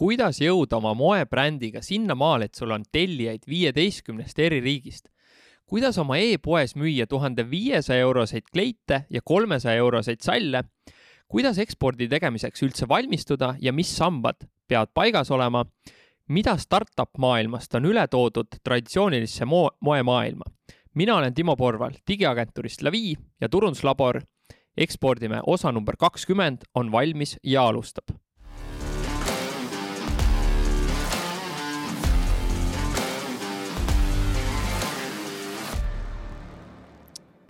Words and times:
kuidas 0.00 0.38
jõuda 0.40 0.78
oma 0.78 0.94
moebrändiga 0.96 1.82
sinnamaale, 1.84 2.46
et 2.48 2.56
sul 2.56 2.70
on 2.72 2.86
tellijaid 2.92 3.44
viieteistkümnest 3.48 4.38
eri 4.40 4.60
riigist? 4.64 5.10
kuidas 5.70 5.98
oma 6.02 6.16
e-poes 6.18 6.72
müüa 6.74 7.04
tuhande 7.06 7.44
viiesaja 7.46 8.02
euroseid 8.02 8.48
kleite 8.52 9.04
ja 9.10 9.20
kolmesaja 9.24 9.76
euroseid 9.82 10.24
salle? 10.24 10.64
kuidas 11.28 11.60
ekspordi 11.60 12.08
tegemiseks 12.08 12.64
üldse 12.64 12.88
valmistuda 12.88 13.54
ja 13.60 13.74
mis 13.76 13.92
sambad 13.96 14.48
peavad 14.68 14.88
paigas 14.94 15.30
olema? 15.30 15.66
mida 16.28 16.56
startup 16.56 17.12
maailmast 17.18 17.76
on 17.76 17.90
üle 17.92 18.06
toodud 18.08 18.56
traditsioonilisse 18.64 19.44
mo 19.44 19.66
moemaailma? 19.84 20.48
mina 20.94 21.18
olen 21.20 21.34
Timo 21.34 21.58
Porval 21.60 22.00
digiagentuurist 22.08 22.82
Lavi 22.82 23.18
ja 23.40 23.48
turunduslabor. 23.48 24.22
ekspordime 24.76 25.44
osa 25.46 25.72
number 25.72 26.00
kakskümmend 26.00 26.64
on 26.74 26.92
valmis 26.92 27.36
ja 27.44 27.68
alustab 27.68 28.16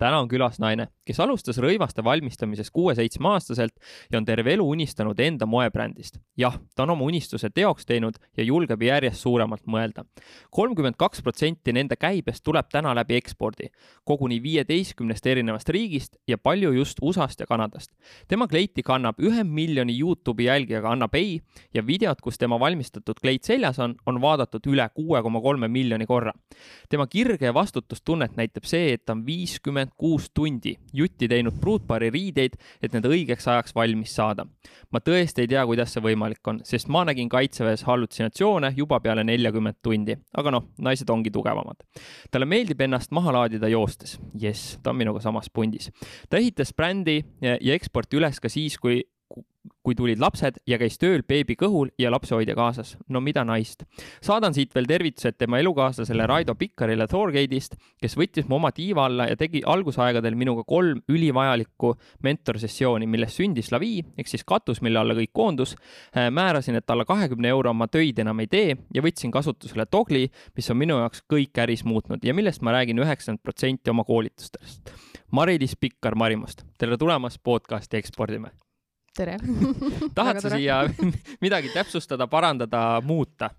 täna 0.01 0.19
on 0.19 0.29
külas 0.29 0.57
naine, 0.61 0.87
kes 1.05 1.19
alustas 1.21 1.59
rõivaste 1.61 2.01
valmistamises 2.03 2.71
kuue-seitsmeaastaselt 2.73 3.75
ja 4.11 4.17
on 4.17 4.25
terve 4.25 4.55
elu 4.55 4.65
unistanud 4.73 5.19
enda 5.21 5.45
moebrändist. 5.45 6.17
jah, 6.37 6.57
ta 6.75 6.83
on 6.83 6.95
oma 6.95 7.05
unistuse 7.05 7.51
teoks 7.53 7.85
teinud 7.85 8.17
ja 8.37 8.43
julgeb 8.43 8.81
järjest 8.81 9.21
suuremalt 9.21 9.67
mõelda. 9.67 10.05
kolmkümmend 10.49 10.97
kaks 10.97 11.21
protsenti 11.21 11.73
nende 11.73 11.95
käibest 11.95 12.43
tuleb 12.43 12.69
täna 12.71 12.95
läbi 12.97 13.15
ekspordi, 13.19 13.69
koguni 14.03 14.41
viieteistkümnest 14.43 15.25
erinevast 15.25 15.69
riigist 15.69 16.17
ja 16.27 16.37
palju 16.37 16.71
just 16.71 16.97
USA-st 17.01 17.45
ja 17.45 17.45
Kanadast. 17.45 17.91
tema 18.27 18.47
kleiti 18.47 18.81
kannab 18.83 19.21
ühe 19.21 19.43
miljoni 19.43 19.99
Youtube'i 19.99 20.49
jälgijaga 20.49 20.91
Anna 20.91 21.07
Pei 21.07 21.39
ja 21.73 21.85
videot, 21.85 22.21
kus 22.21 22.37
tema 22.37 22.59
valmistatud 22.59 23.21
kleit 23.21 23.43
seljas 23.43 23.79
on, 23.79 23.95
on 24.05 24.21
vaadatud 24.21 24.65
üle 24.65 24.89
kuue 24.95 25.21
koma 25.21 25.41
kolme 25.41 25.67
miljoni 25.67 26.05
korra. 26.05 26.33
tema 26.89 27.07
kirge 27.07 27.45
ja 27.45 27.53
vastutustunnet 27.53 28.35
näitab 28.35 28.65
see, 28.65 28.93
et 28.93 29.05
ta 29.05 29.13
on 29.13 29.25
viiskümmend 29.25 29.90
kakskümmend 29.91 30.01
kuus 30.01 30.31
tundi 30.33 30.77
jutti 30.93 31.27
teinud 31.27 31.59
pruutpaari 31.61 32.09
riideid, 32.11 32.55
et 32.81 32.93
need 32.93 33.05
õigeks 33.05 33.47
ajaks 33.47 33.75
valmis 33.75 34.15
saada. 34.15 34.45
ma 34.91 34.99
tõesti 34.99 35.41
ei 35.41 35.47
tea, 35.47 35.65
kuidas 35.65 35.93
see 35.93 36.01
võimalik 36.01 36.47
on, 36.47 36.61
sest 36.63 36.87
ma 36.87 37.03
nägin 37.05 37.29
kaitseväes 37.29 37.83
hallutsinatsioone 37.83 38.73
juba 38.75 38.99
peale 38.99 39.23
neljakümmet 39.23 39.77
tundi, 39.81 40.17
aga 40.37 40.51
noh, 40.51 40.67
naised 40.79 41.09
ongi 41.09 41.31
tugevamad. 41.31 41.83
talle 42.31 42.45
meeldib 42.45 42.81
ennast 42.81 43.11
maha 43.11 43.31
laadida 43.31 43.67
joostes. 43.67 44.19
jess, 44.33 44.77
ta 44.83 44.89
on 44.89 44.97
minuga 44.97 45.21
samas 45.21 45.49
pundis. 45.49 45.91
ta 46.29 46.37
ehitas 46.37 46.73
brändi 46.73 47.23
ja, 47.41 47.57
eksporti 47.75 48.17
üles 48.17 48.39
ka 48.39 48.49
siis, 48.49 48.77
kui 48.77 49.03
kui 49.83 49.95
tulid 49.97 50.19
lapsed 50.21 50.59
ja 50.69 50.77
käis 50.81 50.99
tööl 51.01 51.23
beebi 51.27 51.55
kõhul 51.57 51.89
ja 51.99 52.11
lapsehoidja 52.13 52.55
kaasas. 52.55 52.97
no 53.09 53.21
mida 53.21 53.43
naist. 53.45 53.83
saadan 54.21 54.53
siit 54.53 54.75
veel 54.75 54.85
tervitused 54.87 55.37
tema 55.37 55.59
elukaaslasele 55.59 56.27
Raido 56.27 56.55
Pikkarile 56.55 57.07
Thorgate'ist, 57.07 57.75
kes 58.01 58.17
võttis 58.17 58.47
mu 58.49 58.59
oma 58.59 58.71
tiiva 58.71 59.05
alla 59.05 59.27
ja 59.29 59.35
tegi 59.35 59.63
algusaegadel 59.65 60.35
minuga 60.35 60.63
kolm 60.67 61.01
ülivajalikku 61.09 61.95
mentorsessiooni, 62.23 63.07
millest 63.07 63.41
sündis 63.41 63.71
Lavi 63.71 63.99
ehk 64.17 64.29
siis 64.29 64.45
katus, 64.45 64.81
mille 64.81 64.99
alla 64.99 65.15
kõik 65.17 65.33
koondus. 65.33 65.75
Äh, 66.15 66.29
määrasin, 66.29 66.77
et 66.77 66.89
alla 66.89 67.05
kahekümne 67.05 67.49
euro 67.49 67.73
ma 67.73 67.87
töid 67.87 68.19
enam 68.21 68.39
ei 68.39 68.47
tee 68.47 68.77
ja 68.93 69.01
võtsin 69.01 69.33
kasutusele 69.33 69.87
Dogli, 69.91 70.27
mis 70.55 70.69
on 70.69 70.77
minu 70.77 70.99
jaoks 71.01 71.25
kõik 71.31 71.57
äris 71.63 71.85
muutnud 71.85 72.23
ja 72.23 72.35
millest 72.37 72.61
ma 72.61 72.75
räägin 72.77 73.01
üheksakümmend 73.01 73.41
protsenti 73.43 73.89
oma 73.89 74.05
koolitustest. 74.05 74.93
Mari-Liis 75.31 75.77
Pikkar 75.79 76.15
Marimust, 76.15 76.65
tere 76.77 76.97
tulemast 76.99 77.39
podcasti 77.43 77.97
Ekspordime 77.97 78.51
tere 79.17 79.37
tahad 80.17 80.39
sa 80.43 80.53
siia 80.53 80.83
midagi 81.43 81.71
täpsustada, 81.73 82.27
parandada, 82.31 83.01
muuta? 83.03 83.51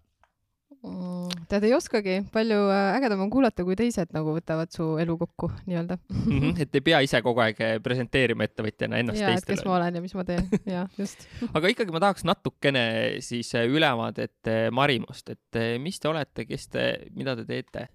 Mm, 0.83 1.29
tead, 1.47 1.63
ei 1.69 1.77
oskagi, 1.77 2.15
palju 2.35 2.57
äh, 2.75 2.97
ägedam 2.97 3.21
on 3.23 3.31
kuulata, 3.31 3.63
kui 3.63 3.77
teised 3.79 4.11
nagu 4.17 4.33
võtavad 4.35 4.73
su 4.75 4.97
elu 4.99 5.15
kokku 5.21 5.53
nii-öelda 5.69 5.95
mm. 6.01 6.25
-hmm, 6.33 6.57
et 6.65 6.75
ei 6.75 6.83
pea 6.89 6.99
ise 7.07 7.21
kogu 7.23 7.45
aeg 7.45 7.61
äh, 7.63 7.77
presenteerima 7.85 8.49
ettevõtjana 8.49 8.99
ennast 8.99 9.21
ja, 9.21 9.31
teistele. 9.31 9.61
kes 9.61 9.69
ma 9.69 9.77
olen 9.77 10.01
ja 10.01 10.03
mis 10.03 10.17
ma 10.19 10.25
teen, 10.27 10.49
jah, 10.75 10.91
just 10.99 11.29
aga 11.53 11.71
ikkagi 11.71 11.95
ma 11.95 12.03
tahaks 12.03 12.27
natukene 12.27 12.85
siis 13.23 13.55
äh, 13.55 13.69
ülevaadet 13.71 14.51
Marimust, 14.75 15.31
et 15.31 15.63
mis 15.79 16.03
te 16.03 16.11
olete, 16.11 16.49
kes 16.51 16.67
te, 16.75 16.89
mida 17.15 17.37
te 17.39 17.47
teete? 17.47 17.87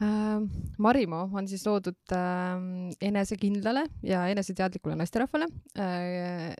Äh, 0.00 0.40
Marimo 0.80 1.26
on 1.36 1.48
siis 1.48 1.66
loodud 1.68 2.12
äh, 2.16 2.60
enesekindlale 3.04 3.82
ja 4.06 4.22
eneseteadlikule 4.32 4.96
naisterahvale 4.96 5.44
äh, 5.76 6.54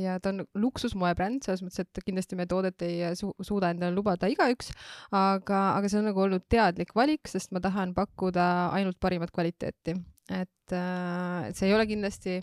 ja 0.00 0.14
ta 0.24 0.32
on 0.32 0.46
luksusmoebränd, 0.56 1.44
selles 1.44 1.60
mõttes, 1.60 1.84
et 1.84 2.00
kindlasti 2.06 2.38
meie 2.38 2.48
toodet 2.48 2.80
ei 2.86 3.10
su 3.20 3.34
suuda 3.44 3.68
endale 3.74 3.92
lubada 3.92 4.30
igaüks, 4.32 4.72
aga, 5.12 5.60
aga 5.74 5.92
see 5.92 6.00
on 6.00 6.08
nagu 6.08 6.24
olnud 6.24 6.46
teadlik 6.48 6.96
valik, 6.96 7.28
sest 7.28 7.52
ma 7.52 7.60
tahan 7.60 7.92
pakkuda 7.96 8.46
ainult 8.72 8.96
parimat 8.96 9.34
kvaliteeti. 9.34 9.98
et, 10.32 10.74
see 11.52 11.68
ei 11.68 11.76
ole 11.76 11.84
kindlasti 11.84 12.38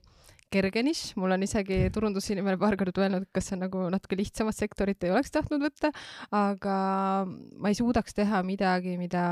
kerge 0.54 0.84
nišš, 0.86 1.16
mul 1.18 1.34
on 1.34 1.48
isegi 1.48 1.82
turundusinimene 1.96 2.60
paar 2.62 2.76
korda 2.78 3.08
öelnud, 3.08 3.26
kas 3.34 3.50
see 3.50 3.58
nagu 3.58 3.88
natuke 3.90 4.20
lihtsamat 4.20 4.58
sektorit 4.58 5.02
ei 5.08 5.14
oleks 5.16 5.34
tahtnud 5.34 5.64
võtta, 5.64 5.90
aga 6.30 6.78
ma 7.26 7.72
ei 7.72 7.78
suudaks 7.80 8.14
teha 8.18 8.44
midagi, 8.46 9.00
mida 9.02 9.24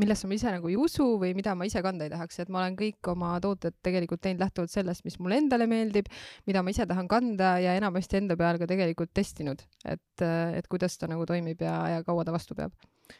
millesse 0.00 0.28
ma 0.30 0.36
ise 0.36 0.52
nagu 0.54 0.70
ei 0.70 0.76
usu 0.80 1.06
või 1.20 1.32
mida 1.38 1.54
ma 1.58 1.66
ise 1.68 1.82
kanda 1.84 2.06
ei 2.06 2.12
tahaks, 2.12 2.40
et 2.42 2.52
ma 2.52 2.62
olen 2.62 2.76
kõik 2.78 3.10
oma 3.12 3.32
tooted 3.42 3.76
tegelikult 3.84 4.22
teinud 4.24 4.42
lähtuvalt 4.44 4.72
sellest, 4.72 5.04
mis 5.06 5.18
mulle 5.22 5.40
endale 5.40 5.68
meeldib, 5.70 6.10
mida 6.48 6.64
ma 6.64 6.74
ise 6.74 6.86
tahan 6.90 7.08
kanda 7.10 7.56
ja 7.62 7.74
enamasti 7.78 8.20
enda 8.20 8.38
peal 8.40 8.60
ka 8.60 8.68
tegelikult 8.70 9.12
testinud, 9.16 9.64
et, 9.84 10.24
et 10.24 10.70
kuidas 10.70 10.96
ta 11.00 11.10
nagu 11.10 11.26
toimib 11.28 11.62
ja, 11.66 11.76
ja 11.96 12.06
kaua 12.06 12.24
ta 12.26 12.34
vastu 12.34 12.56
peab. 12.58 12.74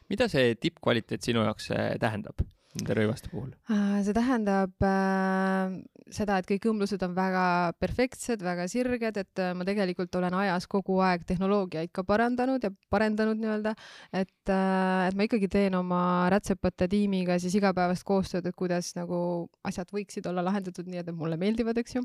mida 0.08 0.28
see 0.30 0.54
tippkvaliteet 0.54 1.22
sinu 1.26 1.44
jaoks 1.46 1.70
eh, 1.74 1.94
tähendab? 2.00 2.44
Nende 2.78 2.94
rõivaste 2.97 3.31
puhul? 3.32 3.50
Äh, 3.72 3.98
see 4.06 4.14
tähendab 4.14 4.86
äh, 4.86 5.81
seda, 6.14 6.38
et 6.38 6.47
kõik 6.48 6.69
õmblused 6.70 7.03
on 7.06 7.14
väga 7.16 7.44
perfektsed, 7.82 8.42
väga 8.44 8.66
sirged, 8.70 9.19
et 9.19 9.42
äh, 9.42 9.53
ma 9.56 9.66
tegelikult 9.66 10.14
olen 10.19 10.36
ajas 10.42 10.69
kogu 10.70 11.00
aeg 11.04 11.25
tehnoloogiaid 11.28 11.91
ka 11.94 12.04
parandanud 12.06 12.62
ja 12.62 12.70
parendanud 12.92 13.41
nii-öelda, 13.41 13.75
et 14.12 14.53
äh,, 14.54 15.09
et 15.09 15.19
ma 15.19 15.26
ikkagi 15.26 15.50
teen 15.50 15.75
oma 15.78 16.03
rätsepate 16.32 16.86
tiimiga 16.91 17.38
siis 17.42 17.56
igapäevast 17.59 18.06
koostööd, 18.06 18.47
et 18.47 18.59
kuidas 18.59 18.92
nagu 18.98 19.48
asjad 19.66 19.91
võiksid 19.94 20.28
olla 20.30 20.44
lahendatud 20.47 20.86
nii, 20.86 21.03
et 21.03 21.10
need 21.10 21.19
mulle 21.19 21.38
meeldivad, 21.41 21.78
eks 21.82 21.98
ju. 21.98 22.04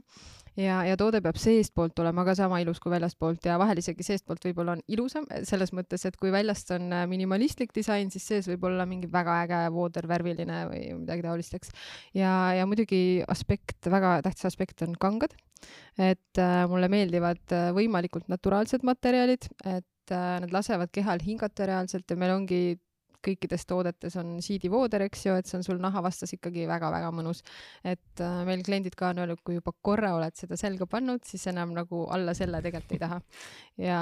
ja, 0.58 0.81
ja 0.88 0.98
toode 0.98 1.22
peab 1.25 1.38
seestpoolt 1.42 2.00
olema 2.02 2.25
ka 2.25 2.36
sama 2.38 2.62
ilus 2.64 2.81
kui 2.81 2.94
väljastpoolt 2.94 3.46
ja 3.46 3.59
vahel 3.62 3.84
isegi 3.84 4.06
seestpoolt 4.08 4.50
võib-olla 4.50 4.78
on 4.80 4.84
ilusam, 4.90 5.30
selles 5.46 5.74
mõttes, 5.78 6.08
et 6.09 6.18
kui 6.18 6.34
väljast 6.34 6.74
on 6.78 6.90
äh, 6.90 7.06
minimalistlik 7.09 7.74
disain, 7.75 8.09
siis 8.14 8.25
sees 8.34 8.50
võib 8.50 8.66
olla 8.72 8.90
mingi 8.90 9.09
väga 9.12 9.40
äge 9.46 9.62
voodervärviline 9.75 10.55
natukene 10.56 10.70
või 10.70 11.02
midagi 11.02 11.26
taolist, 11.26 11.56
eks. 11.58 11.74
ja, 12.16 12.54
ja 12.56 12.66
muidugi 12.70 13.24
aspekt, 13.28 13.90
väga 13.92 14.22
tähtis 14.26 14.48
aspekt 14.52 14.82
on 14.86 14.96
kangad. 14.96 15.36
et 15.98 16.38
äh, 16.38 16.68
mulle 16.70 16.88
meeldivad 16.92 17.42
äh, 17.56 17.72
võimalikult 17.74 18.28
naturaalsed 18.30 18.84
materjalid, 18.84 19.48
et 19.66 20.12
äh, 20.12 20.40
nad 20.44 20.52
lasevad 20.52 20.92
kehal 20.94 21.20
hingata 21.24 21.66
reaalselt 21.66 22.10
ja 22.10 22.18
meil 22.20 22.36
ongi 22.36 22.78
kõikides 23.25 23.66
toodetes 23.69 24.16
on 24.22 24.36
siidivooder, 24.44 25.06
eks 25.08 25.25
ju, 25.28 25.36
et 25.40 25.50
see 25.50 25.58
on 25.59 25.66
sul 25.66 25.80
naha 25.81 26.02
vastas 26.06 26.34
ikkagi 26.36 26.66
väga-väga 26.69 27.12
mõnus. 27.16 27.41
et 27.84 28.24
äh, 28.24 28.41
meil 28.47 28.63
kliendid 28.66 28.96
ka 28.97 29.12
on 29.13 29.22
öelnud, 29.24 29.41
kui 29.46 29.58
juba 29.58 29.74
korra 29.86 30.13
oled 30.18 30.36
seda 30.38 30.58
selga 30.59 30.88
pannud, 30.90 31.24
siis 31.28 31.46
enam 31.52 31.74
nagu 31.75 32.06
alla 32.13 32.36
selle 32.38 32.62
tegelikult 32.66 32.96
ei 32.96 33.02
taha. 33.02 33.19
ja, 33.81 34.02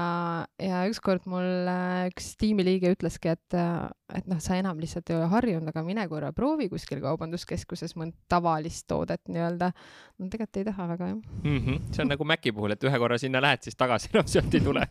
ja 0.62 0.84
ükskord 0.92 1.28
mul 1.30 1.70
äh, 1.70 2.08
üks 2.12 2.34
tiimiliige 2.42 2.94
ütleski, 2.96 3.34
et, 3.34 3.58
äh, 3.58 3.90
et 4.14 4.30
noh, 4.30 4.42
sa 4.44 4.58
enam 4.60 4.82
lihtsalt 4.82 5.10
ei 5.12 5.20
ole 5.20 5.30
harjunud, 5.34 5.70
aga 5.74 5.86
mine 5.86 6.08
korra 6.12 6.34
proovi 6.36 6.70
kuskil 6.72 7.04
kaubanduskeskuses 7.04 7.98
mõnd 8.00 8.18
tavalist 8.32 8.88
toodet 8.92 9.24
nii-öelda. 9.30 9.72
no 10.20 10.30
tegelikult 10.30 10.62
ei 10.62 10.68
taha 10.68 10.90
väga 10.94 11.14
jah 11.14 11.22
mm. 11.44 11.60
-hmm. 11.60 11.94
see 11.94 12.04
on 12.04 12.14
nagu 12.14 12.26
Maci 12.26 12.52
puhul, 12.52 12.76
et 12.76 12.84
ühe 12.84 13.00
korra 13.00 13.18
sinna 13.18 13.42
lähed, 13.42 13.64
siis 13.64 13.76
tagasi 13.80 14.10
enam 14.14 14.28
sealt 14.28 14.54
ei 14.54 14.62
tule 14.62 14.88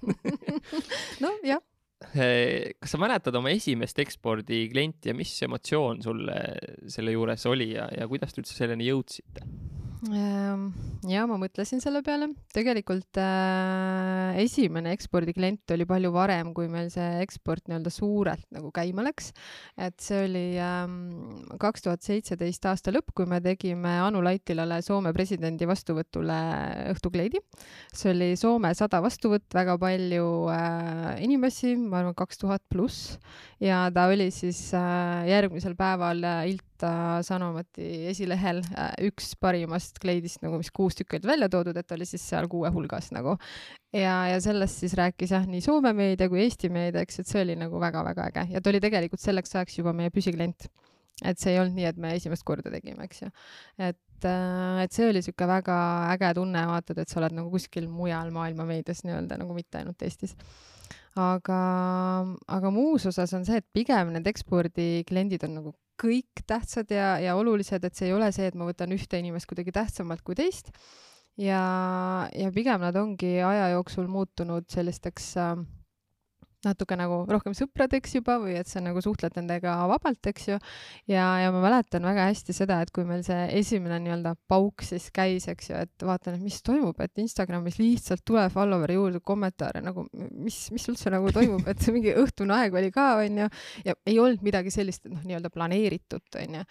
no 1.24 1.36
jah 1.44 1.62
Eh, 1.62 1.71
kas 2.80 2.94
sa 2.94 3.00
mäletad 3.00 3.36
oma 3.38 3.52
esimest 3.54 3.98
ekspordiklienti 4.02 5.12
ja 5.12 5.16
mis 5.16 5.34
emotsioon 5.46 6.02
sulle 6.04 6.38
selle 6.92 7.14
juures 7.14 7.46
oli 7.50 7.72
ja, 7.74 7.88
ja 7.96 8.08
kuidas 8.10 8.34
te 8.34 8.42
üldse 8.42 8.58
selleni 8.58 8.88
jõudsite? 8.90 9.46
Ehm, 10.10 10.64
ja 11.06 11.22
ma 11.30 11.36
mõtlesin 11.38 11.78
selle 11.78 12.00
peale, 12.02 12.26
tegelikult 12.50 13.20
äh, 13.22 14.34
esimene 14.42 14.90
ekspordiklient 14.96 15.70
oli 15.76 15.86
palju 15.86 16.10
varem, 16.10 16.50
kui 16.56 16.66
meil 16.70 16.88
see 16.90 17.20
eksport 17.22 17.68
nii-öelda 17.70 17.92
suurelt 17.94 18.48
nagu 18.50 18.72
käima 18.74 19.04
läks. 19.06 19.30
et 19.78 19.94
see 20.02 20.24
oli 20.24 20.42
kaks 21.62 21.86
tuhat 21.86 22.02
seitseteist 22.02 22.66
aasta 22.66 22.90
lõpp, 22.90 23.12
kui 23.14 23.30
me 23.30 23.38
tegime 23.44 23.94
Anu 24.02 24.24
Laitilale 24.26 24.80
Soome 24.82 25.12
presidendi 25.14 25.70
vastuvõtule 25.70 26.40
õhtukleidi. 26.96 27.38
see 27.94 28.10
oli 28.10 28.32
Soome 28.40 28.74
sada 28.74 28.98
vastuvõtt, 29.04 29.46
väga 29.54 29.78
palju 29.78 30.26
äh, 30.50 31.22
inimesi, 31.22 31.76
ma 31.78 32.02
arvan, 32.02 32.18
kaks 32.18 32.42
tuhat 32.42 32.66
pluss 32.74 33.20
ja 33.62 33.86
ta 33.94 34.10
oli 34.10 34.32
siis 34.34 34.72
äh, 34.74 35.30
järgmisel 35.30 35.78
päeval 35.78 36.26
äh, 36.26 36.44
aasta 36.72 37.22
Sanomati 37.22 38.08
esilehel 38.10 38.62
äh, 38.74 38.92
üks 39.06 39.34
parimast 39.40 39.98
kleidist 40.02 40.42
nagu, 40.42 40.58
mis 40.58 40.70
kuus 40.70 40.96
tükki 40.96 41.18
olid 41.18 41.26
välja 41.26 41.48
toodud, 41.48 41.76
et 41.76 41.92
oli 41.92 42.06
siis 42.06 42.22
seal 42.28 42.48
kuue 42.48 42.70
hulgas 42.70 43.12
nagu. 43.12 43.36
ja, 43.92 44.28
ja 44.28 44.40
sellest 44.40 44.80
siis 44.80 44.94
rääkis 44.94 45.32
jah, 45.32 45.46
nii 45.46 45.60
Soome 45.60 45.92
meedia 45.92 46.28
kui 46.28 46.42
Eesti 46.42 46.70
meedia, 46.70 47.02
eks, 47.02 47.20
et 47.20 47.28
see 47.28 47.42
oli 47.42 47.56
nagu 47.56 47.80
väga-väga 47.80 48.28
äge 48.30 48.46
ja 48.54 48.60
ta 48.60 48.70
oli 48.70 48.80
tegelikult 48.80 49.20
selleks 49.20 49.54
ajaks 49.54 49.78
juba 49.78 49.92
meie 49.92 50.10
püsiklient. 50.10 50.68
et 51.24 51.38
see 51.38 51.52
ei 51.52 51.60
olnud 51.60 51.76
nii, 51.76 51.86
et 51.86 51.96
me 51.96 52.14
esimest 52.16 52.44
korda 52.44 52.70
tegime, 52.70 53.04
eks 53.04 53.22
ju. 53.22 53.30
et 53.78 54.26
äh, 54.26 54.82
et 54.82 54.92
see 54.92 55.08
oli 55.08 55.22
sihuke 55.22 55.46
väga 55.46 55.78
äge 56.16 56.34
tunne, 56.34 56.66
vaatad, 56.66 56.98
et 56.98 57.08
sa 57.08 57.20
oled 57.20 57.36
nagu 57.36 57.50
kuskil 57.50 57.88
mujal 57.88 58.32
maailma 58.34 58.66
meedias 58.66 59.04
nii-öelda 59.06 59.38
nagu 59.38 59.54
mitte 59.54 59.82
ainult 59.82 60.02
Eestis 60.02 60.36
aga, 61.12 61.60
aga 62.48 62.70
muus 62.72 63.04
osas 63.06 63.34
on 63.36 63.44
see, 63.44 63.60
et 63.60 63.66
pigem 63.76 64.14
need 64.14 64.26
ekspordikliendid 64.32 65.44
on 65.44 65.58
nagu 65.60 65.74
kõik 66.02 66.42
tähtsad 66.48 66.90
ja, 66.92 67.14
ja 67.22 67.36
olulised, 67.38 67.84
et 67.84 67.98
see 67.98 68.10
ei 68.10 68.16
ole 68.16 68.32
see, 68.34 68.48
et 68.50 68.58
ma 68.58 68.66
võtan 68.68 68.92
ühte 68.94 69.20
inimest 69.20 69.48
kuidagi 69.50 69.74
tähtsamalt 69.74 70.24
kui 70.26 70.38
teist. 70.38 70.72
ja, 71.40 71.62
ja 72.34 72.50
pigem 72.54 72.82
nad 72.82 72.96
ongi 72.98 73.38
aja 73.40 73.70
jooksul 73.76 74.10
muutunud 74.10 74.66
sellisteks 74.72 75.30
äh, 75.40 75.54
natuke 76.66 76.96
nagu 76.98 77.22
rohkem 77.30 77.54
sõpradeks 77.56 78.16
juba 78.18 78.38
või 78.42 78.56
et 78.60 78.70
sa 78.70 78.82
nagu 78.84 79.02
suhtled 79.02 79.34
nendega 79.38 79.74
vabalt, 79.90 80.22
eks 80.30 80.48
ju. 80.52 80.58
ja, 81.10 81.26
ja 81.42 81.52
ma 81.54 81.62
mäletan 81.64 82.06
väga 82.06 82.28
hästi 82.30 82.54
seda, 82.56 82.80
et 82.82 82.92
kui 82.94 83.06
meil 83.08 83.24
see 83.26 83.48
esimene 83.58 83.98
nii-öelda 84.02 84.34
pauk 84.50 84.84
siis 84.86 85.08
käis, 85.14 85.48
eks 85.50 85.70
ju, 85.72 85.82
et 85.86 86.06
vaatan, 86.06 86.38
et 86.38 86.44
mis 86.44 86.60
toimub, 86.64 86.98
et 87.02 87.22
Instagramis 87.22 87.78
lihtsalt 87.80 88.24
tuleb 88.28 88.52
follower'i 88.54 88.98
juurde 88.98 89.22
kommentaare 89.24 89.82
nagu 89.84 90.06
mis, 90.12 90.58
mis 90.74 90.86
üldse 90.90 91.12
nagu 91.12 91.30
toimub, 91.34 91.66
et 91.70 91.86
mingi 91.94 92.14
õhtune 92.18 92.56
aeg 92.56 92.76
oli 92.78 92.92
ka, 92.94 93.08
onju, 93.22 93.48
ja 93.86 93.96
ei 94.08 94.18
olnud 94.22 94.44
midagi 94.46 94.72
sellist, 94.74 95.06
noh, 95.10 95.22
nii-öelda 95.26 95.50
planeeritut, 95.52 96.26
onju. 96.42 96.64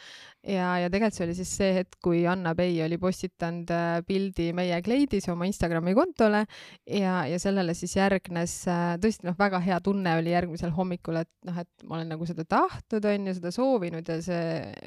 ja, 0.47 0.69
ja 0.81 0.89
tegelikult 0.89 1.17
see 1.17 1.25
oli 1.27 1.37
siis 1.37 1.51
see 1.59 1.71
hetk, 1.81 1.97
kui 2.03 2.23
Anna 2.29 2.53
Pei 2.57 2.77
oli 2.85 2.97
postitanud 3.01 3.71
äh, 3.75 3.99
pildi 4.07 4.51
meie 4.57 4.79
kleidis 4.85 5.27
oma 5.31 5.47
Instagrami 5.49 5.93
kontole 5.97 6.45
ja, 6.87 7.21
ja 7.29 7.39
sellele 7.41 7.75
siis 7.77 7.95
järgnes 7.97 8.55
äh, 8.71 8.95
tõesti 9.01 9.27
noh, 9.27 9.37
väga 9.39 9.59
hea 9.63 9.80
tunne 9.83 10.15
oli 10.19 10.33
järgmisel 10.33 10.73
hommikul, 10.75 11.21
et 11.21 11.31
noh, 11.47 11.57
et 11.63 11.85
ma 11.87 11.97
olen 11.97 12.13
nagu 12.15 12.27
seda 12.29 12.45
tahtnud, 12.49 13.07
on 13.11 13.27
ju, 13.29 13.35
seda 13.39 13.53
soovinud 13.55 14.11
ja 14.13 14.19
see 14.23 14.45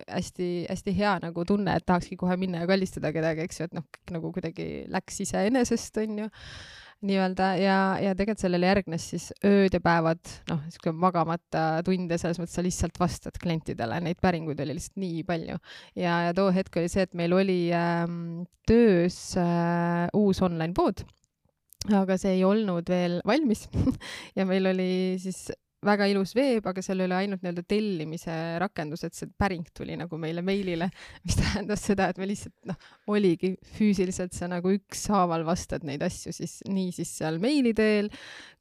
hästi-hästi 0.08 0.96
hea 0.98 1.16
nagu 1.24 1.44
tunne, 1.48 1.74
et 1.76 1.86
tahakski 1.86 2.18
kohe 2.20 2.38
minna 2.40 2.64
ja 2.64 2.70
kallistada 2.70 3.12
kedagi, 3.14 3.44
eks 3.48 3.60
ju, 3.60 3.68
et 3.68 3.76
noh, 3.76 3.86
kõik 3.96 4.16
nagu 4.16 4.32
kuidagi 4.34 4.68
läks 4.92 5.20
iseenesest, 5.26 6.02
on 6.04 6.24
ju 6.24 6.30
nii-öelda. 7.04 7.48
Ja, 7.60 7.78
ja 8.00 8.14
tegelikult 8.16 8.44
sellele 8.44 8.70
järgnes 8.70 9.08
siis 9.12 9.30
ööd 9.44 9.74
ja 9.74 9.80
päevad, 9.84 10.22
noh, 10.50 10.62
sihuke 10.72 10.94
magamata 10.96 11.64
tunde, 11.86 12.18
selles 12.20 12.40
mõttes 12.40 12.56
sa 12.56 12.64
lihtsalt 12.64 13.00
vastad 13.00 13.38
klientidele, 13.40 14.00
neid 14.04 14.20
päringuid 14.24 14.60
oli 14.64 14.78
lihtsalt 14.78 15.02
nii 15.02 15.24
palju. 15.28 15.58
ja, 16.00 16.20
ja 16.28 16.36
too 16.36 16.52
hetk 16.54 16.80
oli 16.80 16.92
see, 16.92 17.04
et 17.06 17.14
meil 17.18 17.34
oli 17.36 17.58
ähm, 17.76 18.46
töös 18.68 19.36
äh, 19.40 20.08
uus 20.16 20.42
online 20.44 20.74
pood 20.76 21.04
aga 21.92 22.16
see 22.20 22.38
ei 22.38 22.46
olnud 22.48 22.88
veel 22.88 23.20
valmis 23.28 23.66
ja 24.38 24.46
meil 24.48 24.72
oli 24.72 24.88
siis 25.20 25.50
väga 25.84 26.06
ilus 26.08 26.32
veeb, 26.36 26.64
aga 26.66 26.82
seal 26.84 27.04
oli 27.04 27.16
ainult 27.16 27.42
nii-öelda 27.44 27.64
tellimise 27.68 28.34
rakendus, 28.62 29.04
et 29.06 29.16
see 29.16 29.28
päring 29.40 29.66
tuli 29.76 29.96
nagu 30.00 30.18
meile 30.20 30.40
meilile, 30.44 30.88
mis 31.26 31.36
tähendas 31.40 31.84
seda, 31.84 32.08
et 32.10 32.20
me 32.20 32.28
lihtsalt 32.30 32.54
noh, 32.70 32.78
oligi 33.12 33.54
füüsiliselt 33.76 34.34
sa 34.36 34.48
nagu 34.50 34.72
ükshaaval 34.74 35.44
vastad 35.46 35.84
neid 35.86 36.04
asju 36.06 36.34
siis 36.34 36.58
nii 36.70 36.90
siis 36.96 37.14
seal 37.20 37.40
meili 37.42 37.74
teel 37.76 38.10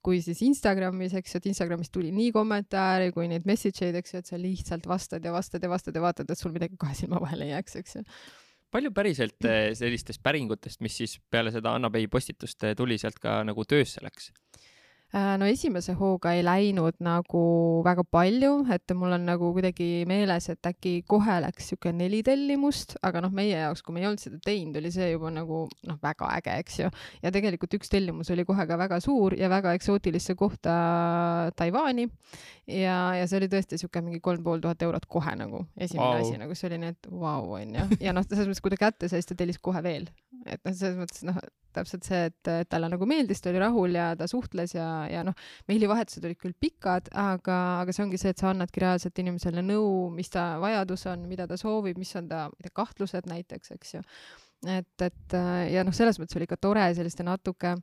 kui 0.03 0.19
siis 0.23 0.41
Instagramis, 0.43 1.15
eks 1.15 1.35
ju, 1.35 1.39
et 1.39 1.51
Instagramis 1.53 1.91
tuli 1.93 2.11
nii 2.15 2.33
kommentaare 2.35 3.11
kui 3.15 3.29
neid 3.31 3.47
message 3.47 3.87
eid, 3.87 3.99
eks 4.01 4.15
ju, 4.15 4.23
et 4.23 4.31
sa 4.33 4.39
lihtsalt 4.39 4.87
vastad 4.89 5.23
ja 5.23 5.31
vastad 5.35 5.63
ja 5.63 5.71
vastad 5.71 5.95
ja 5.95 6.03
vaatad, 6.03 6.29
et 6.29 6.39
sul 6.39 6.55
midagi 6.55 6.79
kahe 6.79 6.97
silma 6.97 7.23
vahele 7.23 7.47
ei 7.47 7.55
jääks, 7.55 7.79
eks 7.79 8.01
ju 8.01 8.07
palju 8.73 8.93
päriselt 8.95 9.47
eh, 9.49 9.71
sellistest 9.77 10.23
päringutest, 10.25 10.81
mis 10.85 10.97
siis 11.01 11.19
peale 11.31 11.53
seda 11.53 11.75
Anna 11.77 11.91
Pei 11.93 12.09
postitust 12.11 12.65
eh, 12.67 12.77
tuli, 12.77 12.99
sealt 13.01 13.21
ka 13.21 13.41
nagu 13.47 13.67
töösse 13.69 14.03
läks? 14.05 14.31
Äh, 15.13 15.35
no 15.37 15.45
esimese 15.45 15.93
hooga 15.93 16.31
ei 16.33 16.41
läinud 16.41 16.95
nagu 17.05 17.41
väga 17.85 18.01
palju, 18.15 18.63
et 18.73 18.93
mul 18.97 19.13
on 19.13 19.27
nagu 19.29 19.51
kuidagi 19.53 20.07
meeles, 20.09 20.47
et 20.49 20.65
äkki 20.65 20.93
kohe 21.05 21.35
läks 21.43 21.67
niisugune 21.67 21.99
neli 21.99 22.23
tellimust, 22.25 22.95
aga 23.05 23.21
noh, 23.21 23.29
meie 23.29 23.53
jaoks, 23.53 23.83
kui 23.85 23.93
me 23.93 24.01
ei 24.01 24.07
olnud 24.09 24.23
seda 24.23 24.39
teinud, 24.41 24.79
oli 24.81 24.89
see 24.95 25.11
juba 25.11 25.29
nagu 25.35 25.59
noh, 25.69 25.99
väga 26.01 26.31
äge, 26.39 26.55
eks 26.63 26.79
ju. 26.79 26.89
ja 27.21 27.33
tegelikult 27.35 27.77
üks 27.77 27.93
tellimus 27.93 28.33
oli 28.33 28.41
kohe 28.49 28.65
ka 28.65 28.79
väga 28.81 28.97
suur 29.05 29.37
ja 29.37 29.51
väga 29.53 29.75
eksootilisse 29.77 30.33
kohta 30.39 30.73
Taiwan'i 31.61 32.07
ja, 32.67 32.97
ja 33.17 33.25
see 33.27 33.39
oli 33.41 33.49
tõesti 33.51 33.75
niisugune 33.77 34.07
mingi 34.07 34.21
kolm 34.23 34.43
pool 34.45 34.61
tuhat 34.63 34.83
eurot 34.85 35.07
kohe 35.11 35.33
nagu 35.39 35.63
esimene 35.75 36.19
wow. 36.19 36.21
asi, 36.21 36.37
nagu 36.39 36.55
see 36.57 36.69
oli 36.69 36.79
nii, 36.83 36.93
et 36.95 37.09
vau 37.09 37.41
wow,, 37.43 37.57
onju. 37.59 37.97
ja 38.05 38.13
noh, 38.15 38.25
selles 38.27 38.47
mõttes, 38.47 38.63
kui 38.63 38.73
ta 38.73 38.79
kätte 38.85 39.09
sai, 39.11 39.21
siis 39.21 39.31
ta 39.31 39.37
tellis 39.39 39.59
kohe 39.63 39.83
veel. 39.83 40.07
et 40.45 40.61
noh, 40.63 40.75
selles 40.75 40.95
mõttes 40.99 41.25
noh, 41.27 41.39
täpselt 41.73 42.07
see, 42.07 42.29
et 42.29 42.51
talle 42.69 42.89
nagu 42.91 43.07
meeldis, 43.09 43.41
ta 43.41 43.51
oli 43.51 43.61
rahul 43.63 43.97
ja 43.97 44.11
ta 44.19 44.27
suhtles 44.29 44.75
ja, 44.75 44.87
ja 45.11 45.23
noh, 45.27 45.35
meilivahetused 45.71 46.23
olid 46.23 46.39
küll 46.39 46.55
pikad, 46.59 47.09
aga, 47.17 47.59
aga 47.81 47.95
see 47.95 48.05
ongi 48.05 48.21
see, 48.21 48.33
et 48.35 48.43
sa 48.43 48.51
annadki 48.51 48.83
reaalselt 48.83 49.23
inimesele 49.23 49.65
nõu, 49.65 50.11
mis 50.13 50.31
ta 50.33 50.53
vajadus 50.63 51.07
on, 51.11 51.25
mida 51.29 51.49
ta 51.49 51.57
soovib, 51.59 51.99
mis 51.99 52.13
on 52.19 52.29
ta, 52.31 52.45
ma 52.51 52.61
ei 52.61 52.69
tea, 52.69 52.77
kahtlused 52.83 53.31
näiteks, 53.31 53.73
eks 53.75 53.97
ju. 53.97 54.03
et, 54.69 55.07
et 55.07 55.41
ja 55.73 55.83
noh, 55.83 55.95
selles 55.95 56.21
mõttes 56.21 56.39
oli 56.39 56.47
ka 56.47 56.59
tore 56.61 56.85
selliste 56.95 57.25
natuke 57.25 57.73
äh, 57.73 57.81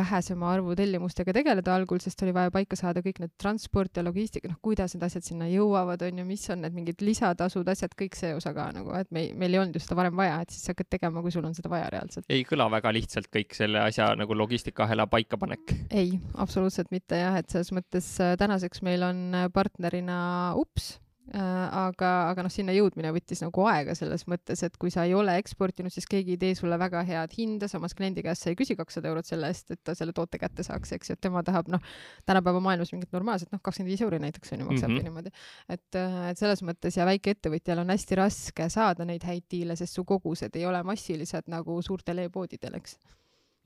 vähesema 0.00 0.50
arvu 0.54 0.74
tellimustega 0.78 1.34
tegeleda 1.36 1.74
algul, 1.76 2.00
sest 2.02 2.24
oli 2.24 2.34
vaja 2.36 2.52
paika 2.54 2.78
saada 2.78 3.02
kõik 3.04 3.20
need 3.22 3.34
transport 3.40 4.00
ja 4.00 4.04
logistika, 4.06 4.50
noh, 4.50 4.58
kuidas 4.64 4.96
need 4.96 5.04
asjad 5.06 5.26
sinna 5.26 5.48
jõuavad, 5.50 6.02
on 6.06 6.22
ju, 6.22 6.26
mis 6.28 6.46
on 6.52 6.64
need 6.64 6.76
mingid 6.76 7.04
lisatasud, 7.04 7.68
asjad, 7.72 7.94
kõik 7.98 8.18
see 8.18 8.32
osa 8.36 8.54
ka 8.56 8.70
nagu, 8.76 8.94
et 8.98 9.10
me, 9.14 9.26
meil 9.38 9.56
ei 9.56 9.62
olnud 9.62 9.76
ju 9.78 9.84
seda 9.84 9.98
varem 10.00 10.16
vaja, 10.18 10.40
et 10.44 10.54
siis 10.54 10.64
sa 10.66 10.74
hakkad 10.74 10.90
tegema, 10.96 11.24
kui 11.24 11.34
sul 11.34 11.46
on 11.46 11.56
seda 11.56 11.72
vaja 11.72 11.90
reaalselt. 11.94 12.28
ei 12.32 12.46
kõla 12.48 12.70
väga 12.76 12.94
lihtsalt 12.96 13.30
kõik 13.32 13.56
selle 13.56 13.82
asja 13.84 14.10
nagu 14.18 14.36
logistikaahela 14.38 15.08
paikapanek. 15.10 15.76
ei, 15.90 16.16
absoluutselt 16.40 16.90
mitte 16.94 17.20
jah, 17.20 17.38
et 17.40 17.52
selles 17.52 17.72
mõttes 17.76 18.12
äh, 18.22 18.36
tänaseks 18.40 18.84
meil 18.86 19.04
on 19.06 19.22
äh, 19.36 19.48
partnerina 19.52 20.18
UPS 20.60 20.96
aga, 21.38 22.10
aga 22.30 22.42
noh, 22.42 22.50
sinna 22.52 22.74
jõudmine 22.74 23.12
võttis 23.14 23.42
nagu 23.44 23.64
aega 23.70 23.94
selles 23.94 24.24
mõttes, 24.30 24.64
et 24.66 24.76
kui 24.80 24.90
sa 24.90 25.04
ei 25.06 25.14
ole 25.14 25.36
eksportinud, 25.38 25.92
siis 25.94 26.08
keegi 26.10 26.34
ei 26.34 26.40
tee 26.40 26.56
sulle 26.58 26.78
väga 26.80 27.04
head 27.06 27.36
hinda, 27.36 27.68
samas 27.70 27.94
kliendi 27.94 28.24
käest 28.26 28.42
sa 28.42 28.50
ei 28.50 28.58
küsi 28.58 28.74
kakssada 28.78 29.10
eurot 29.12 29.28
selle 29.28 29.50
eest, 29.50 29.70
et 29.70 29.82
ta 29.86 29.94
selle 29.98 30.14
toote 30.16 30.40
kätte 30.42 30.66
saaks, 30.66 30.96
eks 30.96 31.12
ju, 31.12 31.18
et 31.18 31.22
tema 31.22 31.44
tahab 31.46 31.70
noh, 31.70 31.84
tänapäeva 32.26 32.62
maailmas 32.64 32.90
mingit 32.94 33.14
normaalset, 33.14 33.52
noh, 33.54 33.62
kakskümmend 33.62 33.92
viis 33.92 34.02
euri 34.06 34.18
näiteks 34.22 34.56
on 34.56 34.64
ju, 34.64 34.68
maksabki 34.72 34.92
mm 34.92 34.98
-hmm. 34.98 35.04
niimoodi. 35.04 35.30
et, 35.68 35.94
äh, 35.94 36.30
et 36.30 36.38
selles 36.38 36.62
mõttes 36.66 36.98
ja 36.98 37.06
väikeettevõtjal 37.06 37.84
on 37.84 37.94
hästi 37.94 38.18
raske 38.18 38.68
saada 38.68 39.04
neid 39.04 39.22
häid 39.22 39.46
diile, 39.50 39.76
sest 39.76 39.94
su 39.94 40.04
kogused 40.04 40.56
ei 40.56 40.66
ole 40.66 40.82
massilised 40.82 41.46
nagu 41.46 41.82
suurtel 41.82 42.18
e-poodidel, 42.18 42.74
eks 42.74 42.98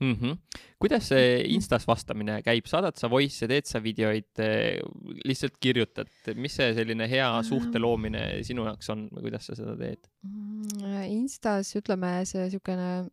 mm. 0.03 0.13
-hmm. 0.13 0.61
kuidas 0.79 1.09
see 1.11 1.41
Instas 1.55 1.87
vastamine 1.87 2.39
käib, 2.45 2.67
saadad 2.69 2.97
sa 2.99 3.09
voice'e, 3.11 3.47
teed 3.51 3.69
sa 3.69 3.81
videoid, 3.83 4.31
eh, 4.43 4.79
lihtsalt 5.25 5.57
kirjutad, 5.61 6.11
mis 6.35 6.55
see 6.55 6.73
selline 6.77 7.07
hea 7.09 7.29
suhte 7.43 7.79
loomine 7.79 8.43
sinu 8.43 8.65
jaoks 8.69 8.89
on 8.93 9.07
või 9.11 9.29
kuidas 9.29 9.49
sa 9.49 9.55
seda 9.55 9.75
teed? 9.79 10.09
Mm, 10.27 11.03
Instas 11.15 11.75
ütleme 11.79 12.17
see 12.25 12.49
Mm, 12.49 13.09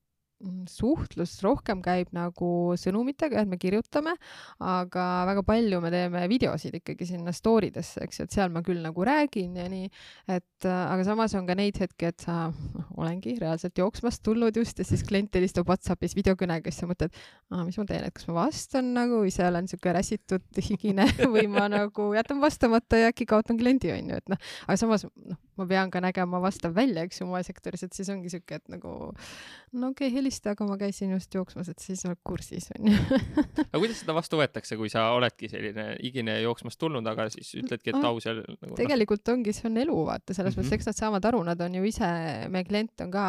suhtlus 0.70 1.34
rohkem 1.44 1.82
käib 1.84 2.11
nagu 2.14 2.75
sõnumitega, 2.80 3.42
et 3.42 3.50
me 3.50 3.58
kirjutame, 3.61 4.14
aga 4.58 5.06
väga 5.28 5.44
palju 5.46 5.80
me 5.82 5.92
teeme 5.94 6.25
videosid 6.30 6.76
ikkagi 6.80 7.06
sinna 7.12 7.34
story 7.37 7.70
desse, 7.75 8.00
eks 8.02 8.20
ju, 8.20 8.26
et 8.26 8.37
seal 8.37 8.52
ma 8.54 8.62
küll 8.66 8.82
nagu 8.82 9.06
räägin 9.06 9.56
ja 9.58 9.68
nii, 9.70 9.90
et 10.34 10.68
aga 10.68 11.06
samas 11.06 11.34
on 11.38 11.46
ka 11.49 11.56
neid 11.58 11.78
hetki, 11.82 12.11
et 12.11 12.26
sa, 12.26 12.49
noh, 12.50 12.88
olengi 12.99 13.37
reaalselt 13.40 13.78
jooksmast 13.78 14.22
tulnud 14.26 14.56
just 14.58 14.82
ja 14.82 14.87
siis 14.87 15.04
klient 15.06 15.34
helistab 15.38 15.68
Whatsappis 15.70 16.16
videokõnega, 16.18 16.72
siis 16.72 16.82
sa 16.82 16.90
mõtled, 16.90 17.22
mis 17.62 17.78
ma 17.78 17.87
teen, 17.88 18.08
et 18.08 18.16
kas 18.16 18.28
ma 18.30 18.38
vastan 18.42 18.92
nagu, 18.96 19.22
ise 19.28 19.46
olen 19.46 19.70
siuke 19.70 19.94
räsitud, 19.94 20.44
higine 20.68 21.06
või 21.22 21.46
ma 21.52 21.68
nagu 21.72 22.11
jätan 22.16 22.42
vastamata 22.42 23.00
ja 23.00 23.12
äkki 23.12 23.28
kaotan 23.30 23.61
kliendi, 23.61 23.92
onju, 23.94 24.20
et 24.22 24.34
noh, 24.34 24.52
aga 24.66 24.78
samas 24.80 25.06
noh, 25.06 25.38
ma 25.61 25.66
pean 25.68 25.90
ka 25.92 26.00
nägema 26.02 26.40
vastav 26.42 26.75
välja, 26.76 27.04
eks 27.06 27.20
ju, 27.20 27.28
moesektoris, 27.28 27.84
et 27.87 27.96
siis 27.96 28.08
ongi 28.12 28.32
siuke, 28.32 28.58
et 28.58 28.72
nagu 28.72 29.12
no 29.12 29.90
okei 29.92 30.08
okay,, 30.08 30.14
helista, 30.14 30.31
aga 30.50 30.66
ma 30.68 30.76
käisin 30.80 31.12
just 31.14 31.34
jooksmas, 31.34 31.68
et 31.72 31.82
siis 31.82 32.02
oled 32.08 32.20
kursis, 32.26 32.68
onju. 32.76 32.94
aga 33.64 33.80
kuidas 33.80 34.02
seda 34.02 34.14
vastu 34.16 34.38
võetakse, 34.40 34.78
kui 34.80 34.90
sa 34.92 35.08
oledki 35.16 35.50
selline 35.52 35.86
higine 35.98 36.38
jooksmast 36.42 36.80
tulnud, 36.80 37.06
aga 37.08 37.28
siis 37.34 37.50
ütledki, 37.60 37.92
et 37.92 38.06
au 38.08 38.20
seal 38.22 38.42
nagu 38.42 38.72
noh. 38.72 38.76
tegelikult 38.78 39.24
no. 39.26 39.36
ongi, 39.36 39.54
see 39.56 39.68
on 39.70 39.80
elu, 39.82 39.96
vaata, 40.08 40.36
selles 40.36 40.56
mõttes 40.56 40.70
mm 40.70 40.76
-hmm. 40.76 40.82
eks 40.82 40.90
nad 40.90 41.00
saavad 41.00 41.28
aru, 41.32 41.42
nad 41.50 41.64
on 41.66 41.78
ju 41.80 41.84
ise, 41.88 42.12
meie 42.52 42.68
klient 42.68 43.04
on 43.06 43.10
ka 43.14 43.26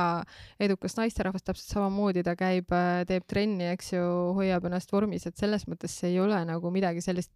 edukas 0.60 0.98
naisterahvas, 1.00 1.44
täpselt 1.44 1.76
samamoodi 1.76 2.24
ta 2.24 2.36
käib, 2.40 2.72
teeb 3.08 3.28
trenni, 3.28 3.72
eks 3.74 3.94
ju, 3.94 4.06
hoiab 4.38 4.70
ennast 4.70 4.92
vormis, 4.92 5.28
et 5.28 5.38
selles 5.38 5.68
mõttes 5.68 6.00
see 6.00 6.14
ei 6.14 6.20
ole 6.20 6.40
nagu 6.46 6.72
midagi 6.72 7.02
sellist, 7.02 7.34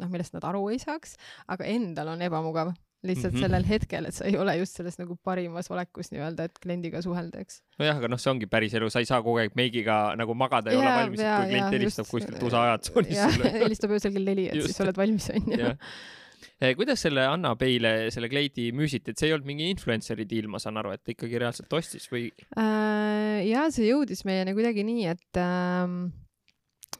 noh, 0.00 0.08
millest 0.08 0.34
nad 0.34 0.44
aru 0.48 0.68
ei 0.72 0.80
saaks, 0.82 1.16
aga 1.48 1.64
endal 1.64 2.14
on 2.14 2.22
ebamugav 2.22 2.72
lihtsalt 3.02 3.32
mm 3.32 3.38
-hmm. 3.38 3.42
sellel 3.42 3.66
hetkel, 3.66 4.06
et 4.06 4.14
sa 4.14 4.24
ei 4.28 4.36
ole 4.38 4.54
just 4.60 4.78
selles 4.78 4.98
nagu 5.00 5.16
parimas 5.26 5.70
olekus 5.74 6.12
nii-öelda, 6.14 6.46
et 6.48 6.62
kliendiga 6.62 7.02
suhelda, 7.02 7.42
eks. 7.42 7.60
nojah, 7.82 7.98
aga 7.98 8.10
noh, 8.12 8.20
see 8.22 8.30
ongi 8.30 8.48
päris 8.50 8.74
elu, 8.78 8.90
sa 8.90 9.02
ei 9.02 9.08
saa 9.08 9.20
kogu 9.22 9.42
aeg 9.42 9.56
meigiga 9.58 9.98
nagu 10.18 10.34
magada 10.38 10.70
ja, 10.70 10.78
ja 10.78 10.80
olla 10.82 10.94
valmis, 11.00 11.22
kui 11.24 11.50
klient 11.50 11.76
helistab 11.76 12.10
kuskilt 12.10 12.42
USA 12.46 12.64
ajatsoonis 12.70 13.22
sulle. 13.22 13.52
helistab 13.66 13.94
öösel 13.98 14.14
kell 14.14 14.30
neli, 14.30 14.48
et 14.48 14.60
just. 14.60 14.72
siis 14.72 14.84
oled 14.86 15.02
valmis, 15.02 15.30
onju. 15.34 15.74
kuidas 16.78 17.02
selle 17.02 17.26
Anna 17.26 17.56
Peile 17.58 17.92
selle 18.14 18.30
kleidi 18.30 18.70
müüsite, 18.76 19.10
et 19.10 19.18
see 19.18 19.30
ei 19.30 19.34
olnud 19.34 19.50
mingi 19.50 19.70
influencer'i 19.74 20.28
deal, 20.30 20.50
ma 20.50 20.62
saan 20.62 20.78
aru, 20.78 20.94
et 20.94 21.02
ta 21.02 21.14
ikkagi 21.14 21.42
reaalselt 21.42 21.78
ostis 21.78 22.06
või 22.12 22.28
äh,? 22.54 23.42
ja 23.50 23.66
see 23.74 23.90
jõudis 23.90 24.22
meieni 24.28 24.54
kuidagi 24.54 24.86
nii, 24.86 25.06
et 25.10 25.42
äh, 25.42 25.90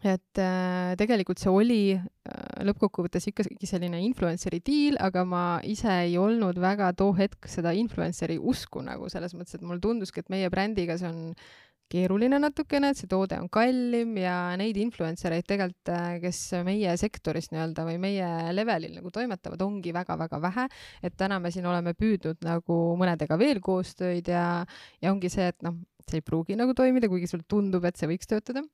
et 0.02 0.38
äh, 0.42 0.92
tegelikult 0.98 1.38
see 1.38 1.50
oli 1.52 1.80
äh, 1.94 2.62
lõppkokkuvõttes 2.66 3.28
ikkagi 3.30 3.68
selline 3.70 4.00
influencer'i 4.02 4.58
deal, 4.66 4.98
aga 4.98 5.22
ma 5.28 5.42
ise 5.62 5.92
ei 6.08 6.16
olnud 6.18 6.58
väga 6.62 6.90
too 6.98 7.14
hetk 7.18 7.46
seda 7.50 7.74
influencer'i 7.78 8.38
usku 8.38 8.82
nagu 8.82 9.10
selles 9.12 9.36
mõttes, 9.38 9.56
et 9.58 9.66
mulle 9.66 9.82
tunduski, 9.82 10.24
et 10.24 10.32
meie 10.32 10.50
brändiga 10.50 10.98
see 10.98 11.10
on 11.10 11.20
keeruline 11.92 12.38
natukene, 12.40 12.90
et 12.90 12.98
see 12.98 13.10
toode 13.10 13.36
on 13.38 13.50
kallim 13.52 14.16
ja 14.16 14.56
neid 14.58 14.78
influencer 14.80 15.36
eid 15.36 15.46
tegelikult, 15.46 15.92
äh, 15.92 16.16
kes 16.24 16.40
meie 16.66 16.96
sektoris 16.98 17.52
nii-öelda 17.52 17.86
või 17.86 18.00
meie 18.02 18.28
levelil 18.56 18.96
nagu 18.96 19.12
toimetavad, 19.14 19.62
ongi 19.62 19.94
väga-väga 19.94 20.42
vähe. 20.42 20.66
et 21.02 21.14
täna 21.16 21.38
me 21.38 21.54
siin 21.54 21.66
oleme 21.68 21.94
püüdnud 21.94 22.42
nagu 22.42 22.80
mõnedega 22.98 23.38
veel 23.38 23.62
koostööd 23.62 24.28
ja, 24.34 24.64
ja 24.98 25.14
ongi 25.14 25.30
see, 25.30 25.46
et 25.52 25.62
noh, 25.62 25.78
see 26.08 26.18
ei 26.18 26.26
pruugi 26.26 26.58
nagu 26.58 26.74
toimida, 26.74 27.06
kuigi 27.12 27.30
sulle 27.30 27.46
tundub, 27.46 27.84
et 27.86 27.96
see 28.00 28.10
võiks 28.10 28.26
töötada 28.26 28.64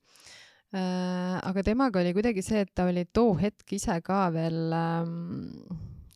aga 0.72 1.62
temaga 1.64 2.00
oli 2.02 2.12
kuidagi 2.12 2.42
see, 2.44 2.60
et 2.66 2.74
ta 2.74 2.84
oli 2.88 3.06
too 3.12 3.34
hetk 3.40 3.72
ise 3.72 4.00
ka 4.04 4.28
veel 4.34 4.72
ähm, 4.76 5.14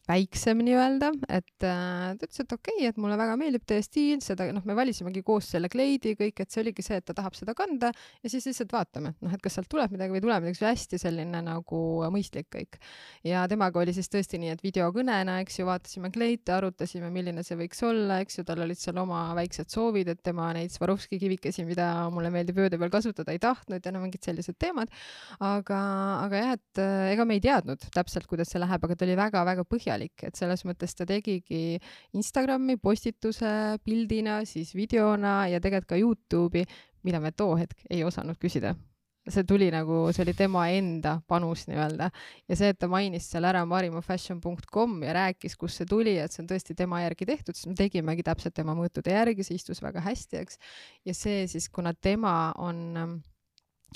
väiksem 0.09 0.59
nii-öelda, 0.67 1.13
et 1.31 1.65
äh, 1.67 2.13
ta 2.19 2.27
ütles, 2.27 2.41
et 2.43 2.53
okei 2.55 2.75
okay,, 2.75 2.89
et 2.91 2.97
mulle 2.99 3.15
väga 3.19 3.37
meeldib 3.39 3.63
teie 3.69 3.85
stiil, 3.87 4.19
seda 4.25 4.49
noh, 4.55 4.65
me 4.67 4.75
valisimegi 4.75 5.23
koos 5.23 5.53
selle 5.55 5.71
kleidi 5.71 6.17
kõik, 6.19 6.43
et 6.43 6.51
see 6.51 6.63
oligi 6.65 6.83
see, 6.83 6.99
et 6.99 7.07
ta 7.07 7.15
tahab 7.15 7.37
seda 7.39 7.55
kanda 7.55 7.93
ja 7.95 8.31
siis 8.33 8.49
lihtsalt 8.49 8.75
vaatame, 8.75 9.13
noh, 9.23 9.37
et 9.37 9.45
kas 9.45 9.59
sealt 9.59 9.71
tuleb 9.71 9.95
midagi 9.95 10.11
või 10.11 10.19
ei 10.19 10.25
tule 10.25 10.39
midagi, 10.43 10.59
see 10.59 10.67
oli 10.67 10.73
hästi 10.73 11.01
selline 11.05 11.43
nagu 11.47 11.83
mõistlik 12.15 12.49
kõik. 12.51 12.81
ja 13.29 13.45
temaga 13.51 13.79
oli 13.79 13.95
siis 13.95 14.11
tõesti 14.11 14.41
nii, 14.43 14.57
et 14.57 14.65
videokõnena, 14.65 15.39
eks 15.45 15.61
ju, 15.61 15.69
vaatasime 15.71 16.11
kleite, 16.15 16.57
arutasime, 16.57 17.13
milline 17.15 17.47
see 17.47 17.61
võiks 17.63 17.85
olla, 17.87 18.19
eks 18.27 18.41
ju, 18.41 18.47
tal 18.49 18.65
olid 18.67 18.83
seal 18.83 18.99
oma 18.99 19.23
väiksed 19.39 19.71
soovid, 19.71 20.11
et 20.11 20.23
tema 20.27 20.51
neid 20.57 20.75
Swarovski 20.75 21.21
kivikesi, 21.23 21.63
mida 21.69 21.89
mulle 22.11 22.35
meeldib 22.35 22.59
ööde 22.59 22.81
peal 22.81 22.91
kasutada, 22.91 23.31
ei 23.31 23.43
tahtnud 23.43 23.87
ja 23.87 23.95
no 23.95 24.03
mingid 24.03 24.27
sellised 24.27 24.59
teemad. 24.59 24.91
aga, 25.39 25.79
aga 26.27 26.43
jah, 26.43 26.59
et 26.59 26.83
äh, 26.83 27.15
ega 27.15 27.27
me 27.29 27.39
ei 27.39 27.45
teadnud 27.45 27.87
täpselt, 27.95 28.27
kuidas 28.27 28.51
see 28.51 28.59
läheb, 28.59 28.83
aga 28.83 28.99
ta 28.99 29.07
oli 29.07 29.19
väga-väga 29.19 29.65
põhjalik 29.69 29.92
võimalik, 29.93 30.25
et 30.25 30.37
selles 30.37 30.65
mõttes 30.65 30.95
ta 30.97 31.07
tegigi 31.07 31.79
Instagrami 32.17 32.79
postituse 32.79 33.79
pildina, 33.85 34.45
siis 34.45 34.75
videona 34.75 35.49
ja 35.49 35.61
tegelikult 35.61 35.93
ka 35.93 36.01
Youtube'i, 36.01 36.65
mida 37.05 37.21
me 37.21 37.33
too 37.33 37.57
hetk 37.57 37.85
ei 37.91 38.05
osanud 38.05 38.39
küsida 38.39 38.75
see 39.23 39.45
tuli 39.47 39.69
nagu, 39.71 40.09
see 40.11 40.25
oli 40.25 40.33
tema 40.35 40.65
enda 40.75 41.21
panus 41.31 41.69
nii-öelda 41.69 42.09
ja 42.49 42.57
see, 42.59 42.73
et 42.73 42.79
ta 42.81 42.89
mainis 42.91 43.29
seal 43.31 43.45
ära 43.47 43.61
marimafashion.com 43.71 44.97
ja 45.07 45.13
rääkis, 45.15 45.55
kust 45.55 45.79
see 45.79 45.87
tuli, 45.87 46.17
et 46.19 46.35
see 46.35 46.43
on 46.43 46.49
tõesti 46.51 46.75
tema 46.75 47.05
järgi 47.05 47.29
tehtud, 47.29 47.55
siis 47.55 47.71
me 47.71 47.77
tegimegi 47.79 48.25
täpselt 48.27 48.57
tema 48.57 48.75
mõõtude 48.75 49.15
järgi, 49.15 49.47
see 49.47 49.61
istus 49.61 49.79
väga 49.83 50.03
hästi, 50.03 50.43
eks. 50.43 50.59
ja 51.07 51.15
see 51.15 51.47
siis, 51.47 51.71
kuna 51.71 51.95
tema 51.95 52.35
on 52.59 52.83
ähm, 52.99 53.15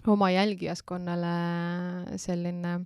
oma 0.06 0.30
jälgijaskonnale 0.30 1.34
selline 2.22 2.78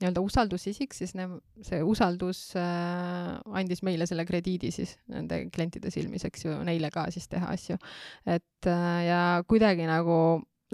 nii-öelda 0.00 0.20
usaldusisik, 0.20 0.92
siis 0.96 1.14
ne, 1.16 1.28
see 1.64 1.80
usaldus 1.84 2.40
äh, 2.60 3.36
andis 3.56 3.80
meile 3.86 4.08
selle 4.08 4.26
krediidi 4.28 4.72
siis 4.74 4.96
nende 5.12 5.46
klientide 5.54 5.92
silmis, 5.94 6.26
eks 6.28 6.44
ju, 6.44 6.58
neile 6.68 6.90
ka 6.92 7.06
siis 7.14 7.28
teha 7.32 7.48
asju. 7.54 7.78
et 8.26 8.68
äh, 8.68 9.00
ja 9.08 9.22
kuidagi 9.48 9.88
nagu 9.88 10.18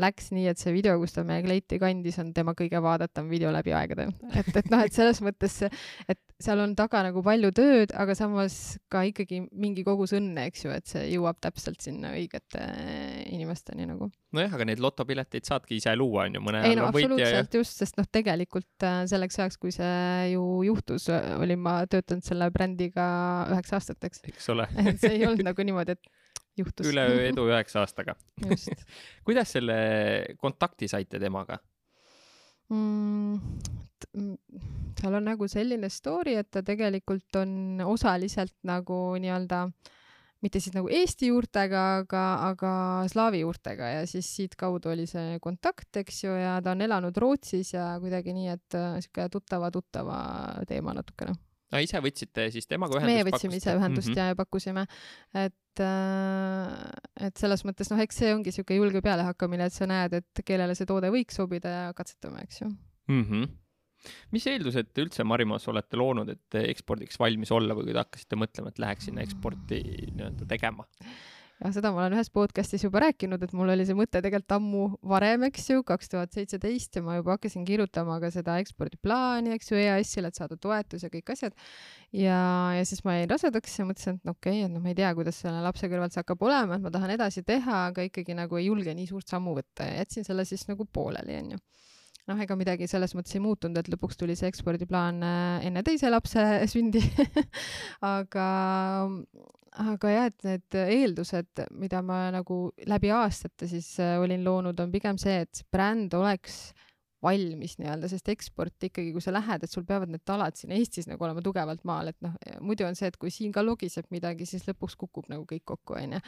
läks 0.00 0.30
nii, 0.32 0.46
et 0.48 0.60
see 0.60 0.72
video, 0.72 0.94
kus 1.00 1.12
ta 1.12 1.24
meie 1.26 1.42
kleiti 1.44 1.76
kandis, 1.80 2.16
on 2.22 2.30
tema 2.32 2.54
kõige 2.56 2.80
vaadatam 2.82 3.28
video 3.28 3.50
läbi 3.52 3.74
aegade. 3.76 4.08
et, 4.40 4.48
et 4.56 4.70
noh, 4.72 4.80
et 4.80 4.94
selles 4.96 5.20
mõttes, 5.24 5.58
et 6.08 6.20
seal 6.42 6.62
on 6.64 6.72
taga 6.78 7.02
nagu 7.04 7.22
palju 7.24 7.52
tööd, 7.56 7.92
aga 7.98 8.16
samas 8.18 8.56
ka 8.92 9.04
ikkagi 9.08 9.42
mingi 9.52 9.84
kogus 9.86 10.14
õnne, 10.16 10.46
eks 10.48 10.64
ju, 10.64 10.72
et 10.72 10.88
see 10.88 11.04
jõuab 11.12 11.38
täpselt 11.44 11.84
sinna 11.84 12.14
õigete 12.16 12.64
inimesteni 13.34 13.86
nagu. 13.90 14.08
nojah, 14.32 14.56
aga 14.56 14.68
neid 14.70 14.80
lotopileteid 14.82 15.48
saadki 15.48 15.76
ise 15.76 15.92
luua, 15.98 16.26
on 16.26 16.38
ju, 16.38 16.44
mõne 16.48 16.64
ei 16.68 16.78
no 16.78 16.88
absoluutselt 16.88 17.52
ja... 17.52 17.60
just, 17.60 17.76
sest 17.84 18.00
noh, 18.00 18.08
tegelikult 18.08 18.88
äh, 18.88 19.02
selleks 19.10 19.38
ajaks, 19.42 19.60
kui 19.60 19.74
see 19.76 20.32
ju 20.32 20.46
juhtus, 20.70 21.10
olin 21.12 21.60
ma 21.62 21.82
töötanud 21.90 22.24
selle 22.24 22.48
brändiga 22.54 23.06
üheksa 23.52 23.76
aastat, 23.78 24.00
eks. 24.08 24.24
ole 24.54 24.68
see 24.96 25.18
ei 25.18 25.28
olnud 25.28 25.44
nagu 25.52 25.68
niimoodi, 25.68 25.98
et 25.98 26.21
juhtus. 26.58 26.88
üleöö 26.90 27.28
edu 27.30 27.46
üheksa 27.50 27.82
aastaga 27.82 28.16
kuidas 29.26 29.54
selle 29.56 29.76
kontakti 30.40 30.88
saite 30.90 31.20
temaga 31.22 31.58
mm,? 32.72 33.38
seal 34.98 35.14
on 35.14 35.26
nagu 35.26 35.46
selline 35.50 35.88
story, 35.92 36.36
et 36.40 36.50
ta 36.50 36.62
tegelikult 36.66 37.38
on 37.40 37.82
osaliselt 37.86 38.54
nagu 38.66 38.98
nii-öelda 39.22 39.66
mitte 40.42 40.58
siis 40.58 40.74
nagu 40.74 40.90
Eesti 40.90 41.30
juurtega, 41.30 41.82
aga, 42.00 42.22
aga 42.48 42.72
slaavi 43.10 43.44
juurtega 43.44 43.92
ja 43.92 44.02
siis 44.10 44.26
siitkaudu 44.36 44.90
oli 44.90 45.06
see 45.06 45.38
kontakt, 45.42 45.90
eks 46.02 46.24
ju, 46.24 46.34
ja 46.34 46.56
ta 46.64 46.74
on 46.74 46.82
elanud 46.82 47.16
Rootsis 47.22 47.72
ja 47.76 47.92
kuidagi 48.02 48.34
nii, 48.34 48.50
et 48.56 48.78
äh, 48.78 48.98
sihuke 49.04 49.28
tuttava-tuttava 49.36 50.18
teema 50.68 50.96
natukene 50.98 51.36
no 51.72 51.80
ise 51.82 52.02
võtsite 52.04 52.48
siis 52.54 52.68
temaga 52.70 52.98
ühendust? 52.98 53.12
meie 53.12 53.26
võtsime 53.28 53.58
ise 53.58 53.74
ühendust 53.78 54.12
mm 54.12 54.18
-hmm. 54.18 54.32
ja 54.32 54.38
pakkusime, 54.38 54.86
et, 55.46 55.82
äh, 55.84 57.26
et 57.28 57.40
selles 57.40 57.64
mõttes 57.68 57.90
noh, 57.92 58.02
eks 58.04 58.22
see 58.22 58.34
ongi 58.34 58.52
niisugune 58.52 58.78
julge 58.78 59.02
pealehakkamine, 59.04 59.66
et 59.70 59.76
sa 59.76 59.88
näed, 59.90 60.20
et 60.20 60.44
kellele 60.44 60.76
see 60.78 60.88
toode 60.88 61.10
võiks 61.14 61.40
sobida 61.40 61.74
ja 61.78 61.90
katsetame, 61.96 62.44
eks 62.46 62.62
ju 62.62 62.68
mm. 62.68 63.26
-hmm 63.26 63.50
mis 64.34 64.46
eeldused 64.50 64.88
te 64.90 65.04
üldse 65.04 65.22
Marimos 65.22 65.68
olete 65.70 65.96
loonud, 65.96 66.28
et 66.28 66.56
ekspordiks 66.58 67.20
valmis 67.22 67.52
olla 67.54 67.76
või 67.78 67.86
kui 67.86 67.94
te 67.94 68.02
hakkasite 68.02 68.38
mõtlema, 68.40 68.72
et 68.72 68.80
läheks 68.82 69.06
sinna 69.06 69.22
eksporti 69.22 69.78
nii-öelda 70.16 70.48
tegema? 70.50 70.88
Jah, 71.62 71.72
seda 71.74 71.92
ma 71.94 72.02
olen 72.02 72.16
ühes 72.16 72.30
podcast'is 72.34 72.82
juba 72.82 73.02
rääkinud, 73.04 73.42
et 73.44 73.52
mul 73.56 73.70
oli 73.72 73.84
see 73.86 73.96
mõte 73.96 74.18
tegelikult 74.18 74.54
ammu 74.56 74.84
varem, 75.12 75.46
eks 75.48 75.68
ju, 75.70 75.84
kaks 75.86 76.10
tuhat 76.12 76.34
seitseteist 76.34 76.98
ja 76.98 77.04
ma 77.06 77.16
juba 77.18 77.36
hakkasin 77.36 77.66
kirjutama 77.68 78.18
ka 78.22 78.32
seda 78.34 78.58
ekspordiplaani, 78.62 79.54
eks 79.56 79.70
ju, 79.70 79.78
EAS-ile, 79.78 80.32
et 80.32 80.40
saada 80.40 80.58
toetus 80.60 81.06
ja 81.06 81.10
kõik 81.12 81.34
asjad. 81.34 81.54
ja, 82.10 82.40
ja 82.76 82.86
siis 82.88 83.04
ma 83.06 83.16
jäin 83.18 83.30
rasedaks 83.30 83.78
ja 83.78 83.86
mõtlesin, 83.88 84.18
et 84.18 84.28
no 84.28 84.34
okei 84.36 84.58
okay,, 84.58 84.66
et 84.66 84.74
noh, 84.74 84.82
ma 84.82 84.92
ei 84.92 84.98
tea, 84.98 85.12
kuidas 85.18 85.38
selle 85.44 85.62
lapse 85.64 85.90
kõrvalt 85.92 86.14
see 86.14 86.22
hakkab 86.24 86.42
olema, 86.48 86.78
et 86.78 86.86
ma 86.86 86.94
tahan 86.94 87.14
edasi 87.14 87.44
teha, 87.46 87.86
aga 87.92 88.08
ikkagi 88.08 88.36
nagu 88.38 88.58
ei 88.58 88.66
julge 88.66 88.96
nii 88.98 89.10
suurt 89.10 89.30
sammu 89.30 89.54
võtta 89.58 89.86
ja 89.86 90.02
jätsin 90.02 90.26
selle 90.26 90.46
siis 90.48 90.66
nagu 90.70 90.88
pooleli, 90.90 91.38
onju 91.44 91.62
noh, 92.30 92.38
ega 92.38 92.54
midagi 92.58 92.86
selles 92.90 93.16
mõttes 93.18 93.34
ei 93.34 93.42
muutunud, 93.42 93.78
et 93.78 93.88
lõpuks 93.90 94.18
tuli 94.18 94.36
see 94.38 94.50
ekspordiplaan 94.50 95.22
äh, 95.26 95.66
enne 95.68 95.82
teise 95.86 96.10
lapse 96.12 96.42
sündi 96.70 97.02
aga, 98.16 98.46
aga 99.80 100.12
jah, 100.12 100.28
et 100.28 100.46
need 100.46 100.78
eeldused, 100.82 101.64
mida 101.80 102.02
ma 102.04 102.26
nagu 102.34 102.66
läbi 102.88 103.12
aastate 103.14 103.68
siis 103.70 103.94
äh, 104.02 104.18
olin 104.20 104.44
loonud, 104.44 104.80
on 104.82 104.92
pigem 104.92 105.20
see, 105.20 105.42
et 105.46 105.62
bränd 105.72 106.12
oleks 106.18 106.72
valmis 107.22 107.76
nii-öelda, 107.78 108.08
sest 108.10 108.28
eksport 108.32 108.88
ikkagi, 108.88 109.12
kui 109.14 109.22
sa 109.22 109.32
lähed, 109.34 109.62
et 109.62 109.70
sul 109.70 109.84
peavad 109.86 110.10
need 110.10 110.24
talad 110.26 110.58
siin 110.58 110.74
Eestis 110.74 111.06
nagu 111.06 111.22
olema 111.22 111.42
tugevalt 111.44 111.84
maal, 111.88 112.10
et 112.10 112.18
noh, 112.24 112.34
muidu 112.66 112.84
on 112.88 112.98
see, 112.98 113.12
et 113.12 113.18
kui 113.20 113.30
siin 113.30 113.54
ka 113.54 113.62
logiseb 113.62 114.08
midagi, 114.14 114.48
siis 114.48 114.66
lõpuks 114.66 114.98
kukub 114.98 115.30
nagu 115.30 115.46
kõik 115.48 115.62
kokku, 115.72 115.96
onju. 116.00 116.18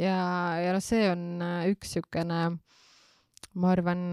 ja, 0.00 0.18
ja 0.62 0.76
noh, 0.76 0.84
see 0.84 1.08
on 1.10 1.26
äh, 1.42 1.66
üks 1.74 1.96
niisugune, 1.96 2.40
ma 3.60 3.74
arvan, 3.74 4.06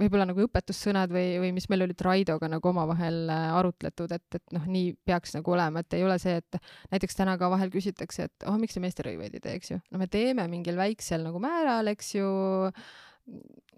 võib-olla 0.00 0.26
nagu 0.28 0.44
õpetussõnad 0.46 1.12
või, 1.14 1.38
või 1.42 1.52
mis 1.56 1.68
meil 1.72 1.86
olid 1.86 2.04
Raidoga 2.04 2.50
nagu 2.50 2.70
omavahel 2.70 3.30
äh, 3.32 3.46
arutletud, 3.58 4.12
et, 4.16 4.26
et 4.38 4.56
noh, 4.56 4.66
nii 4.70 4.92
peaks 5.06 5.36
nagu 5.38 5.54
olema, 5.54 5.84
et 5.84 5.98
ei 5.98 6.04
ole 6.06 6.18
see, 6.22 6.36
et 6.42 6.60
näiteks 6.92 7.18
täna 7.20 7.36
ka 7.40 7.50
vahel 7.52 7.72
küsitakse, 7.74 8.28
et 8.28 8.48
oh, 8.50 8.58
miks 8.60 8.76
te 8.76 8.84
meesterõivaid 8.84 9.38
ei 9.38 9.44
tee, 9.44 9.56
eks 9.60 9.74
ju. 9.74 9.80
no 9.94 10.02
me 10.02 10.10
teeme 10.10 10.46
mingil 10.50 10.78
väiksel 10.80 11.26
nagu 11.26 11.42
määral, 11.42 11.90
eks 11.94 12.14
ju 12.16 12.28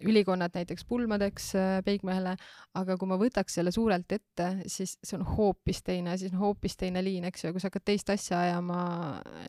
ülikonnad 0.03 0.53
näiteks 0.53 0.85
pulmadeks 0.85 1.47
äh, 1.55 1.79
peigmehele, 1.85 2.35
aga 2.77 2.97
kui 2.99 3.09
ma 3.09 3.17
võtaks 3.17 3.55
selle 3.57 3.71
suurelt 3.73 4.11
ette, 4.13 4.47
siis 4.69 4.97
see 5.01 5.17
on 5.17 5.23
hoopis 5.25 5.81
teine 5.85 6.11
asi, 6.13 6.27
see 6.27 6.37
on 6.37 6.43
hoopis 6.43 6.77
teine 6.77 7.01
liin, 7.05 7.25
eks 7.29 7.43
ju, 7.43 7.49
ja 7.49 7.55
kui 7.55 7.63
sa 7.63 7.71
hakkad 7.71 7.85
teist 7.87 8.11
asja 8.13 8.41
ajama 8.43 8.81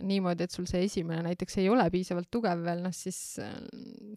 niimoodi, 0.09 0.47
et 0.47 0.55
sul 0.55 0.69
see 0.71 0.85
esimene 0.87 1.21
näiteks 1.27 1.59
ei 1.61 1.69
ole 1.73 1.85
piisavalt 1.93 2.31
tugev 2.33 2.63
veel, 2.65 2.85
noh 2.87 2.95
siis 2.97 3.21
äh, 3.43 3.53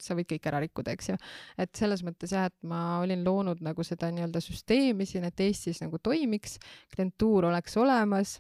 sa 0.02 0.16
võid 0.18 0.30
kõik 0.32 0.48
ära 0.52 0.62
rikkuda, 0.64 0.96
eks 0.96 1.12
ju. 1.12 1.18
et 1.66 1.74
selles 1.78 2.06
mõttes 2.08 2.36
jah, 2.36 2.48
et 2.52 2.58
ma 2.68 3.02
olin 3.02 3.26
loonud 3.26 3.64
nagu 3.66 3.86
seda 3.88 4.12
nii-öelda 4.14 4.44
süsteemi 4.44 5.10
siin, 5.10 5.28
et 5.28 5.44
Eestis 5.44 5.82
nagu 5.84 6.00
toimiks, 6.00 6.60
klientuur 6.94 7.50
oleks 7.52 7.76
olemas 7.82 8.38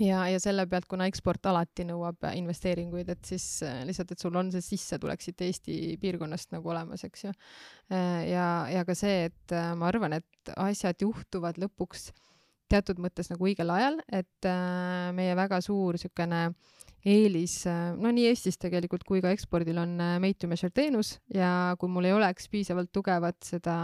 ja, 0.00 0.20
ja 0.30 0.40
selle 0.42 0.66
pealt, 0.70 0.86
kuna 0.90 1.06
eksport 1.10 1.46
alati 1.50 1.86
nõuab 1.88 2.28
investeeringuid, 2.34 3.10
et 3.14 3.28
siis 3.28 3.46
äh, 3.66 3.80
lihtsalt, 3.88 4.12
et 4.12 4.22
sul 4.22 4.36
on 4.38 4.50
see 4.54 4.64
sissetulek 4.64 5.24
siit 5.24 5.42
Eesti 5.46 5.96
piirkonnast 6.02 6.54
nagu 6.54 6.72
olemas, 6.72 7.04
eks 7.06 7.26
ju. 7.26 7.34
Äh, 7.92 8.26
ja, 8.32 8.46
ja 8.72 8.84
ka 8.88 8.96
see, 8.98 9.26
et 9.30 9.56
äh, 9.56 9.72
ma 9.78 9.90
arvan, 9.90 10.18
et 10.18 10.54
asjad 10.56 11.06
juhtuvad 11.06 11.60
lõpuks 11.62 12.10
teatud 12.70 12.98
mõttes 13.02 13.30
nagu 13.30 13.46
õigel 13.46 13.70
ajal, 13.70 14.00
et 14.10 14.46
meie 15.14 15.34
väga 15.38 15.60
suur 15.62 15.94
niisugune 15.94 16.48
eelis, 17.06 17.54
no 18.00 18.10
nii 18.14 18.26
Eestis 18.30 18.58
tegelikult 18.60 19.04
kui 19.06 19.22
ka 19.22 19.30
ekspordil 19.34 19.78
on 19.78 19.94
made 20.22 20.38
to 20.42 20.48
measure 20.50 20.72
teenus 20.74 21.16
ja 21.32 21.74
kui 21.80 21.90
mul 21.92 22.08
ei 22.08 22.14
oleks 22.16 22.50
piisavalt 22.52 22.90
tugevat 22.94 23.38
seda 23.46 23.76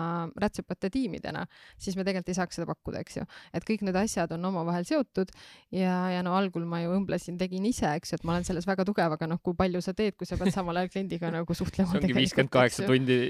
rätsepate 0.42 0.90
tiimi 0.92 1.20
täna, 1.22 1.44
siis 1.80 1.96
me 1.98 2.06
tegelikult 2.06 2.32
ei 2.32 2.38
saaks 2.40 2.58
seda 2.58 2.68
pakkuda, 2.70 3.02
eks 3.04 3.20
ju. 3.20 3.26
et 3.54 3.66
kõik 3.68 3.86
need 3.86 3.98
asjad 4.00 4.34
on 4.36 4.50
omavahel 4.50 4.86
seotud 4.88 5.32
ja, 5.74 5.96
ja 6.16 6.22
no 6.26 6.34
algul 6.38 6.66
ma 6.68 6.82
ju 6.82 6.94
õmblesin, 6.98 7.38
tegin 7.40 7.66
ise, 7.70 7.88
eks 8.00 8.14
ju, 8.14 8.20
et 8.20 8.28
ma 8.28 8.36
olen 8.36 8.48
selles 8.48 8.68
väga 8.68 8.86
tugev, 8.88 9.16
aga 9.16 9.30
noh, 9.30 9.42
kui 9.42 9.56
palju 9.58 9.82
sa 9.84 9.94
teed, 9.96 10.18
kui 10.18 10.28
sa 10.28 10.38
pead 10.40 10.54
samal 10.54 10.82
ajal 10.82 10.92
kliendiga 10.92 11.32
nagu 11.36 11.56
suhtlema. 11.58 11.94
see 11.94 12.02
ongi 12.02 12.18
viiskümmend 12.18 12.54
kaheksa 12.54 12.88
tundi 12.88 13.20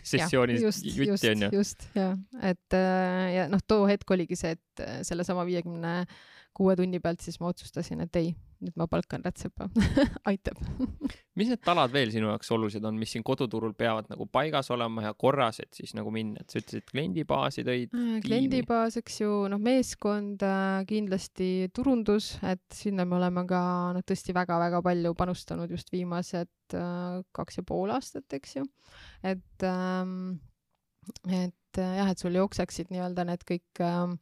sessioonis 0.00 0.84
jutti 0.94 1.34
onju. 1.34 1.54
just, 1.58 1.88
jah, 1.98 2.14
et 2.42 2.80
ja 3.36 3.50
noh, 3.50 3.62
too 3.66 3.86
hetk 3.90 4.14
oligi 4.14 4.38
see, 4.38 4.54
et 4.54 5.06
sellesama 5.06 5.44
viiekümne 5.48 5.96
50 6.06 6.38
kuue 6.56 6.76
tunni 6.78 7.00
pealt, 7.02 7.22
siis 7.24 7.38
ma 7.40 7.50
otsustasin, 7.50 8.04
et 8.04 8.20
ei, 8.20 8.32
nüüd 8.60 8.76
ma 8.80 8.86
palkan 8.90 9.24
rätsepa 9.24 9.68
aitab 10.30 10.60
mis 11.40 11.50
need 11.50 11.62
talad 11.64 11.92
veel 11.94 12.10
sinu 12.12 12.28
jaoks 12.28 12.50
olulised 12.54 12.84
on, 12.86 12.98
mis 13.00 13.12
siin 13.14 13.24
koduturul 13.26 13.72
peavad 13.78 14.10
nagu 14.12 14.26
paigas 14.32 14.70
olema 14.74 15.06
ja 15.06 15.12
korras, 15.18 15.60
et 15.62 15.72
siis 15.76 15.94
nagu 15.96 16.12
minna, 16.14 16.42
et 16.42 16.52
sa 16.52 16.60
ütlesid, 16.60 16.84
kliendibaasi 16.90 17.64
tõid. 17.66 17.94
Äh, 17.96 18.18
kliendibaas, 18.24 18.98
eks 19.00 19.20
ju, 19.22 19.30
noh, 19.52 19.62
meeskond 19.62 20.44
äh,, 20.46 20.82
kindlasti 20.90 21.70
turundus, 21.76 22.34
et 22.46 22.64
sinna 22.76 23.06
me 23.08 23.18
oleme 23.20 23.46
ka 23.50 23.62
noh, 23.96 24.04
tõesti 24.06 24.36
väga-väga 24.36 24.82
palju 24.86 25.14
panustanud 25.18 25.72
just 25.72 25.92
viimased 25.94 26.76
äh, 26.76 27.22
kaks 27.36 27.60
ja 27.60 27.66
pool 27.66 27.94
aastat, 27.96 28.28
eks 28.36 28.60
ju. 28.60 28.66
et 29.22 29.66
ähm,, 29.66 30.40
et 31.26 31.80
äh, 31.80 31.96
jah, 32.02 32.10
et 32.12 32.20
sul 32.20 32.36
jookseksid 32.36 32.92
nii-öelda 32.92 33.26
need 33.30 33.46
kõik 33.48 33.84
äh, 33.84 34.16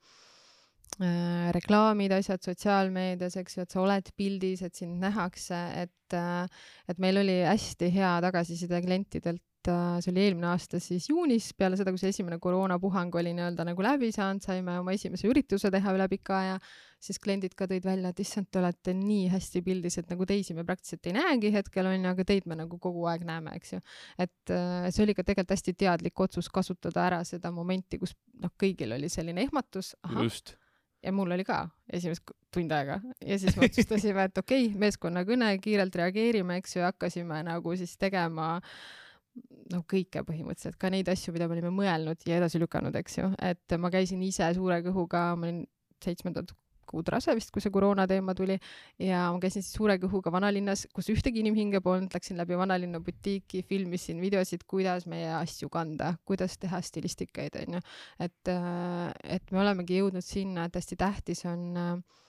Äh, 0.98 1.50
reklaamid, 1.54 2.10
asjad 2.16 2.42
sotsiaalmeedias, 2.42 3.36
eks 3.38 3.58
ju, 3.58 3.64
et 3.66 3.74
sa 3.74 3.82
oled 3.84 4.08
pildis, 4.18 4.64
et 4.66 4.74
sind 4.74 4.96
nähakse, 4.98 5.58
et, 5.84 6.16
äh, 6.16 6.64
et 6.90 6.98
meil 6.98 7.20
oli 7.20 7.36
hästi 7.46 7.90
hea 7.94 8.16
tagasiside 8.24 8.80
klientidelt, 8.82 9.70
äh, 9.70 10.00
see 10.02 10.10
oli 10.10 10.24
eelmine 10.24 10.48
aasta 10.50 10.80
siis 10.82 11.06
juunis, 11.12 11.52
peale 11.54 11.78
seda, 11.78 11.94
kui 11.94 12.02
see 12.02 12.10
esimene 12.10 12.40
koroonapuhang 12.42 13.14
oli 13.14 13.30
nii-öelda 13.36 13.68
nagu 13.68 13.86
läbi 13.86 14.10
saanud, 14.16 14.42
saime 14.42 14.74
oma 14.80 14.96
esimese 14.96 15.30
ürituse 15.30 15.70
teha 15.70 15.94
üle 15.94 16.10
pika 16.10 16.40
aja, 16.40 16.58
siis 16.98 17.22
kliendid 17.22 17.54
ka 17.54 17.70
tõid 17.70 17.86
välja, 17.86 18.10
et 18.10 18.26
issand, 18.26 18.48
te 18.50 18.58
olete 18.58 18.98
nii 18.98 19.30
hästi 19.36 19.62
pildis, 19.62 20.00
et 20.02 20.10
nagu 20.10 20.26
teisi 20.26 20.56
me 20.56 20.66
praktiliselt 20.66 21.06
ei 21.06 21.14
näegi 21.14 21.54
hetkel 21.54 21.94
onju, 21.94 22.10
aga 22.10 22.26
teid 22.26 22.48
me 22.50 22.58
nagu 22.58 22.80
kogu 22.82 23.06
aeg 23.12 23.28
näeme, 23.28 23.54
eks 23.60 23.76
ju. 23.76 23.84
et 24.18 24.56
see 24.90 25.04
oli 25.04 25.14
ka 25.14 25.22
tegelikult 25.22 25.54
hästi 25.54 25.78
teadlik 25.78 26.26
otsus 26.26 26.50
kasutada 26.50 27.06
ära 27.06 27.22
seda 27.28 27.54
momenti, 27.54 28.02
kus 28.02 28.18
noh, 28.42 28.50
kõigil 28.58 28.98
oli 28.98 29.12
selline 29.12 29.46
ehmatus. 29.46 29.94
just 30.24 30.57
ja 31.02 31.12
mul 31.14 31.32
oli 31.36 31.44
ka 31.46 31.62
esimest 31.92 32.32
tund 32.54 32.72
aega. 32.74 33.00
Ja 33.24 33.38
siis 33.38 33.56
me 33.56 33.68
otsustasime, 33.68 34.28
et 34.28 34.38
okei 34.40 34.68
okay,, 34.68 34.80
meeskonnakõne, 34.86 35.50
kiirelt 35.64 35.96
reageerime, 36.00 36.58
eks 36.62 36.76
ju, 36.76 36.82
ja 36.82 36.92
hakkasime 36.92 37.42
nagu 37.46 37.74
siis 37.78 37.96
tegema 38.00 38.56
noh, 39.72 39.84
kõike 39.88 40.24
põhimõtteliselt, 40.26 40.78
ka 40.80 40.90
neid 40.92 41.08
asju, 41.12 41.34
mida 41.34 41.48
me 41.48 41.58
olime 41.58 41.72
mõelnud 41.74 42.24
ja 42.26 42.38
edasi 42.40 42.60
lükanud, 42.62 42.96
eks 42.98 43.20
ju, 43.20 43.28
et 43.44 43.76
ma 43.78 43.92
käisin 43.94 44.22
ise 44.26 44.48
suure 44.56 44.80
kõhuga, 44.86 45.30
ma 45.38 45.48
olin 45.48 45.62
seitsmendat 46.04 46.54
kuud 46.88 47.08
rase 47.12 47.34
vist, 47.36 47.52
kui 47.54 47.64
see 47.64 47.72
koroona 47.74 48.06
teema 48.10 48.34
tuli 48.38 48.58
ja 49.02 49.26
ma 49.34 49.42
käisin 49.42 49.64
siis 49.64 49.76
suure 49.76 49.98
kõhuga 50.02 50.32
vanalinnas, 50.34 50.86
kus 50.94 51.10
ühtegi 51.14 51.42
inimhinge 51.44 51.82
polnud, 51.84 52.12
läksin 52.14 52.40
läbi 52.40 52.58
vanalinna 52.58 53.00
butiiki, 53.04 53.62
filmisin 53.68 54.22
videosid, 54.24 54.64
kuidas 54.68 55.08
meie 55.10 55.30
asju 55.38 55.70
kanda, 55.72 56.14
kuidas 56.28 56.58
teha 56.60 56.80
stilistikaid, 56.84 57.58
onju. 57.64 57.82
et, 58.18 58.52
äh, 58.52 59.12
et 59.38 59.52
me 59.52 59.62
olemegi 59.64 60.00
jõudnud 60.00 60.24
sinna, 60.24 60.68
et 60.68 60.80
hästi 60.80 60.98
tähtis 60.98 61.44
on 61.48 61.68
äh, 61.76 62.24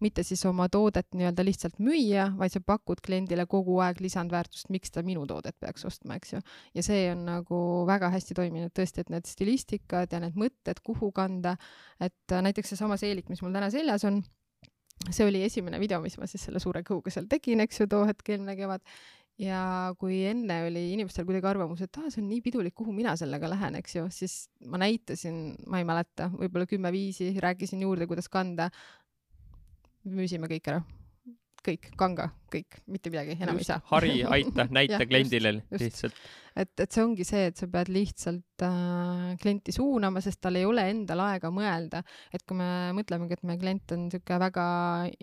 mitte 0.00 0.22
siis 0.26 0.42
oma 0.48 0.68
toodet 0.72 1.08
nii-öelda 1.16 1.44
lihtsalt 1.46 1.78
müüa, 1.82 2.28
vaid 2.38 2.52
sa 2.52 2.60
pakud 2.64 3.00
kliendile 3.04 3.46
kogu 3.50 3.78
aeg 3.84 4.00
lisandväärtust, 4.04 4.70
miks 4.74 4.92
ta 4.92 5.04
minu 5.06 5.24
toodet 5.28 5.56
peaks 5.60 5.86
ostma, 5.88 6.18
eks 6.20 6.34
ju. 6.36 6.40
ja 6.76 6.84
see 6.84 7.06
on 7.12 7.24
nagu 7.28 7.60
väga 7.88 8.10
hästi 8.14 8.36
toiminud 8.36 8.74
tõesti, 8.76 9.04
et 9.04 9.12
need 9.14 9.28
stilistikad 9.30 10.12
ja 10.12 10.22
need 10.22 10.38
mõtted, 10.38 10.82
kuhu 10.84 11.12
kanda, 11.16 11.56
et 12.00 12.36
näiteks 12.48 12.74
seesama 12.74 12.98
seelik, 13.00 13.30
mis 13.32 13.42
mul 13.44 13.54
täna 13.56 13.70
seljas 13.72 14.04
on, 14.08 14.22
see 15.10 15.26
oli 15.26 15.44
esimene 15.46 15.80
video, 15.80 16.00
mis 16.04 16.18
ma 16.20 16.28
siis 16.30 16.44
selle 16.48 16.60
suure 16.62 16.84
kõhuga 16.86 17.12
seal 17.12 17.28
tegin, 17.30 17.62
eks 17.64 17.80
ju, 17.82 17.88
too 17.90 18.04
hetk 18.08 18.34
eelmine 18.34 18.56
kevad. 18.58 18.84
Ja 19.36 19.92
kui 20.00 20.22
enne 20.24 20.62
oli 20.64 20.94
inimestel 20.94 21.26
kuidagi 21.28 21.50
arvamus, 21.50 21.82
et 21.84 21.98
aa, 22.00 22.08
see 22.08 22.22
on 22.22 22.28
nii 22.30 22.40
pidulik, 22.40 22.72
kuhu 22.76 22.94
mina 22.96 23.12
sellega 23.20 23.50
lähen, 23.52 23.74
eks 23.82 23.98
ju, 23.98 24.06
siis 24.08 24.46
ma 24.64 24.80
näitasin, 24.80 25.42
ma 25.68 25.82
ei 25.82 25.84
mäleta, 25.84 26.30
võib-olla 26.32 26.64
kümme-viisi, 26.70 27.34
rääkisin 27.44 27.82
juurde, 27.84 28.08
kuidas 28.08 28.30
kanda, 28.32 28.70
müüsime 30.10 30.50
kõik 30.50 30.72
ära. 30.72 30.84
kõik, 31.66 31.88
kanga, 31.98 32.28
kõik, 32.46 32.76
mitte 32.94 33.10
midagi 33.10 33.32
enam 33.40 33.56
just, 33.58 33.64
ei 33.64 33.72
saa. 33.72 33.80
hari, 33.90 34.20
aita, 34.36 34.68
näita 34.70 35.00
kliendile 35.02 35.50
lihtsalt. 35.74 36.14
et, 36.54 36.70
et 36.78 36.94
see 36.94 37.02
ongi 37.02 37.26
see, 37.26 37.48
et 37.50 37.58
sa 37.58 37.66
pead 37.72 37.90
lihtsalt 37.90 38.62
äh, 38.62 39.32
klienti 39.42 39.74
suunama, 39.74 40.22
sest 40.22 40.38
tal 40.46 40.60
ei 40.60 40.68
ole 40.68 40.84
endal 40.92 41.24
aega 41.24 41.50
mõelda, 41.50 42.04
et 42.30 42.46
kui 42.46 42.60
me 42.60 42.68
mõtlemegi, 42.94 43.34
et 43.34 43.42
meie 43.50 43.58
klient 43.58 43.96
on 43.96 44.04
niisugune 44.06 44.38
väga 44.46 44.66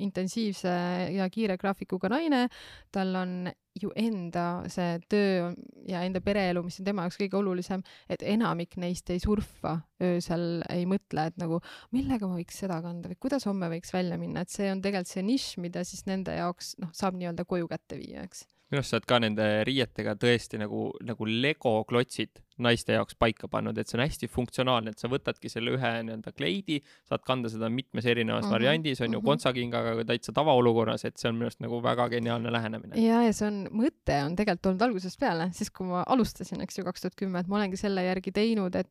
intensiivse 0.03 0.75
ja 1.15 1.29
kiire 1.31 1.55
graafikuga 1.61 2.11
naine, 2.11 2.49
tal 2.91 3.15
on 3.21 3.37
ju 3.81 3.91
enda 3.97 4.63
see 4.71 4.97
töö 5.09 5.51
ja 5.89 6.03
enda 6.05 6.21
pereelu, 6.23 6.61
mis 6.65 6.79
on 6.79 6.87
tema 6.87 7.05
jaoks 7.05 7.19
kõige 7.21 7.39
olulisem, 7.39 7.83
et 8.11 8.23
enamik 8.25 8.77
neist 8.81 9.09
ei 9.13 9.21
surfa 9.23 9.79
öösel, 10.03 10.61
ei 10.73 10.85
mõtle, 10.89 11.27
et 11.31 11.39
nagu 11.41 11.59
millega 11.95 12.29
ma 12.29 12.37
võiks 12.39 12.59
seda 12.63 12.79
kanda 12.85 13.11
või 13.11 13.19
kuidas 13.25 13.47
homme 13.49 13.69
võiks 13.73 13.93
välja 13.95 14.19
minna, 14.21 14.43
et 14.43 14.53
see 14.53 14.69
on 14.71 14.83
tegelikult 14.83 15.13
see 15.13 15.25
nišš, 15.27 15.59
mida 15.63 15.85
siis 15.87 16.05
nende 16.09 16.35
jaoks 16.37 16.75
noh, 16.83 16.93
saab 16.95 17.17
nii-öelda 17.17 17.47
koju 17.49 17.69
kätte 17.71 17.99
viia, 17.99 18.27
eks. 18.27 18.45
Minu 18.71 18.81
arust 18.81 18.93
sa 18.93 18.97
oled 18.97 19.09
ka 19.09 19.19
nende 19.21 19.47
riietega 19.67 20.15
tõesti 20.17 20.57
nagu, 20.61 20.87
nagu 21.05 21.27
Lego 21.29 21.75
klotsid 21.89 22.41
naiste 22.61 22.93
jaoks 22.93 23.15
paika 23.19 23.47
pannud, 23.49 23.77
et 23.77 23.89
see 23.89 23.97
on 23.97 24.03
hästi 24.03 24.29
funktsionaalne, 24.29 24.93
et 24.93 25.01
sa 25.01 25.09
võtadki 25.11 25.49
selle 25.51 25.73
ühe 25.73 25.91
nii-öelda 26.05 26.33
kleidi, 26.35 26.79
saad 27.09 27.23
kanda 27.25 27.49
seda 27.49 27.69
mitmes 27.73 28.05
erinevas 28.05 28.43
mm 28.43 28.47
-hmm. 28.47 28.53
variandis, 28.53 29.01
on 29.01 29.07
ju 29.07 29.11
mm 29.11 29.21
-hmm. 29.21 29.25
kontsakingaga 29.25 29.95
ka 29.95 30.05
täitsa 30.11 30.33
tavaolukorras, 30.33 31.05
et 31.05 31.17
see 31.17 31.29
on 31.29 31.35
minu 31.35 31.49
arust 31.49 31.59
nagu 31.59 31.81
väga 31.83 32.09
geniaalne 32.09 32.51
lähenemine. 32.51 33.01
ja, 33.01 33.23
ja 33.23 33.33
see 33.33 33.47
on, 33.47 33.67
mõte 33.71 34.19
on 34.25 34.35
tegelikult 34.35 34.65
olnud 34.65 34.81
algusest 34.81 35.19
peale, 35.19 35.49
siis 35.51 35.71
kui 35.71 35.87
ma 35.87 36.03
alustasin, 36.07 36.61
eks 36.61 36.77
ju, 36.77 36.83
kaks 36.83 37.01
tuhat 37.01 37.15
kümme, 37.15 37.39
et 37.39 37.47
ma 37.47 37.57
olengi 37.57 37.77
selle 37.77 38.03
järgi 38.03 38.31
teinud, 38.31 38.75
et 38.75 38.89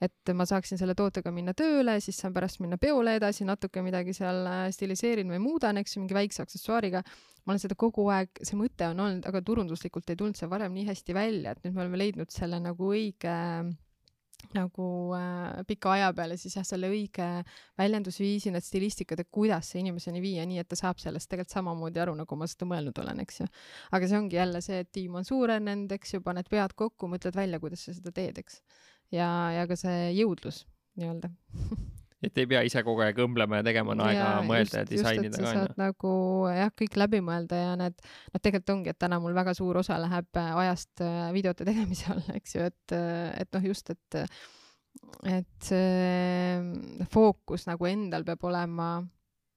et 0.00 0.34
ma 0.34 0.44
saaksin 0.44 0.78
selle 0.78 0.94
tootega 0.94 1.30
minna 1.32 1.54
tööle, 1.54 2.00
siis 2.00 2.18
saan 2.18 2.34
pärast 2.34 2.60
minna 2.60 2.76
peole 2.78 3.16
edasi, 3.16 3.44
natuke 3.44 3.82
midagi 3.82 4.12
seal 4.12 4.70
stiliseerin 4.70 5.30
või 5.32 5.38
muudan, 5.38 5.76
eks 5.76 5.96
ju, 5.96 6.00
mingi 6.00 6.14
väikse 6.14 6.42
aksessuaariga 6.42 7.02
ma 7.46 7.54
olen 7.54 7.62
seda 7.62 7.76
kogu 7.78 8.08
aeg, 8.10 8.40
see 8.42 8.58
mõte 8.58 8.88
on 8.90 9.00
olnud, 9.04 9.26
aga 9.30 9.40
turunduslikult 9.46 10.10
ei 10.10 10.18
tulnud 10.18 10.38
see 10.38 10.48
varem 10.50 10.74
nii 10.74 10.88
hästi 10.88 11.14
välja, 11.14 11.52
et 11.54 11.62
nüüd 11.62 11.76
me 11.76 11.84
oleme 11.84 12.00
leidnud 12.00 12.32
selle 12.34 12.58
nagu 12.62 12.75
õige 12.84 13.36
nagu 14.54 14.86
äh, 15.16 15.64
pika 15.66 15.92
aja 15.96 16.12
peale 16.16 16.36
siis 16.38 16.56
jah, 16.58 16.64
selle 16.66 16.88
õige 16.92 17.26
väljendusviisi, 17.78 18.52
need 18.54 18.64
stilistikad, 18.64 19.20
et 19.22 19.30
kuidas 19.32 19.72
see 19.72 19.82
inimeseni 19.82 20.22
viia, 20.22 20.46
nii 20.48 20.60
et 20.62 20.68
ta 20.70 20.78
saab 20.78 21.00
sellest 21.02 21.30
tegelikult 21.30 21.56
samamoodi 21.56 22.02
aru, 22.02 22.14
nagu 22.20 22.38
ma 22.38 22.48
seda 22.50 22.68
mõelnud 22.70 23.02
olen, 23.02 23.24
eks 23.24 23.42
ju. 23.42 23.48
aga 23.96 24.10
see 24.10 24.20
ongi 24.20 24.38
jälle 24.38 24.62
see, 24.64 24.80
et 24.84 24.92
tiim 24.94 25.18
on 25.18 25.26
suurenenud, 25.26 25.92
eks 25.98 26.16
ju, 26.16 26.22
paned 26.24 26.50
pead 26.52 26.76
kokku, 26.78 27.10
mõtled 27.12 27.36
välja, 27.36 27.60
kuidas 27.62 27.86
sa 27.88 27.96
seda 27.96 28.14
teed, 28.14 28.40
eks. 28.44 28.60
ja, 29.14 29.28
ja 29.56 29.68
ka 29.70 29.78
see 29.78 30.10
jõudlus 30.20 30.64
nii-öelda 31.00 31.32
et 32.26 32.40
ei 32.42 32.48
pea 32.50 32.62
ise 32.66 32.82
kogu 32.86 33.04
aeg 33.04 33.18
õmblema 33.22 33.60
ja 33.60 33.66
tegema, 33.66 33.94
on 33.94 34.02
aega 34.06 34.22
ja, 34.22 34.44
mõelda 34.46 34.64
just, 34.64 34.76
ja 34.78 34.84
disainida 34.90 35.40
ka. 35.40 35.52
saad 35.54 35.80
nagu 35.80 36.12
jah, 36.50 36.72
kõik 36.82 36.98
läbi 37.00 37.22
mõelda 37.24 37.60
ja 37.60 37.74
need, 37.80 37.98
noh, 38.02 38.42
tegelikult 38.42 38.74
ongi, 38.76 38.92
et 38.92 39.00
täna 39.02 39.20
mul 39.22 39.36
väga 39.36 39.54
suur 39.56 39.80
osa 39.82 39.98
läheb 40.02 40.40
äh, 40.42 40.52
ajast 40.64 41.04
äh, 41.06 41.26
videote 41.36 41.66
tegemise 41.68 42.10
alla, 42.14 42.38
eks 42.40 42.56
ju, 42.56 42.70
et, 42.70 42.96
äh, 42.96 43.28
et 43.44 43.52
noh, 43.56 43.68
just, 43.70 43.92
et, 43.94 44.20
et 45.36 45.68
see 45.68 47.04
fookus 47.12 47.68
nagu 47.70 47.90
endal 47.90 48.26
peab 48.26 48.48
olema 48.50 48.90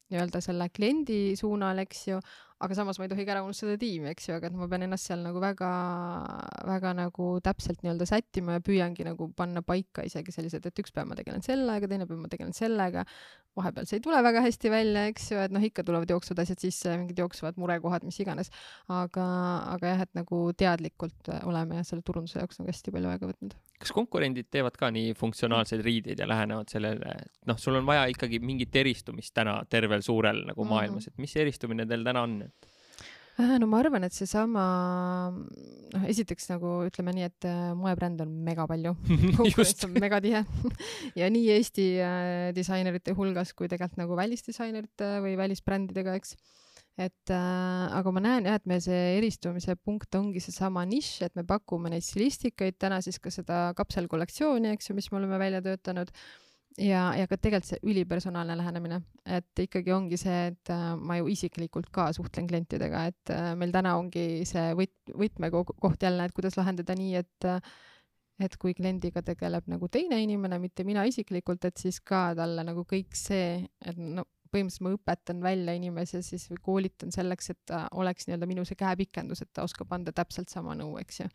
nii-öelda 0.10 0.42
selle 0.42 0.70
kliendi 0.74 1.36
suunal, 1.38 1.82
eks 1.86 2.08
ju, 2.10 2.22
aga 2.60 2.76
samas 2.76 2.98
ma 3.00 3.06
ei 3.08 3.12
tohi 3.12 3.24
ka 3.24 3.32
ära 3.38 3.44
unustada 3.46 3.78
tiimi, 3.80 4.10
eks 4.12 4.28
ju, 4.28 4.36
aga 4.36 4.50
et 4.50 4.56
ma 4.60 4.68
pean 4.72 4.84
ennast 4.84 5.08
seal 5.08 5.22
nagu 5.24 5.40
väga, 5.40 5.70
väga 6.68 6.92
nagu 6.98 7.28
täpselt 7.44 7.86
nii-öelda 7.86 8.08
sättima 8.10 8.58
ja 8.58 8.64
püüangi 8.64 9.06
nagu 9.08 9.30
panna 9.36 9.64
paika 9.64 10.04
isegi 10.08 10.34
sellised, 10.36 10.68
et 10.68 10.82
üks 10.84 10.92
päev 10.96 11.08
ma 11.08 11.16
tegelen 11.16 11.46
sellega, 11.46 11.88
teine 11.88 12.08
päev 12.10 12.20
ma 12.20 12.32
tegelen 12.32 12.56
sellega. 12.56 13.06
vahepeal 13.60 13.88
see 13.90 13.98
ei 13.98 14.04
tule 14.04 14.20
väga 14.24 14.44
hästi 14.46 14.70
välja, 14.72 15.06
eks 15.10 15.32
ju, 15.32 15.40
et 15.42 15.52
noh, 15.56 15.64
ikka 15.66 15.84
tulevad 15.88 16.12
jooksvad 16.12 16.44
asjad 16.44 16.62
sisse, 16.62 16.92
mingid 17.00 17.18
jooksevad 17.20 17.58
murekohad, 17.60 18.04
mis 18.08 18.20
iganes. 18.20 18.52
aga, 18.92 19.26
aga 19.78 19.96
jah, 19.96 20.04
et 20.06 20.14
nagu 20.20 20.44
teadlikult 20.60 21.32
oleme 21.40 21.80
jah, 21.80 21.88
selle 21.88 22.04
turunduse 22.06 22.40
jaoks 22.44 22.60
nagu 22.60 22.72
hästi 22.72 22.96
palju 22.96 23.14
aega 23.14 23.32
võtnud. 23.32 23.56
kas 23.80 23.96
konkurendid 23.96 24.52
teevad 24.52 24.76
ka 24.76 24.92
nii 24.92 25.16
funktsionaalseid 25.16 25.84
riideid 25.86 26.20
ja 26.20 26.28
lähenevad 26.28 26.68
sellele, 26.72 27.16
et 27.24 27.48
noh, 27.48 27.60
sul 27.60 27.80
on 27.80 27.88
vaja 27.88 28.04
ikkagi 28.12 28.44
mingit 28.44 28.76
eristumist 28.76 29.32
täna 29.34 29.62
tervel 29.72 30.04
suurel 30.04 30.44
nagu 30.52 30.68
maailmas 30.68 31.08
mm, 31.08 31.16
-hmm. 31.16 31.20
et 31.20 31.24
mis 31.24 31.36
eristumine 31.40 31.88
teil 31.88 32.04
täna 32.04 32.28
on? 32.28 32.42
Äh, 33.40 33.56
no 33.62 33.70
ma 33.72 33.80
arvan, 33.80 34.04
et 34.04 34.12
seesama, 34.12 34.62
noh, 35.32 36.06
esiteks 36.12 36.50
nagu 36.52 36.74
ütleme 36.90 37.14
nii, 37.16 37.28
et 37.30 37.46
äh, 37.48 37.70
moebränd 37.78 38.20
on 38.26 38.34
mega 38.44 38.66
palju. 38.68 38.92
Konkurents 39.40 39.86
on 39.88 39.96
mega 39.96 40.20
tihe. 40.24 40.44
Ja 41.20 41.30
nii 41.32 41.46
Eesti 41.56 41.86
äh, 42.04 42.50
disainerite 42.56 43.16
hulgas 43.16 43.54
kui 43.56 43.72
tegelikult 43.72 44.02
nagu 44.02 44.18
välisdisainerite 44.20 45.20
või 45.24 45.38
välisbrändidega, 45.40 46.18
eks. 46.20 46.36
et 47.00 47.32
äh, 47.32 47.86
aga 47.96 48.12
ma 48.12 48.26
näen 48.26 48.50
jah, 48.50 48.60
et 48.60 48.68
meil 48.68 48.84
see 48.84 49.00
eristumise 49.22 49.78
punkt 49.80 50.20
ongi 50.20 50.44
seesama 50.44 50.84
nišš, 50.90 51.30
et 51.30 51.40
me 51.40 51.48
pakume 51.48 51.94
neid 51.94 52.04
stilistikaid, 52.04 52.76
täna 52.76 53.00
siis 53.06 53.24
ka 53.24 53.32
seda 53.32 53.70
kapselkollektsiooni, 53.80 54.76
eks 54.76 54.92
ju, 54.92 55.00
mis 55.00 55.08
me 55.14 55.22
oleme 55.22 55.40
välja 55.40 55.64
töötanud 55.64 56.12
ja, 56.78 57.04
ja 57.18 57.28
ka 57.30 57.38
tegelikult 57.38 57.70
see 57.70 57.82
ülipersonaalne 57.92 58.56
lähenemine, 58.60 59.02
et 59.26 59.64
ikkagi 59.66 59.94
ongi 59.96 60.20
see, 60.22 60.40
et 60.52 60.72
äh, 60.74 60.94
ma 60.96 61.20
ju 61.20 61.30
isiklikult 61.34 61.90
ka 61.96 62.10
suhtlen 62.16 62.48
klientidega, 62.50 63.06
et 63.12 63.34
äh, 63.34 63.52
meil 63.60 63.74
täna 63.76 63.96
ongi 64.00 64.46
see 64.50 64.74
võt-, 64.78 65.14
võtmekoht 65.18 66.04
jälle, 66.06 66.26
et 66.28 66.36
kuidas 66.36 66.58
lahendada 66.60 66.98
nii, 67.00 67.16
et 67.24 67.50
äh, 67.50 67.62
et 68.40 68.54
kui 68.56 68.72
kliendiga 68.72 69.20
tegeleb 69.26 69.66
nagu 69.68 69.90
teine 69.92 70.16
inimene, 70.24 70.62
mitte 70.64 70.86
mina 70.88 71.04
isiklikult, 71.04 71.66
et 71.68 71.80
siis 71.82 72.00
ka 72.00 72.30
talle 72.40 72.64
nagu 72.64 72.86
kõik 72.88 73.12
see, 73.18 73.66
et 73.84 73.98
no 74.00 74.24
põhimõtteliselt 74.50 74.86
ma 74.86 74.94
õpetan 74.96 75.42
välja 75.44 75.76
inimese 75.78 76.22
siis 76.26 76.48
või 76.50 76.62
koolitan 76.64 77.12
selleks, 77.14 77.52
et 77.54 77.60
ta 77.70 77.84
oleks 78.00 78.26
nii-öelda 78.28 78.48
minu 78.50 78.64
see 78.66 78.80
käepikendus, 78.80 79.44
et 79.44 79.52
ta 79.54 79.66
oskab 79.68 79.92
anda 79.94 80.14
täpselt 80.16 80.50
sama 80.50 80.74
nõu, 80.78 80.96
eks 81.02 81.20
ju 81.22 81.28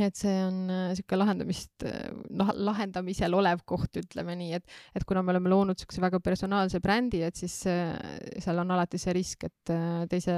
et 0.00 0.16
see 0.16 0.32
on 0.46 0.60
niisugune 0.70 1.16
äh, 1.16 1.20
lahendamist 1.20 1.84
noh, 2.32 2.50
lahendamisel 2.68 3.34
olev 3.36 3.60
koht, 3.68 3.98
ütleme 4.00 4.34
nii, 4.38 4.56
et, 4.56 4.76
et 4.96 5.04
kuna 5.08 5.20
me 5.24 5.34
oleme 5.34 5.50
loonud 5.52 5.76
niisuguse 5.76 6.00
väga 6.00 6.20
personaalse 6.24 6.80
brändi, 6.84 7.20
et 7.26 7.36
siis 7.36 7.58
äh, 7.68 7.92
seal 8.40 8.62
on 8.62 8.72
alati 8.72 9.00
see 9.00 9.12
risk, 9.16 9.44
et 9.48 9.72
äh, 9.74 10.04
teise 10.10 10.36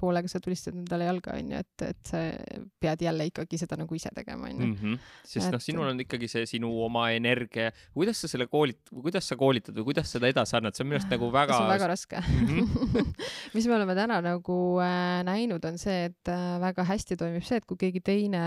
poolega 0.00 0.28
sa 0.28 0.42
tulistad 0.42 0.76
endale 0.76 1.08
jalga, 1.08 1.36
onju, 1.38 1.62
et, 1.62 1.86
et 1.86 2.12
sa 2.12 2.22
pead 2.80 3.06
jälle 3.06 3.28
ikkagi 3.30 3.60
seda 3.62 3.78
nagu 3.80 3.96
ise 3.96 4.12
tegema, 4.16 4.50
onju. 4.50 4.68
Mhm. 4.70 4.98
sest 5.30 5.54
noh, 5.54 5.62
sinul 5.62 5.88
on 5.92 6.04
ikkagi 6.04 6.28
see 6.30 6.44
sinu 6.56 6.72
oma 6.84 7.08
energia, 7.16 7.70
kuidas 7.96 8.20
sa 8.20 8.30
selle 8.30 8.50
koolit-, 8.52 8.92
kuidas 8.92 9.30
sa 9.30 9.38
koolitad 9.40 9.76
või 9.80 9.90
kuidas 9.92 10.12
seda 10.12 10.28
edasi 10.28 10.58
annad, 10.58 10.76
see 10.76 10.84
on 10.84 10.90
minu 10.90 11.00
arust 11.00 11.14
nagu 11.14 11.30
väga. 11.32 11.56
see 11.56 11.64
on 11.64 11.72
väga 11.72 11.90
raske 11.94 12.20
mm. 12.20 12.50
-hmm. 12.50 13.14
mis 13.56 13.70
me 13.70 13.78
oleme 13.78 13.96
täna 13.96 14.20
nagu 14.24 14.60
äh, 14.84 15.22
näinud, 15.24 15.64
on 15.64 15.80
see, 15.80 16.10
et 16.10 16.28
äh, 16.28 16.60
väga 16.60 16.84
hästi 16.84 17.16
toimib 17.16 17.46
see, 17.46 17.62
et 17.62 17.68
kui 17.70 17.80
keegi 17.80 18.04
teine 18.04 18.44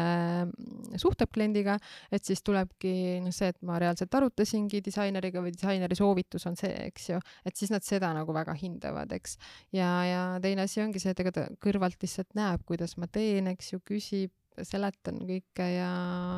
suhtleb 0.99 1.31
kliendiga, 1.33 1.77
et 2.13 2.25
siis 2.25 2.43
tulebki 2.45 2.93
noh, 3.23 3.33
see, 3.35 3.51
et 3.53 3.59
ma 3.65 3.79
reaalselt 3.81 4.13
arutasingi 4.19 4.81
disaineriga 4.85 5.43
või 5.43 5.53
disaineri 5.55 5.97
soovitus 5.97 6.47
on 6.49 6.59
see, 6.59 6.73
eks 6.89 7.09
ju, 7.13 7.21
et 7.47 7.57
siis 7.59 7.73
nad 7.73 7.85
seda 7.85 8.13
nagu 8.15 8.35
väga 8.35 8.55
hindavad, 8.59 9.11
eks. 9.15 9.37
ja, 9.75 9.89
ja 10.07 10.21
teine 10.43 10.67
asi 10.67 10.83
ongi 10.83 11.01
see, 11.03 11.15
et 11.15 11.23
ega 11.23 11.33
ta 11.35 11.47
kõrvalt 11.63 11.99
lihtsalt 12.03 12.33
näeb, 12.37 12.65
kuidas 12.69 12.97
ma 13.01 13.09
teen, 13.11 13.51
eks 13.53 13.73
ju, 13.75 13.83
küsib 13.87 14.33
seletan 14.67 15.19
kõike 15.27 15.65
ja, 15.65 15.89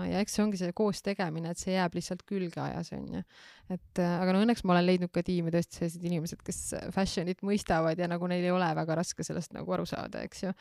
ja 0.08 0.22
eks 0.24 0.38
see 0.38 0.44
ongi 0.46 0.60
see 0.62 0.74
koos 0.78 1.02
tegemine, 1.06 1.52
et 1.52 1.62
see 1.62 1.76
jääb 1.76 1.98
lihtsalt 1.98 2.24
külge 2.28 2.62
ajas, 2.64 2.92
onju. 2.96 3.22
et 3.74 4.02
äh, 4.02 4.14
aga 4.22 4.36
no 4.36 4.44
õnneks 4.46 4.64
ma 4.66 4.76
olen 4.76 4.88
leidnud 4.88 5.12
ka 5.16 5.24
tiimi 5.26 5.54
tõesti 5.54 5.82
sellised 5.82 6.08
inimesed, 6.08 6.44
kes 6.46 6.62
fashion'it 6.96 7.44
mõistavad 7.46 8.00
ja 8.00 8.10
nagu 8.12 8.30
neil 8.32 8.48
ei 8.48 8.54
ole 8.56 8.70
väga 8.80 9.00
raske 9.02 9.26
sellest 9.28 9.56
nagu 9.58 9.76
aru 9.76 9.88
saada, 9.90 10.24
eks 10.28 10.46
ju. 10.46 10.54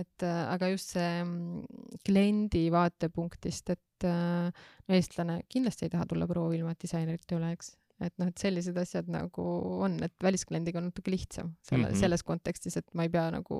et 0.00 0.26
äh, 0.26 0.40
aga 0.54 0.72
just 0.72 0.96
see 0.96 1.12
mm, 1.20 2.00
kliendi 2.06 2.66
vaatepunktist, 2.74 3.76
et 3.76 4.08
äh, 4.08 4.66
no 4.88 4.98
eestlane 4.98 5.42
kindlasti 5.52 5.88
ei 5.88 5.94
taha 5.94 6.08
tulla 6.10 6.30
proua 6.30 6.56
ilma, 6.56 6.74
et 6.74 6.84
disainerit 6.86 7.28
ei 7.28 7.40
ole, 7.40 7.54
eks 7.58 7.74
et 8.02 8.14
noh, 8.18 8.30
et 8.32 8.40
sellised 8.40 8.76
asjad 8.80 9.10
nagu 9.12 9.44
on, 9.84 9.98
et 10.02 10.14
väliskliendiga 10.24 10.80
on 10.80 10.88
natuke 10.90 11.12
lihtsam 11.12 11.52
selle 11.62 11.86
mm, 11.86 11.92
-hmm. 11.92 12.00
selles 12.00 12.24
kontekstis, 12.26 12.76
et 12.80 12.94
ma 12.98 13.06
ei 13.06 13.12
pea 13.12 13.28
nagu 13.30 13.58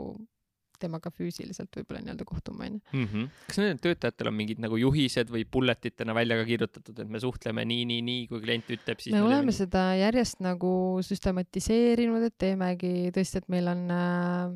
temaga 0.82 1.12
füüsiliselt 1.14 1.72
võib-olla 1.78 2.02
nii-öelda 2.02 2.26
kohtuma, 2.28 2.66
onju. 2.68 2.82
Mhm. 2.92 3.30
kas 3.48 3.60
nendel 3.62 3.80
töötajatel 3.86 4.32
on 4.32 4.38
mingid 4.38 4.62
nagu 4.62 4.80
juhised 4.80 5.32
või 5.32 5.44
bulletitena 5.56 6.16
välja 6.16 6.38
ka 6.40 6.48
kirjutatud, 6.48 7.02
et 7.04 7.08
me 7.08 7.22
suhtleme 7.22 7.64
nii, 7.68 7.86
nii, 7.92 8.02
nii, 8.08 8.26
kui 8.30 8.42
klient 8.44 8.70
ütleb, 8.76 9.02
siis 9.02 9.16
me 9.16 9.24
oleme 9.24 9.46
mingi... 9.46 9.58
seda 9.62 9.86
järjest 10.00 10.42
nagu 10.44 10.74
süstematiseerinud, 11.06 12.28
et 12.28 12.38
teemegi 12.40 13.10
tõesti, 13.14 13.42
et 13.42 13.50
meil 13.52 13.70
on 13.72 13.84
äh, 13.94 14.46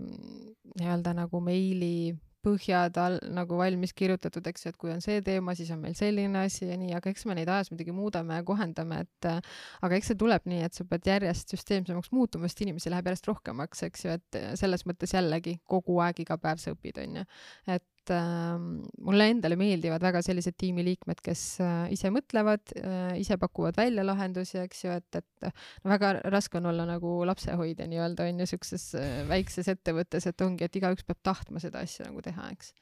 nii-öelda 0.80 1.16
nagu 1.16 1.40
meili 1.44 2.14
põhjad 2.46 3.00
all 3.02 3.18
nagu 3.34 3.58
valmis 3.58 3.94
kirjutatud, 3.96 4.46
eks 4.50 4.66
ju, 4.66 4.72
et 4.72 4.78
kui 4.80 4.92
on 4.94 5.02
see 5.04 5.20
teema, 5.26 5.56
siis 5.58 5.72
on 5.74 5.82
meil 5.82 5.96
selline 5.98 6.44
asi 6.46 6.70
ja 6.70 6.78
nii, 6.80 6.94
aga 6.98 7.10
eks 7.12 7.26
me 7.28 7.36
neid 7.38 7.50
ajas 7.52 7.72
muidugi 7.72 7.94
muudame 7.96 8.38
ja 8.38 8.46
kohendame, 8.46 9.02
et 9.06 9.30
aga 9.30 9.98
eks 9.98 10.12
see 10.12 10.20
tuleb 10.22 10.46
nii, 10.50 10.62
et 10.68 10.78
sa 10.78 10.86
pead 10.88 11.10
järjest 11.10 11.56
süsteemsemaks 11.56 12.12
muutuma, 12.14 12.50
sest 12.50 12.64
inimesi 12.66 12.92
läheb 12.92 13.10
järjest 13.10 13.28
rohkemaks, 13.32 13.84
eks 13.88 14.06
ju, 14.06 14.16
et 14.20 14.40
selles 14.60 14.86
mõttes 14.88 15.16
jällegi 15.16 15.58
kogu 15.66 16.00
aeg, 16.04 16.22
iga 16.26 16.38
päev 16.40 16.62
sa 16.62 16.74
õpid, 16.76 17.02
onju. 17.02 17.26
et 17.74 17.86
et 18.06 18.14
äh, 18.14 18.58
mulle 19.02 19.28
endale 19.32 19.58
meeldivad 19.58 20.02
väga 20.04 20.22
sellised 20.24 20.56
tiimiliikmed, 20.60 21.20
kes 21.24 21.42
äh, 21.64 21.92
ise 21.94 22.10
mõtlevad 22.14 22.74
äh,, 22.78 23.18
ise 23.20 23.38
pakuvad 23.40 23.78
välja 23.78 24.04
lahendusi, 24.06 24.60
eks 24.62 24.84
ju, 24.84 24.94
et, 24.94 25.20
et 25.20 25.48
no 25.82 25.90
väga 25.90 26.16
raske 26.30 26.60
on 26.60 26.70
olla 26.70 26.86
nagu 26.88 27.18
lapsehoidja 27.26 27.88
nii-öelda 27.90 28.28
on 28.30 28.42
ju 28.44 28.50
siukses 28.54 28.88
äh, 28.98 29.22
väikses 29.28 29.70
ettevõttes, 29.74 30.28
et 30.30 30.46
ongi, 30.46 30.66
et 30.66 30.78
igaüks 30.78 31.06
peab 31.06 31.22
tahtma 31.26 31.62
seda 31.62 31.82
asja 31.82 32.06
nagu 32.08 32.22
teha, 32.24 32.50
eks 32.54 32.72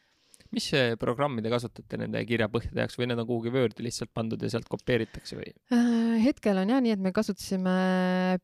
mis 0.55 0.71
programmi 1.01 1.43
te 1.45 1.51
kasutate 1.53 1.99
nende 2.01 2.21
kirjapõhjade 2.29 2.85
jaoks 2.85 2.99
või 2.99 3.09
need 3.11 3.21
on 3.21 3.29
kuhugi 3.29 3.53
Wordi 3.55 3.85
lihtsalt 3.87 4.13
pandud 4.15 4.43
ja 4.43 4.51
sealt 4.53 4.69
kopeeritakse 4.71 5.39
või? 5.39 5.51
Äh, 5.75 6.17
hetkel 6.25 6.59
on 6.61 6.73
jah 6.73 6.83
nii, 6.85 6.95
et 6.97 7.03
me 7.03 7.13
kasutasime 7.15 7.75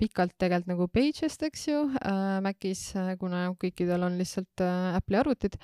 pikalt 0.01 0.37
tegelikult 0.40 0.70
nagu 0.70 0.88
Pagest, 0.92 1.44
eks 1.46 1.66
ju 1.70 1.83
äh,, 2.01 2.38
Macis, 2.44 2.85
äh, 2.99 3.12
kuna 3.20 3.46
kõikidel 3.61 4.07
on 4.07 4.18
lihtsalt 4.20 4.64
äh, 4.64 4.99
Apple'i 4.99 5.20
arvutid, 5.20 5.59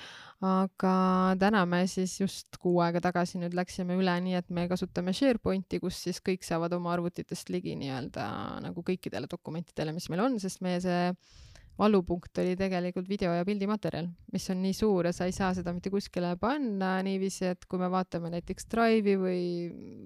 aga 0.46 0.94
täna 1.40 1.64
me 1.68 1.82
siis 1.90 2.18
just 2.20 2.60
kuu 2.62 2.80
aega 2.84 3.02
tagasi 3.08 3.40
nüüd 3.42 3.56
läksime 3.56 3.98
üle 3.98 4.14
nii, 4.26 4.36
et 4.40 4.52
me 4.54 4.66
kasutame 4.70 5.14
SharePointi, 5.16 5.80
kus 5.82 6.00
siis 6.06 6.22
kõik 6.24 6.46
saavad 6.46 6.74
oma 6.76 6.94
arvutitest 6.96 7.50
ligi 7.54 7.76
nii-öelda 7.80 8.28
nagu 8.66 8.86
kõikidele 8.86 9.30
dokumentidele, 9.30 9.94
mis 9.96 10.08
meil 10.12 10.24
on, 10.26 10.40
sest 10.42 10.62
meie 10.64 10.80
see 10.84 11.02
valupunkt 11.78 12.38
oli 12.40 12.54
tegelikult 12.56 13.08
video 13.08 13.34
ja 13.36 13.44
pildimaterjal, 13.44 14.08
mis 14.32 14.46
on 14.52 14.62
nii 14.64 14.74
suur 14.76 15.08
ja 15.08 15.12
sa 15.12 15.26
ei 15.28 15.34
saa 15.36 15.52
seda 15.56 15.74
mitte 15.76 15.90
kuskile 15.92 16.32
panna 16.40 16.94
niiviisi, 17.04 17.50
et 17.52 17.66
kui 17.68 17.80
me 17.80 17.90
vaatame 17.92 18.30
näiteks 18.32 18.68
Drive'i 18.72 19.16
või, 19.20 19.42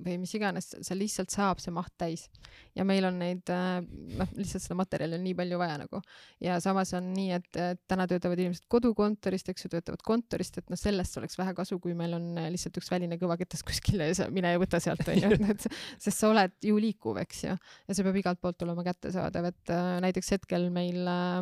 või 0.05 0.17
mis 0.23 0.35
iganes, 0.35 0.73
seal 0.81 0.99
lihtsalt 0.99 1.31
saab 1.35 1.63
see 1.63 1.75
maht 1.75 1.95
täis. 2.01 2.27
ja 2.75 2.85
meil 2.87 3.07
on 3.07 3.21
neid, 3.23 3.47
äh, 3.55 3.79
noh, 4.19 4.33
lihtsalt 4.39 4.65
seda 4.65 4.79
materjali 4.81 5.19
on 5.19 5.25
nii 5.27 5.37
palju 5.39 5.61
vaja 5.63 5.77
nagu. 5.85 6.01
ja 6.43 6.59
samas 6.65 6.93
on 6.99 7.13
nii, 7.15 7.39
et, 7.39 7.61
täna 7.87 8.09
töötavad 8.11 8.43
inimesed 8.43 8.67
kodukontorist, 8.69 9.53
eks 9.53 9.67
ju, 9.67 9.73
töötavad 9.77 10.03
kontorist, 10.07 10.59
et 10.59 10.71
noh, 10.73 10.81
sellest 10.81 11.21
oleks 11.23 11.39
vähe 11.39 11.55
kasu, 11.55 11.79
kui 11.83 11.95
meil 11.95 12.19
on 12.19 12.35
lihtsalt 12.51 12.83
üks 12.83 12.91
väline 12.91 13.19
kõvaketas 13.21 13.63
kuskil 13.67 14.03
ja 14.03 14.11
sa 14.17 14.29
mine 14.35 14.57
ja 14.57 14.63
võta 14.63 14.83
sealt, 14.83 15.07
onju, 15.07 15.39
et 15.55 15.69
sest 16.03 16.17
sa 16.17 16.33
oled 16.35 16.59
ju 16.67 16.83
liikuv, 16.83 17.23
eks 17.23 17.47
ju, 17.47 17.55
ja 17.87 17.95
see 17.95 18.07
peab 18.07 18.19
igalt 18.19 18.43
poolt 18.43 18.67
olema 18.67 18.83
kättesaadav, 18.87 19.53
et 19.53 19.75
äh, 19.75 19.95
näiteks 20.03 20.35
hetkel 20.35 20.67
meil 20.75 21.07
äh, 21.07 21.39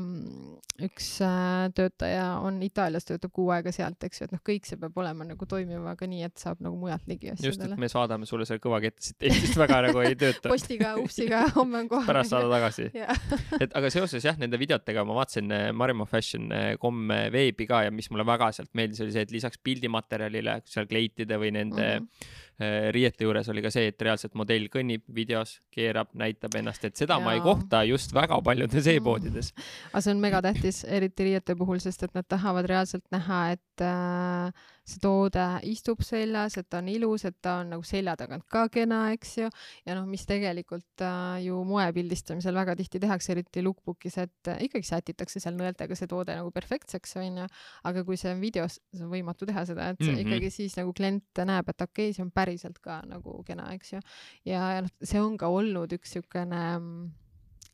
üks 0.78 1.06
äh, 1.26 1.68
töötaja 1.74 2.26
on 2.44 2.60
Itaalias, 2.62 3.06
töötab 3.08 3.32
kuu 3.34 3.48
aega 3.54 3.72
sealt, 3.74 3.98
eks 4.06 4.20
ju, 4.20 4.28
et 4.28 4.34
noh, 4.34 4.42
kõik 4.46 4.68
see 4.68 4.78
peab 4.78 4.96
olema 5.02 5.26
nagu 5.26 5.48
toimima 5.50 5.94
ka 5.98 6.06
nii, 6.10 6.22
et 6.28 6.38
saab 6.38 6.62
nagu 6.62 6.78
mujalt 6.78 7.08
ligi 7.10 7.32
asjadele. 7.32 7.50
just, 7.50 7.64
et 7.66 7.82
me 7.82 7.90
saadame 7.90 8.28
sulle 8.30 8.46
selle 8.46 8.62
kõvakette 8.62 9.08
siit 9.08 9.26
Eestist 9.26 9.58
väga 9.58 9.80
nagu 9.88 10.02
ei 10.06 10.14
tööta 10.18 10.50
postiga, 10.54 10.94
upsiga, 11.02 11.42
homme 11.58 11.82
on 11.82 11.90
kohal. 11.90 12.06
pärast 12.06 12.34
saada 12.34 12.50
tagasi 12.52 12.88
et 13.64 13.74
aga 13.80 13.90
seoses 13.94 14.28
jah, 14.30 14.38
nende 14.38 14.60
videotega 14.60 15.02
ma 15.08 15.18
vaatasin 15.18 15.54
äh, 15.54 15.68
marimafashion.com 15.82 17.14
äh, 17.16 17.26
veebi 17.34 17.66
ka 17.70 17.82
ja 17.88 17.94
mis 17.94 18.10
mulle 18.14 18.26
väga 18.28 18.52
sealt 18.54 18.70
meeldis, 18.78 19.02
oli 19.02 19.16
see, 19.16 19.26
et 19.26 19.34
lisaks 19.34 19.58
pildimaterjalile 19.66 20.60
seal 20.68 20.86
kleitide 20.90 21.42
või 21.42 21.56
nende 21.58 21.88
mm 21.88 22.04
-hmm 22.04 22.36
riiete 22.58 23.22
juures 23.22 23.48
oli 23.52 23.62
ka 23.62 23.70
see, 23.70 23.92
et 23.92 24.02
reaalselt 24.02 24.34
modell 24.38 24.66
kõnnib 24.72 25.04
videos, 25.14 25.58
keerab, 25.74 26.10
näitab 26.18 26.56
ennast, 26.58 26.84
et 26.88 26.98
seda 26.98 27.20
ja. 27.20 27.22
ma 27.22 27.36
ei 27.36 27.42
kohta 27.44 27.84
just 27.86 28.14
väga 28.16 28.40
paljudes 28.42 28.88
e-poodides. 28.90 29.52
aga 29.92 30.02
see 30.02 30.14
on 30.16 30.24
megatähtis, 30.24 30.82
eriti 30.84 31.28
riiete 31.30 31.54
puhul, 31.58 31.78
sest 31.84 32.02
et 32.08 32.18
nad 32.18 32.26
tahavad 32.26 32.66
reaalselt 32.66 33.06
näha, 33.14 33.44
et 33.54 33.84
äh, 33.86 34.66
see 34.88 35.02
toode 35.02 35.44
istub 35.68 36.00
seljas, 36.06 36.56
et 36.60 36.68
ta 36.70 36.80
on 36.82 36.88
ilus, 36.92 37.24
et 37.28 37.36
ta 37.44 37.58
on 37.62 37.74
nagu 37.74 37.84
selja 37.86 38.14
tagant 38.18 38.46
ka 38.50 38.66
kena, 38.72 39.00
eks 39.16 39.34
ju. 39.42 39.50
ja 39.86 39.96
noh, 39.98 40.06
mis 40.08 40.24
tegelikult 40.28 41.04
äh, 41.04 41.44
ju 41.44 41.60
moe 41.68 41.86
pildistamisel 41.96 42.56
väga 42.56 42.76
tihti 42.78 43.00
tehakse, 43.02 43.32
eriti 43.34 43.64
lookbook'is, 43.66 44.18
et 44.24 44.52
äh, 44.52 44.64
ikkagi 44.68 44.88
sätitakse 44.88 45.42
seal 45.44 45.58
nõeltega 45.58 45.98
see 45.98 46.10
toode 46.10 46.36
nagu 46.38 46.52
perfektseks, 46.54 47.16
onju. 47.20 47.46
aga 47.90 48.04
kui 48.08 48.18
see 48.20 48.32
on 48.32 48.42
videos, 48.42 48.80
see 48.94 49.04
on 49.04 49.12
võimatu 49.12 49.48
teha 49.48 49.66
seda, 49.68 49.92
et 49.92 50.00
mm 50.00 50.10
-hmm. 50.10 50.26
ikkagi 50.26 50.50
siis 50.54 50.76
nagu 50.80 50.92
klient 50.96 51.44
näeb, 51.44 51.68
et 51.68 51.80
okei 51.80 52.08
okay,, 52.08 52.16
see 52.16 52.24
on 52.24 52.32
päriselt 52.34 52.78
ka 52.82 53.02
nagu 53.06 53.42
kena, 53.44 53.72
eks 53.76 53.92
ju. 53.92 54.02
ja, 54.44 54.72
ja 54.78 54.84
noh, 54.84 54.92
see 55.02 55.20
on 55.20 55.36
ka 55.36 55.48
olnud 55.52 55.92
üks 55.92 56.16
siukene 56.16 56.62
mm, 56.78 57.08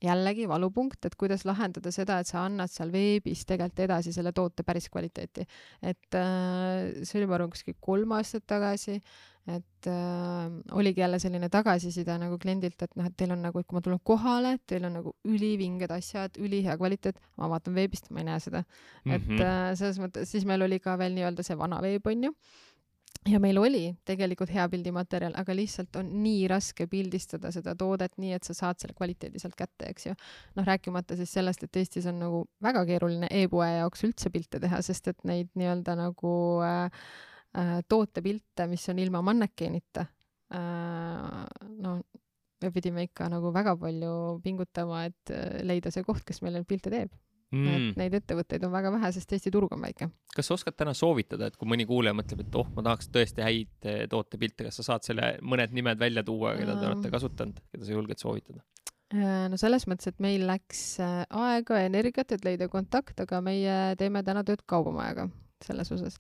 jällegi 0.05 0.49
valupunkt, 0.49 1.05
et 1.07 1.15
kuidas 1.21 1.45
lahendada 1.49 1.93
seda, 1.95 2.21
et 2.21 2.31
sa 2.31 2.45
annad 2.45 2.73
seal 2.73 2.93
veebis 2.95 3.45
tegelikult 3.49 3.85
edasi 3.87 4.15
selle 4.15 4.33
toote 4.37 4.65
päris 4.67 4.89
kvaliteeti. 4.93 5.47
et 5.83 6.19
äh, 6.19 7.05
see 7.05 7.21
oli, 7.21 7.29
ma 7.31 7.39
arvan, 7.39 7.55
kuskil 7.55 7.79
kolm 7.81 8.13
aastat 8.17 8.47
tagasi, 8.51 9.01
et 9.51 9.89
äh, 9.91 10.53
oligi 10.73 11.03
jälle 11.03 11.19
selline 11.21 11.49
tagasiside 11.53 12.17
nagu 12.21 12.39
kliendilt, 12.41 12.81
et 12.83 12.97
noh, 12.97 13.09
et 13.09 13.17
teil 13.17 13.35
on 13.35 13.43
nagu, 13.45 13.61
et 13.61 13.69
kui 13.69 13.77
ma 13.77 13.85
tulen 13.85 14.01
kohale, 14.05 14.57
teil 14.67 14.87
on 14.89 14.99
nagu 15.01 15.15
ülivinged 15.29 15.93
asjad, 15.93 16.39
ülihea 16.41 16.77
kvaliteet, 16.81 17.21
ma 17.41 17.51
vaatan 17.53 17.77
veebist, 17.77 18.09
ma 18.11 18.23
ei 18.23 18.31
näe 18.31 18.41
seda 18.41 18.63
mm. 18.65 19.11
-hmm. 19.11 19.17
et 19.17 19.27
mhm. 19.29 19.43
äh, 19.43 19.73
selles 19.81 20.01
mõttes, 20.01 20.31
siis 20.31 20.47
meil 20.49 20.65
oli 20.65 20.81
ka 20.81 20.99
veel 20.99 21.17
nii-öelda 21.17 21.45
see 21.45 21.59
vana 21.59 21.83
veeb, 21.85 22.07
onju 22.07 22.33
ja 23.29 23.41
meil 23.41 23.59
oli 23.59 23.83
tegelikult 24.07 24.53
hea 24.53 24.65
pildimaterjal, 24.71 25.35
aga 25.41 25.57
lihtsalt 25.57 25.97
on 26.01 26.11
nii 26.23 26.47
raske 26.51 26.87
pildistada 26.91 27.51
seda 27.55 27.75
toodet 27.79 28.17
nii, 28.21 28.35
et 28.37 28.47
sa 28.47 28.57
saad 28.57 28.81
selle 28.81 28.97
kvaliteedi 28.97 29.41
sealt 29.43 29.57
kätte, 29.59 29.89
eks 29.91 30.09
ju. 30.11 30.17
noh, 30.59 30.67
rääkimata 30.67 31.17
siis 31.19 31.33
sellest, 31.39 31.65
et 31.65 31.81
Eestis 31.81 32.09
on 32.11 32.21
nagu 32.21 32.45
väga 32.65 32.85
keeruline 32.89 33.31
e-poe 33.31 33.71
jaoks 33.79 34.05
üldse 34.09 34.33
pilte 34.35 34.61
teha, 34.63 34.83
sest 34.85 35.09
et 35.13 35.25
neid 35.29 35.53
nii-öelda 35.59 35.97
nagu 36.01 36.35
äh, 36.67 37.07
äh, 37.57 37.79
tootepilte, 37.89 38.69
mis 38.71 38.89
on 38.93 39.01
ilma 39.03 39.25
mannekeenita 39.25 40.07
äh,, 40.55 41.41
no 41.79 41.99
me 42.65 42.73
pidime 42.73 43.09
ikka 43.09 43.29
nagu 43.33 43.53
väga 43.55 43.77
palju 43.81 44.15
pingutama, 44.45 45.07
et 45.11 45.33
äh, 45.33 45.63
leida 45.65 45.93
see 45.95 46.05
koht, 46.07 46.25
kes 46.29 46.45
meile 46.45 46.65
pilte 46.69 46.93
teeb 46.93 47.13
mm.. 47.55 47.89
et 47.91 48.01
neid 48.01 48.17
ettevõtteid 48.21 48.67
on 48.67 48.73
väga 48.75 48.93
vähe, 48.97 49.11
sest 49.17 49.35
Eesti 49.37 49.53
turg 49.55 49.73
on 49.75 49.83
väike. 49.85 50.11
kas 50.35 50.51
sa 50.51 50.57
oskad 50.59 50.77
täna 50.79 50.95
soovitada, 50.97 51.49
et 51.51 51.59
kui 51.61 51.71
mõni 51.71 51.87
kuulaja 51.89 52.17
mõtleb, 52.17 52.45
et 52.45 52.61
oh, 52.61 52.71
ma 52.77 52.87
tahaks 52.87 53.11
tõesti 53.15 53.45
häid 53.45 53.91
eh, 53.91 54.05
tootepilte, 54.11 54.69
kas 54.69 54.81
sa 54.81 54.89
saad 54.91 55.07
selle 55.07 55.35
mõned 55.43 55.75
nimed 55.77 56.01
välja 56.01 56.25
tuua, 56.27 56.57
keda 56.59 56.79
te 56.81 56.89
olete 56.91 57.13
kasutanud, 57.15 57.61
keda 57.75 57.89
sa 57.89 57.97
julged 57.97 58.23
soovitada? 58.23 58.65
Äh, 59.15 59.45
no 59.53 59.61
selles 59.61 59.87
mõttes, 59.91 60.11
et 60.11 60.23
meil 60.25 60.47
läks 60.49 60.83
äh, 61.05 61.23
aega 61.31 61.83
ja 61.83 61.93
energiat, 61.93 62.35
et 62.35 62.47
leida 62.47 62.69
kontakt, 62.73 63.21
aga 63.23 63.41
meie 63.45 63.79
teeme 64.01 64.25
täna 64.27 64.43
tööd 64.47 64.65
kaubamajaga 64.71 65.29
selles 65.65 65.93
osas 65.95 66.19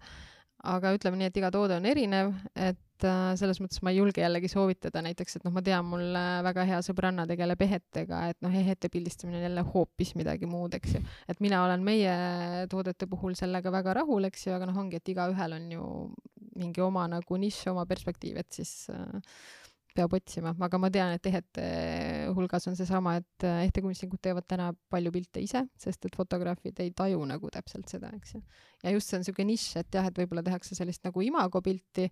aga 0.65 0.95
ütleme 0.97 1.21
nii, 1.21 1.29
et 1.31 1.39
iga 1.41 1.51
toode 1.55 1.77
on 1.77 1.87
erinev, 1.89 2.33
et 2.57 2.81
äh, 3.07 3.33
selles 3.39 3.61
mõttes 3.63 3.81
ma 3.85 3.93
ei 3.93 3.99
julge 4.01 4.23
jällegi 4.23 4.49
soovitada 4.51 5.03
näiteks, 5.05 5.39
et 5.39 5.47
noh, 5.47 5.55
ma 5.55 5.63
tean, 5.65 5.87
mul 5.89 6.17
äh, 6.19 6.39
väga 6.47 6.67
hea 6.69 6.81
sõbranna 6.87 7.27
tegeleb 7.31 7.65
ehetega, 7.67 8.21
et 8.33 8.39
noh, 8.45 8.55
ehete 8.55 8.91
pildistamine 8.93 9.41
on 9.41 9.47
jälle 9.49 9.65
hoopis 9.75 10.15
midagi 10.19 10.49
muud, 10.51 10.77
eks 10.79 10.97
ju. 10.97 11.03
et 11.31 11.43
mina 11.45 11.65
olen 11.67 11.85
meie 11.87 12.15
toodete 12.73 13.09
puhul 13.11 13.37
sellega 13.39 13.73
väga 13.75 13.99
rahul, 14.01 14.29
eks 14.31 14.49
ju, 14.49 14.55
aga 14.57 14.71
noh, 14.71 14.81
ongi, 14.85 15.01
et 15.01 15.13
igaühel 15.15 15.59
on 15.59 15.69
ju 15.77 15.91
mingi 16.61 16.85
oma 16.85 17.07
nagu 17.11 17.41
nišš, 17.41 17.71
oma 17.75 17.87
perspektiiv, 17.91 18.39
et 18.43 18.61
siis 18.61 18.75
äh, 18.95 19.35
peab 19.95 20.15
otsima, 20.19 20.55
aga 20.67 20.79
ma 20.83 20.91
tean, 20.91 21.15
et 21.15 21.27
ehete 21.31 21.65
hulgas 22.35 22.67
on 22.67 22.75
seesama, 22.79 23.19
et 23.21 23.47
ehtekunstnikud 23.47 24.19
teevad 24.23 24.47
täna 24.51 24.73
palju 24.91 25.13
pilte 25.15 25.43
ise, 25.43 25.63
sest 25.79 26.09
et 26.09 26.17
fotograafid 26.19 26.81
ei 26.83 26.91
taju 26.91 27.23
nagu 27.31 27.51
täpselt 27.55 27.93
seda, 27.93 28.11
eks 28.19 28.39
ju 28.39 28.43
ja 28.85 28.95
just 28.95 29.11
see 29.11 29.19
on 29.19 29.25
niisugune 29.25 29.51
nišš, 29.53 29.77
et 29.83 29.99
jah, 29.99 30.09
et 30.11 30.19
võib-olla 30.23 30.45
tehakse 30.47 30.77
sellist 30.77 31.05
nagu 31.07 31.23
imago 31.25 31.63
pilti, 31.65 32.09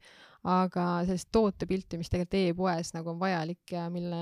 aga 0.49 0.85
sellist 1.07 1.29
tootepilti, 1.35 1.99
mis 2.01 2.11
tegelikult 2.11 2.35
e-poes 2.35 2.91
nagu 2.97 3.13
on 3.13 3.19
vajalik 3.21 3.75
ja 3.77 3.85
mille 3.93 4.19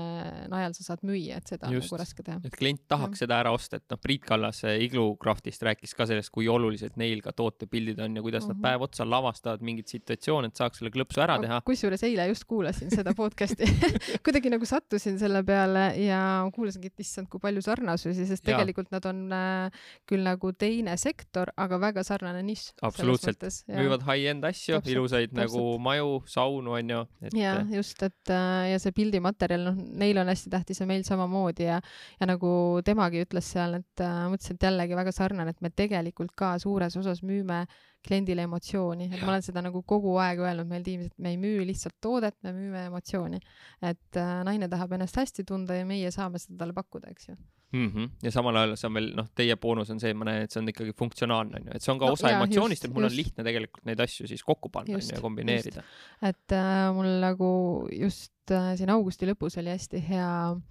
najal 0.51 0.75
sa 0.77 0.83
saad 0.91 1.01
müüa, 1.07 1.39
et 1.39 1.49
seda 1.49 1.71
just, 1.73 1.87
on 1.89 1.97
nagu 1.97 2.01
raske 2.03 2.25
teha. 2.27 2.41
et 2.45 2.57
klient 2.57 2.83
tahaks 2.91 3.17
ja. 3.17 3.25
seda 3.25 3.39
ära 3.41 3.53
osta, 3.55 3.79
et 3.81 3.87
noh, 3.89 3.99
Priit 4.01 4.27
Kallas 4.27 4.61
Iglocraftist 4.69 5.65
rääkis 5.65 5.95
ka 5.97 6.05
sellest, 6.09 6.29
kui 6.33 6.49
olulised 6.51 6.99
neil 7.01 7.23
ka 7.25 7.33
tootepildid 7.33 8.01
on 8.05 8.19
ja 8.19 8.25
kuidas 8.25 8.45
mm 8.45 8.51
-hmm. 8.51 8.53
nad 8.53 8.57
mhm. 8.57 8.67
päev 8.67 8.85
otsa 8.85 9.07
lavastavad 9.09 9.65
mingeid 9.65 9.87
situatsioone, 9.87 10.51
et 10.51 10.61
saaks 10.61 10.81
selle 10.81 10.91
klõpsu 10.93 11.23
ära 11.25 11.39
teha. 11.41 11.61
kusjuures 11.65 12.03
eile 12.03 12.27
just 12.27 12.45
kuulasin 12.45 12.91
seda 12.91 13.15
podcast'i 13.17 13.65
kuidagi 14.25 14.53
nagu 14.53 14.65
sattusin 14.65 15.17
selle 15.19 15.43
peale 15.43 15.85
ja 16.05 16.21
kuulasingi, 16.53 16.87
et 16.93 16.99
issand, 16.99 17.29
kui 17.29 17.39
palju 17.39 17.61
sarnasusi, 17.61 18.25
sest 18.25 18.45
ja. 18.47 18.57
tegelikult 18.57 18.91
nad 18.91 19.05
on 19.05 19.25
äh, 19.33 19.81
küll 20.05 20.21
nagu 20.21 20.53
teine 20.53 20.97
sektor, 20.97 21.49
aga 21.57 21.79
väga 21.81 22.03
sarnane 22.03 22.40
sarnane 22.41 22.49
nišš. 22.49 22.73
absoluutselt, 22.81 23.43
müüvad 23.69 24.03
high-end 24.05 24.45
asju, 24.45 24.79
ilusaid 24.85 25.31
täpselt. 25.31 25.53
nagu 25.53 25.77
maju, 25.79 26.23
saunu 26.27 26.73
onju 26.77 27.01
et.... 27.21 27.35
ja 27.37 27.53
just, 27.69 28.01
et 28.03 28.33
äh, 28.33 28.71
ja 28.71 28.79
see 28.81 28.93
pildimaterjal, 28.95 29.69
noh, 29.69 29.77
neil 30.01 30.17
on 30.21 30.31
hästi 30.31 30.51
tähtis 30.53 30.81
ja 30.81 30.87
meil 30.89 31.05
samamoodi 31.07 31.67
ja, 31.67 31.79
ja 32.19 32.29
nagu 32.29 32.81
temagi 32.85 33.23
ütles 33.25 33.51
seal, 33.53 33.79
et 33.81 34.03
äh, 34.03 34.25
mõtlesin, 34.31 34.57
et 34.57 34.67
jällegi 34.69 34.97
väga 34.97 35.15
sarnane, 35.15 35.53
et 35.53 35.61
me 35.61 35.71
tegelikult 35.71 36.35
ka 36.35 36.55
suures 36.61 36.97
osas 36.97 37.23
müüme 37.23 37.63
kliendile 38.05 38.47
emotsiooni, 38.47 39.11
et 39.11 39.19
ja. 39.19 39.25
ma 39.25 39.35
olen 39.35 39.45
seda 39.45 39.61
nagu 39.61 39.83
kogu 39.87 40.15
aeg 40.21 40.41
öelnud 40.41 40.69
meil 40.69 40.85
tiimis, 40.85 41.11
et 41.11 41.21
me 41.21 41.35
ei 41.35 41.39
müü 41.41 41.65
lihtsalt 41.69 41.99
toodet, 42.01 42.37
me 42.45 42.55
müüme 42.55 42.87
emotsiooni. 42.89 43.41
et 43.81 44.17
äh, 44.17 44.35
naine 44.47 44.69
tahab 44.71 44.97
ennast 44.97 45.21
hästi 45.21 45.45
tunda 45.47 45.77
ja 45.77 45.85
meie 45.85 46.11
saame 46.11 46.41
seda 46.41 46.63
talle 46.63 46.77
pakkuda, 46.77 47.13
eks 47.13 47.31
ju 47.31 47.37
mm. 47.71 47.87
-hmm. 47.87 48.09
ja 48.23 48.31
samal 48.31 48.59
ajal 48.61 48.75
see 48.79 48.89
on 48.89 48.99
veel, 48.99 49.09
noh, 49.17 49.29
teie 49.35 49.55
boonus 49.55 49.93
on 49.93 50.01
see, 50.03 50.13
ma 50.13 50.27
näen, 50.29 50.47
et 50.47 50.51
see 50.51 50.61
on 50.61 50.69
ikkagi 50.73 50.95
funktsionaalne, 50.97 51.61
on 51.61 51.69
ju, 51.69 51.77
et 51.77 51.85
see 51.85 51.93
on 51.93 52.01
ka 52.01 52.11
no, 52.11 52.17
osa 52.17 52.29
jaa, 52.31 52.41
emotsioonist, 52.41 52.85
et 52.85 52.93
mul 52.93 53.07
just. 53.07 53.13
on 53.13 53.21
lihtne 53.23 53.47
tegelikult 53.47 53.87
neid 53.89 54.03
asju 54.07 54.27
siis 54.31 54.43
kokku 54.43 54.69
panna, 54.73 54.97
on 54.97 55.01
ju, 55.01 55.15
ja 55.15 55.23
kombineerida. 55.23 55.83
et 56.31 56.57
äh, 56.57 56.83
mul 56.95 57.15
nagu 57.23 57.51
just 57.91 58.51
äh, 58.51 58.73
siin 58.79 58.93
augusti 58.93 59.29
lõpus 59.29 59.59
oli 59.61 59.73
hästi 59.75 60.03
hea 60.09 60.31
Äh, 60.51 60.61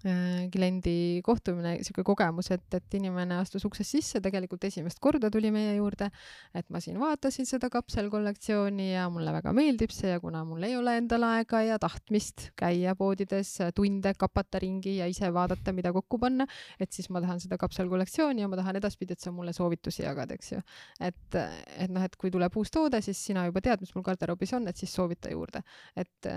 kliendi 0.00 1.20
kohtumine, 1.24 1.74
sihuke 1.84 2.04
kogemus, 2.06 2.48
et, 2.54 2.64
et 2.72 2.94
inimene 2.96 3.36
astus 3.40 3.66
uksest 3.68 3.96
sisse, 3.96 4.20
tegelikult 4.24 4.64
esimest 4.64 5.00
korda 5.02 5.28
tuli 5.32 5.50
meie 5.52 5.74
juurde, 5.76 6.08
et 6.56 6.64
ma 6.72 6.80
siin 6.80 6.96
vaatasin 7.00 7.48
seda 7.48 7.68
kapselkollektsiooni 7.72 8.90
ja 8.94 9.08
mulle 9.12 9.34
väga 9.34 9.52
meeldib 9.56 9.92
see 9.92 10.14
ja 10.14 10.22
kuna 10.22 10.40
mul 10.48 10.64
ei 10.64 10.76
ole 10.78 10.96
endal 11.02 11.26
aega 11.28 11.60
ja 11.66 11.76
tahtmist 11.82 12.48
käia 12.58 12.94
poodides 12.96 13.52
tunde, 13.76 14.14
kapata 14.16 14.62
ringi 14.62 14.96
ja 15.02 15.08
ise 15.10 15.28
vaadata, 15.34 15.74
mida 15.76 15.92
kokku 15.92 16.20
panna, 16.22 16.48
et 16.80 16.96
siis 16.96 17.10
ma 17.12 17.20
tahan 17.20 17.42
seda 17.44 17.60
kapselkollektsiooni 17.60 18.40
ja 18.40 18.48
ma 18.48 18.56
tahan 18.60 18.80
edaspidi, 18.80 19.18
et 19.18 19.20
sa 19.20 19.34
mulle 19.36 19.52
soovitusi 19.56 20.06
jagad, 20.06 20.32
eks 20.32 20.54
ju. 20.54 20.62
et, 21.10 21.38
et 21.76 21.92
noh, 21.92 22.08
et 22.08 22.16
kui 22.16 22.32
tuleb 22.32 22.56
uus 22.56 22.72
toode, 22.72 23.02
siis 23.04 23.20
sina 23.20 23.44
juba 23.50 23.60
tead, 23.64 23.84
mis 23.84 23.92
mul 23.94 24.06
garderoobis 24.06 24.56
on, 24.56 24.68
et 24.72 24.80
siis 24.80 24.96
soovita 24.96 25.28
juurde. 25.34 25.60
et 25.96 26.32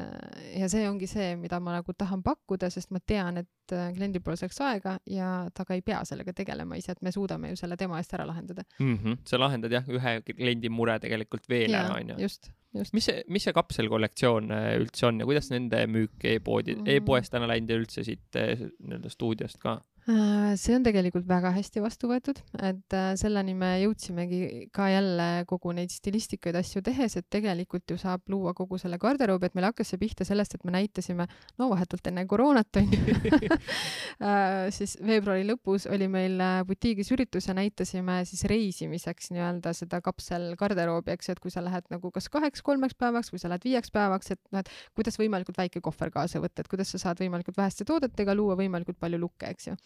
ja 0.59 0.67
see 0.67 0.83
ongi 0.89 1.07
see, 1.07 1.33
mida 1.39 1.63
ma 1.63 1.79
nagu 1.79 1.95
tahan 1.95 2.23
pakkuda, 2.25 2.67
sest 2.73 2.91
ma 2.91 2.99
tean, 2.99 3.39
et 3.39 3.52
et 3.63 3.75
äh, 3.75 3.91
kliendil 3.95 4.23
pole 4.23 4.37
selleks 4.39 4.59
aega 4.65 4.97
ja 5.09 5.29
ta 5.55 5.65
ka 5.67 5.77
ei 5.77 5.83
pea 5.85 6.01
sellega 6.07 6.33
tegelema 6.35 6.77
ise, 6.79 6.95
et 6.95 7.05
me 7.05 7.13
suudame 7.15 7.53
ju 7.53 7.59
selle 7.59 7.77
tema 7.79 7.99
eest 8.01 8.13
ära 8.17 8.25
lahendada 8.27 8.65
mm. 8.79 8.97
-hmm. 8.97 9.17
sa 9.25 9.39
lahendad 9.39 9.71
jah, 9.71 9.87
ühe 9.87 10.19
kliendi 10.27 10.69
mure 10.69 10.99
tegelikult 10.99 11.47
veel 11.49 11.73
ära, 11.73 11.95
onju. 11.95 12.19
just, 12.21 12.51
just. 12.73 12.93
mis 12.93 13.05
see, 13.05 13.23
mis 13.27 13.43
see 13.47 13.53
kapselkollektsioon 13.53 14.51
äh, 14.51 14.69
üldse 14.81 15.07
on 15.07 15.19
ja 15.19 15.29
kuidas 15.29 15.49
nende 15.51 15.85
müük 15.87 16.23
e-poodi 16.23 16.75
mm, 16.75 16.83
-hmm. 16.83 16.97
e-poest 16.97 17.31
täna 17.31 17.47
läinud 17.47 17.69
ja 17.69 17.79
üldse 17.79 18.03
siit 18.03 18.35
äh, 18.35 18.67
nii-öelda 18.79 19.09
stuudiost 19.09 19.57
ka? 19.63 19.81
Äh, 20.03 20.57
see 20.59 20.73
on 20.75 20.83
tegelikult 20.83 21.23
väga 21.29 21.53
hästi 21.55 21.79
vastu 21.79 22.09
võetud, 22.09 22.35
et 22.59 22.91
äh, 22.91 23.13
selleni 23.15 23.53
me 23.55 23.69
jõudsimegi 23.85 24.65
ka 24.75 24.89
jälle 24.91 25.27
kogu 25.47 25.71
neid 25.71 25.93
stilistikaid 25.95 26.57
asju 26.59 26.81
tehes, 26.83 27.13
et 27.15 27.29
tegelikult 27.31 27.87
ju 27.87 27.95
saab 28.01 28.27
luua 28.27 28.51
kogu 28.57 28.75
selle 28.81 28.99
garderoobi, 28.99 29.47
et 29.47 29.55
meil 29.55 29.69
hakkas 29.69 29.93
see 29.93 30.01
pihta 30.01 30.27
sellest, 30.27 30.57
et 30.57 30.65
me 30.67 30.73
näitasime, 30.75 31.27
no 31.55 31.69
vahetult 31.71 32.09
enne 32.11 32.25
koroonat 32.27 32.81
onju 32.81 32.99
äh, 34.27 34.67
siis 34.75 34.97
veebruari 34.99 35.47
lõpus 35.47 35.87
oli 35.87 36.11
meil 36.11 36.35
butiigis 36.67 37.13
üritus 37.15 37.47
ja 37.47 37.55
näitasime 37.55 38.19
siis 38.27 38.43
reisimiseks 38.51 39.31
nii-öelda 39.31 39.71
seda 39.71 40.01
kapselgarderoobi, 40.03 41.15
eks 41.15 41.31
ju, 41.31 41.37
et 41.37 41.43
kui 41.47 41.55
sa 41.55 41.63
lähed 41.63 41.87
nagu 41.95 42.11
kas 42.11 42.27
kaheks-kolmeks 42.33 42.99
päevaks 42.99 43.31
või 43.31 43.39
sa 43.39 43.53
lähed 43.55 43.69
viieks 43.69 43.95
päevaks, 43.95 44.35
et 44.35 44.43
noh, 44.51 44.67
et 44.67 44.75
kuidas 44.99 45.15
võimalikult 45.23 45.63
väike 45.63 45.79
kohver 45.79 46.11
kaasa 46.11 46.43
võtta, 46.43 46.67
et 46.67 46.73
kuidas 46.75 46.91
sa 46.91 46.99
saad 47.07 47.23
võimalikult 47.23 47.55
väheste 47.55 47.87
toodetega 47.87 48.35
luua 48.35 48.59
võimalikult 48.59 48.99
palju 48.99 49.23
lukke, 49.23 49.47
eks 49.47 49.71
ju 49.71 49.79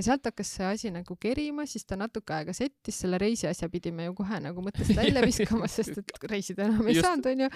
ja 0.00 0.06
sealt 0.06 0.24
hakkas 0.30 0.50
see 0.56 0.66
asi 0.66 0.90
nagu 0.94 1.14
kerima, 1.20 1.66
siis 1.68 1.84
ta 1.84 1.98
natuke 2.00 2.32
aega 2.32 2.54
settis, 2.56 2.96
selle 3.02 3.20
reisi 3.20 3.48
asja 3.50 3.68
pidime 3.72 4.08
ju 4.08 4.14
kohe 4.22 4.40
nagu 4.42 4.64
mõttest 4.64 4.94
välja 4.96 5.22
viskama, 5.24 5.68
sest 5.76 6.00
et 6.00 6.26
reisida 6.30 6.64
enam 6.66 6.88
ei 6.88 6.96
Just. 6.96 7.06
saanud, 7.06 7.28
onju. 7.34 7.50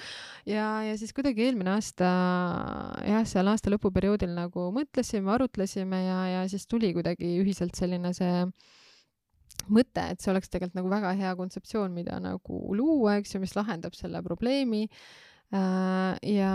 ja, 0.52 0.68
ja 0.90 0.94
siis 1.00 1.16
kuidagi 1.16 1.46
eelmine 1.46 1.72
aasta, 1.74 2.12
jah, 3.08 3.24
seal 3.28 3.48
aasta 3.50 3.72
lõpuperioodil 3.72 4.34
nagu 4.36 4.68
mõtlesime, 4.76 5.32
arutlesime 5.34 6.04
ja, 6.04 6.20
ja 6.34 6.46
siis 6.52 6.68
tuli 6.68 6.92
kuidagi 6.96 7.36
ühiselt 7.40 7.76
selline 7.80 8.12
see 8.16 8.46
mõte, 9.72 10.02
et 10.12 10.20
see 10.20 10.32
oleks 10.34 10.50
tegelikult 10.52 10.76
nagu 10.82 10.90
väga 10.92 11.14
hea 11.16 11.36
kontseptsioon, 11.38 11.94
mida 11.96 12.18
nagu 12.20 12.60
luua, 12.76 13.18
eks 13.20 13.36
ju, 13.36 13.40
mis 13.44 13.54
lahendab 13.56 13.96
selle 13.96 14.20
probleemi 14.26 14.84
ja, 15.54 16.54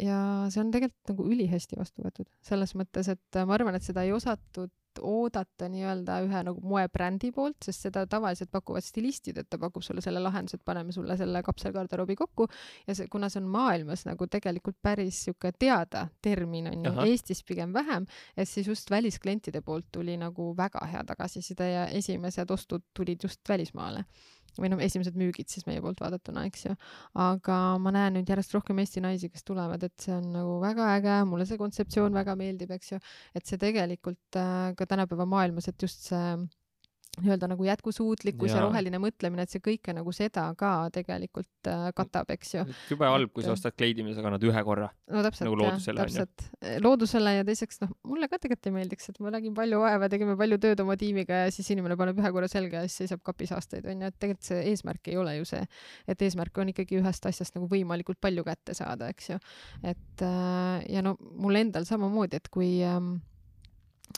ja 0.00 0.20
see 0.52 0.62
on 0.62 0.72
tegelikult 0.72 1.12
nagu 1.12 1.28
ülihästi 1.34 1.78
vastu 1.78 2.04
võetud. 2.04 2.28
Selles 2.44 2.72
mõttes, 2.78 3.10
et 3.12 3.44
ma 3.44 3.58
arvan, 3.58 3.76
et 3.76 3.84
seda 3.84 4.06
ei 4.06 4.14
osatud 4.14 4.72
oodata 5.02 5.66
nii-öelda 5.68 6.18
ühe 6.22 6.40
nagu 6.46 6.60
moebrändi 6.70 7.32
poolt, 7.34 7.56
sest 7.66 7.88
seda 7.88 8.04
tavaliselt 8.10 8.50
pakuvad 8.54 8.84
stilistid, 8.84 9.38
et 9.40 9.48
ta 9.50 9.58
pakub 9.58 9.82
sulle 9.82 10.02
selle 10.04 10.22
lahenduse, 10.22 10.60
et 10.60 10.64
paneme 10.64 10.94
sulle 10.94 11.16
selle 11.18 11.42
kapselgarderoobi 11.42 12.16
kokku. 12.18 12.46
Ja 12.86 12.94
see, 12.94 13.08
kuna 13.10 13.28
see 13.32 13.42
on 13.42 13.48
maailmas 13.50 14.04
nagu 14.06 14.28
tegelikult 14.30 14.78
päris 14.82 15.24
sihuke 15.26 15.50
teada 15.58 16.06
termin 16.22 16.70
on 16.70 16.86
ju, 16.86 16.94
Eestis 17.08 17.42
pigem 17.46 17.74
vähem, 17.74 18.06
et 18.36 18.48
siis 18.48 18.68
just 18.70 18.90
välisklientide 18.90 19.64
poolt 19.66 19.90
tuli 19.92 20.16
nagu 20.20 20.52
väga 20.56 20.86
hea 20.92 21.02
tagasiside 21.10 21.70
ja 21.70 21.84
esimesed 21.90 22.50
ostud 22.50 22.86
tulid 22.94 23.26
just 23.26 23.42
välismaale 23.48 24.04
või 24.60 24.70
noh, 24.72 24.82
esimesed 24.84 25.16
müügid 25.18 25.50
siis 25.52 25.66
meie 25.68 25.82
poolt 25.84 26.02
vaadatuna, 26.02 26.46
eks 26.48 26.66
ju. 26.68 26.74
aga 27.26 27.60
ma 27.82 27.94
näen 27.94 28.18
nüüd 28.18 28.30
järjest 28.30 28.54
rohkem 28.56 28.82
Eesti 28.82 29.04
naisi, 29.04 29.30
kes 29.32 29.46
tulevad, 29.46 29.82
et 29.86 29.94
see 30.00 30.14
on 30.16 30.30
nagu 30.34 30.58
väga 30.62 30.90
äge, 30.98 31.20
mulle 31.30 31.46
see 31.48 31.60
kontseptsioon 31.60 32.14
väga 32.16 32.36
meeldib, 32.38 32.74
eks 32.76 32.94
ju, 32.94 33.00
et 33.34 33.46
see 33.46 33.60
tegelikult 33.60 34.40
äh, 34.40 34.74
ka 34.78 34.88
tänapäeva 34.90 35.26
maailmas, 35.28 35.68
et 35.70 35.82
just 35.82 36.10
see 36.10 36.36
nii-öelda 37.22 37.48
nagu 37.50 37.66
jätkusuutlikkus 37.66 38.50
ja. 38.50 38.58
Ja 38.58 38.66
roheline 38.66 39.00
mõtlemine, 39.02 39.44
et 39.46 39.52
see 39.52 39.62
kõike 39.64 39.94
nagu 39.96 40.12
seda 40.14 40.46
ka 40.58 40.72
tegelikult 40.94 41.70
äh, 41.70 41.88
katab, 41.96 42.30
eks 42.34 42.54
ju. 42.56 42.64
jube 42.90 43.08
halb, 43.08 43.32
kui 43.34 43.46
sa 43.46 43.54
ostad 43.54 43.76
kleidi, 43.76 44.04
mida 44.06 44.18
sa 44.18 44.24
kannad 44.24 44.44
ühe 44.44 44.64
korra. 44.66 44.90
no 45.10 45.24
täpselt 45.24 45.48
Nagu 45.48 45.58
loodusele, 45.60 46.04
on 46.04 46.12
ju. 46.12 46.24
täpselt 46.24 46.80
loodusele 46.84 47.34
ja 47.38 47.46
teiseks 47.46 47.82
noh 47.82 47.92
mulle 48.08 48.28
ka 48.30 48.38
tegelikult 48.40 48.70
ei 48.70 48.76
meeldiks 48.78 49.10
et 49.12 49.20
ma 49.24 49.32
nägin 49.34 49.54
palju 49.56 49.80
vaeva 49.82 50.08
tegime 50.12 50.36
palju 50.40 50.58
tööd 50.62 50.82
oma 50.84 50.96
tiimiga 51.00 51.44
ja 51.44 51.52
siis 51.54 51.70
inimene 51.74 51.98
paneb 52.00 52.18
ühe 52.20 52.32
korra 52.36 52.48
selga 52.50 52.82
ja 52.82 52.88
siis 52.88 53.04
seisab 53.04 53.22
kapis 53.26 53.52
aastaid 53.56 53.86
onju 53.90 54.10
et 54.10 54.18
tegelikult 54.18 54.48
see 54.48 54.62
eesmärk 54.72 55.12
ei 55.12 55.18
ole 55.20 55.36
ju 55.38 55.48
see 55.48 55.62
et 56.10 56.24
eesmärk 56.26 56.62
on 56.62 56.72
ikkagi 56.72 57.00
ühest 57.00 57.28
asjast 57.30 57.58
nagu 57.58 57.68
võimalikult 57.70 58.20
palju 58.24 58.46
kätte 58.46 58.76
saada 58.76 59.10
eks 59.12 59.30
ju 59.34 59.38
et 59.82 60.24
äh, 60.24 60.80
ja 60.94 61.04
no 61.04 61.16
mul 61.20 61.60
endal 61.60 61.86
samamoodi 61.88 62.40
et 62.40 62.50
kui 62.52 62.76
ähm, 62.86 63.16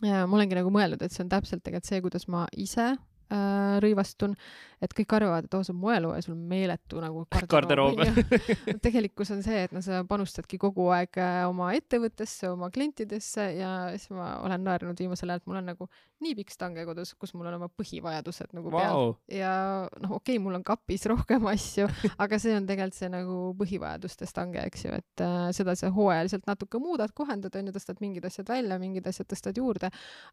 ma 0.05 0.25
olengi 0.27 0.59
nagu 0.59 0.71
mõelnud 0.73 1.03
et 1.03 1.13
see 1.15 1.25
on 1.25 1.31
täpselt 1.33 1.63
tegelikult 1.65 1.89
see 1.89 2.03
kuidas 2.05 2.27
ma 2.33 2.47
ise 2.53 2.95
äh, 3.31 3.77
rõivastun 3.85 4.37
et 4.85 4.93
kõik 4.97 5.15
arvavad 5.17 5.47
et 5.47 5.55
oo 5.57 5.65
see 5.65 5.73
on 5.73 5.79
moelooja 5.81 6.25
sul 6.25 6.35
on 6.35 6.43
meeletu 6.51 7.01
nagu 7.01 7.25
Garderoob. 7.53 8.01
tegelikkus 8.85 9.33
on 9.35 9.43
see, 9.45 9.63
et 9.67 9.73
no 9.75 9.83
sa 9.85 10.03
panustadki 10.09 10.59
kogu 10.61 10.91
aeg 10.95 11.17
äh, 11.23 11.43
oma 11.49 11.71
ettevõttesse, 11.77 12.51
oma 12.53 12.69
klientidesse 12.75 13.49
ja 13.57 13.71
siis 13.97 14.13
ma 14.15 14.37
olen 14.45 14.67
naernud 14.67 15.01
viimasel 15.01 15.33
ajal, 15.33 15.43
et 15.43 15.51
mul 15.51 15.61
on 15.63 15.73
nagu 15.73 15.89
nii 16.25 16.33
pikk 16.39 16.53
stange 16.53 16.85
kodus, 16.89 17.13
kus 17.21 17.35
mul 17.37 17.49
on 17.51 17.59
oma 17.59 17.69
põhivajadused 17.73 18.55
nagu 18.57 18.73
peal. 18.73 18.93
Vau, 18.97 19.09
ja 19.33 19.53
noh, 20.01 20.17
okei 20.17 20.37
okay,, 20.37 20.43
mul 20.43 20.57
on 20.59 20.65
kapis 20.67 21.07
rohkem 21.13 21.49
asju, 21.53 21.89
aga 22.17 22.41
see 22.41 22.57
on 22.57 22.69
tegelikult 22.69 22.97
see 22.97 23.11
nagu 23.13 23.39
põhivajaduste 23.59 24.29
stange, 24.29 24.61
eks 24.69 24.87
ju, 24.87 25.01
et 25.01 25.25
äh, 25.25 25.49
seda 25.57 25.77
sa 25.77 25.91
hooajaliselt 25.93 26.47
natuke 26.49 26.81
muudad, 26.83 27.13
kohendad, 27.17 27.57
onju, 27.57 27.75
tõstad 27.77 28.01
mingid 28.05 28.29
asjad 28.29 28.49
välja, 28.53 28.81
mingid 28.81 29.09
asjad 29.09 29.29
tõstad 29.33 29.57
juurde, 29.57 29.91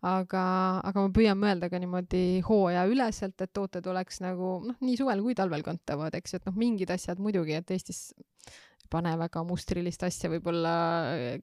aga, 0.08 0.44
aga 0.84 1.08
ma 1.08 1.16
püüan 1.16 1.40
mõelda 1.40 1.72
ka 1.72 1.80
niimoodi 1.80 2.24
hooajaüleselt, 2.84 3.40
et 3.42 3.54
tooted 3.56 3.88
oleks 3.88 4.22
nagu 4.24 4.60
noh, 4.68 4.78
nii 4.84 5.00
suvel 5.00 5.24
kui 5.24 5.36
talvel 5.38 5.64
kantavad, 5.66 6.14
eks 6.18 6.36
ju, 6.36 6.42
et 6.42 6.48
noh, 6.50 6.56
mingid 6.60 6.92
asjad 6.94 7.22
muidugi, 7.24 7.56
et 7.58 7.72
Eestis 7.72 8.12
ei 8.18 8.90
pane 8.92 9.14
väga 9.18 9.44
mustrilist 9.48 10.04
asja 10.06 10.30
võib-olla 10.30 10.74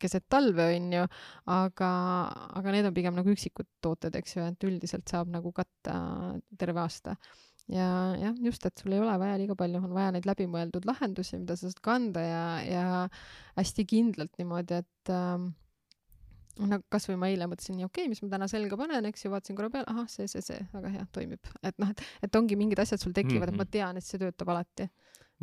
keset 0.00 0.28
talve, 0.30 0.68
onju, 0.76 1.06
aga, 1.50 1.92
aga 2.60 2.74
need 2.74 2.90
on 2.90 2.96
pigem 2.96 3.16
nagu 3.16 3.32
üksikud 3.32 3.68
tooted, 3.82 4.16
eks 4.20 4.36
ju, 4.36 4.48
et 4.52 4.68
üldiselt 4.68 5.08
saab 5.10 5.32
nagu 5.32 5.52
katta 5.56 5.96
terve 6.58 6.84
aasta. 6.84 7.16
Ja 7.70 7.86
jah, 8.18 8.34
just, 8.42 8.64
et 8.66 8.82
sul 8.82 8.94
ei 8.96 9.00
ole 9.02 9.14
vaja 9.20 9.36
liiga 9.38 9.54
palju, 9.58 9.78
on 9.84 9.94
vaja 9.94 10.10
neid 10.16 10.26
läbimõeldud 10.26 10.86
lahendusi, 10.88 11.38
mida 11.38 11.54
sa 11.54 11.68
saad 11.68 11.82
kanda 11.84 12.22
ja, 12.24 12.44
ja 12.66 12.86
hästi 13.58 13.84
kindlalt 13.86 14.32
niimoodi, 14.40 14.80
et 14.82 15.12
ähm, 15.14 15.52
no 16.68 16.80
kasvõi 16.92 17.16
ma 17.20 17.30
eile 17.32 17.46
mõtlesin 17.50 17.78
nii 17.78 17.86
okei 17.88 18.04
okay,, 18.04 18.12
mis 18.12 18.22
ma 18.24 18.30
täna 18.34 18.48
selga 18.50 18.78
panen, 18.80 19.06
eks 19.10 19.24
ju, 19.24 19.32
vaatasin 19.32 19.58
korra 19.58 19.70
peale, 19.72 19.88
ahah, 19.92 20.08
see, 20.10 20.28
see, 20.30 20.42
see, 20.44 20.58
väga 20.74 20.92
hea, 20.96 21.06
toimib, 21.14 21.52
et 21.62 21.78
noh, 21.82 21.92
et, 21.94 22.02
et 22.26 22.40
ongi 22.40 22.58
mingid 22.60 22.82
asjad 22.82 23.02
sul 23.02 23.14
tekivad 23.16 23.50
mm, 23.50 23.56
-hmm. 23.56 23.62
et 23.62 23.70
ma 23.70 23.78
tean, 23.78 24.00
et 24.00 24.06
see 24.06 24.20
töötab 24.20 24.52
alati. 24.54 24.90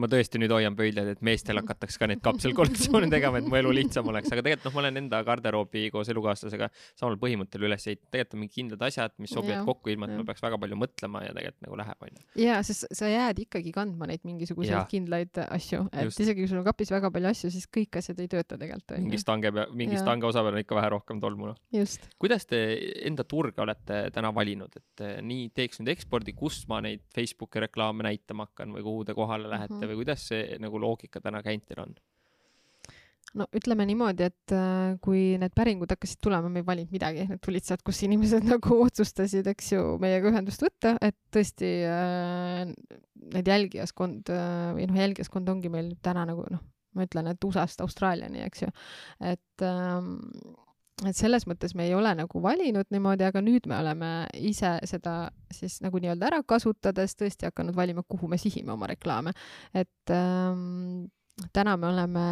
Ma 0.01 0.09
tõesti 0.11 0.41
nüüd 0.41 0.53
hoian 0.53 0.75
pöidlaid, 0.77 1.09
et 1.15 1.23
meestel 1.25 1.59
hakataks 1.61 1.97
ka 1.99 2.09
neid 2.09 2.21
kapselkollektsioone 2.25 3.09
tegema, 3.11 3.41
et 3.41 3.49
mu 3.49 3.57
elu 3.59 3.73
lihtsam 3.79 4.07
oleks, 4.11 4.31
aga 4.33 4.43
tegelikult 4.45 4.69
noh, 4.69 4.75
ma 4.75 4.83
olen 4.83 5.01
enda 5.01 5.21
garderoobi 5.27 5.87
koos 5.93 6.11
elukaaslasega 6.13 6.69
samal 6.97 7.17
põhimõttel 7.21 7.65
üles 7.67 7.87
ehitanud, 7.87 8.11
tegelikult 8.13 8.37
on 8.37 8.43
mingid 8.43 8.55
kindlad 8.57 8.85
asjad, 8.89 9.15
mis 9.21 9.33
sobivad 9.33 9.65
kokku, 9.67 9.91
ilma 9.93 10.09
et 10.09 10.15
ma 10.19 10.25
peaks 10.27 10.43
väga 10.45 10.59
palju 10.61 10.79
mõtlema 10.79 11.23
ja 11.25 11.33
tegelikult 11.35 11.65
nagu 11.67 11.79
läheb, 11.81 12.07
onju. 12.07 12.25
jaa, 12.43 12.59
sest 12.67 12.87
sa 12.99 13.09
jääd 13.11 13.41
ikkagi 13.45 13.73
kandma 13.75 14.09
neid 14.11 14.23
mingisuguseid 14.27 14.75
Jah. 14.75 14.87
kindlaid 14.91 15.41
asju, 15.47 15.83
et 15.91 16.09
Just. 16.09 16.21
isegi 16.25 16.43
kui 16.43 16.51
sul 16.51 16.61
on 16.61 16.67
kapis 16.67 16.93
väga 16.93 17.11
palju 17.13 17.31
asju, 17.31 17.51
siis 17.53 17.67
kõik 17.79 17.99
asjad 18.01 18.21
ei 18.23 18.31
tööta 18.31 18.59
tegelikult 18.59 18.97
mingi 19.01 19.21
stange 19.21 19.51
mingi 19.73 19.99
stange 19.99 20.27
osa 20.29 20.43
peal 20.45 20.57
on 20.57 20.63
ikka 20.63 20.77
vähe 20.77 20.91
rohkem 20.93 21.21
tolmu, 21.23 21.51
noh. 21.51 21.95
kuidas 22.21 22.47
te 22.49 22.61
enda 23.07 23.25
turge 23.27 23.63
olete 23.63 24.07
täna 24.13 24.31
valinud, 24.35 24.73
et 24.77 25.05
eh, 25.05 25.17
nii 25.25 25.49
teeks 25.57 25.81
nüüd 25.81 25.93
ekspordi, 25.95 26.35
kus 26.37 26.63
ma 26.69 26.79
neid 26.85 27.03
Facebooki 27.15 27.63
reklaame 27.63 28.05
näitama 28.07 28.47
hakkan 28.49 28.75
või 28.75 28.85
kuhu 28.85 29.07
te 29.07 29.15
kohale 29.17 29.49
lähete 29.51 29.86
Mhm. 29.87 29.95
või 29.95 30.03
kuidas 30.03 30.27
see 30.29 30.59
nagu 30.61 30.79
loogika 30.81 31.23
täna 31.23 31.43
teil 31.43 31.81
on? 31.81 31.95
no 33.37 33.47
ütleme 33.55 33.85
niimoodi, 33.87 34.27
et 34.29 34.53
äh, 34.55 34.95
kui 35.03 35.35
need 35.41 35.53
päringud 35.57 35.91
hakkasid 35.91 36.21
tulema, 36.23 36.49
me 36.51 36.61
ei 36.61 36.67
valinud 36.67 36.93
midagi, 36.95 37.25
need 37.29 37.41
tulid 37.43 37.65
sealt, 37.67 37.83
kus 37.85 37.99
inimesed 38.07 38.47
nagu 38.53 38.79
otsustasid, 38.85 39.47
eks 39.51 39.73
ju, 39.73 39.83
meiega 40.01 40.31
ühendust 40.31 40.63
võtta, 40.63 40.95
et 41.03 41.17
tõesti 41.33 41.71
äh, 41.89 42.63
need 43.35 43.51
jälgijaskond 43.51 44.31
äh, 44.33 44.71
või 44.77 44.87
noh, 44.89 45.01
jälgijaskond 45.03 45.51
ongi 45.53 45.71
meil 45.73 45.91
täna 46.05 46.25
nagu 46.29 46.47
noh, 46.53 46.63
ma 46.97 47.05
ütlen, 47.05 47.29
et 47.33 47.49
USA-st 47.49 47.83
Austraaliani, 47.85 48.45
eks 48.47 48.63
ju, 48.65 48.71
et 49.33 49.65
ähm, 49.67 50.15
et 51.05 51.17
selles 51.17 51.45
mõttes 51.45 51.75
me 51.77 51.85
ei 51.85 51.93
ole 51.93 52.13
nagu 52.17 52.41
valinud 52.41 52.89
niimoodi, 52.93 53.27
aga 53.27 53.41
nüüd 53.45 53.67
me 53.69 53.77
oleme 53.77 54.11
ise 54.33 54.77
seda 54.89 55.27
siis 55.53 55.77
nagu 55.85 56.01
nii-öelda 56.01 56.31
ära 56.31 56.39
kasutades 56.41 57.13
tõesti 57.19 57.49
hakanud 57.51 57.77
valima, 57.77 58.05
kuhu 58.07 58.29
me 58.31 58.39
sihime 58.41 58.73
oma 58.73 58.89
reklaame, 58.89 59.35
et 59.77 60.13
ähm, 60.13 61.05
täna 61.53 61.75
me 61.77 61.91
oleme 61.91 62.25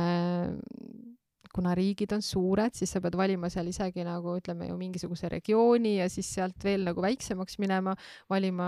kuna 1.55 1.71
riigid 1.77 2.11
on 2.11 2.23
suured, 2.25 2.73
siis 2.75 2.91
sa 2.91 2.99
pead 3.03 3.15
valima 3.15 3.47
seal 3.53 3.69
isegi 3.71 4.03
nagu 4.03 4.33
ütleme 4.41 4.67
ju 4.67 4.75
mingisuguse 4.79 5.29
regiooni 5.31 5.97
ja 6.01 6.09
siis 6.11 6.33
sealt 6.35 6.65
veel 6.67 6.83
nagu 6.87 7.03
väiksemaks 7.05 7.59
minema, 7.63 7.93
valima 8.31 8.67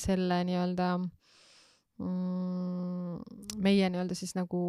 selle 0.00 0.42
nii-öelda 0.50 0.88
mm, 2.02 3.22
meie 3.64 3.88
nii-öelda 3.94 4.18
siis 4.18 4.34
nagu 4.36 4.60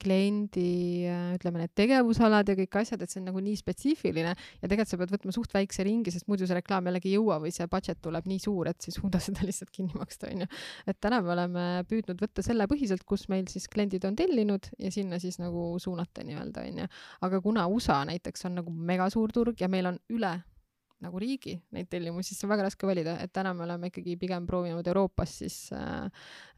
kliendi 0.00 1.04
äh, 1.04 1.34
ütleme 1.36 1.60
need 1.60 1.72
tegevusalad 1.76 2.48
ja 2.48 2.56
kõik 2.56 2.78
asjad, 2.80 3.02
et 3.04 3.12
see 3.12 3.20
on 3.20 3.26
nagu 3.28 3.42
nii 3.44 3.58
spetsiifiline 3.60 4.32
ja 4.32 4.68
tegelikult 4.70 4.90
sa 4.90 4.98
pead 5.00 5.12
võtma 5.12 5.34
suht 5.36 5.52
väikse 5.52 5.84
ringi, 5.84 6.12
sest 6.14 6.28
muidu 6.30 6.48
see 6.48 6.56
reklaam 6.56 6.88
jällegi 6.88 7.10
ei 7.10 7.18
jõua 7.18 7.36
või 7.42 7.52
see 7.54 7.68
budget 7.70 8.00
tuleb 8.04 8.28
nii 8.30 8.40
suur, 8.40 8.70
et 8.70 8.80
sa 8.80 8.88
ei 8.88 8.96
suuda 8.96 9.20
seda 9.26 9.44
lihtsalt 9.44 9.72
kinni 9.74 9.98
maksta, 10.00 10.30
onju 10.32 10.48
et 10.88 11.00
täna 11.04 11.20
me 11.24 11.34
oleme 11.36 11.66
püüdnud 11.90 12.24
võtta 12.24 12.44
selle 12.46 12.68
põhiselt, 12.70 13.04
kus 13.08 13.28
meil 13.32 13.44
siis 13.52 13.68
kliendid 13.68 14.06
on 14.08 14.16
tellinud 14.16 14.70
ja 14.80 14.92
sinna 14.94 15.20
siis 15.20 15.38
nagu 15.42 15.74
suunata 15.82 16.24
nii-öelda 16.24 16.64
onju. 16.64 16.88
aga 17.28 17.44
kuna 17.44 17.68
USA 17.68 18.00
näiteks 18.08 18.48
on 18.48 18.60
nagu 18.62 18.72
megasuur 18.72 19.32
turg 19.34 19.60
ja 19.60 19.68
meil 19.68 19.92
on 19.92 20.00
üle 20.14 20.38
nagu 21.04 21.20
riigi 21.22 21.54
neid 21.74 21.90
tellimusi, 21.92 22.32
siis 22.32 22.46
on 22.46 22.52
väga 22.52 22.66
raske 22.66 22.88
valida, 22.88 23.16
et 23.22 23.32
täna 23.34 23.52
me 23.56 23.66
oleme 23.66 23.90
ikkagi 23.90 24.16
pigem 24.20 24.48
proovinud 24.48 24.88
Euroopas 24.90 25.36
siis 25.42 25.58
äh, 25.76 26.08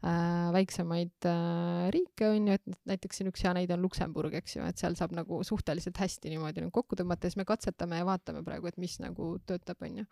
äh, 0.01 0.47
väiksemaid 0.55 1.29
äh, 1.29 1.85
riike 1.93 2.31
onju, 2.31 2.57
et 2.57 2.81
näiteks 2.93 3.21
siin 3.21 3.31
üks 3.31 3.45
hea 3.45 3.53
näide 3.57 3.77
on 3.77 3.85
Luksemburg, 3.85 4.39
eks 4.41 4.57
ju, 4.57 4.65
et 4.67 4.81
seal 4.81 4.97
saab 4.99 5.15
nagu 5.17 5.43
suhteliselt 5.47 5.99
hästi 6.01 6.33
niimoodi 6.33 6.65
nagu 6.65 6.75
kokku 6.75 6.99
tõmmata 6.99 7.27
ja 7.27 7.33
siis 7.33 7.41
me 7.43 7.47
katsetame 7.49 8.01
ja 8.01 8.07
vaatame 8.07 8.43
praegu, 8.47 8.71
et 8.71 8.81
mis 8.81 8.99
nagu 9.03 9.35
töötab, 9.47 9.83
onju 9.85 10.07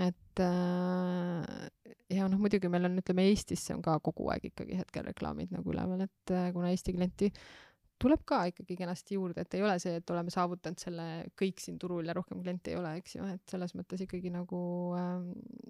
et 0.00 0.40
äh, 0.40 1.68
ja 2.10 2.26
noh, 2.26 2.40
muidugi 2.40 2.70
meil 2.72 2.88
on, 2.88 2.98
ütleme 2.98 3.28
Eestisse 3.30 3.74
on 3.76 3.82
ka 3.84 3.96
kogu 4.02 4.26
aeg 4.32 4.48
ikkagi 4.50 4.78
hetkel 4.80 5.06
reklaamid 5.06 5.52
nagu 5.54 5.70
üleval, 5.70 6.06
et 6.06 6.34
äh, 6.34 6.48
kuna 6.54 6.72
Eesti 6.72 6.94
klienti 6.96 7.30
tuleb 8.00 8.24
ka 8.26 8.40
ikkagi 8.50 8.76
kenasti 8.78 9.16
juurde, 9.16 9.44
et 9.44 9.54
ei 9.56 9.62
ole 9.64 9.74
see, 9.82 9.98
et 10.00 10.10
oleme 10.12 10.32
saavutanud 10.32 10.80
selle 10.80 11.06
kõik 11.40 11.62
siin 11.62 11.78
turul 11.80 12.06
ja 12.08 12.16
rohkem 12.16 12.40
kliente 12.42 12.72
ei 12.72 12.78
ole, 12.78 12.94
eks 13.00 13.16
ju, 13.16 13.26
et 13.36 13.54
selles 13.54 13.74
mõttes 13.78 14.02
ikkagi 14.04 14.32
nagu 14.34 14.60
äh, 14.98 15.12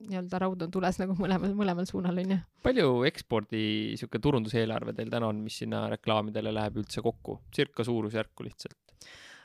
nii-öelda 0.08 0.40
raud 0.42 0.64
on 0.66 0.72
tules 0.74 0.98
nagu 1.02 1.16
mõlemal, 1.18 1.54
mõlemal 1.58 1.88
suunal 1.88 2.22
onju. 2.24 2.40
palju 2.64 2.88
ekspordi 3.10 3.64
sihuke 4.00 4.22
turunduseelarve 4.24 4.96
teil 4.96 5.12
täna 5.12 5.30
on, 5.30 5.44
mis 5.44 5.60
sinna 5.62 5.84
reklaamidele 5.92 6.54
läheb 6.54 6.80
üldse 6.82 7.04
kokku? 7.04 7.40
circa 7.54 7.84
suurusjärku 7.86 8.46
lihtsalt. 8.46 8.80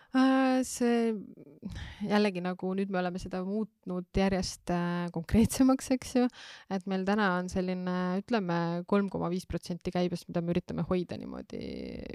Äh, 0.10 0.64
see 0.66 1.12
jällegi 2.10 2.42
nagu 2.42 2.72
nüüd 2.74 2.90
me 2.90 2.98
oleme 2.98 3.20
seda 3.22 3.44
muutnud 3.46 4.08
järjest 4.18 4.72
äh, 4.74 5.06
konkreetsemaks, 5.14 5.92
eks 5.94 6.16
ju, 6.16 6.24
et 6.74 6.88
meil 6.90 7.04
täna 7.06 7.28
on 7.38 7.52
selline 7.52 7.94
ütleme 8.18 8.58
kolm 8.90 9.12
koma 9.14 9.30
viis 9.30 9.46
protsenti 9.50 9.94
käibest, 9.94 10.26
mida 10.32 10.42
me 10.42 10.56
üritame 10.56 10.86
hoida 10.90 11.20
niimoodi 11.20 11.62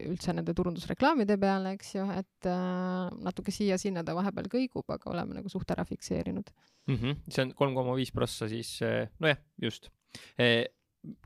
üldse 0.09 0.35
nende 0.35 0.57
turundusreklaamide 0.59 1.39
peale, 1.39 1.77
eks 1.79 1.95
ju, 1.95 2.09
et 2.19 2.51
äh, 2.51 3.15
natuke 3.29 3.55
siia-sinna 3.55 4.03
ta 4.03 4.19
vahepeal 4.19 4.51
kõigub, 4.51 4.91
aga 4.91 5.13
oleme 5.15 5.39
nagu 5.39 5.53
suht 5.53 5.71
ära 5.71 5.87
fikseerinud. 5.87 6.51
mm. 6.91 6.97
-hmm. 6.97 7.21
see 7.31 7.47
on 7.47 7.55
kolm 7.55 7.79
koma 7.79 7.95
viis 7.95 8.11
prossa 8.11 8.51
siis, 8.51 8.81
nojah, 9.23 9.39
just. 9.63 9.93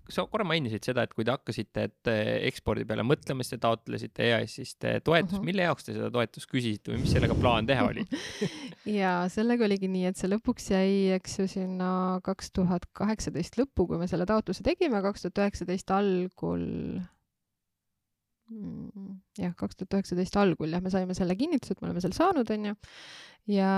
Sa 0.08 0.24
korra 0.30 0.46
mainisid 0.48 0.86
seda, 0.88 1.04
et 1.04 1.12
kui 1.14 1.26
te 1.26 1.32
hakkasite, 1.34 1.84
et 1.88 2.10
eh, 2.12 2.30
ekspordi 2.48 2.86
peale 2.88 3.04
mõtlema, 3.06 3.44
siis 3.44 3.56
te 3.56 3.60
taotlesite 3.62 4.24
EAS-ist 4.30 4.86
toetust 5.04 5.36
uh. 5.36 5.40
-huh. 5.40 5.44
mille 5.50 5.66
jaoks 5.66 5.88
te 5.88 5.96
seda 5.96 6.10
toetust 6.14 6.50
küsisite 6.50 6.92
või 6.92 7.02
mis 7.02 7.12
sellega 7.12 7.36
plaan 7.38 7.68
teha 7.68 7.84
oli? 7.90 8.06
ja 9.00 9.12
sellega 9.32 9.68
oligi 9.68 9.90
nii, 9.92 10.06
et 10.10 10.20
see 10.20 10.30
lõpuks 10.32 10.70
jäi, 10.72 10.94
eks 11.18 11.38
ju, 11.42 11.48
sinna 11.58 11.90
kaks 12.24 12.52
tuhat 12.56 12.88
kaheksateist 12.92 13.60
lõppu, 13.60 13.86
kui 13.92 14.00
me 14.00 14.08
selle 14.10 14.26
taotluse 14.28 14.64
tegime, 14.66 15.02
kaks 15.04 15.26
tuhat 15.26 15.44
üheksateist 15.44 15.94
algul 15.94 16.66
jah, 18.48 19.52
kaks 19.58 19.76
tuhat 19.76 19.98
üheksateist 19.98 20.36
algul 20.40 20.72
jah, 20.72 20.82
me 20.84 20.92
saime 20.92 21.16
selle 21.16 21.36
kinnituse, 21.38 21.74
et 21.74 21.82
me 21.82 21.90
oleme 21.90 22.02
selle 22.04 22.16
saanud, 22.16 22.48
onju. 22.54 22.74
ja, 23.52 23.72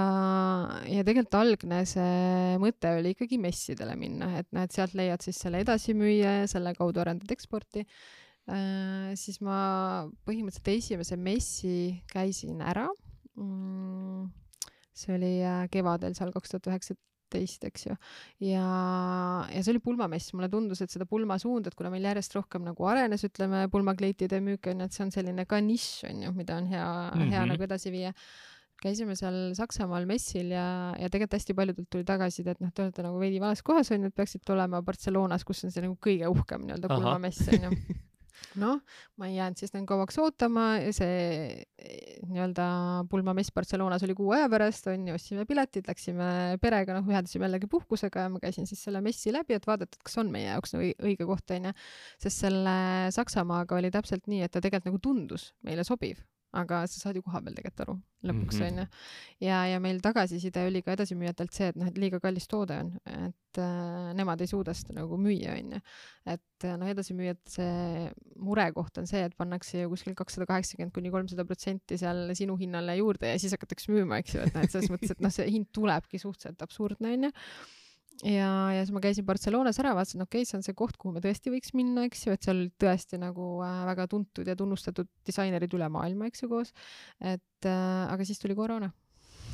ja 0.87 1.05
tegelikult 1.07 1.39
algne 1.41 1.83
see 1.89 2.57
mõte 2.63 2.95
oli 3.01 3.15
ikkagi 3.17 3.41
messidele 3.43 3.97
minna, 3.99 4.33
et 4.41 4.51
näed, 4.57 4.73
sealt 4.75 4.95
leiad 4.99 5.23
siis 5.27 5.41
selle 5.43 5.63
edasimüüja 5.65 6.41
ja 6.43 6.51
selle 6.51 6.75
kaudu 6.79 7.03
arendad 7.03 7.35
eksporti 7.35 7.85
äh,. 7.85 9.13
siis 9.19 9.41
ma 9.45 9.61
põhimõtteliselt 10.29 10.75
esimese 10.77 11.19
messi 11.19 11.77
käisin 12.13 12.63
ära 12.63 12.89
mm,. 13.37 14.31
see 14.95 15.15
oli 15.17 15.35
äh, 15.43 15.65
kevadel 15.73 16.15
seal 16.19 16.33
kaks 16.35 16.55
tuhat 16.55 16.71
üheksa, 16.73 16.99
teist, 17.33 17.64
eks 17.69 17.87
ju. 17.88 17.97
ja, 18.51 18.66
ja 19.51 19.62
see 19.62 19.75
oli 19.75 19.83
pulmamess, 19.85 20.35
mulle 20.37 20.51
tundus, 20.53 20.83
et 20.85 20.93
seda 20.93 21.07
pulmasuunda, 21.11 21.70
et 21.70 21.78
kuna 21.78 21.93
meil 21.93 22.07
järjest 22.11 22.37
rohkem 22.39 22.66
nagu 22.66 22.89
arenes, 22.91 23.24
ütleme, 23.26 23.66
pulmakleitide 23.72 24.43
müük 24.45 24.70
on 24.72 24.85
ju, 24.85 24.91
et 24.91 24.97
see 24.97 25.07
on 25.07 25.14
selline 25.14 25.47
ka 25.49 25.61
nišš 25.64 26.09
on 26.11 26.24
ju, 26.26 26.33
mida 26.37 26.61
on 26.61 26.70
hea 26.70 26.87
mm, 26.87 27.20
-hmm. 27.20 27.31
hea 27.35 27.43
mhm. 27.45 27.53
nagu 27.55 27.68
edasi 27.68 27.95
viia 27.95 28.14
käisime 28.81 29.16
seal 29.18 29.55
Saksamaal 29.57 30.07
messil 30.09 30.53
ja, 30.55 30.66
ja 30.97 31.09
tegelikult 31.12 31.37
hästi 31.37 31.55
paljudelt 31.55 31.91
tuli 31.93 32.05
tagasiside, 32.09 32.55
et 32.57 32.62
noh, 32.64 32.72
te 32.72 32.83
olete 32.83 33.05
nagu 33.05 33.18
veidi 33.20 33.41
vales 33.43 33.62
kohas 33.62 33.91
onju, 33.93 34.09
et 34.09 34.16
peaksite 34.16 34.55
olema 34.55 34.81
Barcelonas, 34.83 35.45
kus 35.45 35.64
on 35.64 35.74
see 35.74 35.85
nagu 35.85 35.99
kõige 36.01 36.31
uhkem 36.33 36.64
nii-öelda 36.64 36.89
pulmamess 36.89 37.51
onju 37.53 37.74
noh, 38.61 38.80
ma 39.20 39.28
ei 39.28 39.36
jäänud 39.36 39.61
siis 39.61 39.74
nagu 39.74 39.86
kauaks 39.88 40.18
ootama, 40.22 40.66
see 40.97 41.61
nii-öelda 42.28 42.66
pulmamess 43.11 43.53
Barcelonas 43.55 44.05
oli 44.07 44.16
kuu 44.18 44.32
aja 44.36 44.49
pärast, 44.53 44.88
onju, 44.93 45.14
ostsime 45.18 45.47
piletid, 45.49 45.86
läksime 45.91 46.59
perega, 46.62 46.97
noh, 46.99 47.07
ühendasime 47.11 47.49
jällegi 47.49 47.70
puhkusega 47.70 48.26
ja 48.26 48.32
ma 48.32 48.43
käisin 48.43 48.68
siis 48.70 48.82
selle 48.86 49.03
messi 49.05 49.34
läbi, 49.34 49.57
et 49.59 49.68
vaadata, 49.68 49.99
et 49.99 50.09
kas 50.09 50.18
on 50.22 50.32
meie 50.32 50.49
jaoks 50.49 50.76
nagu 50.76 50.91
õige 50.99 51.28
koht, 51.28 51.57
onju. 51.57 51.74
sest 52.22 52.47
selle 52.47 52.76
Saksamaaga 53.14 53.78
oli 53.78 53.93
täpselt 53.95 54.28
nii, 54.30 54.45
et 54.47 54.53
ta 54.53 54.62
tegelikult 54.62 54.91
nagu 54.91 55.03
tundus 55.05 55.51
meile 55.66 55.86
sobiv 55.86 56.20
aga 56.57 56.82
sa 56.90 56.98
saad 56.98 57.18
ju 57.18 57.22
kohapeal 57.22 57.55
tegelikult 57.55 57.82
aru 57.84 57.94
lõpuks 58.26 58.59
mhm. 58.59 58.64
onju 58.66 58.82
mm 58.82 58.88
-hmm. 58.88 59.46
ja, 59.46 59.59
ja 59.70 59.80
meil 59.80 60.01
tagasiside 60.05 60.66
oli 60.66 60.82
ka 60.82 60.92
edasimüüjatelt 60.96 61.55
see, 61.55 61.68
et 61.72 61.76
noh, 61.80 61.88
et 61.88 61.98
liiga 61.98 62.20
kallis 62.20 62.48
toode 62.51 62.76
on, 62.82 62.92
et 63.07 63.61
äh, 63.62 64.11
nemad 64.18 64.40
ei 64.40 64.51
suuda 64.51 64.74
seda 64.74 64.98
nagu 64.98 65.16
müüa 65.16 65.57
onju. 65.57 65.80
et 66.26 66.64
äh, 66.64 66.76
noh, 66.76 66.90
edasimüüjad 66.90 67.40
see 67.46 68.11
murekoht 68.36 68.98
on 68.98 69.07
see, 69.07 69.24
et 69.24 69.36
pannakse 69.36 69.80
ju 69.80 69.88
kuskil 69.94 70.14
kakssada 70.14 70.46
kaheksakümmend 70.46 70.94
kuni 70.94 71.11
kolmsada 71.11 71.44
protsenti 71.44 71.98
seal 71.98 72.34
sinu 72.34 72.57
hinnale 72.57 72.96
juurde 72.96 73.32
ja 73.32 73.38
siis 73.38 73.53
hakatakse 73.53 73.92
müüma, 73.92 74.18
eks 74.18 74.34
ju, 74.34 74.40
et 74.40 74.55
noh, 74.55 74.62
et 74.62 74.70
selles 74.70 74.90
mõttes, 74.90 75.11
et 75.11 75.20
noh, 75.20 75.32
see 75.32 75.51
hind 75.51 75.70
tulebki 75.72 76.18
suhteliselt 76.18 76.62
absurdne 76.62 77.14
onju 77.16 77.30
ja, 78.27 78.51
ja 78.75 78.85
siis 78.85 78.95
ma 78.95 79.03
käisin 79.05 79.27
Barcelonas 79.29 79.79
ära, 79.83 79.95
vaatasin, 79.97 80.25
okei 80.25 80.43
okay,, 80.43 80.49
see 80.49 80.59
on 80.59 80.66
see 80.66 80.77
koht, 80.77 80.99
kuhu 81.01 81.14
me 81.16 81.23
tõesti 81.25 81.53
võiks 81.53 81.75
minna, 81.77 82.07
eks 82.09 82.27
ju, 82.27 82.37
et 82.37 82.47
seal 82.47 82.66
tõesti 82.81 83.21
nagu 83.21 83.53
äh, 83.66 83.85
väga 83.91 84.09
tuntud 84.12 84.49
ja 84.49 84.57
tunnustatud 84.59 85.09
disainerid 85.27 85.77
üle 85.77 85.89
maailma, 85.93 86.31
eks 86.31 86.45
ju, 86.45 86.51
koos. 86.53 86.75
et 87.21 87.68
äh, 87.68 88.11
aga 88.11 88.27
siis 88.29 88.43
tuli 88.43 88.59
koroona 88.59 88.91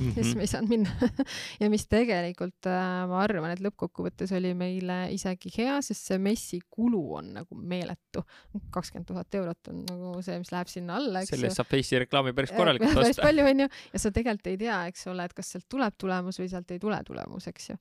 mm, 0.01 0.11
-hmm. 0.11 0.15
siis 0.15 0.35
me 0.35 0.41
ei 0.41 0.47
saanud 0.47 0.69
minna 0.69 0.91
ja 1.61 1.71
mis 1.71 1.87
tegelikult 1.89 2.67
äh, 2.67 3.07
ma 3.09 3.21
arvan, 3.23 3.51
et 3.51 3.63
lõppkokkuvõttes 3.65 4.33
oli 4.37 4.53
meile 4.55 4.99
isegi 5.15 5.53
hea, 5.59 5.77
sest 5.83 6.11
see 6.11 6.19
messi 6.19 6.61
kulu 6.71 7.03
on 7.21 7.33
nagu 7.41 7.61
meeletu. 7.61 8.25
kakskümmend 8.71 9.07
tuhat 9.07 9.35
eurot 9.35 9.73
on 9.73 9.85
nagu 9.91 10.23
see, 10.23 10.39
mis 10.43 10.53
läheb 10.53 10.73
sinna 10.73 10.97
alla, 11.01 11.21
eks 11.21 11.33
ju. 11.33 11.37
selle 11.37 11.51
eest 11.51 11.63
saab 11.63 11.71
Face'i 11.71 12.03
reklaami 12.05 12.35
päris 12.37 12.53
korralikult 12.57 12.91
osta. 12.91 13.03
päris 13.03 13.23
palju 13.23 13.47
onju 13.53 13.69
ja 13.93 13.99
sa 13.99 14.11
tegelikult 14.11 14.53
ei 14.53 14.61
tea, 14.65 14.83
eks 14.91 15.07
ole, 15.13 15.25
et 15.25 15.37
kas 15.37 15.55
sealt 15.55 15.69
tuleb 15.69 15.97
tulemus 15.99 16.41
või 16.43 16.51
sealt 16.53 16.77
ei 16.77 16.83
tule 16.83 17.01
tulemus, 17.07 17.49
eks 17.53 17.71
ju. 17.71 17.81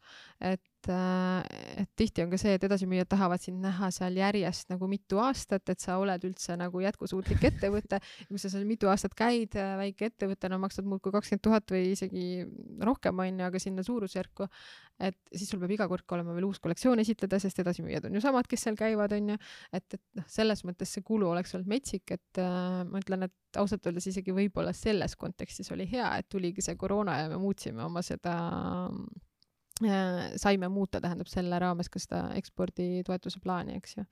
et 0.54 0.64
et, 0.86 0.92
äh, 0.94 1.82
et 1.82 1.90
tihti 1.98 2.24
on 2.24 2.32
ka 2.32 2.38
see, 2.40 2.56
et 2.56 2.64
edasimüüjad 2.64 3.10
tahavad 3.10 3.42
sind 3.42 3.62
näha 3.64 3.90
seal 3.94 4.16
järjest 4.18 4.70
nagu 4.70 4.88
mitu 4.88 5.20
aastat, 5.22 5.68
et 5.70 5.80
sa 5.82 5.98
oled 6.02 6.24
üldse 6.28 6.56
nagu 6.58 6.82
jätkusuutlik 6.84 7.44
ettevõte. 7.50 8.00
kui 8.28 8.40
sa 8.40 8.50
seal 8.50 8.66
mitu 8.66 8.88
aastat 8.88 9.16
käid, 9.16 9.56
äh, 9.56 9.76
väike 9.78 10.10
ettevõte, 10.12 10.50
no 10.50 10.60
maksad 10.60 10.86
muudkui 10.86 11.12
kakskümmend 11.12 11.44
tuhat 11.44 11.72
või 11.72 11.92
isegi 11.94 12.46
rohkem, 12.82 13.20
onju, 13.20 13.46
aga 13.46 13.60
sinna 13.60 13.84
suurusjärku, 13.84 14.48
et 15.00 15.18
siis 15.34 15.50
sul 15.50 15.60
peab 15.60 15.72
iga 15.72 15.88
kord 15.88 16.06
ka 16.06 16.16
olema 16.16 16.36
veel 16.36 16.48
uus 16.48 16.60
kollektsioon 16.64 17.00
esitleda, 17.04 17.40
sest 17.40 17.60
edasimüüjad 17.60 18.06
on 18.06 18.16
ju 18.16 18.22
samad, 18.24 18.48
kes 18.48 18.68
seal 18.68 18.78
käivad, 18.80 19.12
onju. 19.16 19.38
et, 19.74 19.88
et 19.94 20.04
noh, 20.16 20.28
selles 20.28 20.64
mõttes 20.66 20.92
see 20.92 21.04
kulu 21.06 21.30
oleks 21.30 21.56
olnud 21.56 21.70
metsik, 21.70 22.12
et 22.12 22.42
äh, 22.42 22.84
ma 22.88 23.02
ütlen, 23.02 23.28
et 23.28 23.60
ausalt 23.60 23.86
öeldes 23.88 24.08
isegi 24.12 24.34
võib-olla 24.36 24.74
selles 24.76 25.16
kontekstis 25.16 25.72
oli 25.72 25.88
hea, 25.90 26.18
et 26.20 26.30
tuligi 26.30 26.62
see 26.62 26.76
koroona 26.76 27.22
ja 27.22 27.30
me 27.32 27.40
muutsime 27.40 27.84
oma 27.86 28.04
seda 28.04 28.36
Äh, 28.36 29.35
saime 30.40 30.70
muuta, 30.72 31.02
tähendab 31.04 31.28
selle 31.28 31.58
raames 31.60 31.90
ka 31.92 32.00
seda 32.00 32.22
eksporditoetuse 32.40 33.42
plaani, 33.44 33.76
eks 33.76 33.98
ju. 33.98 34.06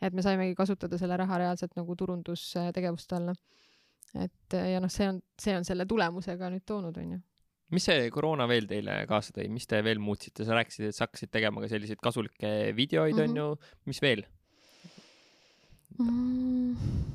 et 0.00 0.14
me 0.16 0.24
saimegi 0.24 0.54
kasutada 0.56 0.98
selle 0.98 1.18
raha 1.20 1.42
reaalselt 1.42 1.76
nagu 1.76 1.96
turundustegevuste 1.96 3.18
alla. 3.18 3.34
et 4.16 4.56
ja 4.56 4.80
noh, 4.80 4.90
see 4.92 5.10
on, 5.10 5.20
see 5.38 5.56
on 5.56 5.64
selle 5.68 5.84
tulemusega 5.86 6.48
nüüd 6.54 6.64
toonud, 6.64 6.96
onju. 6.96 7.20
mis 7.76 7.84
see 7.90 8.08
koroona 8.10 8.48
veel 8.48 8.66
teile 8.70 9.02
kaasa 9.10 9.36
tõi, 9.36 9.50
mis 9.52 9.68
te 9.68 9.82
veel 9.84 10.00
muutsite, 10.00 10.46
sa 10.48 10.56
rääkisid, 10.56 10.88
et 10.88 10.96
sa 10.96 11.04
hakkasid 11.04 11.32
tegema 11.36 11.60
ka 11.60 11.68
selliseid 11.68 12.00
kasulikke 12.00 12.72
videoid 12.76 13.14
mm, 13.14 13.20
-hmm. 13.20 13.28
onju, 13.28 13.74
mis 13.92 14.02
veel 14.02 14.24
mm.? 15.98 16.72
Äh, 16.72 17.10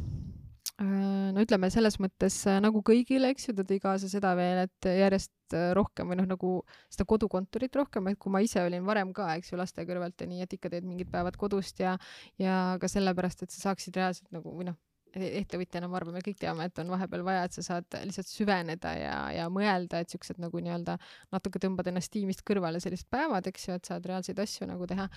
no 0.83 1.43
ütleme 1.43 1.69
selles 1.71 1.95
mõttes 2.03 2.37
äh, 2.49 2.57
nagu 2.63 2.81
kõigile, 2.85 3.29
eks 3.31 3.49
ju, 3.49 3.55
ta 3.55 3.63
tõi 3.67 3.77
kaasa 3.83 4.09
seda 4.11 4.33
veel, 4.35 4.65
et 4.65 4.87
järjest 4.89 5.55
äh, 5.55 5.69
rohkem 5.77 6.11
või 6.11 6.19
noh, 6.19 6.27
nagu 6.33 6.51
seda 6.91 7.05
kodukontorit 7.07 7.75
rohkem, 7.79 8.09
et 8.11 8.19
kui 8.19 8.33
ma 8.33 8.41
ise 8.43 8.63
olin 8.63 8.83
varem 8.87 9.13
ka, 9.15 9.29
eks 9.39 9.53
ju, 9.53 9.59
laste 9.59 9.85
kõrvalt 9.87 10.19
ja 10.19 10.27
nii, 10.27 10.43
et 10.43 10.57
ikka 10.57 10.71
teed 10.73 10.87
mingid 10.87 11.11
päevad 11.13 11.39
kodust 11.39 11.79
ja 11.79 11.95
ja 12.41 12.75
ka 12.81 12.91
sellepärast, 12.91 13.45
et 13.45 13.55
sa 13.55 13.69
saaksid 13.69 13.95
reaalselt 13.99 14.31
nagu 14.35 14.51
või 14.55 14.67
noh, 14.71 14.79
ettevõtjana 15.15 15.87
ma 15.89 15.99
arvan, 15.99 16.17
me 16.17 16.21
kõik 16.25 16.37
teame, 16.41 16.67
et 16.67 16.79
on 16.81 16.91
vahepeal 16.93 17.23
vaja, 17.25 17.45
et 17.47 17.57
sa 17.57 17.63
saad 17.65 17.97
lihtsalt 18.03 18.29
süveneda 18.29 18.93
ja, 18.99 19.15
ja 19.35 19.47
mõelda, 19.53 20.01
et 20.03 20.11
siuksed 20.13 20.41
nagu 20.43 20.61
nii-öelda 20.63 20.97
natuke 21.35 21.61
tõmbad 21.63 21.89
ennast 21.91 22.11
tiimist 22.13 22.43
kõrvale 22.47 22.81
sellised 22.83 23.09
päevad, 23.13 23.47
eks 23.51 23.69
ju, 23.69 23.77
et 23.79 23.91
saad 23.91 24.05
reaalseid 24.09 24.41
asju 24.43 24.67
nagu 24.69 24.87
teha. 24.89 25.07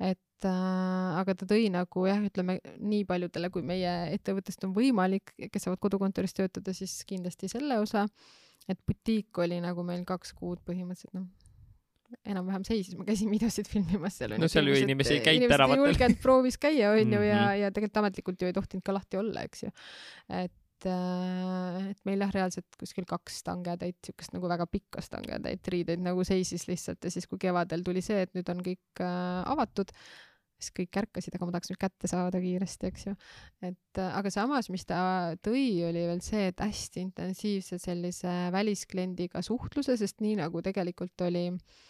et 0.00 0.48
äh, 0.48 1.20
aga 1.20 1.36
ta 1.38 1.48
tõi 1.52 1.68
nagu 1.74 2.06
jah, 2.08 2.22
ütleme 2.24 2.58
nii 2.78 3.04
paljudele, 3.08 3.52
kui 3.52 3.66
meie 3.66 3.92
ettevõttest 4.16 4.64
on 4.68 4.74
võimalik, 4.76 5.34
kes 5.36 5.68
saavad 5.68 5.82
kodukontoris 5.82 6.36
töötada, 6.38 6.74
siis 6.76 7.02
kindlasti 7.08 7.50
selle 7.52 7.78
osa. 7.82 8.08
et 8.68 8.78
butiik 8.86 9.38
oli 9.42 9.60
nagu 9.60 9.82
meil 9.82 10.04
kaks 10.06 10.36
kuud 10.38 10.60
põhimõtteliselt 10.62 11.18
noh 11.18 11.41
enam-vähem 12.28 12.64
seisis, 12.66 12.96
ma 12.98 13.06
käisin 13.08 13.30
videosid 13.32 13.68
filmimas 13.70 14.16
seal. 14.20 14.34
no 14.40 14.48
seal 14.50 14.68
ju 14.70 14.78
inimesi 14.78 15.16
ei 15.18 15.22
käinud 15.24 15.52
tänavatel. 15.52 15.82
ei 15.82 15.92
julgenud 15.92 16.18
proovis 16.22 16.58
käia, 16.60 16.94
onju 16.96 17.20
ja, 17.20 17.44
mhm. 17.44 17.60
ja 17.62 17.70
tegelikult 17.74 18.02
ametlikult 18.02 18.42
ju 18.42 18.50
ei 18.50 18.56
tohtinud 18.56 18.84
ka 18.86 18.96
lahti 18.96 19.20
olla, 19.20 19.44
eks 19.48 19.64
ju. 19.66 19.70
et, 20.40 20.88
äh, 20.88 21.78
et 21.92 22.02
meil 22.08 22.26
jah, 22.26 22.34
reaalselt 22.38 22.80
kuskil 22.80 23.06
kaks 23.08 23.40
stangetäit, 23.44 24.00
siukest 24.06 24.36
nagu 24.36 24.50
väga 24.50 24.66
pikka 24.70 25.04
stangetäit 25.04 25.72
riideid 25.74 26.02
nagu 26.04 26.26
seisis 26.26 26.68
lihtsalt 26.70 27.02
ja 27.04 27.14
siis, 27.14 27.28
kui 27.30 27.40
kevadel 27.42 27.86
tuli 27.86 28.04
see, 28.04 28.26
et 28.26 28.36
nüüd 28.38 28.52
on 28.52 28.62
kõik 28.66 29.04
äh, 29.04 29.40
avatud, 29.52 29.94
siis 30.62 30.74
kõik 30.76 31.00
ärkasid, 31.00 31.34
aga 31.34 31.46
ma 31.48 31.56
tahaks 31.56 31.72
nüüd 31.72 31.80
kätte 31.82 32.10
saada 32.10 32.38
kiiresti, 32.42 32.90
eks 32.92 33.06
ju. 33.08 33.14
et 33.66 34.02
äh, 34.02 34.18
aga 34.18 34.30
samas, 34.34 34.68
mis 34.74 34.84
ta 34.86 35.00
tõi, 35.42 35.64
oli 35.88 36.04
veel 36.10 36.20
see, 36.22 36.50
et 36.52 36.60
hästi 36.62 37.02
intensiivse 37.08 37.80
sellise 37.82 38.36
väliskliendiga 38.54 39.42
suhtluse, 39.42 39.96
sest 39.98 40.22
nii 40.22 40.36
nagu 40.38 40.62
tegelikult 40.62 41.26
oli 41.26 41.48
äh, 41.50 41.80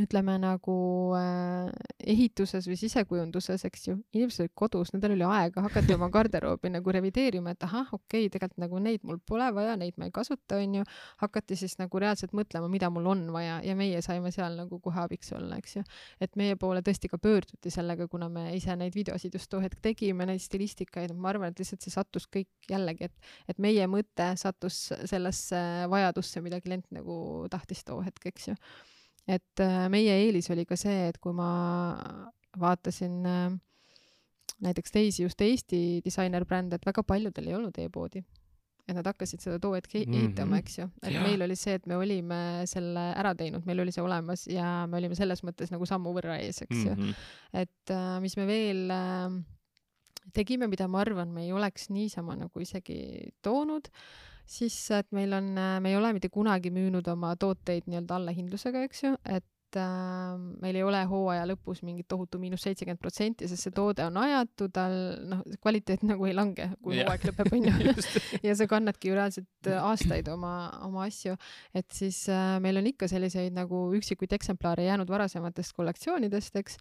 ütleme 0.00 0.38
nagu 0.40 0.74
äh, 1.18 1.68
ehituses 2.14 2.64
või 2.68 2.78
sisekujunduses, 2.80 3.64
eks 3.68 3.88
ju, 3.88 3.96
inimesed 4.14 4.46
olid 4.46 4.52
kodus, 4.56 4.92
nendel 4.94 5.16
oli 5.16 5.26
aega, 5.26 5.64
hakati 5.66 5.96
oma 5.96 6.08
garderoobi 6.12 6.70
nagu 6.72 6.94
revideerima, 6.96 7.52
et 7.52 7.66
ahah, 7.66 7.90
okei 7.92 8.26
okay,, 8.26 8.30
tegelikult 8.32 8.62
nagu 8.62 8.80
neid 8.82 9.04
mul 9.04 9.18
pole 9.28 9.50
vaja, 9.52 9.74
neid 9.80 9.98
ma 10.00 10.08
ei 10.08 10.14
kasuta, 10.14 10.60
onju. 10.62 10.84
hakati 11.20 11.58
siis 11.60 11.76
nagu 11.80 12.00
reaalselt 12.00 12.32
mõtlema, 12.36 12.70
mida 12.72 12.88
mul 12.94 13.10
on 13.12 13.26
vaja 13.34 13.58
ja 13.66 13.76
meie 13.76 14.00
saime 14.04 14.32
seal 14.32 14.56
nagu 14.56 14.78
kohe 14.80 15.02
abiks 15.02 15.34
olla, 15.36 15.58
eks 15.60 15.76
ju. 15.76 15.84
et 16.24 16.40
meie 16.40 16.56
poole 16.56 16.80
tõesti 16.86 17.10
ka 17.12 17.20
pöörduti 17.20 17.72
sellega, 17.74 18.08
kuna 18.08 18.30
me 18.32 18.48
ise 18.56 18.76
neid 18.78 18.96
videosid 18.96 19.36
just 19.36 19.50
too 19.52 19.60
hetk 19.60 19.82
tegime, 19.84 20.26
neid 20.28 20.40
stilistikaid, 20.40 21.12
ma 21.12 21.34
arvan, 21.34 21.52
et 21.52 21.60
lihtsalt 21.60 21.84
see 21.84 21.92
sattus 21.92 22.28
kõik 22.32 22.70
jällegi, 22.70 23.10
et, 23.10 23.34
et 23.52 23.60
meie 23.60 23.86
mõte 23.90 24.32
sattus 24.40 24.88
sellesse 25.04 25.60
vajadusse, 25.92 26.40
mida 26.40 26.62
klient 26.64 26.88
nagu 26.94 27.48
tahtis 27.52 27.84
too 27.84 28.00
hetk, 28.06 28.32
eks 28.32 28.52
ju 28.52 28.58
et 29.30 29.62
äh, 29.62 29.88
meie 29.92 30.14
eelis 30.24 30.50
oli 30.50 30.64
ka 30.68 30.78
see, 30.78 31.08
et 31.10 31.18
kui 31.22 31.34
ma 31.36 31.50
vaatasin 32.60 33.18
äh, 33.28 33.50
näiteks 34.62 34.94
teisi 34.94 35.26
just 35.26 35.40
Eesti 35.40 36.00
disainerbrände, 36.04 36.78
et 36.78 36.86
väga 36.86 37.04
paljudel 37.06 37.50
ei 37.50 37.58
olnud 37.58 37.78
e-poodi. 37.78 38.24
et 38.82 38.96
nad 38.98 39.06
hakkasid 39.06 39.38
seda 39.38 39.60
too 39.62 39.76
hetk 39.76 39.92
mhm. 39.94 40.14
ehitama 40.18 40.56
-hmm. 40.56 40.58
eks 40.58 40.78
ju. 40.78 40.88
et 41.02 41.12
ja. 41.14 41.22
meil 41.22 41.42
oli 41.42 41.56
see, 41.56 41.74
et 41.74 41.86
me 41.86 41.96
olime 41.96 42.66
selle 42.66 43.12
ära 43.14 43.34
teinud, 43.34 43.64
meil 43.66 43.80
oli 43.80 43.92
see 43.92 44.02
olemas 44.02 44.46
ja 44.46 44.86
me 44.86 44.96
olime 44.98 45.14
selles 45.14 45.44
mõttes 45.44 45.70
nagu 45.70 45.86
sammu 45.86 46.12
võrra 46.12 46.40
ees, 46.42 46.62
eks 46.62 46.84
ju 46.84 46.94
mm 46.94 47.02
-hmm.. 47.02 47.14
et 47.52 47.90
äh, 47.90 48.20
mis 48.20 48.36
me 48.36 48.46
veel 48.46 48.90
tegime, 50.32 50.66
mida 50.66 50.88
ma 50.88 51.00
arvan, 51.00 51.30
me 51.30 51.44
ei 51.44 51.52
oleks 51.52 51.90
niisama 51.90 52.36
nagu 52.36 52.60
isegi 52.60 53.30
toonud 53.42 53.88
siis, 54.52 54.76
et 54.94 55.08
meil 55.16 55.32
on, 55.36 55.48
me 55.54 55.90
ei 55.90 55.96
ole 55.98 56.12
mitte 56.16 56.30
kunagi 56.32 56.72
müünud 56.74 57.08
oma 57.12 57.34
tooteid 57.40 57.88
nii-öelda 57.88 58.18
allahindlusega, 58.18 58.84
eks 58.88 59.02
ju, 59.06 59.12
et 59.24 59.78
äh, 59.80 60.36
meil 60.62 60.78
ei 60.78 60.84
ole 60.86 61.00
hooaja 61.08 61.44
lõpus 61.48 61.82
mingit 61.86 62.08
tohutu 62.10 62.40
miinus 62.42 62.64
seitsekümmend 62.66 63.00
protsenti, 63.02 63.48
sest 63.50 63.66
see 63.66 63.74
toode 63.74 64.04
on 64.06 64.18
ajatu, 64.22 64.68
tal 64.74 64.96
noh, 65.30 65.44
kvaliteet 65.62 66.04
nagu 66.08 66.28
ei 66.28 66.36
lange, 66.36 66.68
kui 66.84 67.00
hooaeg 67.00 67.28
lõpeb, 67.30 67.52
onju. 67.58 67.94
ja 68.46 68.56
sa 68.58 68.68
kannadki 68.70 69.12
ju 69.12 69.18
reaalselt 69.18 69.70
äh, 69.70 69.78
aastaid 69.80 70.28
oma, 70.32 70.54
oma 70.86 71.06
asju, 71.08 71.38
et 71.78 71.88
siis 71.96 72.24
äh, 72.32 72.58
meil 72.64 72.80
on 72.82 72.90
ikka 72.92 73.10
selliseid 73.12 73.56
nagu 73.56 73.88
üksikuid 73.98 74.36
eksemplare 74.38 74.86
jäänud 74.90 75.10
varasematest 75.12 75.76
kollektsioonidest, 75.78 76.60
eks 76.62 76.78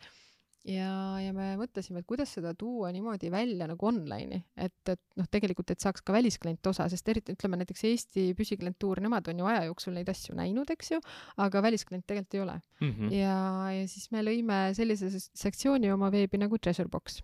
ja, 0.68 0.91
ja 1.22 1.32
me 1.34 1.51
mõtlesime, 1.59 2.01
et 2.01 2.07
kuidas 2.09 2.32
seda 2.36 2.53
tuua 2.57 2.91
niimoodi 2.93 3.32
välja 3.34 3.68
nagu 3.70 3.88
online'i, 3.89 4.41
et, 4.55 4.78
et 4.93 5.01
noh, 5.20 5.28
tegelikult, 5.32 5.74
et 5.74 5.82
saaks 5.82 6.03
ka 6.05 6.14
välisklient 6.16 6.68
osa, 6.72 6.88
sest 6.91 7.09
eriti 7.14 7.36
ütleme 7.36 7.59
näiteks 7.62 7.86
Eesti 7.89 8.26
püsiklientuur, 8.38 9.01
nemad 9.03 9.28
on 9.32 9.41
ju 9.41 9.49
aja 9.49 9.66
jooksul 9.70 9.95
neid 9.97 10.09
asju 10.14 10.38
näinud, 10.38 10.70
eks 10.76 10.93
ju, 10.93 11.01
aga 11.41 11.64
välisklient 11.66 12.05
tegelikult 12.07 12.38
ei 12.38 12.43
ole 12.45 12.57
mm. 12.59 12.91
-hmm. 12.91 13.14
ja, 13.18 13.38
ja 13.80 13.88
siis 13.88 14.12
me 14.12 14.26
lõime 14.26 14.64
sellise 14.78 15.09
sektsiooni 15.20 15.91
oma 15.91 16.12
veebi 16.14 16.41
nagu 16.41 16.57
Treasure 16.57 16.89
Box. 16.89 17.22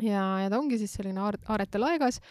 ja, 0.00 0.24
ja 0.44 0.48
ta 0.50 0.58
ongi 0.58 0.78
siis 0.78 0.92
selline 0.92 1.20
aar 1.20 1.38
aarete 1.48 1.78
laegas, 1.78 2.22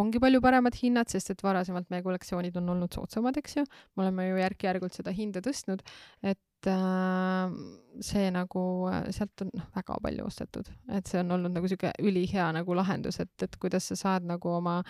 ongi 0.00 0.20
palju 0.22 0.40
paremad 0.44 0.76
hinnad, 0.78 1.10
sest 1.12 1.34
et 1.34 1.42
varasemalt 1.44 1.90
meie 1.92 2.04
kollektsioonid 2.04 2.56
on 2.60 2.72
olnud 2.74 2.94
soodsamad, 2.94 3.36
eks 3.40 3.58
ju, 3.58 3.64
me 3.96 4.06
oleme 4.06 4.28
ju 4.28 4.40
järk-järgult 4.40 4.96
seda 4.96 5.12
hinda 5.14 5.42
tõstnud, 5.44 5.82
et 6.24 6.70
äh, 6.70 7.56
see 8.04 8.28
nagu, 8.34 8.66
sealt 9.12 9.44
on 9.44 9.52
noh, 9.52 9.66
väga 9.76 9.98
palju 10.06 10.28
ostetud, 10.28 10.70
et 10.96 11.10
see 11.10 11.20
on 11.20 11.36
olnud 11.36 11.56
nagu 11.58 11.68
sihuke 11.68 11.92
ülihea 12.00 12.48
nagu 12.56 12.78
lahendus, 12.78 13.20
et, 13.24 13.34
et 13.44 13.58
kuidas 13.60 13.90
sa 13.92 13.98
saad 14.06 14.28
nagu 14.28 14.54
oma 14.56 14.80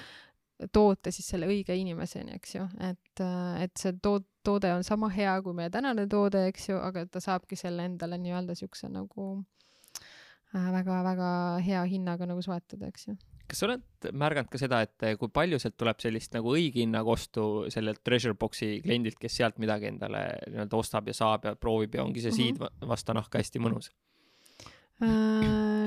toote 0.71 1.11
siis 1.11 1.27
selle 1.33 1.49
õige 1.51 1.75
inimeseni, 1.75 2.37
eks 2.39 2.55
ju, 2.55 2.69
et, 2.87 3.25
et 3.65 3.75
see 3.81 3.97
tood-, 4.05 4.29
toode 4.47 4.71
on 4.77 4.87
sama 4.87 5.11
hea 5.11 5.35
kui 5.43 5.57
meie 5.59 5.73
tänane 5.75 6.07
toode, 6.11 6.47
eks 6.53 6.69
ju, 6.71 6.79
aga 6.79 7.09
ta 7.11 7.23
saabki 7.25 7.59
selle 7.59 7.89
endale 7.91 8.21
nii-öelda 8.23 8.55
siukse 8.59 8.87
nagu 8.93 9.33
väga-väga 10.53 11.29
äh, 11.57 11.67
hea 11.67 11.83
hinnaga 11.91 12.29
nagu 12.31 12.45
soetada, 12.45 12.93
eks 12.93 13.09
ju 13.09 13.17
kas 13.53 13.61
sa 13.61 13.69
oled 13.69 14.13
märganud 14.17 14.51
ka 14.53 14.61
seda, 14.61 14.81
et 14.87 15.07
kui 15.21 15.31
palju 15.33 15.61
sealt 15.63 15.77
tuleb 15.81 16.01
sellist 16.03 16.33
nagu 16.37 16.55
õige 16.57 16.81
hinnaga 16.81 17.13
ostu 17.13 17.67
sellelt 17.73 18.01
Treasure 18.07 18.37
Boxi 18.39 18.79
kliendilt, 18.85 19.19
kes 19.21 19.37
sealt 19.41 19.61
midagi 19.63 19.91
endale 19.93 20.25
nii-öelda 20.49 20.81
ostab 20.81 21.11
ja 21.11 21.17
saab 21.17 21.51
ja 21.51 21.55
proovib 21.59 21.99
ja 21.99 22.07
ongi 22.07 22.25
see 22.25 22.33
mm 22.33 22.39
-hmm. 22.41 22.71
siid 22.81 22.89
vastu 22.89 23.17
nahka 23.19 23.43
hästi 23.43 23.63
mõnus 23.63 23.93
äh,? 25.03 25.83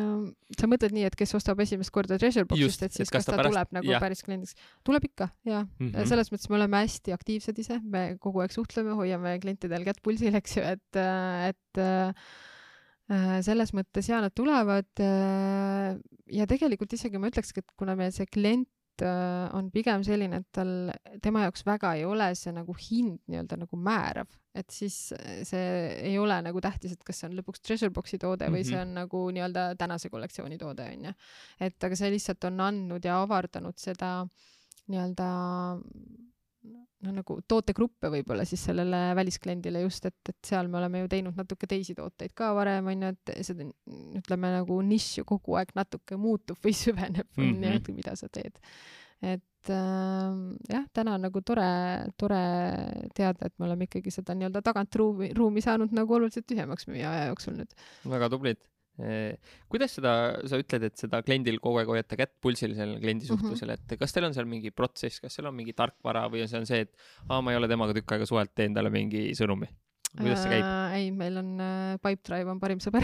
sa 0.60 0.68
mõtled 0.70 0.94
nii, 0.96 1.06
et 1.10 1.16
kes 1.16 1.36
ostab 1.38 1.60
esimest 1.60 1.92
korda 1.94 2.18
Treasure 2.22 2.46
Boxist, 2.46 2.84
et 2.84 2.94
siis 2.94 3.08
et 3.08 3.12
kas, 3.12 3.26
kas 3.26 3.26
ta, 3.26 3.32
ta 3.32 3.38
pärast... 3.38 3.54
tuleb 3.54 3.74
nagu 3.78 3.92
jah. 3.92 4.02
päris 4.02 4.24
kliendiks? 4.24 4.56
tuleb 4.84 5.04
ikka, 5.10 5.30
jaa 5.46 5.64
mm. 5.64 5.90
-hmm. 5.90 6.06
selles 6.06 6.32
mõttes 6.32 6.50
me 6.50 6.56
oleme 6.56 6.78
hästi 6.86 7.14
aktiivsed 7.14 7.60
ise, 7.60 7.80
me 7.84 8.18
kogu 8.20 8.42
aeg 8.42 8.52
suhtleme, 8.52 8.94
hoiame 8.94 9.40
klientidel 9.40 9.84
kätt 9.84 10.02
pulsil, 10.04 10.36
eks 10.36 10.58
ju, 10.58 10.64
et, 10.64 11.04
et 11.50 11.66
Äh, 11.78 12.14
selles 13.46 13.74
mõttes 13.78 14.08
ja 14.10 14.22
nad 14.24 14.34
tulevad 14.34 15.04
äh, 15.04 15.98
ja 16.34 16.48
tegelikult 16.50 16.96
isegi 16.98 17.22
ma 17.22 17.30
ütlekski, 17.30 17.62
et 17.62 17.76
kuna 17.78 17.94
meil 17.98 18.10
see 18.16 18.26
klient 18.26 19.04
äh, 19.06 19.46
on 19.54 19.70
pigem 19.74 20.02
selline, 20.08 20.40
et 20.42 20.48
tal, 20.56 20.72
tema 21.22 21.44
jaoks 21.46 21.66
väga 21.68 21.94
ei 22.00 22.06
ole 22.10 22.32
see 22.40 22.54
nagu 22.56 22.74
hind 22.80 23.20
nii-öelda 23.30 23.60
nagu 23.62 23.78
määrav, 23.78 24.32
et 24.58 24.74
siis 24.74 24.98
see 25.46 25.68
ei 26.00 26.18
ole 26.18 26.40
nagu 26.48 26.64
tähtis, 26.64 26.96
et 26.96 27.06
kas 27.06 27.22
see 27.22 27.30
on 27.30 27.38
lõpuks 27.38 27.62
treasure 27.62 27.94
box'i 27.94 28.18
toode 28.22 28.50
või 28.50 28.64
mm 28.64 28.66
-hmm. 28.66 28.72
see 28.74 28.82
on 28.82 28.98
nagu 29.04 29.24
nii-öelda 29.38 29.68
tänase 29.78 30.10
kollektsiooni 30.10 30.58
toode 30.58 30.90
onju. 30.96 31.14
et 31.60 31.90
aga 31.90 31.96
see 31.96 32.12
lihtsalt 32.18 32.50
on 32.50 32.60
andnud 32.72 33.06
ja 33.06 33.22
avardanud 33.22 33.78
seda 33.78 34.16
nii-öelda 34.88 35.30
no 37.06 37.14
nagu 37.16 37.38
tootegruppe 37.48 38.10
võib-olla 38.14 38.46
siis 38.48 38.64
sellele 38.68 39.00
väliskliendile 39.18 39.84
just, 39.84 40.08
et, 40.10 40.18
et 40.32 40.50
seal 40.50 40.70
me 40.72 40.80
oleme 40.80 41.04
ju 41.04 41.10
teinud 41.12 41.40
natuke 41.40 41.68
teisi 41.70 41.96
tooteid 41.98 42.34
ka 42.38 42.52
varem 42.58 42.92
onju, 42.94 43.12
et 43.16 43.34
seda 43.48 43.68
ütleme 44.20 44.54
nagu 44.58 44.80
nišš 44.90 45.22
ju 45.22 45.28
kogu 45.36 45.58
aeg 45.60 45.74
natuke 45.78 46.20
muutub 46.20 46.60
või 46.64 46.76
süveneb 46.84 47.28
mm 47.36 47.44
-hmm. 47.44 47.60
nii, 47.64 47.82
et 47.82 47.92
mida 47.96 48.16
sa 48.20 48.30
teed. 48.30 48.60
et 49.22 49.70
äh, 49.72 50.32
jah, 50.70 50.86
täna 50.94 51.16
on 51.16 51.28
nagu 51.28 51.42
tore, 51.42 51.68
tore 52.18 52.42
teada, 53.16 53.46
et 53.46 53.60
me 53.60 53.66
oleme 53.66 53.88
ikkagi 53.90 54.12
seda 54.12 54.36
nii-öelda 54.36 54.62
tagantruumi, 54.62 55.34
ruumi 55.34 55.62
saanud 55.62 55.92
nagu 55.92 56.14
oluliselt 56.14 56.48
tühjemaks 56.48 56.88
meie 56.88 57.06
aja 57.08 57.28
jooksul 57.32 57.58
nüüd. 57.60 57.72
väga 58.06 58.30
tublid 58.30 58.62
kuidas 59.72 59.98
seda, 59.98 60.12
sa 60.48 60.60
ütled, 60.62 60.86
et 60.88 61.00
seda 61.00 61.22
kliendil 61.26 61.60
kogu 61.64 61.82
aeg 61.82 61.90
hoiate 61.92 62.20
kätt 62.20 62.36
pulsil 62.44 62.76
sellel 62.78 63.02
kliendi 63.02 63.28
mhm. 63.28 63.34
suhtlusel, 63.34 63.74
et 63.76 63.98
kas 64.00 64.16
teil 64.16 64.30
on 64.30 64.36
seal 64.38 64.48
mingi 64.50 64.72
protsess, 64.76 65.20
kas 65.24 65.36
seal 65.36 65.50
on 65.52 65.58
mingi 65.58 65.76
tarkvara 65.76 66.28
või 66.32 66.46
see 66.48 66.62
on 66.62 66.70
see, 66.70 66.86
et 66.88 66.94
aa, 67.28 67.42
ma 67.42 67.54
ei 67.54 67.60
ole 67.60 67.72
temaga 67.72 67.96
tükk 67.98 68.16
aega 68.16 68.30
suhelnud, 68.30 68.56
teen 68.56 68.78
talle 68.78 68.94
mingi 68.94 69.28
sõnumi? 69.38 69.72
kuidas 70.16 70.44
see 70.46 70.52
käib 70.54 70.64
äh,? 70.64 70.96
ei, 71.00 71.12
meil 71.12 71.40
on 71.42 71.50
äh, 71.60 71.96
Pipedrive 72.04 72.52
on 72.54 72.60
parim 72.62 72.82
sõber 72.84 73.04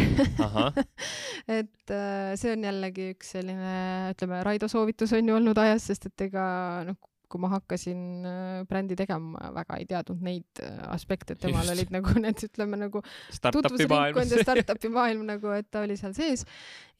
et 1.59 1.93
äh, 1.93 2.31
see 2.39 2.53
on 2.55 2.67
jällegi 2.67 3.11
üks 3.15 3.33
selline, 3.35 3.73
ütleme, 4.13 4.41
Raido 4.47 4.69
soovitus 4.71 5.11
on 5.17 5.27
ju 5.27 5.35
olnud 5.35 5.59
ajas, 5.59 5.89
sest 5.91 6.07
et 6.11 6.27
ega 6.29 6.45
noh, 6.87 6.99
kui 7.31 7.41
ma 7.41 7.51
hakkasin 7.55 8.01
äh, 8.27 8.63
brändi 8.69 8.97
tegema, 8.99 9.37
ma 9.37 9.51
väga 9.55 9.77
ei 9.79 9.87
teadnud 9.89 10.23
neid 10.25 10.63
äh, 10.63 10.81
aspekte, 10.91 11.35
et 11.35 11.43
temal 11.43 11.63
Just. 11.63 11.75
olid 11.75 11.93
nagu 11.95 12.15
need, 12.23 12.43
ütleme 12.47 12.79
nagu 12.81 13.03
tutvusringkond 13.41 14.35
ja 14.35 14.43
startup'i 14.45 14.91
maailm 14.93 15.23
nagu, 15.29 15.53
et 15.55 15.69
ta 15.71 15.85
oli 15.85 15.97
seal 15.99 16.15
sees. 16.17 16.45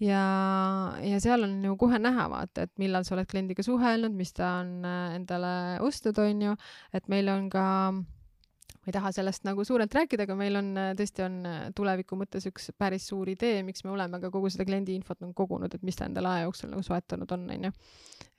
ja, 0.01 0.23
ja 1.03 1.19
seal 1.23 1.47
on 1.47 1.59
ju 1.65 1.75
kohe 1.81 1.99
näha, 2.01 2.29
vaata, 2.31 2.67
et 2.67 2.73
millal 2.81 3.05
sa 3.07 3.17
oled 3.17 3.29
kliendiga 3.31 3.65
suhelnud, 3.65 4.15
mis 4.15 4.33
ta 4.37 4.57
on 4.61 4.87
äh, 4.87 5.19
endale 5.19 5.53
ostnud, 5.85 6.17
on 6.23 6.47
ju, 6.49 6.57
et 6.97 7.11
meil 7.11 7.29
on 7.33 7.51
ka 7.51 7.67
ma 8.81 8.89
ei 8.89 8.95
taha 8.95 9.11
sellest 9.13 9.43
nagu 9.45 9.61
suurelt 9.67 9.93
rääkida, 9.93 10.25
aga 10.25 10.35
meil 10.37 10.57
on 10.57 10.69
tõesti 10.97 11.21
on 11.25 11.35
tuleviku 11.77 12.17
mõttes 12.17 12.47
üks 12.49 12.71
päris 12.81 13.05
suur 13.11 13.29
idee, 13.29 13.59
miks 13.65 13.83
me 13.85 13.91
oleme 13.93 14.17
ka 14.23 14.31
kogu 14.33 14.49
seda 14.49 14.65
kliendi 14.65 14.95
infot 14.97 15.19
nagu 15.21 15.35
kogunud, 15.37 15.73
et 15.75 15.83
mis 15.85 15.99
ta 15.99 16.07
endale 16.09 16.31
aja 16.31 16.47
jooksul 16.47 16.71
nagu 16.73 16.85
soetanud 16.85 17.35
on, 17.37 17.45
onju. 17.57 17.71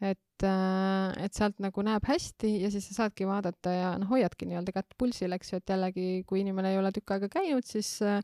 et, 0.00 0.46
äh, 0.48 1.12
et 1.22 1.38
sealt 1.38 1.62
nagu 1.62 1.86
näeb 1.86 2.08
hästi 2.10 2.56
ja 2.64 2.72
siis 2.74 2.90
sa 2.90 3.04
saadki 3.04 3.28
vaadata 3.28 3.76
ja 3.76 3.92
noh, 4.02 4.10
hoiadki 4.10 4.50
nii-öelda 4.50 4.74
kätt 4.74 4.98
pulsil, 4.98 5.36
eks 5.38 5.54
ju, 5.54 5.62
et 5.62 5.74
jällegi, 5.76 6.08
kui 6.26 6.42
inimene 6.42 6.74
ei 6.74 6.82
ole 6.82 6.90
tükk 6.96 7.14
aega 7.14 7.30
käinud, 7.30 7.68
siis 7.68 7.94
äh, 8.02 8.18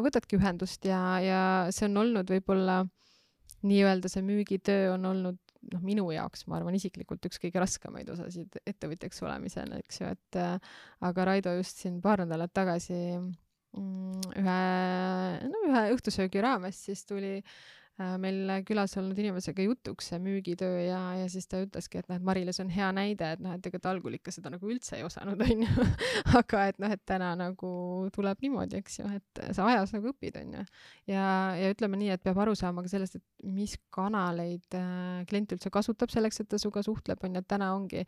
võtadki 0.00 0.40
ühendust 0.40 0.88
ja, 0.88 1.02
ja 1.20 1.42
see 1.74 1.84
on 1.90 2.00
olnud 2.00 2.32
võib-olla 2.32 2.80
nii-öelda 3.68 4.08
see 4.08 4.24
müügitöö 4.24 4.94
on 4.94 5.04
olnud 5.10 5.49
noh, 5.72 5.82
minu 5.84 6.06
jaoks, 6.14 6.46
ma 6.48 6.58
arvan 6.58 6.76
isiklikult 6.78 7.26
üks 7.28 7.40
kõige 7.42 7.62
raskemaid 7.62 8.08
osasid 8.12 8.60
ettevõtjaks 8.64 9.22
olemisel, 9.26 9.74
eks 9.80 10.00
ju, 10.00 10.12
et 10.14 10.40
äh, 10.40 10.72
aga 11.06 11.28
Raido 11.28 11.54
just 11.58 11.82
siin 11.82 12.00
paar 12.04 12.24
nädalat 12.24 12.54
tagasi 12.56 13.00
mm, 13.18 14.30
ühe, 14.40 14.62
no 15.50 15.66
ühe 15.68 15.84
õhtusöögi 15.96 16.42
raames 16.44 16.80
siis 16.88 17.04
tuli 17.08 17.38
meil 18.20 18.48
külas 18.64 18.94
olnud 18.96 19.18
inimesega 19.20 19.64
jutuks 19.64 20.10
see 20.10 20.18
müügitöö 20.22 20.78
ja, 20.86 21.00
ja 21.20 21.26
siis 21.28 21.48
ta 21.50 21.60
ütleski, 21.64 22.00
et 22.00 22.08
noh, 22.08 22.16
et 22.16 22.24
Mari-Liis 22.24 22.60
on 22.62 22.70
hea 22.72 22.88
näide, 22.96 23.32
et 23.34 23.42
noh, 23.44 23.52
et 23.56 23.66
ega 23.68 23.80
ta 23.82 23.92
algul 23.92 24.16
ikka 24.16 24.32
seda 24.34 24.52
nagu 24.52 24.70
üldse 24.70 24.96
ei 24.96 25.04
osanud, 25.04 25.40
onju. 25.46 25.86
aga 26.40 26.62
et 26.70 26.80
noh, 26.82 26.94
et 26.94 27.02
täna 27.08 27.32
nagu 27.38 27.72
tuleb 28.14 28.40
niimoodi, 28.44 28.80
eks 28.80 29.00
ju, 29.02 29.08
et 29.18 29.42
sa 29.56 29.66
ajas 29.68 29.92
nagu 29.96 30.12
õpid, 30.14 30.38
onju. 30.40 30.64
ja, 31.10 31.26
ja 31.60 31.74
ütleme 31.74 32.00
nii, 32.00 32.12
et 32.16 32.24
peab 32.24 32.40
aru 32.44 32.56
saama 32.58 32.84
ka 32.86 32.92
sellest, 32.92 33.20
et 33.20 33.50
mis 33.56 33.76
kanaleid 33.94 34.78
äh, 34.78 35.20
klient 35.28 35.56
üldse 35.56 35.72
kasutab 35.72 36.12
selleks, 36.12 36.40
et 36.40 36.50
ta 36.50 36.60
sinuga 36.60 36.84
suhtleb, 36.86 37.20
onju, 37.26 37.44
et 37.44 37.50
täna 37.50 37.72
ongi, 37.76 38.06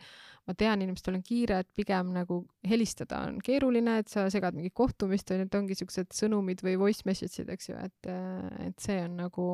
ma 0.49 0.57
tean, 0.59 0.85
inimestel 0.85 1.19
on 1.19 1.27
kiire, 1.27 1.61
et 1.63 1.71
pigem 1.77 2.15
nagu 2.17 2.43
helistada 2.69 3.25
on 3.29 3.39
keeruline, 3.45 4.01
et 4.03 4.13
sa 4.13 4.27
segad 4.33 4.57
mingit 4.57 4.77
kohtumist, 4.77 5.31
onju, 5.35 5.49
et 5.49 5.61
ongi 5.61 5.79
siuksed 5.79 6.17
sõnumid 6.17 6.65
või 6.65 6.79
voice 6.81 7.05
message'id, 7.09 7.53
eks 7.53 7.73
ju, 7.73 7.79
et, 7.79 8.11
äh, 8.11 8.69
et 8.69 8.89
see 8.89 9.01
on 9.05 9.21
nagu 9.27 9.49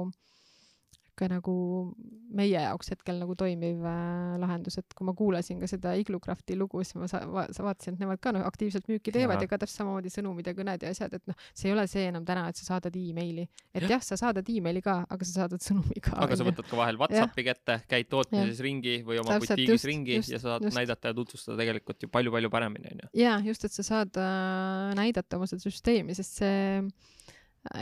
niisugune 1.18 1.38
nagu 1.38 1.94
meie 2.28 2.60
jaoks 2.60 2.90
hetkel 2.92 3.18
nagu 3.22 3.34
toimiv 3.38 3.84
äh, 3.88 4.36
lahendus, 4.40 4.78
et 4.78 4.94
kui 4.94 5.06
ma 5.06 5.14
kuulasin 5.16 5.60
ka 5.60 5.66
seda 5.70 5.94
Iglukrafti 5.98 6.56
lugu, 6.58 6.82
siis 6.84 6.98
ma 7.00 7.08
sa-, 7.08 7.24
va-, 7.26 7.46
sa 7.54 7.64
vaatasin, 7.64 7.96
et 7.96 8.02
nemad 8.04 8.20
ka 8.20 8.32
noh, 8.36 8.44
aktiivselt 8.46 8.88
müüki 8.88 9.12
teevad 9.14 9.38
ja, 9.38 9.46
ja 9.46 9.50
ka 9.50 9.58
täpselt 9.62 9.82
samamoodi 9.82 10.12
sõnumid 10.12 10.46
ja 10.46 10.54
kõned 10.56 10.84
ja 10.84 10.92
asjad, 10.92 11.14
et 11.16 11.24
noh, 11.30 11.38
see 11.56 11.70
ei 11.70 11.74
ole 11.74 11.86
see 11.88 12.04
enam 12.10 12.26
täna, 12.28 12.44
et 12.50 12.60
sa 12.60 12.74
saadad 12.74 12.96
emaili. 13.00 13.48
et 13.72 13.88
jah, 13.88 14.02
sa 14.04 14.18
saadad 14.20 14.48
emaili 14.52 14.82
ka, 14.84 15.00
aga 15.08 15.28
sa 15.28 15.42
saadad 15.42 15.64
sõnumi 15.64 16.02
ka. 16.04 16.14
aga 16.26 16.38
sa 16.38 16.46
võtad 16.46 16.68
ka 16.68 16.78
vahel 16.78 17.00
Whatsappi 17.00 17.44
ja. 17.44 17.54
kätte, 17.54 17.80
käid 17.88 18.10
tootmises 18.12 18.60
ja. 18.60 18.68
ringi 18.68 18.98
või 19.08 19.22
oma 19.22 19.38
täpselt, 19.38 19.56
butiigis 19.56 19.78
just, 19.78 19.88
ringi 19.88 20.18
just, 20.20 20.34
ja 20.34 20.42
sa 20.42 20.54
saad 20.54 20.68
just. 20.68 20.76
näidata 20.76 21.12
ja 21.12 21.16
tutvustada 21.16 21.58
tegelikult 21.62 22.04
ju 22.04 22.12
palju-palju 22.12 22.52
paremini, 22.52 22.92
onju. 22.92 23.12
jaa, 23.24 23.38
just, 23.48 23.64
et 23.64 23.74
sa 23.74 23.86
saad 23.86 24.20
äh, 24.20 24.92
näidata 24.98 25.40
oma 25.40 25.48
seda 25.48 25.64
süsteemi, 25.64 26.16
sest 26.18 26.42
see 26.42 26.58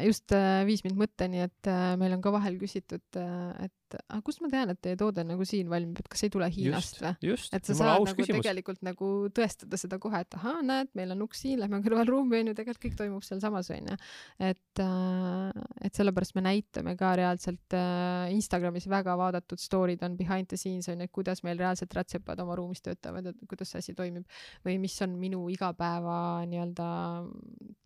just 0.04 0.32
äh, 0.34 0.64
viis 0.68 0.82
mind 0.86 0.98
mõtteni, 1.00 1.42
et 1.46 1.70
äh, 1.70 1.94
meil 2.00 2.16
on 2.16 2.22
ka 2.24 2.32
vahel 2.34 2.58
küsitud, 2.60 3.04
äh, 3.20 3.66
et 3.86 3.96
aga 4.02 4.20
kust 4.26 4.42
ma 4.42 4.50
tean, 4.50 4.72
et 4.72 4.80
teie 4.82 4.98
toode 4.98 5.22
nagu 5.26 5.46
siin 5.46 5.68
valmib, 5.70 6.00
et 6.00 6.08
kas 6.10 6.24
ei 6.26 6.32
tule 6.32 6.48
Hiinast 6.50 6.98
või? 7.02 7.34
et 7.54 7.68
sa 7.68 7.76
saad 7.76 8.02
nagu 8.02 8.16
küsimus. 8.18 8.42
tegelikult 8.42 8.82
nagu 8.86 9.10
tõestada 9.34 9.78
seda 9.80 9.98
kohe, 10.02 10.22
et 10.24 10.36
ahaa, 10.38 10.62
näed, 10.66 10.90
meil 10.98 11.14
on 11.14 11.24
uks 11.26 11.44
siin, 11.44 11.60
lähme 11.62 11.80
kõrvalruumi 11.84 12.40
onju, 12.40 12.56
tegelikult 12.58 12.82
kõik 12.86 12.98
toimub 12.98 13.26
sealsamas 13.26 13.70
onju. 13.74 13.96
et, 14.50 14.82
et 15.86 16.00
sellepärast 16.00 16.36
me 16.38 16.44
näitame 16.48 16.96
ka 16.98 17.14
reaalselt 17.20 17.78
Instagramis 18.34 18.88
väga 18.90 19.16
vaadatud 19.18 19.62
story'd 19.62 20.02
on 20.06 20.18
behind 20.18 20.50
the 20.50 20.58
scenes 20.60 20.90
onju, 20.92 21.06
et 21.06 21.14
kuidas 21.14 21.44
meil 21.46 21.60
reaalselt 21.60 21.94
rätsepad 21.96 22.42
oma 22.42 22.58
ruumis 22.58 22.82
töötavad, 22.84 23.30
et 23.30 23.46
kuidas 23.48 23.74
see 23.74 23.84
asi 23.84 23.96
toimib 23.98 24.26
või 24.66 24.78
mis 24.82 24.96
on 25.06 25.14
minu 25.20 25.44
igapäeva 25.52 26.18
nii-öelda 26.50 26.88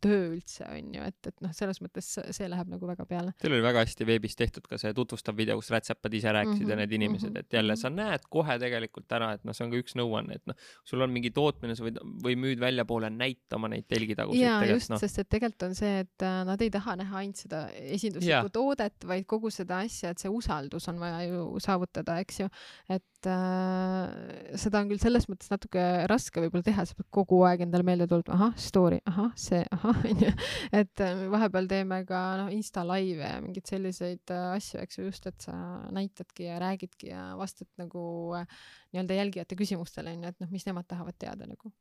töö 0.00 0.30
üldse 0.32 0.64
onju, 0.64 1.04
et, 1.04 1.20
et 1.28 1.44
noh, 1.44 1.52
selles 1.56 1.80
mõttes 1.84 2.08
see 2.08 2.48
läheb 2.48 2.70
nagu 2.72 2.88
väga 2.88 3.04
peale. 3.08 3.34
Teil 3.40 3.54
oli 3.56 3.64
väga 3.64 3.84
hästi 3.84 4.06
veebis 4.08 4.38
tehtud 4.38 4.66
ka 4.70 4.78
see 4.80 4.94
tutvustav 4.96 5.36
video, 5.36 5.58
kus 5.60 5.70
rätsep 5.74 5.89
Whatsapp'ad 5.90 6.14
ise 6.14 6.32
rääkisid 6.32 6.62
mm 6.62 6.66
-hmm, 6.66 6.70
ja 6.70 6.76
need 6.76 6.92
inimesed 6.92 7.28
mm, 7.28 7.36
-hmm. 7.36 7.40
et 7.40 7.52
jälle 7.52 7.72
mhm. 7.72 7.80
sa 7.80 7.90
näed 7.90 8.20
kohe 8.30 8.58
tegelikult 8.58 9.12
ära, 9.12 9.32
et 9.34 9.44
noh, 9.44 9.54
see 9.54 9.64
on 9.64 9.70
ka 9.70 9.80
üks 9.82 9.96
nõuanne, 9.98 10.34
et 10.34 10.46
noh, 10.46 10.54
sul 10.84 11.00
on 11.00 11.10
mingi 11.10 11.30
tootmine, 11.30 11.76
sa 11.76 11.84
võid 11.84 11.98
või 12.24 12.36
müüd 12.36 12.60
väljapoole, 12.60 13.10
näita 13.10 13.56
oma 13.56 13.68
neid 13.68 13.86
telgitagusid. 13.88 14.42
jaa, 14.42 14.64
just 14.70 14.90
no., 14.90 14.98
sest 14.98 15.18
et 15.18 15.28
tegelikult 15.28 15.68
on 15.68 15.74
see, 15.74 16.00
et 16.06 16.22
äh, 16.22 16.44
nad 16.46 16.62
ei 16.62 16.70
taha 16.70 16.96
näha 16.96 17.18
ainult 17.18 17.36
seda 17.36 17.66
esinduslikku 17.74 18.52
toodet, 18.52 19.06
vaid 19.06 19.26
kogu 19.26 19.50
seda 19.50 19.82
asja, 19.86 20.10
et 20.10 20.18
see 20.18 20.30
usaldus 20.30 20.88
on 20.88 21.00
vaja 21.00 21.22
ju 21.26 21.58
saavutada, 21.58 22.18
eks 22.24 22.40
ju. 22.40 22.48
et 22.88 23.04
äh, 23.28 24.56
seda 24.60 24.80
on 24.80 24.90
küll 24.90 25.00
selles 25.02 25.26
mõttes 25.30 25.50
natuke 25.52 25.82
raske 26.10 26.42
võib-olla 26.42 26.66
teha, 26.66 26.84
sa 26.88 26.96
pead 26.98 27.08
kogu 27.12 27.42
aeg 27.48 27.64
endale 27.66 27.86
meelde 27.86 28.06
tulema, 28.10 28.36
ahah, 28.36 28.54
story, 28.60 29.00
ahah, 29.10 29.30
see, 29.38 29.62
ahah, 29.76 30.02
onju. 30.10 30.32
et 30.80 31.04
äh, 31.04 31.24
vahepeal 31.32 31.68
teeme 31.70 32.02
ka 32.08 32.22
noh, 32.42 32.52
insta 32.54 32.84
laive 32.86 33.26
ja 33.26 33.40
mingeid 33.44 33.68
selliseid 33.70 34.34
äh, 34.34 34.46
asju, 34.56 34.80
eks 34.84 35.00
ju, 35.00 35.06
just, 35.10 35.28
et 35.30 35.48
sa 35.48 35.54
näitadki 35.94 36.48
ja 36.48 36.60
räägidki 36.62 37.12
ja 37.12 37.24
vastad 37.40 37.68
nagu 37.80 38.02
äh, 38.38 38.46
nii-öelda 38.90 39.16
jälgijate 39.20 39.56
küsimustele, 39.58 40.14
onju, 40.16 40.32
et 40.32 40.42
noh, 40.42 40.50
mis 40.50 40.66
nemad 40.66 40.88
tahavad 40.90 41.16
teada 41.18 41.46
nagu. 41.46 41.72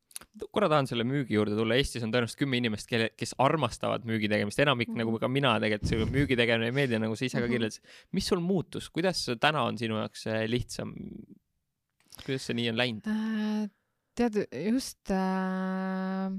korra 0.52 0.68
tahan 0.70 0.86
selle 0.86 1.04
müügi 1.08 1.34
juurde 1.34 1.56
tulla, 1.58 1.78
Eestis 1.80 2.04
on 2.06 2.12
tõenäoliselt 2.14 2.38
kümme 2.38 2.60
inimest, 2.60 2.88
kelle, 2.90 3.10
kes 3.18 3.34
armastavad 3.38 4.06
müügi 4.06 4.30
tegemist, 4.30 4.60
enamik 4.62 4.88
mm 4.88 4.94
-hmm. 4.94 5.04
nagu 5.04 5.18
ka 5.18 5.28
mina 5.28 5.56
tegelikult, 5.60 5.90
see 5.90 6.06
müügi 6.06 6.38
tegemine 6.38 6.70
ei 6.70 6.76
meeldi, 6.76 7.00
nagu 7.02 7.16
sa 7.16 7.24
ise 7.24 7.38
ka 7.38 7.46
mhm. 7.46 7.52
kirjeldasid. 7.52 7.82
mis 8.12 8.26
sul 8.26 8.40
muutus, 8.40 8.90
kuidas 8.90 9.26
täna 9.40 9.62
on 9.62 9.78
sinu 9.78 9.98
jaoks 9.98 10.26
lihtsam 10.46 10.94
kuidas 12.24 12.46
see 12.48 12.56
nii 12.58 12.70
on 12.72 12.80
läinud? 12.80 13.10
Äh, 13.10 13.66
tead, 14.18 14.38
just 14.52 15.12
äh, 15.14 16.30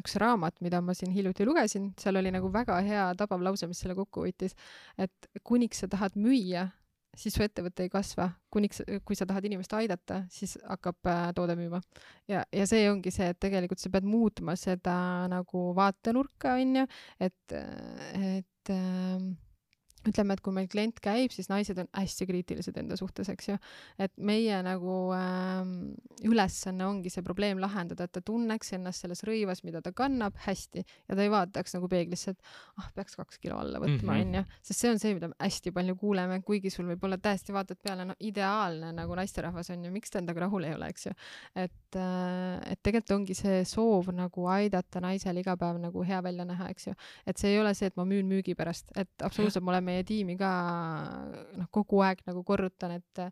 üks 0.00 0.16
raamat, 0.20 0.58
mida 0.64 0.80
ma 0.84 0.94
siin 0.96 1.12
hiljuti 1.14 1.46
lugesin, 1.48 1.90
seal 2.00 2.20
oli 2.20 2.32
nagu 2.34 2.50
väga 2.52 2.78
hea 2.86 3.06
tabav 3.18 3.44
lause, 3.44 3.68
mis 3.70 3.80
selle 3.82 3.96
kokku 3.98 4.26
võttis, 4.26 4.56
et 5.00 5.30
kuniks 5.46 5.82
sa 5.82 5.90
tahad 5.92 6.18
müüa, 6.20 6.68
siis 7.16 7.36
su 7.36 7.44
ettevõte 7.44 7.86
ei 7.86 7.92
kasva, 7.92 8.28
kuniks, 8.52 8.82
kui 9.04 9.18
sa 9.18 9.26
tahad 9.28 9.46
inimest 9.48 9.72
aidata, 9.78 10.22
siis 10.32 10.56
hakkab 10.64 11.10
äh, 11.10 11.24
toode 11.36 11.56
müüma. 11.58 11.80
ja, 12.30 12.44
ja 12.52 12.68
see 12.68 12.84
ongi 12.90 13.12
see, 13.14 13.30
et 13.32 13.40
tegelikult 13.42 13.82
sa 13.82 13.92
pead 13.92 14.06
muutma 14.08 14.56
seda 14.60 14.98
nagu 15.32 15.70
vaatenurka, 15.76 16.56
onju, 16.60 16.86
et, 17.20 17.56
et 17.56 18.74
äh, 18.74 19.18
ütleme, 20.10 20.36
et 20.36 20.42
kui 20.44 20.54
meil 20.54 20.68
klient 20.70 20.98
käib, 21.02 21.32
siis 21.34 21.50
naised 21.50 21.78
on 21.82 21.88
hästi 21.96 22.26
kriitilised 22.28 22.76
enda 22.80 22.98
suhtes, 22.98 23.30
eks 23.32 23.50
ju. 23.50 23.56
et 24.02 24.12
meie 24.16 24.58
nagu 24.64 24.96
äh, 25.16 25.60
ülesanne 26.26 26.86
ongi 26.86 27.12
see 27.12 27.24
probleem 27.26 27.60
lahendada, 27.62 28.06
et 28.06 28.14
ta 28.14 28.22
tunneks 28.24 28.74
ennast 28.76 29.04
selles 29.04 29.22
rõivas, 29.26 29.62
mida 29.66 29.82
ta 29.84 29.92
kannab, 29.96 30.36
hästi 30.46 30.84
ja 30.84 31.16
ta 31.16 31.24
ei 31.24 31.32
vaataks 31.32 31.76
nagu 31.76 31.90
peeglisse, 31.90 32.36
et 32.36 32.52
ah, 32.80 32.90
peaks 32.96 33.18
kaks 33.18 33.40
kilo 33.42 33.58
alla 33.60 33.80
võtma, 33.82 34.18
onju. 34.22 34.44
sest 34.62 34.84
see 34.84 34.92
on 34.92 35.02
see, 35.02 35.16
mida 35.18 35.30
me 35.32 35.38
hästi 35.42 35.72
palju 35.76 35.96
kuuleme, 36.00 36.40
kuigi 36.46 36.72
sul 36.72 36.88
võib-olla 36.90 37.18
täiesti 37.22 37.54
vaatad 37.56 37.80
peale, 37.82 38.06
no 38.08 38.16
ideaalne 38.20 38.92
nagu 38.96 39.18
naisterahvas 39.18 39.72
on 39.74 39.86
ju, 39.86 39.92
miks 39.94 40.12
ta 40.12 40.22
endaga 40.22 40.46
rahul 40.46 40.68
ei 40.68 40.76
ole, 40.76 40.90
eks 40.94 41.08
ju. 41.08 41.14
et 41.66 42.00
äh,, 42.00 42.72
et 42.72 42.82
tegelikult 42.82 43.14
ongi 43.18 43.36
see 43.36 43.62
soov 43.68 44.10
nagu 44.14 44.46
aidata 44.50 45.00
naisel 45.02 45.40
iga 45.40 45.56
päev 45.58 45.80
nagu 45.82 46.04
hea 46.06 46.20
välja 46.24 46.46
näha, 46.48 46.70
eks 46.72 46.90
ju. 46.90 46.96
et 47.26 47.40
see 47.40 47.54
ei 47.54 47.60
ole 47.60 47.74
see, 47.76 47.90
et 47.90 47.98
ma 47.98 48.06
müün 48.08 48.28
müügi 48.30 48.56
pärast, 48.58 48.90
et 48.96 49.10
absoluutselt 49.24 49.64
me 49.64 49.74
oleme 49.74 49.95
meie 49.96 50.04
tiimi 50.04 50.36
ka 50.36 50.50
noh, 51.56 51.68
kogu 51.72 52.02
aeg 52.04 52.20
nagu 52.28 52.44
korrutan, 52.44 52.98
et 53.00 53.24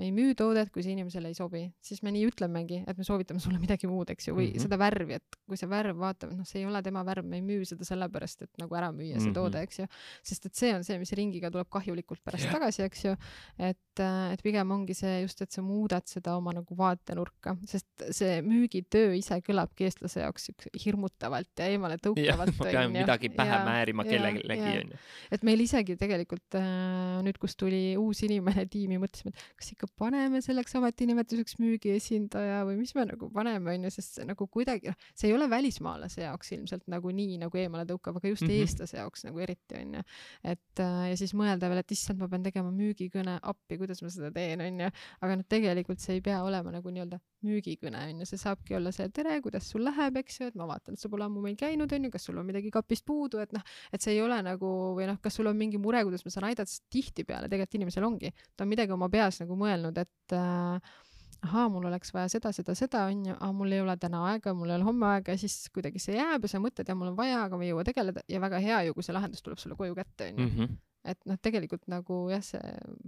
me 0.00 0.06
ei 0.08 0.12
müü 0.16 0.32
toodet, 0.38 0.70
kui 0.72 0.80
see 0.80 0.94
inimesele 0.94 1.28
ei 1.28 1.36
sobi, 1.36 1.60
siis 1.84 2.00
me 2.00 2.12
nii 2.14 2.24
ütlemegi, 2.30 2.78
et 2.88 2.96
me 2.96 3.04
soovitame 3.04 3.42
sulle 3.42 3.60
midagi 3.60 3.88
muud, 3.90 4.08
eks 4.14 4.30
ju, 4.30 4.34
või 4.36 4.46
mm 4.46 4.54
-hmm. 4.54 4.64
seda 4.64 4.78
värvi, 4.80 5.18
et 5.20 5.36
kui 5.44 5.58
see 5.60 5.68
värv 5.68 5.98
vaatab, 6.00 6.32
noh, 6.38 6.46
see 6.48 6.62
ei 6.62 6.68
ole 6.68 6.80
tema 6.82 7.02
värv, 7.04 7.26
me 7.28 7.36
ei 7.36 7.44
müü 7.44 7.66
seda 7.68 7.84
sellepärast, 7.84 8.46
et 8.46 8.62
nagu 8.62 8.78
ära 8.78 8.88
müüa 8.96 9.18
see 9.18 9.28
mm 9.28 9.28
-hmm. 9.28 9.34
toode, 9.36 9.62
eks 9.68 9.82
ju. 9.82 9.86
sest 10.30 10.46
et 10.46 10.54
see 10.56 10.70
on 10.74 10.84
see, 10.84 10.96
mis 10.98 11.12
ringiga 11.12 11.50
tuleb 11.52 11.68
kahjulikult 11.68 12.22
pärast 12.24 12.46
yeah. 12.46 12.54
tagasi, 12.56 12.82
eks 12.88 13.04
ju. 13.04 13.16
et, 13.58 14.02
et 14.32 14.42
pigem 14.42 14.70
ongi 14.70 14.94
see 14.94 15.20
just, 15.26 15.42
et 15.42 15.52
sa 15.52 15.62
muudad 15.62 16.08
seda 16.08 16.36
oma 16.36 16.56
nagu 16.56 16.76
vaatenurka, 16.76 17.56
sest 17.66 18.06
see 18.10 18.40
müügitöö 18.40 19.12
ise 19.18 19.40
kõlabki 19.44 19.84
eestlase 19.84 20.24
jaoks 20.24 20.50
hirmutavalt 20.84 21.52
ja 21.58 21.68
eemale 21.68 22.00
tõukavalt. 22.06 22.56
ma 22.56 22.70
pean 22.70 22.92
midagi 22.96 23.28
pähe 23.28 23.52
ja, 23.52 23.64
määrima 23.68 24.08
kellelegi, 24.08 24.48
onju. 24.80 25.04
et 25.30 25.44
meil 25.44 25.60
isegi 25.60 25.96
tegelikult 26.00 26.56
äh, 26.56 27.20
nüüd, 27.20 27.36
kus 27.36 27.56
tuli 27.60 27.98
uus 28.00 28.24
inimene 28.24 28.64
tiimi, 28.64 28.96
mõtlesime, 28.96 29.36
et 29.36 29.60
kas 29.60 29.74
ikka 29.76 29.89
paneme 29.98 30.40
selleks 30.44 30.74
ametinimetuseks 30.78 31.58
müügiesindaja 31.60 32.62
või 32.68 32.78
mis 32.80 32.94
me 32.96 33.06
nagu 33.08 33.30
paneme, 33.34 33.74
onju, 33.74 33.92
sest 33.94 34.18
see 34.18 34.28
nagu 34.28 34.46
kuidagi, 34.52 34.92
noh, 34.92 35.08
see 35.14 35.30
ei 35.30 35.36
ole 35.36 35.48
välismaalase 35.50 36.24
jaoks 36.24 36.52
ilmselt 36.56 36.86
nagu 36.92 37.12
nii 37.14 37.38
nagu 37.42 37.60
eemale 37.60 37.86
tõukav, 37.88 38.20
aga 38.20 38.32
just 38.32 38.46
mm 38.46 38.52
-hmm. 38.52 38.66
eestlase 38.66 38.98
jaoks 39.00 39.26
nagu 39.28 39.40
eriti 39.40 39.78
onju. 39.80 40.02
et 40.44 40.84
äh, 40.84 41.08
ja 41.10 41.16
siis 41.16 41.34
mõelda 41.34 41.68
veel, 41.68 41.82
et 41.82 41.92
issand, 41.92 42.18
ma 42.18 42.28
pean 42.28 42.42
tegema 42.42 42.70
müügikõne 42.70 43.38
appi, 43.42 43.78
kuidas 43.78 44.02
ma 44.02 44.10
seda 44.10 44.30
teen, 44.32 44.60
onju. 44.60 44.90
aga 45.20 45.36
noh, 45.36 45.44
tegelikult 45.48 46.00
see 46.00 46.14
ei 46.18 46.20
pea 46.20 46.42
olema 46.42 46.70
nagu 46.70 46.90
nii-öelda 46.90 47.20
müügikõne 47.46 48.00
onju, 48.10 48.26
see 48.28 48.40
saabki 48.40 48.76
olla 48.76 48.92
see 48.92 49.08
tere, 49.08 49.40
kuidas 49.40 49.68
sul 49.70 49.84
läheb, 49.84 50.16
eks 50.20 50.40
ju, 50.40 50.48
et 50.50 50.54
ma 50.60 50.66
vaatan, 50.68 50.94
et 50.94 51.00
sa 51.00 51.08
pole 51.08 51.24
ammu 51.24 51.40
meil 51.40 51.56
käinud, 51.56 51.92
onju, 51.92 52.10
kas 52.10 52.28
sul 52.28 52.38
on 52.40 52.46
midagi 52.46 52.70
kapist 52.70 53.04
puudu, 53.08 53.40
et 53.40 53.52
noh, 53.56 53.62
et 53.92 54.00
see 54.02 54.12
ei 54.12 54.20
ole 54.20 54.36
nagu 54.44 54.72
või 54.96 55.06
noh, 55.08 55.16
kas 55.22 55.34
sul 55.38 55.46
on 55.46 55.56
mingi 55.56 55.80
mure, 55.80 56.02
kuidas 56.04 56.24
ma 56.26 56.30
saan 56.34 56.50
aidata, 56.50 56.68
sest 56.68 56.84
tihtipeale 56.92 57.48
tegelikult 57.48 57.78
inimesel 57.80 58.04
ongi, 58.04 58.32
ta 58.56 58.66
on 58.66 58.72
midagi 58.72 58.92
oma 58.92 59.08
peas 59.12 59.40
nagu 59.40 59.56
mõelnud 59.56 59.69
mõelnud, 59.70 60.02
et 60.02 60.34
äh, 60.36 60.98
ahaa, 61.46 61.68
mul 61.72 61.88
oleks 61.88 62.12
vaja 62.14 62.28
seda, 62.32 62.52
seda, 62.56 62.74
seda 62.78 63.06
onju, 63.10 63.34
aga 63.38 63.50
mul 63.56 63.72
ei 63.72 63.80
ole 63.84 63.96
täna 64.00 64.22
aega, 64.32 64.54
mul 64.56 64.70
ei 64.70 64.76
ole 64.76 64.88
homme 64.88 65.08
aega 65.14 65.36
ja 65.36 65.40
siis 65.40 65.56
kuidagi 65.74 66.02
see 66.02 66.18
jääb 66.18 66.44
ja 66.44 66.52
sa 66.52 66.60
mõtled 66.62 66.88
ja 66.88 66.96
mul 66.98 67.12
on 67.12 67.18
vaja, 67.18 67.44
aga 67.46 67.58
ma 67.58 67.66
ei 67.66 67.72
jõua 67.72 67.86
tegeleda 67.88 68.24
ja 68.28 68.42
väga 68.42 68.60
hea 68.62 68.82
ju, 68.88 68.96
kui 68.96 69.06
see 69.06 69.16
lahendus 69.16 69.44
tuleb 69.46 69.60
sulle 69.62 69.78
koju 69.78 69.96
kätte 69.96 70.30
onju 70.30 70.46
mm. 70.46 70.78
Et 71.08 71.18
noh, 71.28 71.38
tegelikult 71.40 71.86
nagu 71.88 72.16
jah, 72.28 72.42
see 72.44 72.60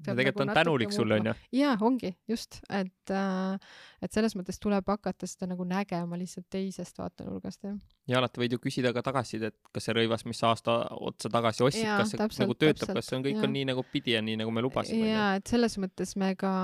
tegelikult 0.06 0.46
nagu 0.46 0.54
on 0.54 0.56
tänulik 0.56 0.94
sulle 0.94 1.18
onju. 1.20 1.34
jaa, 1.52 1.74
ongi 1.84 2.12
just, 2.30 2.60
et 2.72 3.12
äh, 3.12 3.72
et 4.02 4.14
selles 4.14 4.36
mõttes 4.38 4.60
tuleb 4.62 4.88
hakata 4.88 5.28
seda 5.28 5.50
nagu 5.50 5.66
nägema 5.68 6.16
lihtsalt 6.20 6.48
teisest 6.52 6.98
vaatenurgast 7.02 7.66
jah. 7.68 7.76
ja 8.08 8.20
alati 8.20 8.40
võid 8.40 8.56
ju 8.56 8.60
küsida 8.62 8.94
ka 8.96 9.04
tagasisidet, 9.04 9.58
kas 9.74 9.88
see 9.88 9.96
rõivas, 9.98 10.24
mis 10.28 10.40
sa 10.40 10.52
aasta 10.52 10.78
otsa 10.96 11.30
tagasi 11.32 11.66
ostsid, 11.66 11.88
kas 11.88 12.14
see 12.14 12.22
täpselt, 12.22 12.46
nagu 12.46 12.56
töötab, 12.58 12.94
kas 12.96 13.10
see 13.10 13.18
on 13.18 13.26
kõik 13.26 13.40
ja. 13.40 13.44
on 13.48 13.56
nii 13.58 13.66
nagu 13.72 13.84
pidi 13.92 14.16
ja 14.16 14.22
nii 14.24 14.38
nagu 14.40 14.54
me 14.54 14.64
lubasime. 14.64 15.10
jaa, 15.12 15.34
et 15.40 15.52
selles 15.52 15.76
mõttes 15.82 16.16
me 16.20 16.32
ka 16.40 16.54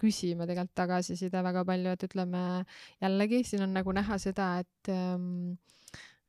küsime 0.00 0.48
tegelikult 0.48 0.76
tagasiside 0.78 1.44
väga 1.44 1.66
palju, 1.68 1.92
et 1.92 2.08
ütleme 2.08 2.46
jällegi 3.02 3.42
siin 3.44 3.66
on 3.66 3.76
nagu 3.76 3.92
näha 3.92 4.16
seda, 4.22 4.54
et 4.64 4.92
ähm, 4.92 5.52
äh, 5.52 5.72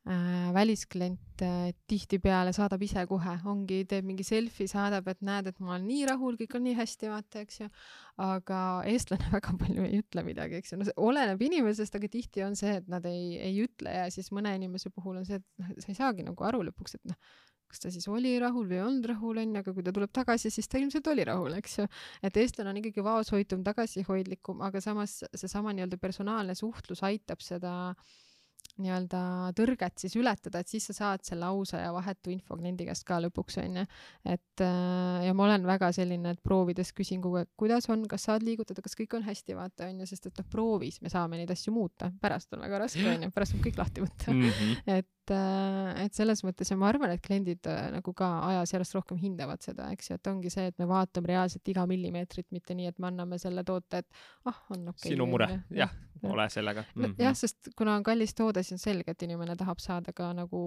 välisklient 0.05 1.41
äh, 1.41 1.69
tihtipeale 1.87 2.51
saadab 2.55 2.81
ise 2.83 3.05
kohe, 3.07 3.37
ongi, 3.47 3.83
teeb 3.87 4.03
mingi 4.03 4.25
selfie, 4.27 4.67
saadab, 4.67 5.07
et 5.07 5.21
näed, 5.23 5.47
et 5.47 5.61
ma 5.63 5.77
olen 5.77 5.85
nii 5.87 6.01
rahul, 6.09 6.35
kõik 6.39 6.57
on 6.59 6.65
nii 6.67 6.75
hästi, 6.75 7.07
vaata, 7.11 7.43
eks 7.45 7.61
ju. 7.61 7.69
aga 8.23 8.57
eestlane 8.91 9.29
väga 9.37 9.53
palju 9.61 9.85
ei 9.87 10.01
ütle 10.01 10.25
midagi, 10.27 10.59
eks 10.59 10.73
ju, 10.73 10.81
no 10.81 10.89
see 10.89 10.97
oleneb 10.99 11.41
inimesest, 11.47 11.95
aga 11.95 12.11
tihti 12.11 12.43
on 12.43 12.59
see, 12.59 12.75
et 12.81 12.91
nad 12.91 13.07
ei, 13.07 13.37
ei 13.39 13.63
ütle 13.63 13.95
ja 13.95 14.09
siis 14.11 14.27
mõne 14.35 14.51
inimese 14.57 14.91
puhul 14.91 15.21
on 15.21 15.29
see, 15.29 15.39
et 15.39 15.63
noh, 15.63 15.71
sa 15.79 15.93
ei 15.93 15.99
saagi 16.01 16.27
nagu 16.27 16.49
aru 16.49 16.65
lõpuks, 16.67 16.99
et 16.99 17.07
noh, 17.13 17.39
kas 17.71 17.85
ta 17.85 17.93
siis 17.95 18.05
oli 18.11 18.35
rahul 18.43 18.67
või 18.67 18.77
ei 18.81 18.83
olnud 18.83 19.07
rahul, 19.13 19.39
onju, 19.39 19.63
aga 19.63 19.73
kui 19.73 19.87
ta 19.87 19.95
tuleb 19.95 20.11
tagasi, 20.13 20.51
siis 20.51 20.67
ta 20.67 20.83
ilmselt 20.83 21.07
oli 21.13 21.23
rahul, 21.31 21.55
eks 21.61 21.79
ju. 21.79 21.87
et 22.27 22.43
eestlane 22.43 22.75
on 22.75 22.83
ikkagi 22.83 23.07
vaoshoitum, 23.07 23.63
tagasihoidlikum, 23.71 24.59
aga 24.67 24.83
samas 24.83 25.21
seesama 25.31 25.71
nii-öelda 25.71 25.97
personaalne 26.03 26.59
suhtlus 26.59 27.01
aitab 27.07 27.41
seda 27.41 27.73
äh, 27.95 28.13
nii-öelda 28.81 29.21
tõrget 29.57 30.01
siis 30.01 30.15
ületada, 30.17 30.63
et 30.63 30.71
siis 30.71 30.87
sa 30.89 30.95
saad 30.97 31.25
selle 31.27 31.45
ausa 31.45 31.81
ja 31.83 31.91
vahetu 31.93 32.31
info 32.33 32.57
kliendi 32.57 32.87
käest 32.87 33.05
ka 33.05 33.19
lõpuks 33.21 33.59
onju. 33.61 33.85
et 34.25 34.63
äh, 34.65 35.25
ja 35.27 35.33
ma 35.37 35.45
olen 35.47 35.67
väga 35.67 35.91
selline, 35.95 36.33
et 36.33 36.41
proovides 36.43 36.93
küsin 36.97 37.21
kogu 37.21 37.41
aeg, 37.41 37.51
kuidas 37.59 37.89
on, 37.93 38.07
kas 38.09 38.25
saad 38.29 38.45
liigutada, 38.45 38.81
kas 38.81 38.97
kõik 38.97 39.13
on 39.19 39.27
hästi, 39.27 39.57
vaata 39.57 39.89
onju, 39.91 40.09
sest 40.09 40.31
et 40.31 40.41
noh, 40.41 40.49
proovis 40.49 41.01
me 41.01 41.13
saame 41.13 41.37
neid 41.41 41.53
asju 41.53 41.73
muuta, 41.75 42.09
pärast 42.21 42.53
on 42.57 42.65
väga 42.65 42.81
raske 42.85 43.05
onju, 43.15 43.29
pärast 43.35 43.57
võib 43.57 43.67
kõik 43.69 43.83
lahti 43.83 44.05
võtta 44.05 44.33
mm. 44.33 44.49
-hmm. 44.49 44.97
et 44.97 45.11
et, 45.23 45.31
äh, 45.31 46.05
et 46.05 46.15
selles 46.15 46.43
mõttes 46.43 46.69
ja 46.69 46.77
ma 46.79 46.89
arvan, 46.91 47.13
et 47.13 47.21
kliendid 47.23 47.65
äh, 47.69 47.89
nagu 47.93 48.13
ka 48.17 48.27
ajas 48.49 48.73
järjest 48.75 48.95
rohkem 48.97 49.19
hindavad 49.21 49.63
seda, 49.63 49.89
eks 49.95 50.09
ju, 50.09 50.17
et 50.19 50.27
ongi 50.27 50.51
see, 50.51 50.67
et 50.67 50.79
me 50.81 50.87
vaatame 50.89 51.31
reaalselt 51.31 51.67
iga 51.71 51.85
millimeetrit, 51.87 52.49
mitte 52.51 52.75
nii, 52.75 52.89
et 52.91 52.99
me 52.99 53.07
anname 53.07 53.39
selle 53.39 53.63
toote, 53.63 54.03
et 54.03 54.07
ah, 54.49 54.57
on 54.69 54.89
okei 54.91 54.97
okay,. 54.97 55.13
sinu 55.13 55.27
mure, 55.29 55.47
jah, 55.71 55.93
ole 56.23 56.47
sellega 56.49 56.83
mm. 56.83 57.05
-hmm. 57.05 57.15
jah, 57.23 57.35
sest 57.35 57.69
kuna 57.77 57.95
on 57.95 58.03
kallis 58.03 58.35
toode, 58.35 58.63
siis 58.63 58.77
on 58.77 58.83
selge, 58.83 59.11
et 59.11 59.23
inimene 59.23 59.55
tahab 59.59 59.79
saada 59.79 60.13
ka 60.13 60.33
nagu, 60.33 60.63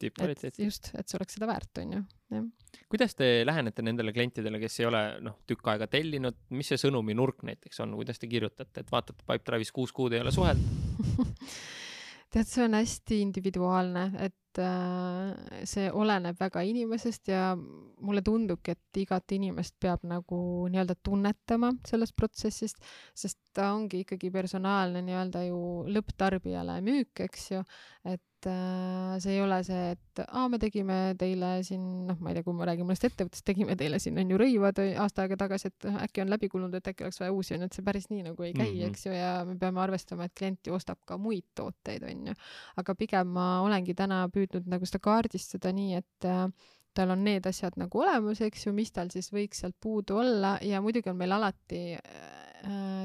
et 0.00 0.58
just, 0.58 0.92
et 0.94 1.08
see 1.08 1.20
oleks 1.20 1.36
seda 1.36 1.50
väärt, 1.50 1.82
onju, 1.84 2.02
jah. 2.30 2.48
kuidas 2.88 3.14
te 3.14 3.30
lähenete 3.44 3.82
nendele 3.82 4.12
klientidele, 4.16 4.60
kes 4.60 4.80
ei 4.80 4.88
ole 4.88 5.04
noh, 5.20 5.40
tükk 5.46 5.74
aega 5.74 5.90
tellinud, 5.90 6.40
mis 6.56 6.72
see 6.72 6.80
sõnuminurk 6.86 7.44
näiteks 7.44 7.84
on, 7.84 7.94
kuidas 8.00 8.18
te 8.18 8.30
kirjutate, 8.30 8.80
et 8.80 8.92
vaatate 8.92 9.24
Pipedrive'is 9.26 9.72
kuus 9.72 9.92
kuud 9.92 10.16
ei 10.16 10.24
ole 10.24 10.32
suhelnud 10.32 10.68
tead, 12.30 12.46
see 12.48 12.64
on 12.64 12.76
hästi 12.78 13.20
individuaalne, 13.24 14.04
et 14.26 14.60
äh, 14.62 15.64
see 15.68 15.88
oleneb 15.90 16.38
väga 16.40 16.62
inimesest 16.66 17.30
ja 17.32 17.42
mulle 17.56 18.22
tundubki, 18.26 18.74
et 18.76 19.02
igat 19.02 19.34
inimest 19.36 19.76
peab 19.82 20.06
nagu 20.08 20.40
nii-öelda 20.70 20.96
tunnetama 21.02 21.72
sellest 21.86 22.16
protsessist, 22.18 22.80
sest 23.14 23.38
ta 23.56 23.72
ongi 23.74 24.04
ikkagi 24.04 24.32
personaalne 24.34 25.02
nii-öelda 25.06 25.44
ju 25.48 25.60
lõpptarbijale 25.90 26.80
müük, 26.86 27.24
eks 27.26 27.50
ju, 27.56 27.62
et 28.06 28.22
äh, 28.48 29.16
see 29.22 29.34
ei 29.36 29.42
ole 29.44 29.58
see, 29.66 29.90
et 29.94 30.22
aa, 30.24 30.46
me 30.52 30.58
tegime 30.62 30.96
teile 31.20 31.50
siin, 31.66 31.82
noh, 32.08 32.18
ma 32.22 32.30
ei 32.30 32.38
tea, 32.38 32.44
kui 32.46 32.56
ma 32.56 32.68
räägin 32.68 32.88
mõnest 32.88 33.06
ettevõttest, 33.08 33.44
tegime 33.46 33.76
teile 33.80 34.00
siin 34.02 34.18
on 34.22 34.32
ju 34.32 34.40
rõivad 34.40 34.80
aasta 35.04 35.24
aega 35.24 35.38
tagasi, 35.40 35.70
et 35.70 35.88
noh, 35.88 36.00
äkki 36.04 36.24
on 36.24 36.32
läbi 36.32 36.50
kulunud, 36.52 36.74
et 36.78 36.90
äkki 36.92 37.06
oleks 37.06 37.20
vaja 37.22 37.34
uusi 37.36 37.56
onju, 37.56 37.70
et 37.70 37.78
see 37.78 37.86
päris 37.86 38.10
nii 38.10 38.26
nagu 38.30 38.46
ei 38.46 38.52
käi 38.52 38.70
mm, 38.70 38.80
-hmm. 38.80 38.90
eks 38.90 39.06
ju, 39.06 39.14
ja 39.14 39.30
me 39.48 39.56
peame 39.60 39.84
arvestama, 39.84 40.26
et 40.28 40.34
klient 40.38 40.66
ju 40.66 40.76
ostab 40.78 41.00
ka 41.06 41.18
muid 41.18 41.46
tooteid 41.54 42.04
onju. 42.10 42.34
aga 42.76 42.94
pigem 42.94 43.32
ma 43.38 43.46
olengi 43.62 43.94
täna 43.94 44.26
püüdnud 44.28 44.66
nagu 44.66 44.86
seda 44.86 45.02
kaardistada 45.04 45.72
nii, 45.72 45.94
et 45.94 46.28
äh, 46.28 46.46
tal 46.94 47.10
on 47.10 47.24
need 47.24 47.46
asjad 47.46 47.76
nagu 47.76 48.02
olemas, 48.02 48.40
eks 48.40 48.66
ju, 48.66 48.72
mis 48.72 48.92
tal 48.92 49.10
siis 49.10 49.32
võiks 49.32 49.60
sealt 49.62 49.76
puudu 49.80 50.16
olla 50.16 50.58
ja 50.62 50.80
muidugi 50.80 51.10
on 51.10 51.16
meil 51.16 51.32
alati 51.32 51.82
äh, 51.94 52.40
Äh, 52.40 52.49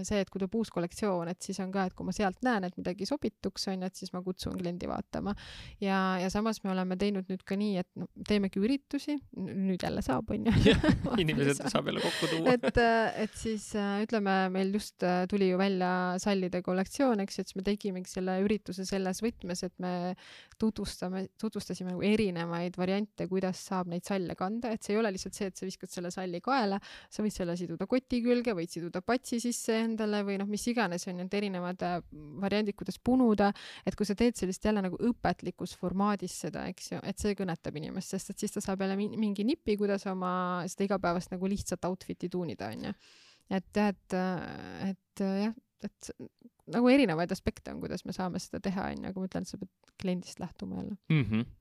see, 0.06 0.20
et 0.22 0.30
kui 0.30 0.40
tuleb 0.42 0.56
uus 0.60 0.72
kollektsioon, 0.74 1.30
et 1.32 1.42
siis 1.44 1.60
on 1.64 1.72
ka, 1.74 1.86
et 1.88 1.96
kui 1.96 2.08
ma 2.08 2.14
sealt 2.16 2.42
näen, 2.46 2.68
et 2.68 2.76
midagi 2.80 3.08
sobituks, 3.08 3.68
on 3.72 3.84
ju, 3.84 3.90
et 3.90 4.02
siis 4.02 4.12
ma 4.14 4.22
kutsun 4.26 4.58
kliendi 4.60 4.90
vaatama. 4.90 5.36
ja, 5.84 6.18
ja 6.22 6.30
samas 6.34 6.62
me 6.64 6.72
oleme 6.74 6.98
teinud 7.00 7.30
nüüd 7.32 7.44
ka 7.48 7.58
nii, 7.60 7.78
et 7.82 7.90
no 8.00 8.08
teemegi 8.28 8.62
üritusi, 8.62 9.18
nüüd 9.38 9.84
jälle 9.84 10.04
saab, 10.06 10.32
on 10.36 10.50
ju. 10.50 10.76
inimesed 11.24 11.62
saab 11.72 11.90
jälle 11.92 12.04
kokku 12.04 12.32
tuua. 12.32 12.56
et, 12.56 12.82
äh, 12.82 13.22
et 13.26 13.38
siis 13.40 13.68
äh, 13.80 14.02
ütleme, 14.06 14.36
meil 14.54 14.74
just 14.76 15.04
tuli 15.32 15.50
ju 15.52 15.60
välja 15.62 15.92
sallide 16.22 16.62
kollektsioon, 16.66 17.24
eks 17.24 17.40
ju, 17.40 17.46
et 17.46 17.54
siis 17.54 17.60
me 17.60 17.66
tegimegi 17.68 18.12
selle 18.12 18.38
ürituse 18.44 18.86
selles 18.88 19.22
võtmes, 19.24 19.64
et 19.68 19.76
me 19.84 19.94
tutvustame, 20.62 21.26
tutvustasime 21.42 21.94
nagu 21.94 22.04
erinevaid 22.06 22.78
variante, 22.80 23.28
kuidas 23.32 23.60
saab 23.70 23.90
neid 23.92 24.06
salle 24.08 24.36
kanda, 24.40 24.72
et 24.76 24.84
see 24.84 24.96
ei 24.96 25.02
ole 25.02 25.12
lihtsalt 25.16 25.38
see, 25.38 25.50
et 25.52 25.60
sa 25.60 25.68
viskad 25.68 25.92
selle 25.92 26.12
salli 26.14 26.42
kaela, 26.44 26.80
sa 27.12 27.26
võid 27.26 27.36
selle 27.36 27.56
siduda 27.60 27.88
koti 27.90 28.22
külge, 28.26 28.56
võid 28.58 28.72
siduda 28.72 29.02
patsi 29.06 29.40
sisse 29.46 29.78
endale 29.86 30.22
või 30.28 30.38
noh, 30.42 30.50
mis 30.50 30.66
iganes 30.72 31.08
on 31.10 31.20
need 31.22 31.34
erinevad 31.38 31.84
äh, 31.86 31.98
variandid, 32.42 32.78
kuidas 32.78 32.98
punuda, 33.04 33.52
et 33.86 33.98
kui 33.98 34.08
sa 34.08 34.18
teed 34.18 34.38
sellist 34.40 34.66
jälle 34.66 34.84
nagu 34.86 35.00
õpetlikus 35.10 35.76
formaadis 35.80 36.38
seda, 36.46 36.66
eks 36.72 36.94
ju, 36.94 37.02
et 37.06 37.22
see 37.22 37.38
kõnetab 37.38 37.78
inimest, 37.82 38.16
sest 38.16 38.34
et 38.34 38.46
siis 38.46 38.56
ta 38.56 38.64
saab 38.64 38.86
jälle 38.86 38.98
mingi 38.98 39.48
nipi, 39.48 39.78
kuidas 39.80 40.08
oma 40.12 40.34
seda 40.72 40.90
igapäevast 40.90 41.36
nagu 41.36 41.50
lihtsat 41.52 41.86
outfit'i 41.90 42.32
tuunida, 42.32 42.72
onju. 42.76 42.96
et 43.56 43.82
jah, 43.82 43.94
et, 43.94 44.18
et 44.90 45.26
jah, 45.46 45.60
et 45.86 46.12
nagu 46.74 46.90
erinevaid 46.90 47.32
aspekte 47.32 47.74
on, 47.74 47.84
kuidas 47.84 48.06
me 48.06 48.16
saame 48.16 48.42
seda 48.42 48.62
teha, 48.64 48.90
onju, 48.96 49.12
aga 49.12 49.22
ma 49.22 49.30
ütlen, 49.30 49.46
et 49.46 49.54
sa 49.54 49.62
pead 49.62 49.94
kliendist 50.02 50.42
lähtuma 50.42 50.82
jälle 50.82 50.98
mm. 51.10 51.30
-hmm 51.30 51.54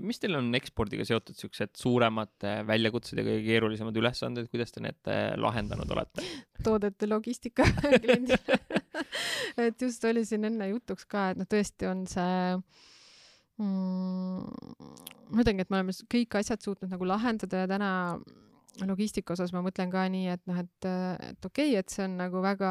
mis 0.00 0.20
teil 0.20 0.38
on 0.38 0.48
ekspordiga 0.56 1.04
seotud 1.04 1.36
siuksed 1.36 1.74
suuremad 1.76 2.46
äh, 2.48 2.60
väljakutsed 2.68 3.18
ja 3.20 3.24
kõige 3.26 3.44
keerulisemad 3.44 3.96
ülesanded, 4.00 4.48
kuidas 4.52 4.72
te 4.72 4.84
need 4.84 5.10
äh, 5.12 5.34
lahendanud 5.40 5.90
olete? 5.96 6.24
toodete 6.64 7.08
logistika 7.08 7.66
kliendile 8.02 8.60
et 9.66 9.82
just 9.82 10.04
oli 10.08 10.24
siin 10.28 10.48
enne 10.48 10.70
jutuks 10.72 11.04
ka, 11.10 11.30
et 11.32 11.40
noh, 11.40 11.48
tõesti 11.50 11.88
on 11.90 12.06
see 12.08 12.56
mm, 13.60 14.70
ma 15.30 15.44
ütlengi, 15.44 15.66
et 15.66 15.72
me 15.72 15.80
oleme 15.80 15.96
kõik 16.16 16.40
asjad 16.40 16.64
suutnud 16.64 16.92
nagu 16.92 17.08
lahendada 17.08 17.64
ja 17.64 17.70
täna 17.70 17.90
logistika 18.86 19.34
osas 19.34 19.52
ma 19.54 19.62
mõtlen 19.64 19.90
ka 19.92 20.04
nii, 20.12 20.28
et 20.34 20.42
noh, 20.48 20.58
et, 20.62 20.86
et 20.86 21.48
okei 21.48 21.72
okay,, 21.72 21.80
et 21.80 21.92
see 21.92 22.04
on 22.06 22.16
nagu 22.20 22.42
väga 22.44 22.70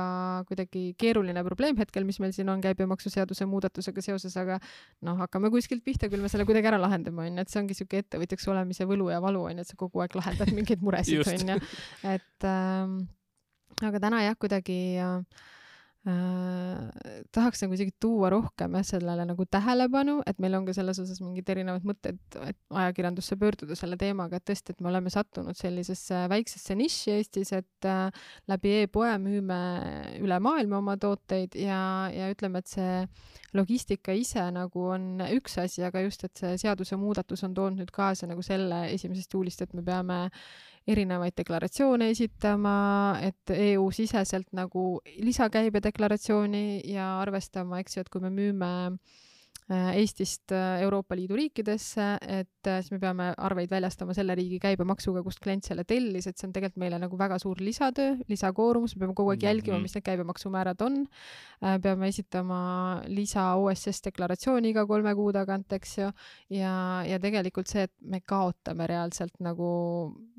kuidagi 0.50 0.84
keeruline 1.00 1.44
probleem 1.46 1.78
hetkel, 1.80 2.08
mis 2.08 2.20
meil 2.24 2.34
siin 2.36 2.50
on 2.52 2.64
käibemaksuseaduse 2.64 3.48
muudatusega 3.50 4.04
seoses, 4.06 4.36
aga 4.40 4.60
noh, 5.06 5.20
hakkame 5.20 5.52
kuskilt 5.54 5.84
pihta, 5.86 6.10
küll 6.12 6.24
me 6.24 6.32
selle 6.32 6.48
kuidagi 6.50 6.72
ära 6.72 6.82
lahendame, 6.82 7.28
onju, 7.28 7.44
et 7.44 7.54
see 7.54 7.62
ongi 7.62 7.78
siuke 7.78 8.04
ettevõtjaks 8.04 8.50
olemise 8.52 8.88
võlu 8.90 9.12
ja 9.14 9.22
valu, 9.24 9.46
onju, 9.52 9.66
et 9.66 9.72
sa 9.72 9.80
kogu 9.80 10.04
aeg 10.04 10.18
lahendad 10.20 10.54
mingeid 10.56 10.84
muresid, 10.86 11.24
onju. 11.36 11.60
et 12.16 12.50
ähm, 12.50 13.00
aga 13.86 14.04
täna 14.08 14.24
jah, 14.26 14.40
kuidagi 14.40 14.80
äh, 15.04 15.48
äh, 16.08 17.24
tahaks 17.36 17.64
nagu 17.64 17.76
isegi 17.76 17.92
tuua 18.00 18.30
rohkem 18.32 18.78
jah 18.78 18.86
sellele 18.88 19.26
nagu 19.28 19.46
tähelepanu, 19.52 20.20
et 20.30 20.40
meil 20.40 20.56
on 20.56 20.68
ka 20.68 20.76
selles 20.78 21.02
osas 21.04 21.20
mingid 21.24 21.50
erinevad 21.52 21.88
mõtted, 21.88 22.20
et 22.46 22.60
ajakirjandusse 22.72 23.36
pöörduda 23.42 23.76
selle 23.80 23.98
teemaga, 24.00 24.40
et 24.40 24.48
tõesti, 24.48 24.76
et 24.76 24.84
me 24.84 24.92
oleme 24.92 25.12
sattunud 25.14 25.58
sellisesse 25.60 26.24
väiksesse 26.32 26.78
nišši 26.80 27.16
Eestis, 27.18 27.52
et 27.58 27.90
äh, 27.90 28.08
läbi 28.52 28.78
e-poe 28.84 29.12
müüme 29.22 29.60
üle 30.24 30.40
maailma 30.44 30.80
oma 30.80 30.96
tooteid 31.02 31.60
ja, 31.60 31.82
ja 32.14 32.32
ütleme, 32.32 32.64
et 32.64 32.72
see 32.72 33.04
logistika 33.58 34.14
ise 34.16 34.46
nagu 34.56 34.88
on 34.94 35.24
üks 35.34 35.58
asi, 35.62 35.84
aga 35.86 36.06
just, 36.06 36.24
et 36.28 36.40
see 36.40 36.56
seadusemuudatus 36.64 37.44
on 37.48 37.56
toonud 37.58 37.84
nüüd 37.84 37.94
kaasa 37.94 38.30
nagu 38.30 38.44
selle 38.46 38.86
esimesest 38.94 39.34
juulist, 39.34 39.66
et 39.66 39.76
me 39.76 39.84
peame 39.86 40.28
erinevaid 40.88 41.36
deklaratsioone 41.38 42.10
esitama, 42.14 42.76
et 43.22 43.54
EU-siseselt 43.56 44.48
nagu 44.58 45.00
lisakäibedeklaratsiooni 45.20 46.82
ja 46.94 47.16
arvestama, 47.22 47.80
eks 47.84 47.98
ju, 47.98 48.06
et 48.06 48.10
kui 48.14 48.22
me 48.24 48.32
müüme 48.34 48.70
Äh, 49.72 50.00
Eestist 50.02 50.52
äh, 50.52 50.82
Euroopa 50.82 51.16
Liidu 51.16 51.36
riikidesse, 51.38 52.18
et 52.26 52.59
äh, 52.68 52.80
siis 52.82 52.92
me 52.92 53.00
peame 53.00 53.30
arveid 53.38 53.72
väljastama 53.72 54.16
selle 54.18 54.36
riigi 54.38 54.60
käibemaksuga, 54.64 55.24
kust 55.24 55.40
klient 55.44 55.68
selle 55.68 55.86
tellis, 55.88 56.28
et 56.28 56.38
see 56.38 56.48
on 56.50 56.54
tegelikult 56.56 56.82
meile 56.84 57.00
nagu 57.02 57.18
väga 57.20 57.40
suur 57.42 57.62
lisatöö, 57.64 58.18
lisakoormus, 58.32 58.96
me 58.96 59.06
peame 59.06 59.16
kogu 59.18 59.34
aeg 59.34 59.46
jälgima, 59.48 59.78
mhm. 59.78 59.88
mis 59.88 59.96
need 59.96 60.06
käibemaksumäärad 60.08 60.82
on. 60.86 61.06
peame 61.60 62.08
esitama 62.08 62.60
lisa 63.12 63.54
OSS 63.60 64.04
deklaratsiooni 64.06 64.70
iga 64.72 64.86
kolme 64.88 65.12
kuu 65.16 65.32
tagant, 65.36 65.74
eks 65.76 65.98
ju, 65.98 66.12
ja, 66.56 66.74
ja 67.08 67.20
tegelikult 67.20 67.68
see, 67.68 67.84
et 67.90 67.94
me 68.00 68.22
kaotame 68.26 68.88
reaalselt 68.88 69.36
nagu 69.44 69.70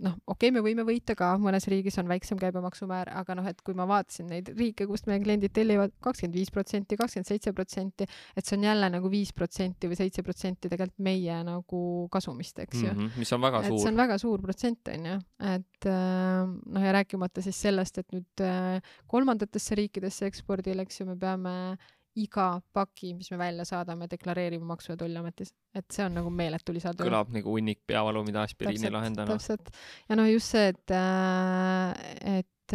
noh, 0.01 0.17
okei 0.27 0.49
okay,, 0.49 0.55
me 0.55 0.63
võime 0.65 0.85
võita 0.89 1.15
ka, 1.19 1.35
mõnes 1.41 1.67
riigis 1.71 1.99
on 2.01 2.09
väiksem 2.11 2.41
käibemaksumäär, 2.41 3.13
aga 3.21 3.37
noh, 3.39 3.49
et 3.51 3.61
kui 3.65 3.77
ma 3.77 3.87
vaatasin 3.91 4.31
neid 4.33 4.51
riike, 4.57 4.87
kust 4.89 5.09
meie 5.11 5.21
kliendid 5.23 5.53
tellivad 5.57 5.93
kakskümmend 6.05 6.39
viis 6.39 6.53
protsenti, 6.55 6.99
kakskümmend 7.01 7.29
seitse 7.29 7.53
protsenti, 7.57 8.09
et 8.37 8.47
see 8.47 8.57
on 8.59 8.67
jälle 8.71 8.91
nagu 8.93 9.11
viis 9.13 9.33
protsenti 9.37 9.91
või 9.91 9.99
seitse 10.01 10.25
protsenti 10.27 10.71
tegelikult 10.73 11.05
meie 11.05 11.37
nagu 11.47 11.83
kasumist, 12.09 12.20
eks 12.65 12.83
ju 12.83 12.91
mm. 12.91 12.99
-hmm, 12.99 13.19
mis 13.19 13.33
on 13.33 13.41
väga 13.41 13.61
et 13.61 13.67
suur. 13.69 13.79
see 13.79 13.93
on 13.93 13.97
väga 13.97 14.19
suur 14.19 14.43
protsent, 14.43 14.89
on 14.89 15.07
ju, 15.07 15.21
et 15.53 15.87
äh, 15.87 16.51
noh, 16.75 16.85
ja 16.85 16.93
rääkimata 16.93 17.43
siis 17.43 17.61
sellest, 17.61 17.99
et 17.99 18.13
nüüd 18.13 18.45
äh, 18.45 18.81
kolmandatesse 19.07 19.75
riikidesse 19.75 20.27
ekspordil, 20.27 20.81
eks 20.85 21.01
ju, 21.01 21.07
me 21.07 21.17
peame 21.17 21.77
iga 22.19 22.61
paki, 22.75 23.15
mis 23.15 23.31
me 23.31 23.39
välja 23.39 23.65
saadame, 23.65 24.09
deklareerima 24.11 24.67
Maksu- 24.75 24.93
ja 24.93 24.97
Tolliametis, 24.97 25.53
et 25.75 25.87
see 25.95 26.05
on 26.05 26.17
nagu 26.19 26.31
meeletu 26.31 26.75
lisatöö. 26.75 27.07
kõlab 27.07 27.31
nagu 27.33 27.55
hunnik 27.55 27.81
peavalu, 27.87 28.25
mida 28.27 28.43
aspiriini 28.43 28.91
ei 28.91 28.97
lahenda. 28.97 29.27
täpselt, 29.27 29.71
ja 30.09 30.19
noh, 30.19 30.27
just 30.31 30.51
see, 30.51 30.73
et, 30.75 30.91
äh, 30.91 32.39
et 32.39 32.75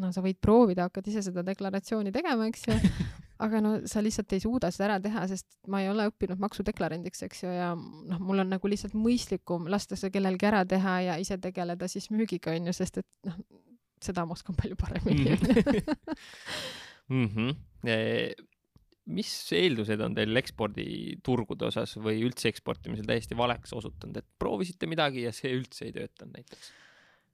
no 0.00 0.12
sa 0.14 0.22
võid 0.24 0.38
proovida, 0.40 0.88
hakkad 0.88 1.10
ise 1.10 1.24
seda 1.26 1.44
deklaratsiooni 1.46 2.12
tegema, 2.14 2.46
eks 2.48 2.68
ju 2.68 2.76
aga 3.42 3.60
no 3.64 3.72
sa 3.90 4.02
lihtsalt 4.04 4.32
ei 4.36 4.42
suuda 4.42 4.70
seda 4.72 4.88
ära 4.90 4.98
teha, 5.02 5.24
sest 5.30 5.46
ma 5.72 5.82
ei 5.82 5.90
ole 5.90 6.06
õppinud 6.10 6.40
maksudeklarandiks, 6.42 7.24
eks 7.26 7.42
ju, 7.44 7.50
ja 7.52 7.72
noh, 7.74 8.22
mul 8.22 8.44
on 8.44 8.52
nagu 8.54 8.70
lihtsalt 8.70 8.94
mõistlikum 8.98 9.68
lasta 9.72 9.98
see 9.98 10.12
kellelgi 10.14 10.48
ära 10.48 10.62
teha 10.68 10.98
ja 11.08 11.18
ise 11.22 11.38
tegeleda 11.42 11.88
siis 11.90 12.10
müügiga, 12.14 12.54
onju, 12.54 12.74
sest 12.76 13.02
et 13.02 13.08
noh, 13.28 13.38
seda 14.02 14.24
ma 14.26 14.36
oskan 14.36 14.56
palju 14.58 14.78
paremini 14.78 15.36
mm. 17.12 17.28
-hmm. 17.34 17.50
mis 19.14 19.32
eeldused 19.58 20.00
on 20.02 20.14
teil 20.18 20.42
eksporditurgude 20.42 21.68
osas 21.70 21.96
või 21.98 22.22
üldse 22.26 22.50
eksportimisel 22.50 23.06
täiesti 23.06 23.38
valeks 23.38 23.74
osutunud, 23.78 24.16
et 24.18 24.28
proovisite 24.38 24.90
midagi 24.90 25.26
ja 25.26 25.34
see 25.34 25.54
üldse 25.54 25.86
ei 25.88 25.94
töötanud 25.98 26.38
näiteks? 26.38 26.72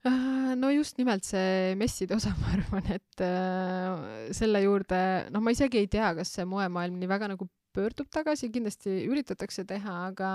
Äh, 0.07 0.55
no 0.55 0.69
just 0.71 0.97
nimelt 0.97 1.25
see 1.27 1.75
messide 1.75 2.15
osa, 2.15 2.31
ma 2.39 2.53
arvan, 2.55 2.85
et 2.95 3.23
äh, 3.23 4.29
selle 4.35 4.61
juurde, 4.63 4.99
noh, 5.33 5.43
ma 5.43 5.51
isegi 5.51 5.81
ei 5.81 5.89
tea, 5.91 6.13
kas 6.15 6.31
see 6.37 6.45
moemaailm 6.47 6.95
nii 7.01 7.09
väga 7.11 7.27
nagu 7.33 7.49
pöördub 7.75 8.07
tagasi, 8.11 8.47
kindlasti 8.53 8.93
üritatakse 9.11 9.65
teha, 9.67 9.95
aga, 10.09 10.29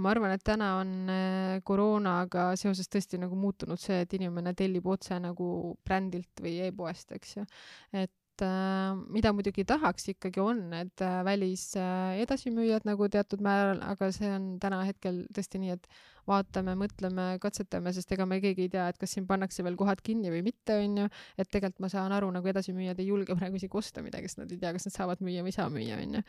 ma 0.00 0.12
arvan, 0.12 0.32
et 0.36 0.44
täna 0.46 0.70
on 0.78 0.94
äh, 1.10 1.58
koroonaga 1.66 2.52
seoses 2.60 2.88
tõesti 2.88 3.18
nagu 3.20 3.36
muutunud 3.38 3.82
see, 3.82 3.98
et 4.04 4.14
inimene 4.16 4.54
tellib 4.58 4.86
otse 4.94 5.18
nagu 5.20 5.74
brändilt 5.84 6.44
või 6.44 6.60
e-poest, 6.68 7.10
eks 7.18 7.36
ju. 7.40 7.46
et 7.92 8.14
äh, 8.44 8.94
mida 9.12 9.32
muidugi 9.36 9.64
tahaks 9.68 10.08
ikkagi 10.12 10.40
on 10.42 10.62
need 10.72 11.02
äh, 11.04 11.20
välis 11.26 11.64
äh, 11.78 12.20
edasimüüjad 12.22 12.86
nagu 12.88 13.08
teatud 13.12 13.42
määral, 13.44 13.82
aga 13.86 14.10
see 14.14 14.30
on 14.32 14.54
täna 14.62 14.80
hetkel 14.88 15.22
tõesti 15.36 15.60
nii, 15.62 15.76
et 15.76 15.88
vaatame, 16.30 16.76
mõtleme, 16.78 17.26
katsetame, 17.42 17.92
sest 17.96 18.12
ega 18.14 18.26
me 18.28 18.40
keegi 18.42 18.66
ei 18.68 18.72
tea, 18.72 18.86
et 18.92 19.00
kas 19.00 19.16
siin 19.16 19.26
pannakse 19.28 19.64
veel 19.66 19.78
kohad 19.80 20.02
kinni 20.06 20.32
või 20.32 20.44
mitte, 20.46 20.78
onju. 20.84 21.08
et 21.36 21.50
tegelikult 21.50 21.86
ma 21.86 21.92
saan 21.92 22.14
aru, 22.16 22.30
nagu 22.36 22.52
edasimüüjad 22.52 23.02
ei 23.02 23.10
julge 23.10 23.36
praegu 23.40 23.60
isegi 23.60 23.80
osta 23.82 24.04
midagi, 24.06 24.30
sest 24.30 24.44
nad 24.44 24.54
ei 24.54 24.60
tea, 24.62 24.74
kas 24.76 24.88
nad 24.88 24.96
saavad 24.96 25.24
müüa 25.26 25.44
või 25.44 25.54
ei 25.54 25.58
saa 25.58 25.68
müüa, 25.72 26.00
onju. 26.04 26.24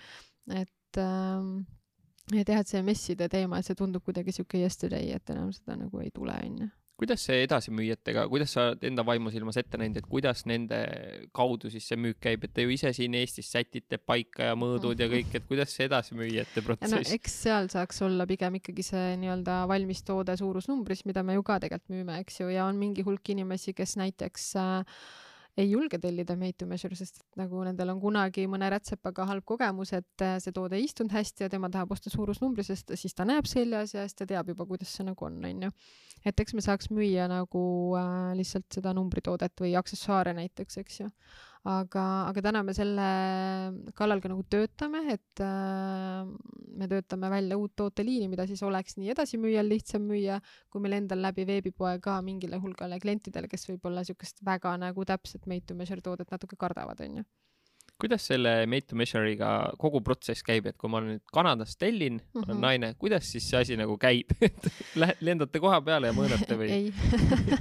et 0.58 1.02
ähm, 1.04 1.56
et 2.32 2.48
jah, 2.48 2.62
et 2.62 2.70
see 2.70 2.84
messide 2.86 3.28
teema, 3.32 3.60
et 3.60 3.68
see 3.68 3.78
tundub 3.78 4.06
kuidagi 4.06 4.34
siuke 4.36 4.62
yesterday, 4.62 5.12
et 5.16 5.34
enam 5.34 5.52
seda 5.56 5.76
nagu 5.80 6.04
ei 6.04 6.14
tule, 6.16 6.38
onju 6.46 6.72
kuidas 7.02 7.24
see 7.26 7.42
edasimüüjatega, 7.48 8.28
kuidas 8.30 8.54
sa 8.54 8.68
enda 8.86 9.06
vaimusilmas 9.08 9.58
ette 9.58 9.80
näinud, 9.82 9.98
et 10.02 10.10
kuidas 10.10 10.44
nende 10.50 10.82
kaudu 11.36 11.72
siis 11.74 11.88
see 11.90 11.98
müük 11.98 12.20
käib, 12.22 12.46
et 12.46 12.54
te 12.54 12.66
ju 12.66 12.74
ise 12.76 12.92
siin 12.96 13.16
Eestis 13.18 13.50
sätite 13.50 13.98
paika 13.98 14.52
ja 14.52 14.60
mõõdud 14.60 15.02
ja 15.02 15.10
kõik, 15.12 15.34
et 15.38 15.48
kuidas 15.50 15.74
see 15.74 15.90
edasimüüjate 15.90 16.64
protsess? 16.66 16.94
no 16.94 17.02
eks 17.18 17.40
seal 17.48 17.72
saaks 17.74 18.04
olla 18.06 18.28
pigem 18.30 18.60
ikkagi 18.62 18.86
see 18.86 19.18
nii-öelda 19.24 19.64
valmis 19.72 20.06
toode 20.06 20.38
suurusnumbris, 20.38 21.04
mida 21.10 21.26
me 21.26 21.40
ju 21.40 21.48
ka 21.48 21.58
tegelikult 21.64 21.96
müüme, 21.96 22.22
eks 22.22 22.44
ju, 22.44 22.52
ja 22.54 22.70
on 22.70 22.78
mingi 22.78 23.06
hulk 23.08 23.34
inimesi, 23.34 23.74
kes 23.78 23.98
näiteks 23.98 24.48
äh, 24.62 25.02
ei 25.58 25.68
julge 25.72 26.00
tellida 26.00 26.36
made 26.40 26.56
to 26.60 26.68
measure, 26.70 26.96
sest 26.96 27.20
et 27.20 27.42
nagu 27.42 27.64
nendel 27.66 27.92
on 27.94 28.00
kunagi 28.02 28.46
mõne 28.50 28.70
rätsepaga 28.72 29.26
halb 29.30 29.46
kogemus, 29.48 29.92
et 29.98 30.24
äh, 30.24 30.38
see 30.44 30.56
toode 30.56 30.78
ei 30.80 30.88
istunud 30.88 31.12
hästi 31.16 31.46
ja 31.46 31.52
tema 31.52 31.70
tahab 31.74 31.92
osta 31.96 32.12
suurusnumbri, 32.14 32.64
sest 32.68 32.94
siis 32.96 33.16
ta 33.18 33.28
näeb 33.28 33.50
seljas 33.50 33.96
ja 33.96 34.06
siis 34.08 34.18
ta 34.18 34.28
teab 34.30 34.54
juba, 34.54 34.68
kuidas 34.70 34.94
see 34.96 35.08
nagu 35.08 35.28
on, 35.28 35.40
onju. 35.52 35.72
et 36.26 36.44
eks 36.44 36.56
me 36.56 36.64
saaks 36.64 36.92
müüa 36.94 37.28
nagu 37.32 37.64
äh, 38.00 38.32
lihtsalt 38.40 38.70
seda 38.80 38.96
numbritoodet 38.98 39.64
või 39.64 39.76
aksessuaare 39.80 40.36
näiteks, 40.38 40.80
eks 40.84 41.02
ju 41.04 41.10
aga, 41.70 42.04
aga 42.30 42.42
täna 42.42 42.64
me 42.66 42.74
selle 42.74 43.08
kallal 43.98 44.22
ka 44.22 44.32
nagu 44.32 44.44
töötame, 44.50 45.04
et 45.14 45.44
äh, 45.46 46.24
me 46.78 46.88
töötame 46.90 47.30
välja 47.34 47.58
uut 47.60 47.76
tooteliini, 47.78 48.30
mida 48.32 48.48
siis 48.50 48.64
oleks 48.66 48.98
nii 48.98 49.12
edasimüüjal 49.14 49.70
lihtsam 49.70 50.08
müüa, 50.10 50.40
kui 50.72 50.82
meil 50.82 50.98
endal 51.02 51.22
läbi 51.22 51.46
veebipoe 51.50 52.00
ka 52.02 52.18
mingile 52.26 52.58
hulgale 52.64 53.00
klientidele, 53.04 53.52
kes 53.52 53.70
võib-olla 53.70 54.02
niisugust 54.02 54.42
väga 54.46 54.74
nagu 54.82 55.06
täpset 55.06 55.46
made 55.46 55.68
to 55.68 55.78
measure 55.78 56.02
toodet 56.02 56.34
natuke 56.34 56.58
kardavad, 56.58 57.06
onju 57.06 57.28
kuidas 58.02 58.26
selle 58.32 58.54
made 58.70 58.88
to 58.90 58.98
measure'iga 59.00 59.52
kogu 59.82 60.02
protsess 60.06 60.46
käib, 60.46 60.70
et 60.72 60.78
kui 60.82 60.92
ma 60.92 61.02
nüüd 61.06 61.24
Kanadast 61.34 61.80
tellin 61.82 62.18
mm, 62.18 62.24
-hmm. 62.24 62.44
olen 62.46 62.56
mhm. 62.58 62.66
naine, 62.66 62.94
kuidas 63.02 63.30
siis 63.32 63.50
see 63.50 63.62
asi 63.62 63.78
nagu 63.80 63.98
käib 64.02 64.34
et 64.48 64.70
lendate 65.22 65.62
koha 65.64 65.82
peale 65.86 66.12
ja 66.12 66.18
mõõdate 66.18 66.58
või? 66.58 66.70
ei 66.72 66.94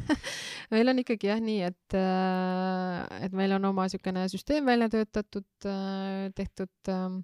meil 0.72 0.92
on 0.92 1.02
ikkagi 1.04 1.30
jah 1.30 1.42
nii, 1.42 1.60
et, 1.68 1.98
äh, 1.98 3.24
et 3.26 3.36
meil 3.36 3.52
on 3.58 3.70
oma 3.72 3.86
niisugune 3.88 4.26
süsteem 4.32 4.66
välja 4.66 4.88
töötatud, 4.92 5.48
äh, 5.66 6.30
tehtud 6.34 6.92
ähm, 6.92 7.22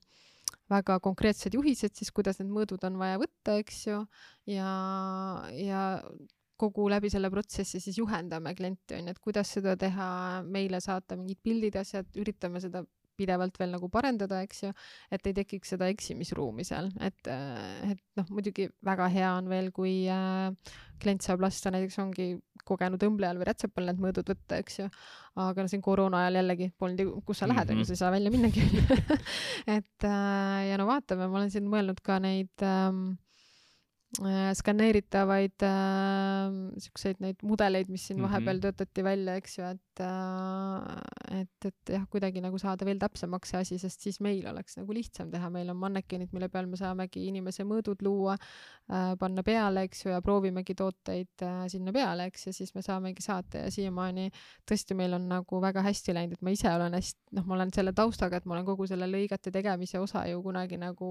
väga 0.71 0.99
konkreetsed 1.01 1.55
juhised 1.55 1.95
siis, 1.95 2.11
kuidas 2.15 2.41
need 2.41 2.51
mõõdud 2.51 2.83
on 2.89 2.99
vaja 2.99 3.21
võtta, 3.23 3.59
eks 3.61 3.85
ju, 3.87 4.01
ja, 4.51 4.71
ja 5.55 5.83
kogu 6.61 6.89
läbi 6.91 7.11
selle 7.13 7.31
protsessi 7.31 7.81
siis 7.83 7.99
juhendame 8.01 8.55
klienti 8.57 8.97
onju, 8.99 9.13
et 9.13 9.23
kuidas 9.23 9.53
seda 9.59 9.77
teha, 9.79 10.09
meile 10.49 10.81
saata 10.83 11.19
mingid 11.19 11.41
pildid, 11.45 11.77
asjad, 11.83 12.09
üritame 12.19 12.63
seda 12.65 12.83
pidevalt 13.17 13.59
veel 13.61 13.75
nagu 13.75 13.89
parendada, 13.93 14.41
eks 14.47 14.65
ju, 14.67 14.73
et 15.13 15.27
ei 15.29 15.37
tekiks 15.37 15.75
seda 15.75 15.89
eksimisruumi 15.93 16.67
seal, 16.67 16.91
et, 17.05 17.21
äh, 17.33 17.93
et 17.95 18.03
noh, 18.21 18.29
muidugi 18.33 18.69
väga 18.87 19.09
hea 19.13 19.33
on 19.39 19.51
veel, 19.53 19.73
kui 19.77 19.95
äh, 20.13 20.77
klient 21.03 21.27
saab 21.27 21.45
lasta 21.45 21.73
näiteks 21.75 21.99
ongi 22.03 22.31
kogenud 22.67 23.03
õmblejal 23.09 23.41
või 23.41 23.51
rätsepal 23.51 23.91
need 23.91 24.01
mõõdud 24.03 24.33
võtta, 24.33 24.61
eks 24.63 24.81
ju. 24.81 24.89
aga 25.43 25.65
no 25.65 25.71
siin 25.71 25.85
koroona 25.85 26.25
ajal 26.25 26.41
jällegi 26.41 26.71
polnud 26.79 27.05
ju, 27.05 27.21
kus 27.27 27.43
sa 27.43 27.51
lähed, 27.51 27.69
onju, 27.75 27.85
mhm. 27.85 27.91
sa 27.91 27.97
ei 27.97 28.03
saa 28.05 28.15
välja 28.15 28.33
minnagi 28.33 28.65
et 29.79 30.09
äh, 30.09 30.65
ja 30.71 30.81
no 30.81 30.89
vaatame, 30.89 31.29
ma 31.29 31.43
olen 31.43 31.53
siin 31.53 31.69
mõelnud 31.71 32.03
ka 32.05 32.19
neid 32.23 32.65
ähm, 32.65 33.15
Äh, 33.15 33.26
skaneeritavaid 34.17 35.65
äh, 35.67 36.55
siukseid 36.81 37.21
neid 37.21 37.43
mudeleid, 37.45 37.91
mis 37.93 38.07
siin 38.09 38.23
vahepeal 38.23 38.57
mm 38.57 38.61
-hmm. 38.61 38.77
töötati 38.79 39.05
välja, 39.05 39.35
eks 39.37 39.59
ju, 39.59 39.65
et 39.65 40.01
äh, 40.01 41.41
et, 41.41 41.65
et 41.65 41.93
jah, 41.93 42.05
kuidagi 42.11 42.41
nagu 42.41 42.59
saada 42.59 42.85
veel 42.87 42.99
täpsemaks 42.99 43.51
see 43.51 43.61
asi, 43.61 43.79
sest 43.79 44.01
siis 44.01 44.21
meil 44.21 44.47
oleks 44.47 44.77
nagu 44.77 44.95
lihtsam 44.95 45.31
teha, 45.31 45.51
meil 45.51 45.71
on 45.71 45.77
mannekenid, 45.77 46.33
mille 46.33 46.49
peal 46.49 46.67
me 46.67 46.77
saamegi 46.77 47.27
inimese 47.29 47.65
mõõdud 47.65 48.03
luua 48.03 48.37
äh,, 48.37 49.17
panna 49.19 49.43
peale, 49.43 49.83
eks 49.89 50.05
ju, 50.05 50.11
ja 50.11 50.23
proovimegi 50.23 50.75
tooteid 50.75 51.43
äh, 51.43 51.67
sinna 51.73 51.93
peale, 51.93 52.29
eks, 52.31 52.47
ja 52.47 52.53
siis 52.53 52.75
me 52.75 52.83
saamegi 52.83 53.23
saata 53.23 53.67
ja 53.67 53.71
siiamaani 53.71 54.31
tõesti 54.71 54.95
meil 54.95 55.19
on 55.19 55.29
nagu 55.29 55.61
väga 55.61 55.83
hästi 55.83 56.15
läinud, 56.15 56.39
et 56.39 56.43
ma 56.43 56.55
ise 56.55 56.71
olen 56.73 56.95
hästi, 56.95 57.21
noh, 57.33 57.45
ma 57.45 57.59
olen 57.59 57.75
selle 57.75 57.93
taustaga, 57.93 58.37
et 58.37 58.47
ma 58.47 58.55
olen 58.55 58.67
kogu 58.67 58.87
selle 58.87 59.11
lõigete 59.11 59.53
tegemise 59.53 59.99
osa 59.99 60.27
ju 60.31 60.43
kunagi 60.43 60.79
nagu 60.81 61.11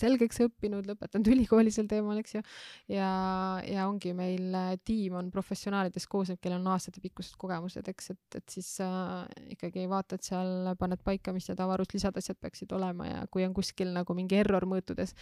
selgeks 0.00 0.40
õppinud, 0.46 0.86
lõpetanud 0.88 1.30
ülikooli 1.34 1.72
sel 1.74 1.88
teemal, 1.90 2.20
eks 2.22 2.38
ju. 2.38 2.42
ja, 2.94 3.10
ja 3.66 3.86
ongi 3.88 4.14
meil 4.16 4.54
äh, 4.56 4.72
tiim 4.84 5.18
on 5.18 5.30
professionaalidest 5.34 6.10
koosnev, 6.10 6.40
kellel 6.42 6.62
on 6.62 6.72
aastatepikkused 6.74 7.38
kogemused, 7.40 7.88
eks, 7.92 8.12
et, 8.14 8.40
et 8.40 8.56
siis 8.58 8.70
äh, 8.84 9.26
ikkagi 9.56 9.86
vaatad 9.90 10.24
seal, 10.24 10.72
paned 10.80 11.02
paika, 11.04 11.34
mis 11.36 11.48
need 11.50 11.62
avaruslisad 11.64 12.16
asjad 12.18 12.40
peaksid 12.40 12.72
olema 12.76 13.08
ja 13.08 13.22
kui 13.32 13.46
on 13.46 13.56
kuskil 13.56 13.92
nagu 13.94 14.16
mingi 14.16 14.38
error 14.40 14.66
mõõtudes, 14.68 15.14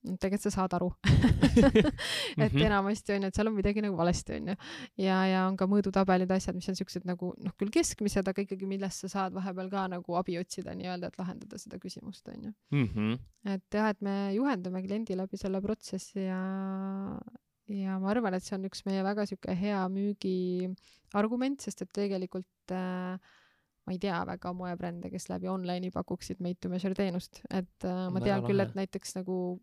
tegelikult 0.00 0.44
sa 0.46 0.52
saad 0.54 0.74
aru 0.78 0.88
et 2.40 2.52
mhm. 2.52 2.62
enamasti 2.64 3.14
on 3.14 3.26
ju, 3.26 3.30
et 3.30 3.36
seal 3.36 3.50
on 3.50 3.56
midagi 3.56 3.82
nagu 3.84 3.98
valesti 3.98 4.38
on 4.38 4.52
ju. 4.52 4.54
ja, 5.04 5.18
ja 5.28 5.42
on 5.48 5.58
ka 5.60 5.68
mõõdutabelid, 5.70 6.30
asjad, 6.32 6.56
mis 6.56 6.70
on 6.72 6.78
siuksed 6.78 7.04
nagu 7.08 7.32
noh, 7.36 7.54
küll 7.60 7.72
keskmised, 7.74 8.30
aga 8.32 8.44
ikkagi, 8.46 8.68
millest 8.70 9.04
sa 9.04 9.12
saad 9.12 9.36
vahepeal 9.36 9.68
ka 9.72 9.84
nagu 9.92 10.16
abi 10.20 10.38
otsida 10.40 10.74
nii-öelda, 10.78 11.10
et 11.10 11.20
lahendada 11.20 11.60
seda 11.60 11.80
küsimust 11.82 12.32
on 12.32 12.48
ju. 12.48 12.54
Mhm. 12.76 13.12
et 13.56 13.76
jah, 13.76 13.92
et 13.92 14.00
me 14.04 14.16
juhendame 14.36 14.82
kliendi 14.86 15.18
läbi 15.18 15.40
selle 15.40 15.60
protsessi 15.64 16.24
ja, 16.24 16.40
ja 17.68 18.00
ma 18.00 18.14
arvan, 18.14 18.36
et 18.36 18.46
see 18.46 18.56
on 18.56 18.66
üks 18.70 18.86
meie 18.88 19.04
väga 19.04 19.28
sihuke 19.28 19.56
hea 19.56 19.84
müügiargument, 19.92 21.60
sest 21.60 21.84
et 21.84 21.92
tegelikult 22.00 22.72
äh, 22.72 23.20
ma 23.84 23.96
ei 23.96 24.00
tea 24.00 24.20
väga 24.28 24.52
moebrände, 24.56 25.10
kes 25.12 25.28
läbi 25.28 25.48
online'i 25.50 25.92
pakuksid 25.92 26.40
made 26.40 26.60
to 26.60 26.72
measure 26.72 26.96
teenust, 26.96 27.42
et 27.50 27.84
äh, 27.84 28.06
ma 28.12 28.22
tean 28.24 28.44
küll, 28.46 28.64
et 28.64 28.76
näiteks 28.78 29.20
nagu 29.20 29.58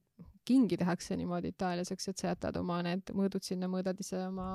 kingi 0.47 0.77
tehakse 0.79 1.17
niimoodi 1.19 1.51
Itaalias, 1.53 1.91
eks 1.93 2.07
ju, 2.07 2.13
et 2.13 2.21
sa 2.21 2.31
jätad 2.31 2.57
oma 2.61 2.79
need 2.85 3.11
mõõdud 3.17 3.43
sinna, 3.45 3.69
mõõdad 3.71 3.99
ise 4.03 4.19
oma 4.27 4.47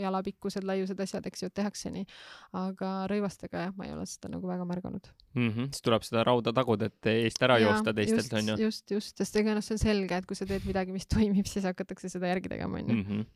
jalapikkused, 0.00 0.66
laiused, 0.66 0.98
asjad, 1.04 1.26
eks 1.30 1.44
ju, 1.44 1.50
tehakse 1.54 1.92
nii. 1.94 2.06
aga 2.58 2.92
rõivastega 3.12 3.66
jah, 3.68 3.74
ma 3.78 3.88
ei 3.88 3.94
ole 3.94 4.06
seda 4.08 4.32
nagu 4.32 4.50
väga 4.50 4.66
märganud 4.68 5.10
mm. 5.34 5.48
-hmm. 5.48 5.72
siis 5.72 5.84
tuleb 5.86 6.06
seda 6.06 6.24
rauda 6.26 6.54
taguda, 6.56 6.90
et 6.90 7.10
eest 7.14 7.42
ära 7.46 7.58
ja, 7.58 7.68
joosta 7.68 7.94
teistelt, 7.94 8.32
onju. 8.40 8.58
just, 8.64 8.90
just, 8.90 9.16
sest 9.16 9.42
ega 9.42 9.56
noh, 9.56 9.64
see 9.64 9.76
on 9.78 9.82
selge, 9.82 10.22
et 10.22 10.28
kui 10.28 10.38
sa 10.38 10.48
teed 10.48 10.66
midagi, 10.68 10.94
mis 10.94 11.06
toimib, 11.16 11.46
siis 11.50 11.66
hakatakse 11.68 12.10
seda 12.12 12.32
järgi 12.32 12.54
tegema, 12.54 12.82
onju 12.82 12.96
mhm. 12.96 13.26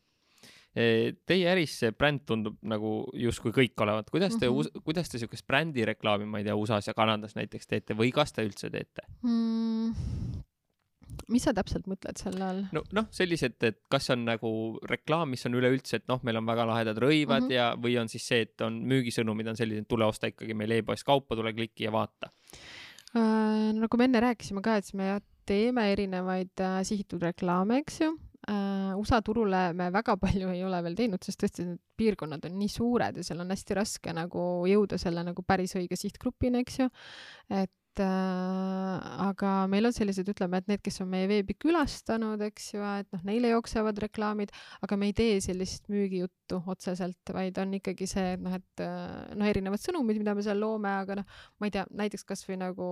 e, 0.74 1.12
Teie 1.28 1.50
äris 1.52 1.78
see 1.82 1.92
bränd 1.94 2.24
tundub 2.28 2.56
nagu 2.66 2.94
justkui 3.14 3.54
kõik 3.54 3.84
olevat, 3.84 4.10
kuidas 4.10 4.38
te 4.38 4.48
mm, 4.48 4.56
-hmm. 4.56 4.86
kuidas 4.86 5.12
te 5.12 5.20
siukest 5.22 5.46
brändireklaami, 5.46 6.26
ma 6.26 6.40
ei 6.40 6.48
tea, 6.48 6.56
USA-s 6.56 6.90
ja 6.90 6.94
Kanadas 6.94 7.36
näiteks 7.38 7.68
teete 7.68 7.94
või 7.98 8.10
kas 8.12 8.32
te 8.32 8.46
üldse 8.46 8.70
teete 8.70 9.06
mm.? 9.22 10.42
Mis 11.32 11.44
sa 11.46 11.54
täpselt 11.56 11.88
mõtled 11.90 12.20
selle 12.20 12.44
all? 12.46 12.62
no 12.74 12.82
noh, 12.96 13.08
sellised, 13.14 13.56
et 13.68 13.80
kas 13.92 14.10
on 14.14 14.24
nagu 14.28 14.52
reklaam, 14.88 15.32
mis 15.32 15.44
on 15.48 15.56
üleüldse, 15.58 16.02
et 16.02 16.08
noh, 16.10 16.22
meil 16.26 16.40
on 16.40 16.48
väga 16.48 16.66
lahedad 16.68 16.98
rõivad 17.02 17.44
mm 17.44 17.48
-hmm. 17.48 17.56
ja, 17.56 17.68
või 17.78 17.98
on 18.00 18.10
siis 18.12 18.26
see, 18.28 18.46
et 18.48 18.66
on 18.66 18.80
müügisõnumid 18.88 19.52
on 19.52 19.58
sellised, 19.58 19.88
tule 19.88 20.08
osta 20.08 20.30
ikkagi 20.32 20.54
meil 20.54 20.78
e-poes 20.78 21.04
kaupa, 21.04 21.36
tule 21.36 21.52
kliki 21.52 21.88
ja 21.88 21.92
vaata 21.92 22.32
äh,. 23.16 23.72
nagu 23.76 23.96
me 23.96 24.10
enne 24.10 24.20
rääkisime 24.20 24.62
ka, 24.62 24.76
et 24.76 24.84
siis 24.84 24.98
me 24.98 25.20
teeme 25.46 25.92
erinevaid 25.92 26.60
äh, 26.60 26.82
sihitud 26.86 27.22
reklaame, 27.22 27.82
eks 27.82 28.00
ju 28.00 28.12
äh,. 28.48 28.96
USA 28.96 29.22
turule 29.22 29.72
me 29.72 29.90
väga 29.92 30.16
palju 30.16 30.48
ei 30.48 30.64
ole 30.64 30.82
veel 30.82 30.94
teinud, 30.94 31.22
sest 31.24 31.42
tõesti 31.42 31.66
need 31.66 31.80
piirkonnad 31.96 32.44
on 32.44 32.58
nii 32.58 32.68
suured 32.68 33.16
ja 33.16 33.24
seal 33.24 33.40
on 33.40 33.50
hästi 33.50 33.74
raske 33.78 34.12
nagu 34.12 34.66
jõuda 34.68 34.98
selle 34.98 35.22
nagu 35.24 35.42
päris 35.42 35.76
õige 35.78 35.96
sihtgrupini, 35.96 36.64
eks 36.64 36.78
ju. 36.78 36.88
et 37.50 37.72
et 37.92 38.00
äh, 38.00 39.26
aga 39.28 39.66
meil 39.68 39.84
on 39.84 39.92
sellised, 39.92 40.28
ütleme, 40.32 40.62
et 40.62 40.68
need, 40.70 40.80
kes 40.84 41.02
on 41.04 41.10
meie 41.12 41.26
veebi 41.28 41.54
külastanud, 41.60 42.40
eks 42.48 42.70
ju, 42.72 42.80
et 43.00 43.08
noh, 43.12 43.20
neile 43.28 43.50
jooksevad 43.52 43.98
reklaamid, 44.06 44.52
aga 44.84 44.96
me 44.96 45.10
ei 45.10 45.16
tee 45.16 45.34
sellist 45.44 45.90
müügijuttu 45.92 46.62
otseselt, 46.72 47.32
vaid 47.34 47.58
on 47.60 47.74
ikkagi 47.76 48.08
see, 48.08 48.34
et 48.36 48.42
noh, 48.42 48.54
et 48.56 48.84
äh, 48.84 49.34
noh, 49.36 49.48
erinevad 49.48 49.82
sõnumid, 49.82 50.20
mida 50.22 50.34
me 50.36 50.44
seal 50.44 50.60
loome, 50.62 50.88
aga 51.02 51.18
noh, 51.20 51.36
ma 51.60 51.68
ei 51.68 51.74
tea, 51.74 51.84
näiteks 52.02 52.24
kasvõi 52.28 52.58
nagu 52.62 52.86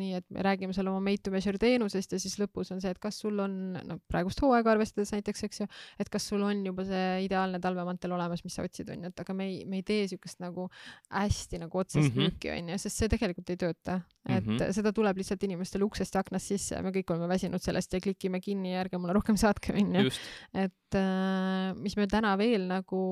nii, 0.00 0.18
et 0.18 0.26
me 0.34 0.42
räägime 0.46 0.74
seal 0.74 0.90
oma 0.90 1.02
made 1.04 1.22
to 1.22 1.34
measure 1.34 1.60
teenusest 1.60 2.16
ja 2.16 2.22
siis 2.22 2.34
lõpus 2.42 2.74
on 2.74 2.82
see, 2.82 2.90
et 2.90 3.02
kas 3.02 3.20
sul 3.22 3.38
on, 3.44 3.56
no 3.86 4.00
praegust 4.10 4.42
hooaega 4.42 4.74
arvestades 4.74 5.14
näiteks, 5.14 5.46
eks 5.46 5.62
ju, 5.62 5.68
et 6.02 6.10
kas 6.10 6.26
sul 6.26 6.42
on 6.46 6.64
juba 6.66 6.86
see 6.88 7.26
ideaalne 7.28 7.62
talvemantel 7.62 8.18
olemas, 8.18 8.42
mis 8.46 8.58
sa 8.58 8.66
otsid, 8.66 8.90
on 8.90 9.06
ju, 9.06 9.14
et 9.14 9.24
aga 9.26 9.36
me 9.36 9.46
ei, 9.46 9.62
me 9.70 9.78
ei 9.78 9.86
tee 9.86 10.10
siukest 10.10 10.42
nagu 10.42 10.66
hästi 11.06 11.62
nagu 11.62 11.82
otsest 11.84 12.10
mm 12.10 12.18
-hmm. 12.18 12.34
müüki, 12.34 12.50
on 12.56 12.74
ju, 12.74 12.82
sest 12.82 13.04
see 13.04 13.14
tegelikult 13.14 13.54
ei 13.54 13.60
tööta. 13.60 14.00
et 14.30 14.39
et 14.40 14.46
mm 14.46 14.56
-hmm. 14.56 14.74
seda 14.76 14.92
tuleb 14.96 15.20
lihtsalt 15.20 15.46
inimestele 15.46 15.86
uksest 15.86 16.14
ja 16.16 16.24
aknast 16.24 16.52
sisse 16.52 16.76
ja 16.76 16.82
me 16.82 16.92
kõik 16.94 17.12
oleme 17.14 17.28
väsinud 17.30 17.62
sellest 17.62 17.92
ja 17.92 18.00
klikime 18.00 18.40
kinni 18.40 18.74
ja 18.74 18.84
ärge 18.84 18.98
mulle 18.98 19.16
rohkem 19.16 19.36
saatke, 19.44 19.74
onju. 19.76 20.10
et 20.54 20.98
äh, 20.98 21.74
mis 21.76 21.96
me 21.96 22.06
täna 22.06 22.36
veel 22.38 22.68
nagu 22.70 23.02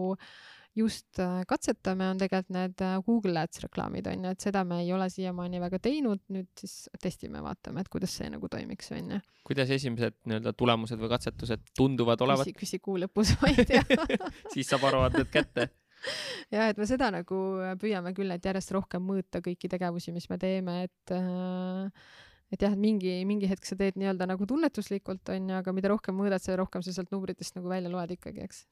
just 0.78 1.18
äh, 1.18 1.42
katsetame, 1.48 2.06
on 2.12 2.20
tegelikult 2.20 2.52
need 2.54 2.82
äh, 2.84 2.98
Google 3.06 3.40
Ads 3.40 3.62
reklaamid 3.64 4.06
on 4.10 4.24
ju, 4.24 4.34
et 4.36 4.46
seda 4.46 4.62
me 4.68 4.80
ei 4.84 4.92
ole 4.94 5.08
siiamaani 5.10 5.60
väga 5.62 5.80
teinud, 5.82 6.22
nüüd 6.34 6.48
siis 6.60 6.88
testime, 7.02 7.42
vaatame, 7.44 7.82
et 7.82 7.90
kuidas 7.92 8.14
see 8.20 8.30
nagu 8.30 8.50
toimiks, 8.52 8.92
on 8.96 9.16
ju. 9.16 9.20
kuidas 9.48 9.72
esimesed 9.74 10.18
nii-öelda 10.28 10.54
tulemused 10.58 11.00
või 11.00 11.10
katsetused 11.14 11.66
tunduvad 11.76 12.22
olevat? 12.26 12.46
küsi, 12.46 12.58
küsi 12.62 12.82
kuu 12.84 12.98
lõpus, 13.02 13.34
ma 13.42 13.52
ei 13.52 13.66
tea 13.68 13.84
siis 14.54 14.70
saab 14.70 14.86
aruanded 14.90 15.30
kätte 15.32 15.70
ja 16.54 16.68
et 16.70 16.78
me 16.78 16.86
seda 16.88 17.10
nagu 17.14 17.42
püüame 17.80 18.14
küll, 18.16 18.30
et 18.34 18.44
järjest 18.44 18.72
rohkem 18.76 19.04
mõõta 19.04 19.42
kõiki 19.44 19.70
tegevusi, 19.70 20.14
mis 20.14 20.28
me 20.30 20.38
teeme, 20.40 20.80
et 20.88 21.14
äh, 21.14 22.08
et 22.52 22.64
jah, 22.64 22.72
et 22.72 22.80
mingi, 22.80 23.12
mingi 23.28 23.48
hetk 23.50 23.66
sa 23.68 23.76
teed 23.78 23.98
nii-öelda 24.00 24.28
nagu 24.30 24.48
tunnetuslikult 24.48 25.34
onju, 25.34 25.58
aga 25.60 25.74
mida 25.76 25.92
rohkem 25.92 26.16
mõõdad, 26.16 26.42
seda 26.42 26.58
rohkem 26.62 26.84
sa 26.84 26.94
sealt 26.94 27.12
numbritest 27.12 27.58
nagu 27.58 27.68
välja 27.70 27.92
loed 27.92 28.14
ikkagi, 28.16 28.46
eks. 28.46 28.62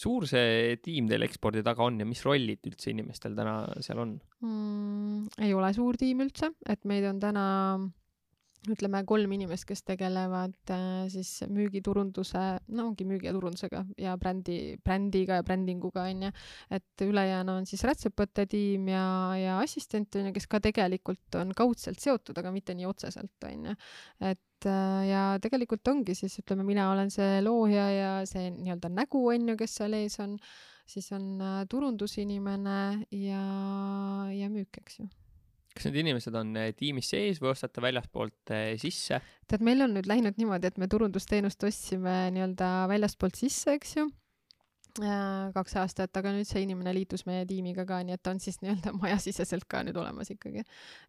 suur 0.00 0.28
see 0.30 0.76
tiim 0.84 1.10
teil 1.10 1.26
ekspordi 1.26 1.64
taga 1.66 1.84
on 1.84 1.98
ja 2.00 2.06
mis 2.08 2.22
rollid 2.24 2.62
üldse 2.70 2.92
inimestel 2.94 3.34
täna 3.36 3.58
seal 3.84 4.00
on 4.00 4.14
mm,? 4.40 5.42
ei 5.44 5.52
ole 5.56 5.72
suur 5.76 5.98
tiim 6.00 6.22
üldse, 6.24 6.54
et 6.70 6.86
meid 6.88 7.06
on 7.10 7.20
täna 7.22 7.44
ütleme 8.70 9.02
kolm 9.08 9.32
inimest, 9.36 9.66
kes 9.68 9.82
tegelevad 9.84 10.54
äh, 10.72 11.04
siis 11.12 11.44
müügiturunduse, 11.52 12.42
no 12.76 12.88
ongi 12.88 13.06
müügi 13.08 13.28
ja 13.28 13.34
turundusega 13.36 13.82
ja 14.00 14.14
brändi, 14.20 14.76
brändiga 14.84 15.40
ja 15.40 15.46
brändinguga 15.46 16.06
onju, 16.08 16.30
et 16.72 17.04
ülejäänu 17.04 17.58
on 17.60 17.68
siis 17.68 17.84
rätsepate 17.84 18.46
tiim 18.50 18.88
ja, 18.92 19.06
ja 19.38 19.58
assistent 19.60 20.16
onju, 20.20 20.34
kes 20.36 20.48
ka 20.50 20.62
tegelikult 20.64 21.40
on 21.40 21.52
kaudselt 21.56 22.00
seotud, 22.02 22.38
aga 22.40 22.52
mitte 22.54 22.76
nii 22.76 22.88
otseselt 22.88 23.48
onju. 23.50 23.74
et 24.32 24.68
äh, 24.70 25.00
ja 25.10 25.24
tegelikult 25.42 25.92
ongi 25.92 26.16
siis 26.18 26.38
ütleme, 26.40 26.64
mina 26.66 26.90
olen 26.92 27.12
see 27.12 27.42
looja 27.44 27.88
ja 27.92 28.14
see 28.28 28.48
nii-öelda 28.54 28.92
nägu 28.92 29.26
onju, 29.34 29.58
kes 29.60 29.76
seal 29.80 29.98
ees 30.00 30.16
on, 30.24 30.38
siis 30.88 31.10
on 31.12 31.28
äh, 31.40 31.60
turundusinimene 31.68 32.80
ja, 33.12 33.44
ja 34.32 34.48
müük, 34.52 34.80
eks 34.80 35.02
ju 35.02 35.10
kas 35.74 35.88
need 35.88 36.00
inimesed 36.04 36.36
on 36.38 36.54
eh, 36.60 36.72
tiimis 36.78 37.10
sees 37.10 37.40
või 37.42 37.50
ostate 37.52 37.82
väljaspoolt 37.84 38.52
eh, 38.54 38.74
sisse? 38.80 39.20
tead, 39.50 39.64
meil 39.66 39.84
on 39.84 39.96
nüüd 39.96 40.08
läinud 40.08 40.38
niimoodi, 40.40 40.70
et 40.70 40.80
me 40.80 40.88
turundusteenust 40.90 41.66
ostsime 41.66 42.14
nii-öelda 42.34 42.70
väljastpoolt 42.90 43.38
sisse, 43.38 43.74
eks 43.74 43.96
ju 43.98 44.06
äh, 45.02 45.50
kaks 45.56 45.78
aastat, 45.82 46.14
aga 46.20 46.34
nüüd 46.36 46.48
see 46.48 46.62
inimene 46.64 46.94
liitus 46.96 47.26
meie 47.28 47.46
tiimiga 47.48 47.86
ka, 47.88 48.02
nii 48.06 48.16
et 48.16 48.22
ta 48.24 48.34
on 48.34 48.42
siis 48.42 48.60
nii-öelda 48.62 48.94
majasiseselt 49.02 49.66
ka 49.70 49.82
nüüd 49.86 49.98
olemas 50.00 50.30
ikkagi. 50.34 50.62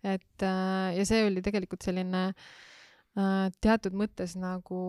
et 0.03 0.47
äh, 0.47 0.95
ja 0.97 1.05
see 1.07 1.27
oli 1.27 1.45
tegelikult 1.45 1.85
selline 1.85 2.25
äh, 2.31 3.53
teatud 3.61 3.93
mõttes 4.01 4.33
nagu 4.39 4.81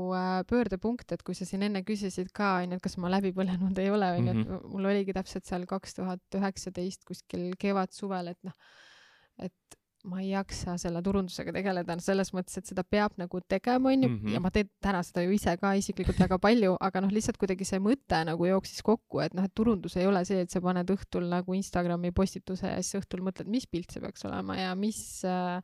pöördepunkt, 0.49 1.13
et 1.13 1.23
kui 1.27 1.37
sa 1.37 1.45
siin 1.49 1.69
enne 1.69 1.85
küsisid 1.87 2.33
ka, 2.33 2.57
onju, 2.65 2.81
et 2.81 2.89
kas 2.89 2.97
ma 3.03 3.13
läbi 3.13 3.37
põlenud 3.37 3.77
ei 3.83 3.93
ole, 3.93 4.09
onju, 4.17 4.33
et 4.33 4.43
mhm. 4.43 4.67
mul 4.73 4.91
oligi 4.95 5.15
täpselt 5.15 5.47
seal 5.47 5.69
kaks 5.69 6.01
tuhat 6.01 6.41
üheksateist 6.41 7.05
kuskil 7.07 7.53
kevad-suvel, 7.61 8.33
et 8.33 8.43
noh 8.49 8.57
et 9.43 9.77
ma 10.07 10.21
ei 10.23 10.31
jaksa 10.31 10.77
selle 10.79 11.01
turundusega 11.03 11.53
tegeleda 11.55 11.97
selles 12.03 12.31
mõttes, 12.35 12.61
et 12.61 12.71
seda 12.71 12.85
peab 12.87 13.17
nagu 13.19 13.41
tegema, 13.51 13.91
onju, 13.91 14.11
mhm. 14.13 14.35
ja 14.37 14.43
ma 14.43 14.53
teen 14.55 14.69
täna 14.83 15.03
seda 15.07 15.25
ju 15.25 15.35
ise 15.35 15.57
ka 15.61 15.73
isiklikult 15.79 16.21
väga 16.23 16.39
palju, 16.43 16.77
aga 16.89 17.03
noh, 17.03 17.13
lihtsalt 17.15 17.41
kuidagi 17.41 17.67
see 17.67 17.83
mõte 17.83 18.23
nagu 18.29 18.49
jooksis 18.49 18.85
kokku, 18.87 19.25
et 19.25 19.35
noh, 19.37 19.47
et 19.47 19.55
turundus 19.57 19.99
ei 19.99 20.07
ole 20.07 20.23
see, 20.29 20.45
et 20.47 20.53
sa 20.53 20.63
paned 20.65 20.91
õhtul 20.95 21.27
nagu 21.33 21.59
Instagrami 21.59 22.15
postituse 22.17 22.71
ja 22.71 22.79
siis 22.83 23.01
õhtul 23.03 23.27
mõtled, 23.27 23.51
mis 23.51 23.67
pilt 23.71 23.95
see 23.95 24.05
peaks 24.05 24.27
olema 24.29 24.59
ja 24.61 24.75
mis 24.79 25.01
äh, 25.27 25.59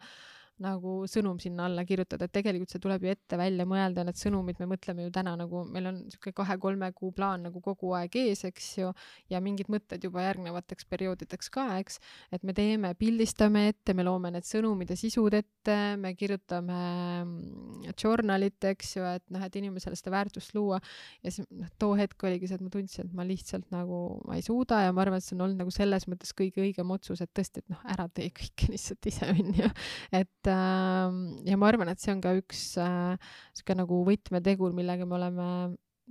nagu 0.63 1.03
sõnum 1.11 1.39
sinna 1.43 1.67
alla 1.67 1.85
kirjutada, 1.89 2.27
et 2.27 2.35
tegelikult 2.35 2.73
see 2.73 2.83
tuleb 2.83 3.07
ju 3.07 3.13
ette 3.15 3.39
välja 3.41 3.67
mõelda, 3.69 4.05
need 4.07 4.19
sõnumid 4.21 4.61
me 4.61 4.69
mõtleme 4.75 5.07
ju 5.07 5.13
täna 5.15 5.35
nagu 5.39 5.65
meil 5.69 5.89
on 5.91 6.01
niisugune 6.05 6.37
kahe-kolme 6.37 6.91
kuu 6.97 7.13
plaan 7.17 7.47
nagu 7.49 7.63
kogu 7.65 7.95
aeg 7.99 8.17
ees, 8.21 8.45
eks 8.49 8.69
ju, 8.79 8.93
ja 9.33 9.41
mingid 9.45 9.71
mõtted 9.73 10.05
juba 10.05 10.27
järgnevateks 10.27 10.87
perioodideks 10.91 11.51
ka, 11.55 11.67
eks, 11.83 11.99
et 12.33 12.45
me 12.47 12.55
teeme, 12.57 12.93
pildistame 12.99 13.67
ette, 13.73 13.97
me 13.97 14.07
loome 14.07 14.33
need 14.35 14.47
sõnumid 14.47 14.93
ja 14.93 14.99
sisud 14.99 15.35
ette, 15.39 15.79
me 15.99 16.15
kirjutame 16.19 16.79
mm, 17.25 17.91
journalit, 17.97 18.59
eks 18.73 18.97
ju, 18.99 19.07
et 19.17 19.25
noh, 19.33 19.43
et 19.47 19.59
inimesele 19.59 19.97
seda 19.99 20.13
väärtust 20.15 20.55
luua. 20.57 20.81
Ja 21.23 21.33
siis 21.33 21.49
noh, 21.51 21.71
too 21.81 21.97
hetk 21.99 22.23
oligi 22.27 22.51
see, 22.51 22.59
et 22.59 22.65
ma 22.65 22.73
tundsin, 22.73 23.09
et 23.09 23.17
ma 23.17 23.27
lihtsalt 23.27 23.69
nagu 23.75 24.03
ma 24.29 24.39
ei 24.39 24.45
suuda 24.45 24.83
ja 24.87 24.95
ma 24.95 25.05
arvan, 25.05 25.21
et 25.21 25.27
see 25.27 25.37
on 25.37 25.47
olnud 25.47 25.63
nagu 25.63 25.75
selles 25.75 26.07
mõttes 26.11 26.35
kõige 26.37 26.63
õigem 26.65 26.91
otsus, 26.95 27.23
et 27.25 27.33
tõesti, 27.35 27.63
et 27.63 27.73
noh, 27.73 27.83
ära 27.95 28.09
tee 28.13 28.31
kõike 28.35 28.71
lihtsalt 28.73 29.11
ise 29.11 29.31
onju, 29.33 29.71
et 30.19 30.42
Ähm, 30.51 31.23
ja 31.47 31.57
ma 31.61 31.71
arvan, 31.71 31.91
et 31.93 32.03
see 32.03 32.13
on 32.15 32.21
ka 32.25 32.35
üks 32.39 32.73
äh, 32.83 33.15
sihuke 33.55 33.77
nagu 33.79 34.03
võtmetegur, 34.09 34.75
millega 34.77 35.07
me 35.07 35.19
oleme 35.19 35.49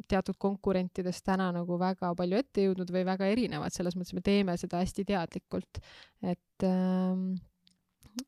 teatud 0.09 0.37
konkurentidest 0.41 1.25
täna 1.27 1.49
nagu 1.53 1.77
väga 1.79 2.13
palju 2.17 2.39
ette 2.39 2.65
jõudnud 2.65 2.89
või 2.93 3.03
väga 3.05 3.27
erinevad, 3.31 3.73
selles 3.75 3.97
mõttes 3.99 4.15
me 4.17 4.23
teeme 4.25 4.55
seda 4.57 4.79
hästi 4.81 5.05
teadlikult, 5.11 5.81
et 6.23 6.65
ähm, 6.65 7.33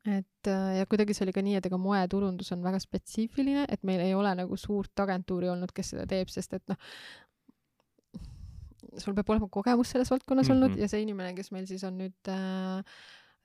et 0.08 0.48
äh, 0.48 0.78
ja 0.78 0.86
kuidagi 0.88 1.16
see 1.16 1.26
oli 1.26 1.34
ka 1.36 1.42
nii, 1.44 1.58
et 1.58 1.66
ega 1.68 1.78
moeturundus 1.80 2.52
on 2.56 2.62
väga 2.64 2.80
spetsiifiline, 2.80 3.66
et 3.68 3.82
meil 3.84 4.00
ei 4.04 4.14
ole 4.16 4.32
nagu 4.38 4.56
suurt 4.60 5.04
agentuuri 5.04 5.50
olnud, 5.52 5.72
kes 5.76 5.92
seda 5.94 6.06
teeb, 6.08 6.30
sest 6.32 6.56
et 6.56 6.72
noh, 6.72 6.78
sul 9.00 9.16
peab 9.16 9.34
olema 9.34 9.50
kogemus 9.52 9.92
selles 9.92 10.10
valdkonnas 10.12 10.48
mm 10.48 10.54
-hmm. 10.54 10.64
olnud 10.64 10.80
ja 10.80 10.88
see 10.88 11.02
inimene, 11.02 11.34
kes 11.34 11.50
meil 11.52 11.66
siis 11.66 11.84
on 11.84 11.98
nüüd 11.98 12.32
äh, 12.32 12.96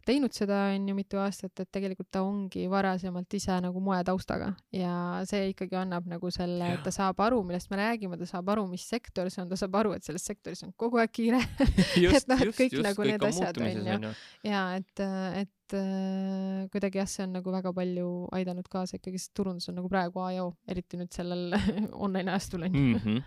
teinud 0.09 0.33
seda 0.35 0.57
on 0.73 0.87
ju 0.89 0.95
mitu 0.97 1.19
aastat, 1.21 1.53
et 1.61 1.69
tegelikult 1.73 2.09
ta 2.13 2.23
ongi 2.25 2.65
varasemalt 2.71 3.37
ise 3.37 3.55
nagu 3.63 3.81
moetaustaga. 3.83 4.51
Ja 4.75 4.93
see 5.29 5.51
ikkagi 5.53 5.77
annab 5.79 6.07
nagu 6.09 6.31
selle, 6.33 6.73
et 6.75 6.83
ta 6.85 6.93
saab 6.93 7.21
aru, 7.25 7.41
millest 7.47 7.71
me 7.71 7.79
räägime, 7.79 8.17
ta 8.19 8.27
saab 8.29 8.49
aru, 8.55 8.65
mis 8.71 8.85
sektor 8.89 9.29
see 9.31 9.43
on, 9.43 9.51
ta 9.51 9.59
saab 9.59 9.77
aru, 9.81 9.93
et 9.97 10.07
selles 10.07 10.25
sektoris 10.25 10.65
on 10.67 10.73
kogu 10.79 11.01
aeg 11.01 11.13
kiire. 11.13 11.41
Et 12.19 12.25
noh, 12.29 12.41
et 12.41 12.55
kõik 12.55 12.73
just, 12.73 12.83
nagu 12.83 12.99
kõik 12.99 13.11
need 13.11 13.23
asjad 13.27 13.57
on 13.61 13.87
ju. 13.89 14.09
ja 14.47 14.61
et, 14.77 15.01
et 15.43 15.75
äh, 15.77 16.65
kuidagi 16.73 16.99
jah, 16.99 17.07
see 17.09 17.23
on 17.25 17.35
nagu 17.37 17.53
väga 17.53 17.71
palju 17.75 18.09
aidanud 18.35 18.67
kaasa 18.71 18.97
ikkagi, 18.97 19.21
sest 19.21 19.33
turundus 19.37 19.69
on 19.71 19.77
nagu 19.79 19.91
praegu 19.91 20.21
A 20.23 20.31
ja 20.33 20.47
O, 20.47 20.53
eriti 20.69 20.99
nüüd 20.99 21.13
sellel 21.15 21.53
online 22.05 22.33
ajastul 22.33 22.67
on 22.67 22.75
ju. 22.75 22.85
Mhm 22.97 23.23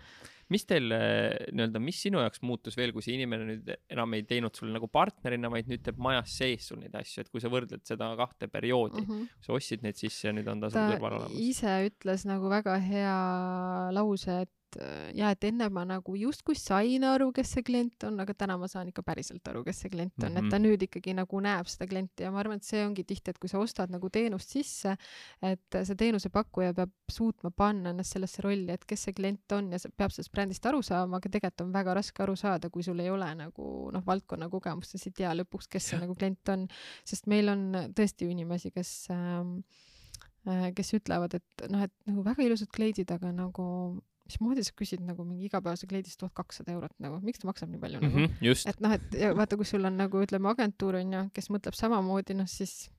mis 0.51 0.65
teil 0.67 0.91
äh, 0.95 1.51
nii-öelda, 1.53 1.81
mis 1.83 2.01
sinu 2.05 2.21
jaoks 2.23 2.43
muutus 2.45 2.77
veel, 2.79 2.93
kui 2.95 3.05
see 3.05 3.15
inimene 3.17 3.47
nüüd 3.47 3.69
enam 3.93 4.17
ei 4.17 4.25
teinud 4.27 4.55
sul 4.57 4.73
nagu 4.73 4.89
partnerina, 4.91 5.51
vaid 5.53 5.69
nüüd 5.71 5.83
teeb 5.85 6.01
majas 6.03 6.35
sees 6.41 6.67
sul 6.71 6.81
neid 6.81 6.95
asju, 6.99 7.23
et 7.23 7.31
kui 7.33 7.43
sa 7.43 7.51
võrdled 7.53 7.85
seda 7.87 8.11
kahte 8.19 8.49
perioodi 8.51 9.03
mm, 9.03 9.07
-hmm. 9.09 9.45
sa 9.45 9.55
ostsid 9.57 9.85
neid 9.85 9.99
sisse 9.99 10.27
ja 10.29 10.35
nüüd 10.35 10.49
on 10.51 10.63
ta, 10.63 10.71
ta 10.73 10.87
sul 10.87 10.97
kõrval 10.97 11.19
olemas. 11.21 11.39
ise 11.39 11.77
ütles 11.87 12.27
nagu 12.29 12.51
väga 12.51 12.77
hea 12.83 13.15
lause, 13.95 14.41
et 14.47 14.53
et 14.73 14.81
äh, 14.81 15.11
ja 15.17 15.31
et 15.33 15.43
enne 15.47 15.67
ma 15.73 15.83
nagu 15.87 16.15
justkui 16.17 16.55
sain 16.57 17.03
aru, 17.07 17.31
kes 17.35 17.53
see 17.55 17.65
klient 17.65 18.05
on, 18.07 18.19
aga 18.23 18.33
täna 18.37 18.57
ma 18.57 18.67
saan 18.71 18.89
ikka 18.89 19.03
päriselt 19.05 19.47
aru, 19.49 19.63
kes 19.65 19.83
see 19.83 19.91
klient 19.93 20.13
on 20.21 20.31
mm, 20.31 20.35
-hmm. 20.35 20.45
et 20.45 20.49
ta 20.49 20.59
mhm. 20.59 20.65
nüüd 20.65 20.85
ikkagi 20.87 21.13
nagu 21.17 21.41
näeb 21.43 21.67
seda 21.67 21.87
klienti 21.87 22.23
ja 22.23 22.31
ma 22.31 22.39
arvan, 22.39 22.57
et 22.57 22.63
see 22.67 22.83
ongi 22.85 23.03
tihti, 23.03 23.31
et 23.31 23.39
kui 23.39 23.49
sa 23.49 23.59
ostad 23.59 23.91
nagu 23.91 24.09
teenust 24.09 24.49
sisse, 24.49 24.95
et 25.41 25.79
see 25.83 25.95
teenusepakkuja 25.95 26.73
peab 26.73 26.91
suutma 27.11 27.51
panna 27.51 27.93
ennast 27.93 28.13
sellesse 28.13 28.41
rolli, 28.41 28.71
et 28.71 28.85
kes 28.85 29.07
see 29.07 29.13
klient 29.13 29.51
on 29.51 29.71
ja 29.71 29.79
peab 29.97 30.11
sellest 30.11 30.31
brändist 30.31 30.65
aru 30.65 30.81
saama, 30.81 31.17
aga 31.17 31.29
tegelikult 31.29 31.67
on 31.67 31.73
väga 31.73 31.93
raske 31.93 32.23
aru 32.23 32.35
saada, 32.35 32.69
kui 32.69 32.83
sul 32.83 32.99
ei 32.99 33.09
ole 33.09 33.29
nagu 33.35 33.69
noh, 33.93 34.05
valdkonna 34.05 34.49
kogemust, 34.49 34.97
sa 34.97 35.09
ei 35.09 35.17
tea 35.17 35.33
lõpuks, 35.33 35.69
kes 35.69 35.91
see 35.91 35.99
nagu 36.01 36.15
klient 36.15 36.49
on, 36.49 36.67
sest 37.05 37.27
meil 37.27 37.49
on 37.49 37.71
tõesti 37.95 38.25
ju 38.25 38.33
inimesi, 38.33 38.71
kes 38.71 38.93
ähm, 39.13 39.59
äh, 40.47 40.71
kes 40.75 40.93
ütlevad, 40.97 41.35
et 41.35 41.67
noh, 41.69 41.83
et 41.83 41.93
nagu 42.09 42.23
väga 42.25 42.43
ilusad 42.43 42.71
kleidid, 42.73 43.11
aga 43.11 43.31
nagu 43.35 43.65
mismoodi 44.29 44.63
sa 44.63 44.73
küsid 44.79 45.03
nagu 45.03 45.25
mingi 45.27 45.49
igapäevase 45.49 45.87
kleidist 45.89 46.19
tuhat 46.21 46.33
kakssada 46.37 46.73
eurot 46.75 46.95
nagu, 47.03 47.19
miks 47.25 47.41
ta 47.43 47.49
maksab 47.49 47.71
nii 47.73 47.81
palju 47.81 48.01
mm 48.01 48.11
-hmm, 48.11 48.27
nagu 48.31 48.49
just. 48.49 48.67
et 48.67 48.79
noh, 48.83 48.93
et 48.95 49.17
vaata, 49.37 49.59
kui 49.59 49.67
sul 49.67 49.85
on 49.85 49.97
nagu 49.99 50.23
ütleme 50.23 50.49
agentuur 50.51 50.99
on 51.01 51.15
ju, 51.17 51.23
kes 51.33 51.49
mõtleb 51.51 51.75
samamoodi, 51.77 52.37
noh 52.39 52.47
siis 52.47 52.89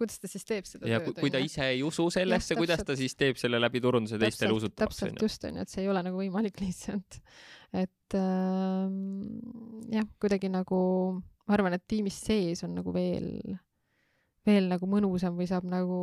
kuidas 0.00 0.20
ta 0.20 0.28
siis 0.30 0.44
teeb 0.48 0.68
seda 0.68 0.88
ja 0.88 1.00
tööd. 1.00 1.18
kui 1.20 1.30
ta 1.32 1.40
ise 1.44 1.64
ei 1.74 1.82
usu 1.84 2.06
sellesse, 2.12 2.56
kuidas 2.56 2.84
ta 2.86 2.96
siis 2.96 3.16
teeb 3.20 3.36
selle 3.40 3.60
läbi 3.60 3.82
turunduse 3.84 4.18
teistele 4.20 4.54
usutavaks. 4.56 5.00
täpselt 5.00 5.22
just 5.22 5.44
onju, 5.44 5.64
et 5.64 5.72
see 5.72 5.84
ei 5.84 5.90
ole 5.92 6.02
nagu 6.06 6.20
võimalik 6.20 6.60
lihtsalt. 6.64 7.20
et 7.72 8.16
äh, 8.16 8.86
jah, 9.96 10.06
kuidagi 10.22 10.52
nagu 10.52 10.80
ma 11.46 11.56
arvan, 11.56 11.76
et 11.76 11.86
tiimis 11.88 12.20
sees 12.26 12.64
on 12.66 12.76
nagu 12.78 12.94
veel, 12.94 13.58
veel 14.46 14.70
nagu 14.70 14.86
mõnusam 14.86 15.36
või 15.40 15.48
saab 15.50 15.66
nagu 15.68 16.00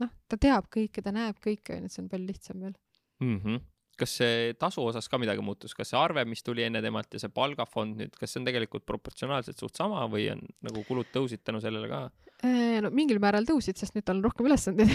noh, 0.00 0.14
ta 0.28 0.38
teab 0.40 0.70
kõike, 0.72 1.04
ta 1.04 1.12
näeb 1.14 1.40
kõike 1.42 1.76
onju, 1.76 1.90
et 1.90 1.94
see 1.94 2.04
on 2.04 2.10
palju 2.12 2.30
lihtsam 2.30 2.64
veel 2.64 2.76
mm. 3.22 3.44
-hmm 3.44 3.68
kas 4.02 4.16
see 4.18 4.54
tasu 4.58 4.82
osas 4.88 5.08
ka 5.10 5.18
midagi 5.20 5.44
muutus, 5.44 5.74
kas 5.76 5.92
see 5.92 6.00
arve, 6.00 6.24
mis 6.28 6.42
tuli 6.42 6.64
enne 6.66 6.80
temalt 6.84 7.12
ja 7.12 7.20
see 7.22 7.32
palgafond 7.32 8.00
nüüd, 8.00 8.16
kas 8.18 8.32
see 8.32 8.40
on 8.40 8.48
tegelikult 8.48 8.86
proportsionaalselt 8.88 9.60
suht 9.60 9.78
sama 9.78 10.06
või 10.10 10.30
on 10.32 10.40
nagu 10.66 10.84
kulud 10.88 11.10
tõusid 11.14 11.44
tänu 11.44 11.60
sellele 11.62 11.90
ka? 11.90 12.06
Äh, 12.42 12.80
no 12.82 12.88
mingil 12.90 13.20
määral 13.22 13.44
tõusid, 13.46 13.78
sest 13.78 13.94
nüüd 13.94 14.02
tal 14.02 14.18
on 14.18 14.24
rohkem 14.24 14.48
ülesandeid. 14.48 14.90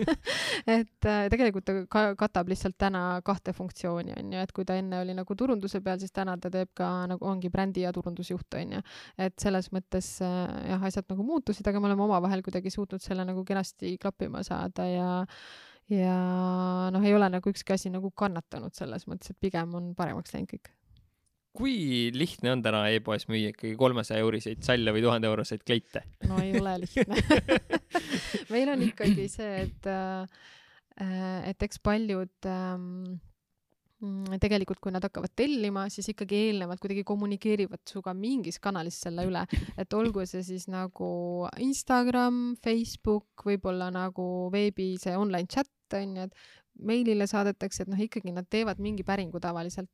Et 0.76 1.06
äh, 1.06 1.26
tegelikult 1.30 1.68
ta 1.68 1.74
ka 1.86 2.02
katab 2.18 2.50
lihtsalt 2.50 2.74
täna 2.80 3.02
kahte 3.26 3.54
funktsiooni 3.54 4.16
onju, 4.16 4.40
et 4.42 4.54
kui 4.56 4.66
ta 4.66 4.74
enne 4.80 5.04
oli 5.04 5.14
nagu 5.14 5.36
turunduse 5.38 5.78
peal, 5.84 6.00
siis 6.02 6.14
täna 6.14 6.34
ta 6.40 6.50
teeb 6.50 6.72
ka 6.74 6.88
nagu 7.12 7.28
ongi 7.30 7.52
brändi 7.52 7.84
ja 7.84 7.92
turundusjuht 7.94 8.58
onju, 8.58 8.82
et 9.22 9.36
selles 9.38 9.70
mõttes 9.76 10.08
äh, 10.24 10.40
jah, 10.72 10.82
asjad 10.88 11.06
nagu 11.12 11.28
muutusid, 11.28 11.68
aga 11.70 11.78
me 11.78 11.92
oleme 11.92 12.08
omavahel 12.08 12.42
kuidagi 12.42 12.74
suutnud 12.74 13.04
selle 13.04 13.28
nagu 13.28 13.46
kenasti 13.46 13.94
klappima 14.02 14.42
saada 14.46 14.88
ja 14.90 15.08
ja 15.92 16.14
noh, 16.94 17.04
ei 17.04 17.14
ole 17.16 17.28
nagu 17.32 17.52
ükski 17.52 17.76
asi 17.76 17.92
nagu 17.92 18.10
kannatanud 18.16 18.74
selles 18.76 19.06
mõttes, 19.10 19.34
et 19.34 19.40
pigem 19.40 19.74
on 19.76 19.92
paremaks 19.98 20.34
läinud 20.34 20.54
kõik. 20.54 20.72
kui 21.54 21.76
lihtne 22.14 22.54
on 22.54 22.62
täna 22.64 22.86
e-poes 22.94 23.28
müüa 23.30 23.52
ikkagi 23.52 23.76
kolmesaja 23.78 24.24
euriseid 24.24 24.64
salle 24.66 24.94
või 24.94 25.04
tuhande 25.04 25.30
euroseid 25.30 25.64
kleite? 25.66 26.06
no 26.28 26.40
ei 26.42 26.56
ole 26.60 26.78
lihtne 26.86 27.20
meil 28.54 28.72
on 28.72 28.82
ikkagi 28.88 29.28
see, 29.32 29.68
et, 29.68 29.90
äh, 29.90 31.44
et 31.50 31.68
eks 31.68 31.82
paljud 31.84 32.50
ähm, 32.50 33.20
tegelikult, 34.42 34.80
kui 34.82 34.92
nad 34.92 35.04
hakkavad 35.06 35.32
tellima, 35.36 35.86
siis 35.92 36.08
ikkagi 36.12 36.40
eelnevalt 36.48 36.80
kuidagi 36.82 37.04
kommunikeerivad 37.06 37.82
sinuga 37.88 38.14
mingis 38.16 38.58
kanalis 38.62 38.98
selle 39.04 39.26
üle, 39.28 39.44
et 39.80 39.96
olgu 39.96 40.26
see 40.28 40.42
siis 40.46 40.66
nagu 40.72 41.08
Instagram, 41.62 42.56
Facebook, 42.64 43.46
võib-olla 43.46 43.90
nagu 43.94 44.50
veebi 44.52 44.94
see 45.00 45.16
online 45.16 45.48
chat 45.50 45.70
onju, 45.94 46.26
et 46.26 46.34
meilile 46.82 47.26
saadetakse, 47.30 47.84
et 47.84 47.90
noh, 47.90 48.00
ikkagi 48.00 48.32
nad 48.34 48.46
teevad 48.50 48.80
mingi 48.82 49.04
päringu 49.06 49.40
tavaliselt. 49.40 49.90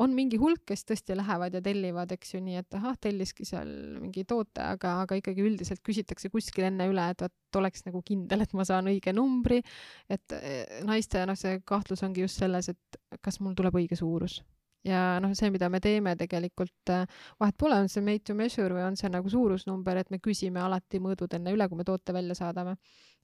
on 0.00 0.14
mingi 0.16 0.38
hulk, 0.40 0.62
kes 0.64 0.86
tõesti 0.88 1.12
lähevad 1.18 1.52
ja 1.52 1.60
tellivad, 1.60 2.12
eks 2.14 2.32
ju, 2.34 2.40
nii 2.40 2.56
et 2.56 2.76
ahah, 2.78 2.94
telliski 2.96 3.44
seal 3.44 3.68
mingi 4.00 4.24
toote, 4.24 4.62
aga, 4.64 4.94
aga 5.04 5.18
ikkagi 5.20 5.44
üldiselt 5.44 5.82
küsitakse 5.84 6.30
kuskil 6.32 6.70
enne 6.70 6.86
üle, 6.88 7.04
et 7.12 7.20
vot 7.26 7.58
oleks 7.60 7.84
nagu 7.84 8.00
kindel, 8.00 8.46
et 8.46 8.54
ma 8.56 8.64
saan 8.64 8.88
õige 8.88 9.12
numbri. 9.12 9.60
et 10.08 10.36
eh, 10.40 10.80
naiste 10.88 11.26
noh, 11.28 11.36
see 11.36 11.60
kahtlus 11.68 12.02
ongi 12.06 12.24
just 12.24 12.40
selles, 12.40 12.70
et 12.72 13.20
kas 13.20 13.40
mul 13.44 13.58
tuleb 13.58 13.76
õige 13.76 13.98
suurus 13.98 14.40
ja 14.86 15.18
noh, 15.20 15.34
see, 15.36 15.50
mida 15.52 15.68
me 15.72 15.80
teeme 15.84 16.14
tegelikult, 16.18 16.92
äh, 16.94 17.04
vahet 17.40 17.56
pole, 17.60 17.76
on 17.82 17.90
see 17.92 18.04
made 18.04 18.24
to 18.26 18.36
measure 18.38 18.72
või 18.74 18.86
on 18.86 18.96
see 18.96 19.10
nagu 19.12 19.30
suurusnumber, 19.32 20.00
et 20.00 20.10
me 20.14 20.20
küsime 20.22 20.62
alati 20.62 21.00
mõõdud 21.02 21.34
enne 21.38 21.54
üle, 21.54 21.68
kui 21.68 21.80
me 21.80 21.86
toote 21.88 22.14
välja 22.16 22.38
saadame. 22.38 22.76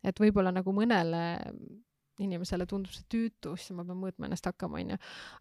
et 0.05 0.19
võib-olla 0.21 0.51
nagu 0.53 0.73
mõnele 0.77 1.21
inimesele 2.23 2.67
tundub 2.71 2.93
see 2.95 3.07
tüütu, 3.11 3.55
siis 3.59 3.75
ma 3.75 3.85
pean 3.87 3.99
mõõtma 3.99 4.29
ennast 4.29 4.47
hakkama, 4.47 4.79
onju. 4.83 4.99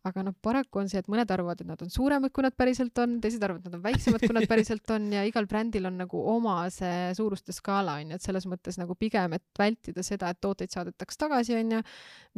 aga 0.09 0.23
noh, 0.25 0.35
paraku 0.41 0.81
on 0.81 0.89
see, 0.91 1.01
et 1.03 1.09
mõned 1.11 1.29
arvavad, 1.35 1.61
et 1.61 1.69
nad 1.69 1.81
on 1.85 1.91
suuremad, 1.93 2.33
kui 2.33 2.45
nad 2.45 2.55
päriselt 2.57 2.97
on, 3.03 3.17
teised 3.23 3.43
arvavad, 3.45 3.61
et 3.61 3.69
nad 3.69 3.77
on 3.77 3.83
väiksemad, 3.83 4.23
kui 4.23 4.37
nad 4.37 4.47
päriselt 4.51 4.93
on 4.95 5.09
ja 5.13 5.23
igal 5.27 5.47
brändil 5.49 5.89
on 5.89 5.99
nagu 6.01 6.23
oma 6.33 6.55
see 6.73 7.11
suuruste 7.17 7.55
skaala, 7.55 7.99
onju, 8.01 8.17
et 8.17 8.25
selles 8.25 8.47
mõttes 8.49 8.79
nagu 8.81 8.97
pigem, 8.99 9.37
et 9.37 9.45
vältida 9.59 10.05
seda, 10.05 10.31
et 10.33 10.41
tooteid 10.41 10.73
saadetaks 10.73 11.21
tagasi, 11.21 11.57
onju, 11.59 11.83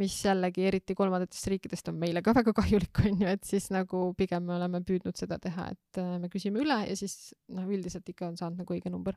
mis 0.01 0.17
jällegi 0.25 0.67
eriti 0.67 0.97
kolmandatest 0.97 1.51
riikidest 1.53 1.93
on 1.93 1.99
meile 2.01 2.23
ka 2.25 2.35
väga 2.35 2.55
kahjulik, 2.57 3.05
onju, 3.05 3.29
et 3.31 3.47
siis 3.47 3.69
nagu 3.75 4.09
pigem 4.19 4.43
me 4.47 4.57
oleme 4.59 4.83
püüdnud 4.85 5.15
seda 5.19 5.39
teha, 5.41 5.69
et 5.75 6.01
äh, 6.01 6.17
me 6.19 6.31
küsime 6.33 6.59
üle 6.63 6.81
ja 6.89 6.99
siis 6.99 7.33
noh, 7.55 7.67
üldiselt 7.71 8.07
ikka 8.11 8.29
on 8.31 8.39
saanud 8.39 8.63
nagu 8.63 8.75
õige 8.75 8.91
number 8.91 9.15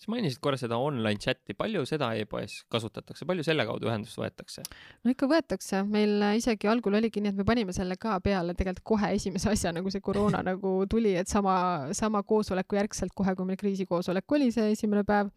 sa 0.00 0.10
mainisid 0.12 0.40
korra 0.42 0.58
seda 0.60 0.78
online 0.80 1.20
chat'i, 1.22 1.54
palju 1.58 1.84
seda 1.88 2.10
e-poes 2.18 2.60
kasutatakse, 2.72 3.26
palju 3.28 3.44
selle 3.46 3.66
kaudu 3.68 3.88
ühendust 3.90 4.18
võetakse? 4.20 4.64
no 5.04 5.14
ikka 5.14 5.28
võetakse, 5.30 5.84
meil 5.88 6.24
isegi 6.38 6.70
algul 6.70 6.98
oligi 6.98 7.22
nii, 7.22 7.34
et 7.34 7.38
me 7.40 7.46
panime 7.48 7.76
selle 7.76 7.98
ka 8.00 8.18
peale 8.24 8.56
tegelikult 8.58 8.88
kohe 8.94 9.14
esimese 9.16 9.52
asjana, 9.52 9.84
kui 9.84 9.94
see 9.94 10.04
koroona 10.04 10.42
nagu 10.50 10.76
tuli, 10.90 11.14
et 11.20 11.30
sama, 11.30 11.56
sama 11.96 12.24
koosoleku 12.26 12.80
järgselt 12.80 13.14
kohe, 13.16 13.36
kui 13.38 13.48
meil 13.48 13.60
kriisikoosolek 13.60 14.38
oli 14.38 14.50
see 14.54 14.72
esimene 14.74 15.06
päev 15.08 15.32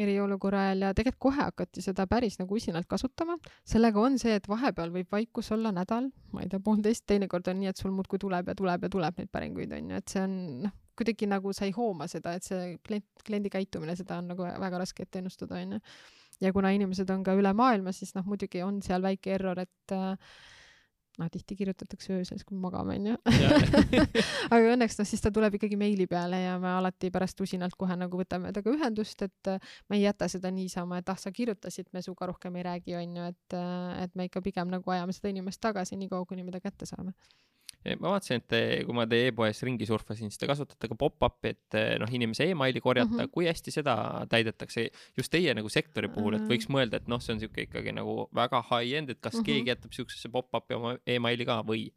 eriolukorra 0.00 0.64
ajal 0.68 0.88
ja 0.88 0.94
tegelikult 0.96 1.22
kohe 1.28 1.40
hakati 1.40 1.82
seda 1.84 2.06
päris 2.10 2.38
nagu 2.40 2.56
usinalt 2.58 2.88
kasutama. 2.90 3.36
sellega 3.64 4.00
on 4.00 4.18
see, 4.18 4.34
et 4.34 4.48
vahepeal 4.50 4.90
võib 4.94 5.10
vaikus 5.12 5.52
olla 5.54 5.70
nädal, 5.74 6.10
ma 6.32 6.42
ei 6.42 6.50
tea, 6.50 6.62
poolteist, 6.62 7.06
teinekord 7.06 7.48
on 7.52 7.60
nii, 7.60 7.70
et 7.70 7.80
sul 7.80 7.94
muudkui 7.94 8.18
tuleb 8.18 8.50
ja 8.50 8.56
tuleb 8.58 8.88
ja 8.88 8.90
tuleb 8.90 9.20
neid 9.20 9.30
päringuid 9.30 9.76
onju, 9.78 10.00
et 10.00 10.16
see 10.16 10.24
on 10.24 10.34
noh, 10.64 10.74
kuidagi 10.98 11.28
nagu 11.30 11.52
sa 11.56 11.68
ei 11.68 11.74
hooma 11.76 12.08
seda, 12.10 12.34
et 12.38 12.46
see 12.46 12.74
klient, 12.86 13.06
kliendi 13.26 13.52
käitumine, 13.52 13.96
seda 13.98 14.18
on 14.22 14.32
nagu 14.34 14.46
väga 14.46 14.82
raske 14.84 15.06
ette 15.06 15.22
ennustada, 15.22 15.60
onju. 15.60 15.80
ja 16.42 16.52
kuna 16.52 16.74
inimesed 16.74 17.10
on 17.14 17.22
ka 17.26 17.36
üle 17.38 17.54
maailma, 17.56 17.94
siis 17.94 18.14
noh, 18.16 18.26
muidugi 18.28 18.62
on 18.66 18.82
seal 18.82 19.02
väike 19.04 19.34
error, 19.36 19.60
et 19.62 19.96
noh, 21.18 21.30
tihti 21.30 21.56
kirjutatakse 21.56 22.12
öösel, 22.16 22.40
kui 22.46 22.56
me 22.56 22.64
magame, 22.66 22.96
onju. 22.98 23.14
aga 24.54 24.72
õnneks 24.74 24.98
noh, 24.98 25.08
siis 25.08 25.22
ta 25.22 25.30
tuleb 25.34 25.58
ikkagi 25.58 25.78
meili 25.78 26.08
peale 26.10 26.40
ja 26.42 26.58
me 26.62 26.72
alati 26.74 27.10
pärast 27.14 27.40
usinalt 27.44 27.78
kohe 27.78 27.96
nagu 27.98 28.18
võtame 28.18 28.52
temaga 28.54 28.74
ühendust, 28.74 29.22
et 29.26 29.52
äh, 29.52 29.72
me 29.90 30.00
ei 30.00 30.06
jäta 30.08 30.28
seda 30.30 30.50
niisama, 30.54 31.00
et 31.00 31.10
ah, 31.12 31.18
sa 31.20 31.32
kirjutasid, 31.34 31.90
me 31.94 32.02
sinuga 32.04 32.30
rohkem 32.32 32.58
ei 32.58 32.66
räägi, 32.66 32.98
onju, 32.98 33.30
et, 33.30 33.58
äh, 33.58 34.04
et 34.06 34.14
me 34.18 34.28
ikka 34.30 34.42
pigem 34.44 34.70
nagu 34.74 34.94
ajame 34.96 35.14
seda 35.16 35.30
inimest 35.34 35.62
tagasi, 35.62 35.98
niikaua 36.00 36.26
kuni 36.28 36.46
me 36.46 36.54
ta 36.54 36.62
kätte 36.64 36.88
saame 36.90 37.14
ma 38.00 38.14
vaatasin, 38.14 38.42
et 38.42 38.84
kui 38.86 38.96
ma 38.96 39.06
teie 39.10 39.30
e-poes 39.30 39.62
ringi 39.66 39.88
surfasin, 39.88 40.32
siis 40.32 40.40
te 40.40 40.48
kasutate 40.48 40.88
ka 40.90 40.96
pop-up'i, 40.98 41.54
et 41.54 41.78
noh, 42.00 42.14
inimese 42.18 42.48
emaili 42.50 42.80
korjata 42.84 43.10
mm, 43.10 43.20
-hmm. 43.20 43.32
kui 43.34 43.48
hästi 43.50 43.74
seda 43.74 43.96
täidetakse 44.30 44.88
just 45.16 45.32
teie 45.32 45.54
nagu 45.54 45.68
sektori 45.68 46.08
puhul, 46.08 46.38
et 46.38 46.48
võiks 46.48 46.70
mõelda, 46.72 47.02
et 47.02 47.08
noh, 47.08 47.20
see 47.20 47.34
on 47.36 47.42
siuke 47.44 47.66
ikkagi 47.68 47.92
nagu 47.92 48.28
väga 48.34 48.62
high-end, 48.70 49.10
et 49.10 49.20
kas 49.20 49.34
mm 49.34 49.40
-hmm. 49.40 49.44
keegi 49.44 49.74
jätab 49.74 49.92
siuksesse 49.92 50.28
pop-up'i 50.28 50.74
oma 50.74 50.96
emaili 51.06 51.44
ka 51.44 51.62
või? 51.66 51.90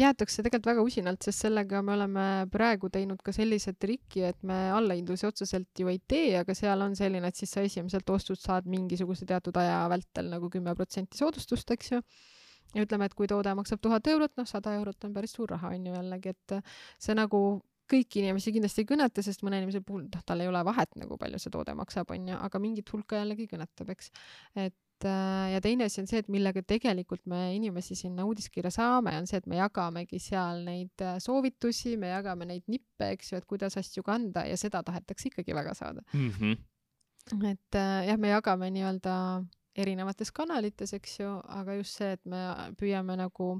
jäetakse 0.00 0.42
tegelikult 0.44 0.70
väga 0.70 0.84
usinalt, 0.86 1.22
sest 1.24 1.44
sellega 1.44 1.82
me 1.84 1.94
oleme 1.96 2.26
praegu 2.52 2.90
teinud 2.92 3.20
ka 3.24 3.32
sellise 3.36 3.74
triki, 3.78 4.24
et 4.30 4.38
me 4.46 4.58
allahindlusi 4.72 5.26
otseselt 5.28 5.82
ju 5.82 5.90
ei 5.92 6.00
tee, 6.08 6.38
aga 6.40 6.54
seal 6.56 6.84
on 6.86 6.96
selline, 6.98 7.28
et 7.28 7.36
siis 7.36 7.52
sa 7.52 7.64
esimeselt 7.66 8.10
ostud 8.10 8.40
saad 8.40 8.68
mingisuguse 8.70 9.28
teatud 9.28 9.56
aja 9.60 9.82
vältel 9.92 10.30
nagu 10.32 10.50
kümme 10.52 10.74
protsenti 10.78 11.20
soodustust, 11.20 11.70
eks 11.76 11.92
ju 11.92 12.02
ja 12.74 12.84
ütleme, 12.84 13.08
et 13.08 13.14
kui 13.18 13.26
toode 13.30 13.54
maksab 13.58 13.80
tuhat 13.82 14.06
eurot, 14.06 14.36
noh, 14.38 14.46
sada 14.48 14.74
eurot 14.78 15.08
on 15.08 15.16
päris 15.16 15.34
suur 15.36 15.50
raha, 15.50 15.74
on 15.74 15.86
ju 15.86 15.96
jällegi, 15.96 16.34
et 16.36 16.56
see 16.98 17.16
nagu 17.18 17.40
kõiki 17.90 18.22
inimesi 18.22 18.52
kindlasti 18.54 18.84
ei 18.84 18.90
kõneta, 18.92 19.24
sest 19.24 19.42
mõne 19.46 19.58
inimese 19.60 19.82
puhul, 19.86 20.04
noh, 20.06 20.22
tal 20.26 20.42
ei 20.42 20.50
ole 20.50 20.62
vahet 20.66 20.94
nagu 21.00 21.18
palju 21.20 21.40
see 21.42 21.52
toode 21.54 21.74
maksab, 21.78 22.12
on 22.14 22.30
ju, 22.30 22.38
aga 22.46 22.62
mingit 22.62 22.92
hulka 22.94 23.18
jällegi 23.20 23.48
kõnetab, 23.50 23.90
eks. 23.94 24.10
et 24.54 25.06
äh, 25.08 25.46
ja 25.54 25.60
teine 25.64 25.88
asi 25.88 26.02
on 26.02 26.10
see, 26.10 26.22
et 26.22 26.30
millega 26.32 26.62
tegelikult 26.62 27.24
me 27.30 27.42
inimesi 27.56 27.98
sinna 27.98 28.26
uudiskirja 28.28 28.72
saame, 28.74 29.14
on 29.18 29.28
see, 29.30 29.40
et 29.42 29.48
me 29.50 29.58
jagamegi 29.58 30.20
seal 30.22 30.62
neid 30.66 31.06
äh, 31.06 31.18
soovitusi, 31.22 31.96
me 32.00 32.12
jagame 32.12 32.48
neid 32.50 32.66
nippe, 32.70 33.12
eks 33.16 33.32
ju, 33.32 33.40
et 33.40 33.48
kuidas 33.50 33.78
asju 33.80 34.06
kanda 34.06 34.46
ja 34.48 34.58
seda 34.60 34.84
tahetakse 34.86 35.30
ikkagi 35.32 35.56
väga 35.56 35.74
saada 35.78 36.04
mm. 36.12 36.30
-hmm. 36.38 37.48
et 37.54 37.80
äh, 37.80 38.06
jah, 38.10 38.20
me 38.20 38.36
jagame 38.36 38.70
nii-öelda 38.76 39.16
erinevates 39.78 40.32
kanalites, 40.34 40.94
eks 40.96 41.20
ju, 41.20 41.34
aga 41.60 41.76
just 41.78 42.00
see, 42.00 42.16
et 42.16 42.24
me 42.28 42.40
püüame 42.78 43.16
nagu 43.20 43.52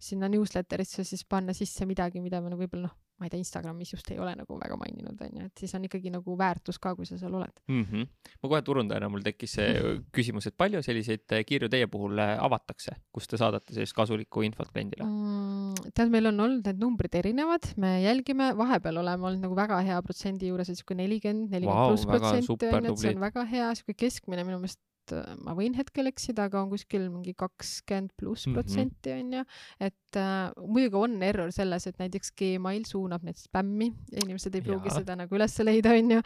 sinna 0.00 0.30
newsletter'isse 0.32 1.04
siis 1.04 1.26
panna 1.28 1.56
sisse 1.56 1.86
midagi, 1.88 2.22
mida 2.24 2.40
me 2.40 2.52
nagu 2.52 2.62
võib-olla 2.62 2.88
noh, 2.88 2.96
ma 3.18 3.26
ei 3.26 3.32
tea, 3.32 3.40
Instagramis 3.42 3.90
just 3.92 4.08
ei 4.14 4.18
ole 4.22 4.32
nagu 4.38 4.56
väga 4.60 4.76
maininud, 4.78 5.18
onju, 5.26 5.46
et 5.48 5.60
siis 5.60 5.74
on 5.74 5.84
ikkagi 5.88 6.12
nagu 6.14 6.36
väärtus 6.38 6.78
ka, 6.82 6.92
kui 6.96 7.06
sa 7.08 7.18
seal 7.18 7.34
oled 7.34 7.54
mm. 7.66 7.84
-hmm. 7.84 8.32
ma 8.42 8.50
kohe 8.52 8.60
turundajana, 8.62 9.08
mul 9.10 9.24
tekkis 9.26 9.56
see 9.58 9.94
küsimus, 10.14 10.46
et 10.46 10.56
palju 10.56 10.82
selliseid 10.86 11.26
kirju 11.46 11.68
teie 11.68 11.88
puhul 11.90 12.18
eh, 12.22 12.36
avatakse, 12.38 12.94
kus 13.12 13.26
te 13.26 13.40
saadate 13.40 13.74
sellist 13.74 13.96
kasulikku 13.98 14.46
infot 14.46 14.70
kliendile 14.70 15.04
mm,? 15.04 15.90
tead, 15.94 16.12
meil 16.14 16.30
on 16.30 16.40
olnud 16.46 16.70
need 16.70 16.78
numbrid 16.78 17.18
erinevad, 17.18 17.72
me 17.76 17.98
jälgime, 18.04 18.52
vahepeal 18.56 19.02
oleme 19.02 19.26
olnud 19.26 19.48
nagu 19.48 19.58
väga 19.58 19.80
hea 19.82 19.98
protsendi 20.02 20.52
juures, 20.52 20.70
et 20.70 20.78
siuke 20.78 20.94
nelikümmend, 20.94 21.50
nelikümmend 21.50 21.90
pluss 21.90 22.06
protsenti 22.06 22.70
onju, 22.70 22.94
et 22.94 23.02
see 23.02 23.16
on 23.16 23.26
väga 23.26 23.44
hea, 23.50 23.72
siuke 23.80 23.98
keskmine 24.06 24.46
minu 24.46 24.62
meelest 24.62 24.78
äh, 24.78 24.97
ma 25.44 25.54
võin 25.58 25.76
hetkel 25.78 26.10
eksida, 26.10 26.48
aga 26.48 26.62
on 26.62 26.72
kuskil 26.72 27.08
mingi 27.12 27.34
kakskümmend 27.38 28.14
pluss 28.18 28.46
mhm. 28.46 28.56
protsenti 28.56 29.14
onju, 29.14 29.44
et 29.88 30.20
äh, 30.20 30.50
muidugi 30.64 31.00
on 31.00 31.16
error 31.26 31.52
selles, 31.54 31.88
et 31.90 32.00
näiteks 32.00 32.34
Gmail 32.38 32.84
suunab 32.88 33.24
need 33.26 33.40
spämmi 33.40 33.90
ja 34.12 34.24
inimesed 34.24 34.58
ei 34.58 34.64
pruugi 34.66 34.92
seda 34.94 35.18
nagu 35.18 35.38
üles 35.38 35.56
leida 35.64 35.94
onju, 35.96 36.20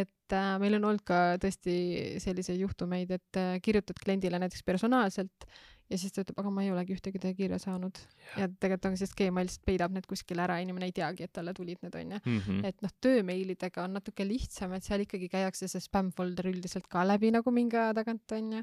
et 0.00 0.36
äh, 0.36 0.52
meil 0.62 0.78
on 0.80 0.90
olnud 0.92 1.06
ka 1.08 1.22
tõesti 1.42 1.78
selliseid 2.22 2.60
juhtumeid, 2.62 3.16
et 3.18 3.40
äh, 3.40 3.56
kirjutad 3.64 4.00
kliendile 4.02 4.40
näiteks 4.42 4.64
personaalselt 4.66 5.48
ja 5.88 5.98
siis 6.00 6.14
ta 6.14 6.22
ütleb, 6.24 6.38
aga 6.42 6.52
ma 6.52 6.64
ei 6.64 6.70
olegi 6.72 6.94
ühtegi 6.96 7.20
teie 7.22 7.34
kirja 7.38 7.58
saanud 7.62 7.98
yeah.. 7.98 8.44
ja 8.44 8.48
tegelikult 8.50 8.90
on 8.90 8.98
siis 9.00 9.14
Gmail 9.16 9.48
lihtsalt 9.48 9.66
peidab 9.68 9.94
need 9.96 10.06
kuskile 10.10 10.44
ära, 10.44 10.58
inimene 10.64 10.90
ei 10.90 10.94
teagi, 10.96 11.26
et 11.26 11.34
talle 11.34 11.54
tulid 11.56 11.82
need 11.84 11.98
onju 12.02 12.20
mm. 12.20 12.38
-hmm. 12.46 12.62
et 12.68 12.84
noh, 12.84 12.94
töömeilidega 13.04 13.84
on 13.86 13.98
natuke 13.98 14.26
lihtsam, 14.28 14.74
et 14.76 14.86
seal 14.86 15.04
ikkagi 15.04 15.30
käiakse 15.32 15.68
see 15.70 15.84
spam 15.84 16.12
folder 16.16 16.50
üldiselt 16.52 16.88
ka 16.92 17.04
läbi 17.08 17.32
nagu 17.34 17.54
mingi 17.54 17.78
aja 17.80 17.96
tagant 18.00 18.36
onju. 18.38 18.62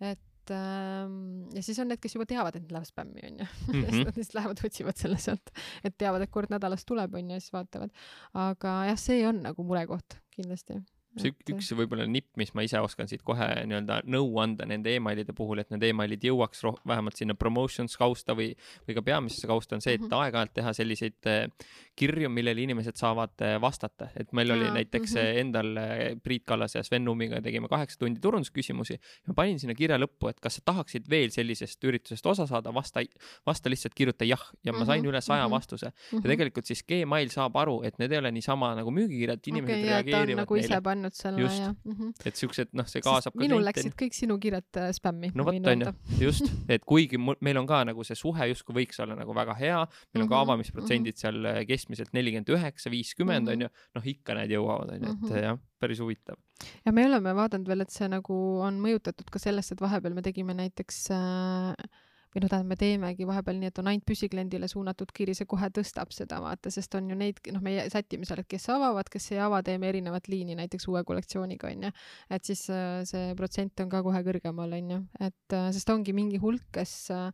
et 0.00 0.54
ähm, 0.54 1.50
ja 1.54 1.62
siis 1.62 1.78
on 1.78 1.92
need, 1.92 2.00
kes 2.02 2.16
juba 2.16 2.26
teavad, 2.26 2.56
et 2.56 2.72
lähevad 2.72 2.88
spämmi 2.88 3.20
mm. 3.28 3.36
-hmm. 3.44 3.90
siis 3.90 4.06
nad 4.06 4.16
lihtsalt 4.16 4.38
lähevad, 4.40 4.64
otsivad 4.64 4.96
selle 4.96 5.18
sealt, 5.18 5.52
et 5.84 5.98
teavad, 5.98 6.24
et 6.24 6.30
kord 6.30 6.50
nädalas 6.50 6.84
tuleb 6.88 7.14
onju 7.14 7.36
ja 7.36 7.40
siis 7.40 7.52
vaatavad. 7.52 7.92
aga 8.34 8.74
jah, 8.90 8.98
see 8.98 9.22
on 9.28 9.42
nagu 9.44 9.64
murekoht 9.64 10.18
kindlasti 10.32 10.80
see 11.20 11.32
et... 11.32 11.50
üks 11.52 11.70
võib-olla 11.76 12.06
nipp, 12.08 12.30
mis 12.40 12.52
ma 12.56 12.64
ise 12.66 12.80
oskan 12.82 13.08
siit 13.10 13.22
kohe 13.26 13.46
nii-öelda 13.68 14.00
nõu 14.10 14.30
anda 14.42 14.66
nende 14.68 14.94
emailide 14.96 15.34
puhul, 15.36 15.60
et 15.62 15.70
need 15.74 15.84
emailid 15.90 16.24
jõuaks 16.24 16.62
roh-, 16.64 16.78
vähemalt 16.88 17.18
sinna 17.20 17.36
promotions 17.38 17.96
kausta 18.00 18.36
või, 18.38 18.52
või 18.86 18.96
ka 18.96 19.04
peamisesse 19.06 19.50
kausta, 19.50 19.76
on 19.76 19.84
see, 19.84 19.96
et 19.98 20.00
mm 20.00 20.08
-hmm. 20.08 20.24
aeg-ajalt 20.24 20.54
teha 20.58 20.72
selliseid 20.76 21.30
äh, 21.30 21.68
kirju, 21.98 22.30
millele 22.32 22.64
inimesed 22.64 22.96
saavad 23.00 23.44
äh, 23.44 23.58
vastata, 23.60 24.08
et 24.16 24.32
meil 24.32 24.54
oli 24.54 24.66
ja, 24.68 24.74
näiteks 24.78 25.14
mm 25.14 25.20
-hmm. 25.20 25.40
endal 25.44 26.20
Priit 26.22 26.44
Kallase 26.46 26.78
ja 26.78 26.82
Sven 26.84 27.04
Nummiga 27.04 27.40
tegime 27.42 27.68
kaheksa 27.68 27.98
tundi 27.98 28.20
turundusküsimusi. 28.20 28.98
ma 29.26 29.34
panin 29.34 29.58
sinna 29.58 29.74
kirja 29.74 29.98
lõppu, 29.98 30.30
et 30.30 30.40
kas 30.40 30.54
sa 30.54 30.62
tahaksid 30.64 31.10
veel 31.10 31.30
sellisest 31.30 31.84
üritusest 31.84 32.26
osa 32.26 32.46
saada, 32.46 32.74
vasta, 32.74 33.02
vasta 33.46 33.70
lihtsalt, 33.70 33.94
kirjuta 33.94 34.24
jah 34.24 34.42
ja 34.64 34.72
ma 34.72 34.84
sain 34.84 35.02
mm 35.02 35.04
-hmm. 35.04 35.08
üle 35.08 35.20
saja 35.20 35.42
mm 35.42 35.46
-hmm. 35.46 35.50
vastuse 35.50 35.86
mm. 35.86 35.92
-hmm. 36.18 36.24
ja 36.24 36.28
tegelikult 36.28 36.66
siis 36.66 36.84
Gmail 36.84 37.28
saab 37.28 37.56
aru, 37.56 37.82
et 37.82 37.98
need 37.98 38.12
ei 38.12 38.18
ole 38.18 38.30
niisama 38.32 38.74
nagu 38.74 38.90
müügikirjad, 38.90 39.40
inimesed 39.46 39.78
okay, 39.78 39.90
reageerivad 39.90 40.36
nagu 40.36 40.54
neile 40.54 41.01
pannud 41.02 41.16
selle 41.16 41.40
just. 41.42 41.58
ja 41.58 41.74
mm. 41.84 41.92
-hmm. 41.92 42.12
et 42.24 42.36
siuksed, 42.36 42.70
noh, 42.72 42.86
see 42.86 43.02
kaasab 43.02 43.32
Sest 43.32 43.38
ka 43.38 43.42
minul 43.42 43.64
läksid 43.66 43.94
kõik 43.98 44.16
sinu 44.16 44.38
kirjad 44.42 44.78
äh, 44.80 44.90
spämmi. 44.94 45.32
no 45.34 45.46
vot, 45.46 45.58
onju, 45.72 45.92
just, 46.20 46.46
et 46.74 46.84
kuigi 46.86 47.18
meil 47.18 47.60
on 47.60 47.66
ka 47.66 47.82
nagu 47.88 48.04
see 48.04 48.18
suhe 48.18 48.48
justkui 48.52 48.76
võiks 48.82 49.02
olla 49.02 49.16
nagu 49.18 49.34
väga 49.34 49.56
hea, 49.58 49.80
meil 50.14 50.24
on 50.26 50.30
ka 50.30 50.36
mhm, 50.36 50.44
avamisprotsendid 50.46 51.14
mm 51.14 51.16
-hmm. 51.16 51.20
seal 51.20 51.50
äh, 51.50 51.66
keskmiselt 51.66 52.12
nelikümmend 52.12 52.54
üheksa, 52.56 52.90
viiskümmend 52.90 53.48
mhm. 53.48 53.52
onju, 53.52 53.68
noh 53.98 54.08
ikka 54.14 54.38
need 54.38 54.54
jõuavad 54.56 54.94
onju, 54.96 55.16
et 55.16 55.28
mhm. 55.28 55.44
jah, 55.48 55.58
päris 55.82 56.00
huvitav. 56.04 56.38
ja 56.86 56.92
me 56.92 57.06
oleme 57.06 57.34
vaadanud 57.34 57.68
veel, 57.68 57.86
et 57.86 57.90
see 57.90 58.08
nagu 58.08 58.38
on 58.62 58.80
mõjutatud 58.80 59.30
ka 59.30 59.42
sellest, 59.42 59.72
et 59.72 59.80
vahepeal 59.80 60.14
me 60.14 60.22
tegime 60.22 60.54
näiteks 60.54 61.04
äh, 61.10 62.00
või 62.32 62.42
noh, 62.42 62.50
tähendab, 62.50 62.68
me 62.72 62.78
teemegi 62.80 63.26
vahepeal 63.28 63.58
nii, 63.60 63.70
et 63.72 63.80
on 63.82 63.90
ainult 63.90 64.06
püsikliendile 64.08 64.68
suunatud 64.70 65.12
kiri, 65.14 65.34
see 65.36 65.48
kohe 65.48 65.68
tõstab 65.74 66.14
seda, 66.16 66.40
vaata, 66.44 66.72
sest 66.72 66.94
on 66.98 67.10
ju 67.12 67.18
neid, 67.18 67.42
noh, 67.52 67.64
me 67.64 67.76
sätime 67.92 68.28
seal, 68.28 68.40
et 68.42 68.48
kes 68.50 68.68
avavad, 68.72 69.10
kes 69.12 69.30
ei 69.34 69.42
ava, 69.44 69.60
teeme 69.66 69.90
erinevat 69.92 70.30
liini 70.32 70.56
näiteks 70.58 70.88
uue 70.92 71.04
kollektsiooniga, 71.08 71.72
onju. 71.72 71.92
et 72.32 72.48
siis 72.48 72.64
äh, 72.72 73.02
see 73.08 73.34
protsent 73.38 73.84
on 73.84 73.92
ka 73.92 74.00
kohe 74.06 74.24
kõrgemal, 74.24 74.72
onju, 74.78 75.02
et 75.20 75.58
äh, 75.58 75.68
sest 75.76 75.92
ongi 75.92 76.16
mingi 76.16 76.40
hulk, 76.42 76.64
kes 76.72 76.96
äh, 77.12 77.28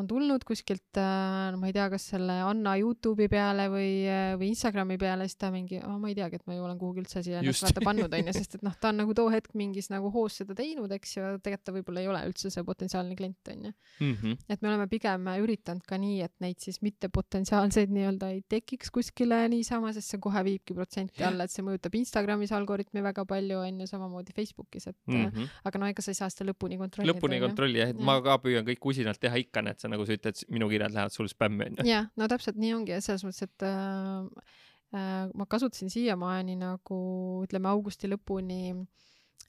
on 0.00 0.08
tulnud 0.10 0.44
kuskilt, 0.48 0.98
no 0.98 1.60
ma 1.60 1.70
ei 1.70 1.74
tea, 1.76 1.86
kas 1.92 2.08
selle 2.14 2.40
Anna 2.46 2.74
Youtube'i 2.80 3.28
peale 3.30 3.68
või, 3.72 3.92
või 4.40 4.50
Instagrami 4.54 4.98
peale, 5.00 5.26
siis 5.28 5.38
ta 5.40 5.52
mingi 5.54 5.80
oh,, 5.82 5.98
ma 6.00 6.10
ei 6.10 6.16
teagi, 6.18 6.40
et 6.40 6.46
ma 6.48 6.56
ju 6.56 6.66
olen 6.66 6.78
kuhugi 6.80 7.04
üldse 7.04 7.22
siia 7.26 7.40
ennast 7.40 7.66
vaata 7.66 7.84
pannud, 7.84 8.16
onju, 8.20 8.34
sest 8.38 8.58
et 8.58 8.66
noh, 8.66 8.76
ta 8.80 8.92
on 8.92 9.00
nagu 9.02 9.14
too 9.16 9.30
hetk 9.32 9.54
mingis 9.58 9.90
nagu 9.92 10.10
hoos 10.14 10.40
seda 10.42 10.56
teinud, 10.58 10.90
eks 10.96 11.16
ju, 11.16 11.26
tegelikult 11.44 11.66
ta 11.66 11.74
võib-olla 11.76 12.04
ei 12.04 12.10
ole 12.10 12.22
üldse 12.30 12.50
see 12.52 12.64
potentsiaalne 12.66 13.16
klient, 13.18 13.52
onju. 13.54 13.72
Mhm. 14.00 14.36
et 14.48 14.62
me 14.62 14.70
oleme 14.72 14.86
pigem 14.90 15.28
üritanud 15.42 15.84
ka 15.86 15.98
nii, 16.00 16.20
et 16.24 16.34
neid 16.42 16.60
siis 16.62 16.80
mittepotentsiaalseid 16.84 17.92
nii-öelda 17.94 18.30
ei 18.34 18.42
tekiks 18.48 18.92
kuskile 18.94 19.42
niisama, 19.52 19.92
sest 19.96 20.14
see 20.14 20.22
kohe 20.22 20.42
viibki 20.46 20.76
protsenti 20.76 21.24
alla, 21.26 21.46
et 21.46 21.54
see 21.54 21.64
mõjutab 21.66 21.96
Instagramis 22.00 22.52
algoritmi 22.56 23.04
väga 23.04 23.26
palju, 23.28 23.60
onju, 23.66 23.88
samamoodi 23.90 24.34
Facebookis, 24.36 24.88
et 24.90 24.96
mm 25.06 25.26
-hmm. 25.26 25.50
aga 25.68 25.82
no 25.82 25.90
ega 25.90 26.02
sa 26.04 26.14
ei 26.14 26.18
saa 26.18 26.30
seda 26.32 26.50
lõpuni 26.50 26.78
kontrollida. 26.80 27.12
lõpuni 27.12 27.40
kontrolli 27.42 27.82
jah, 27.82 27.92
et 27.92 27.98
ja. 27.98 28.04
ma 28.04 28.18
ka 28.24 28.38
püüan 28.42 28.66
kõik 28.66 28.90
usinalt 28.92 29.20
teha 29.20 29.36
ikka 29.40 29.62
need, 29.62 29.78
sa 29.90 29.96
nagu 29.96 30.06
sa 30.06 30.16
ütled, 30.16 30.42
minu 30.54 30.68
kirjad 30.70 30.94
lähevad 30.94 31.14
sul 31.14 31.28
spämmi 31.30 31.66
onju. 31.66 31.86
jah, 31.88 32.08
no 32.16 32.28
täpselt 32.30 32.58
nii 32.60 32.74
ongi 32.78 32.94
ja 32.94 33.00
selles 33.04 33.24
mõttes, 33.26 33.42
et 33.48 33.66
äh, 33.66 34.50
äh, 34.94 35.26
ma 35.34 35.46
kasutasin 35.50 35.90
siiamaani 35.92 36.56
nagu 36.60 37.00
ütleme 37.46 37.70
augusti 37.72 38.10
lõpuni 38.10 38.76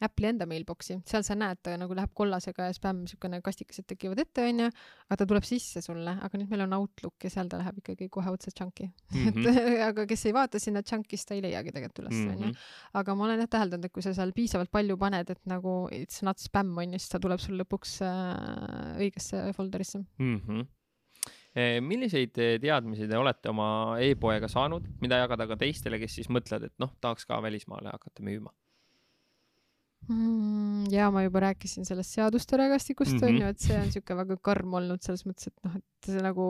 Apple'i 0.05 0.31
enda 0.31 0.47
mailbox'i, 0.49 0.97
seal 1.07 1.25
sa 1.25 1.35
näed, 1.37 1.59
ta 1.65 1.75
nagu 1.79 1.95
läheb 1.97 2.13
kollasega 2.17 2.69
ja 2.69 2.75
spämm, 2.75 3.03
siukene 3.09 3.41
kastikesed 3.45 3.85
tekivad 3.89 4.21
ette, 4.23 4.45
onju, 4.49 4.69
aga 5.07 5.19
ta 5.21 5.27
tuleb 5.29 5.45
sisse 5.47 5.83
sulle, 5.85 6.15
aga 6.25 6.41
nüüd 6.41 6.49
meil 6.51 6.65
on 6.65 6.75
Outlook 6.79 7.27
ja 7.27 7.33
seal 7.33 7.51
ta 7.51 7.59
läheb 7.61 7.81
ikkagi 7.83 8.09
kohe 8.13 8.33
otse 8.33 8.53
chunk'i 8.55 8.87
mm. 8.87 9.21
-hmm. 9.21 9.47
et 9.51 9.85
aga 9.89 10.07
kes 10.09 10.25
ei 10.25 10.35
vaata 10.37 10.61
sinna 10.61 10.81
chunk'i, 10.81 11.17
siis 11.17 11.29
ta 11.29 11.37
ei 11.37 11.45
leiagi 11.45 11.75
tegelikult 11.75 12.03
üles, 12.05 12.19
onju. 12.25 12.51
Mhm. 12.51 12.67
aga 13.01 13.15
ma 13.15 13.27
olen 13.29 13.45
jah 13.45 13.53
täheldanud, 13.57 13.85
et 13.85 13.95
kui 13.95 14.05
sa 14.05 14.13
seal 14.17 14.33
piisavalt 14.33 14.71
palju 14.71 14.97
paned, 14.97 15.29
et 15.29 15.41
nagu 15.45 15.87
it's 15.93 16.25
not 16.25 16.41
spam 16.41 16.73
onju, 16.77 16.99
siis 16.99 17.13
ta 17.13 17.21
tuleb 17.21 17.39
sul 17.39 17.57
lõpuks 17.61 17.97
äh, 18.05 19.01
õigesse 19.05 19.49
folder'isse 19.57 20.05
mm. 20.17 20.37
-hmm 20.37 20.69
milliseid 21.83 22.37
eh, 22.39 22.57
teadmisi 22.63 23.07
te 23.07 23.17
olete 23.19 23.51
oma 23.51 23.97
e-poega 23.99 24.47
saanud, 24.47 24.85
mida 25.03 25.19
jagada 25.19 25.47
ka 25.49 25.57
teistele, 25.59 25.99
kes 25.99 26.15
siis 26.15 26.29
mõtlevad, 26.31 26.69
et 26.69 26.75
noh, 26.79 26.93
tahaks 27.03 27.27
ka 27.27 27.41
välismaale 27.43 27.91
hakata 27.91 28.23
müüma? 28.23 28.53
Mm,? 30.07 30.89
ja 30.91 31.09
ma 31.11 31.23
juba 31.23 31.45
rääkisin 31.47 31.85
sellest 31.85 32.17
seaduste 32.17 32.57
rägastikust 32.57 33.13
mhm. 33.13 33.25
mm 33.25 33.37
-hmm., 33.37 33.49
et 33.49 33.59
see 33.59 33.79
on 33.79 33.91
siuke 33.91 34.17
väga 34.17 34.37
karm 34.37 34.73
olnud 34.73 35.01
selles 35.01 35.25
mõttes, 35.25 35.47
et 35.47 35.63
noh, 35.63 35.77
et 35.77 36.11
see 36.11 36.21
nagu 36.25 36.47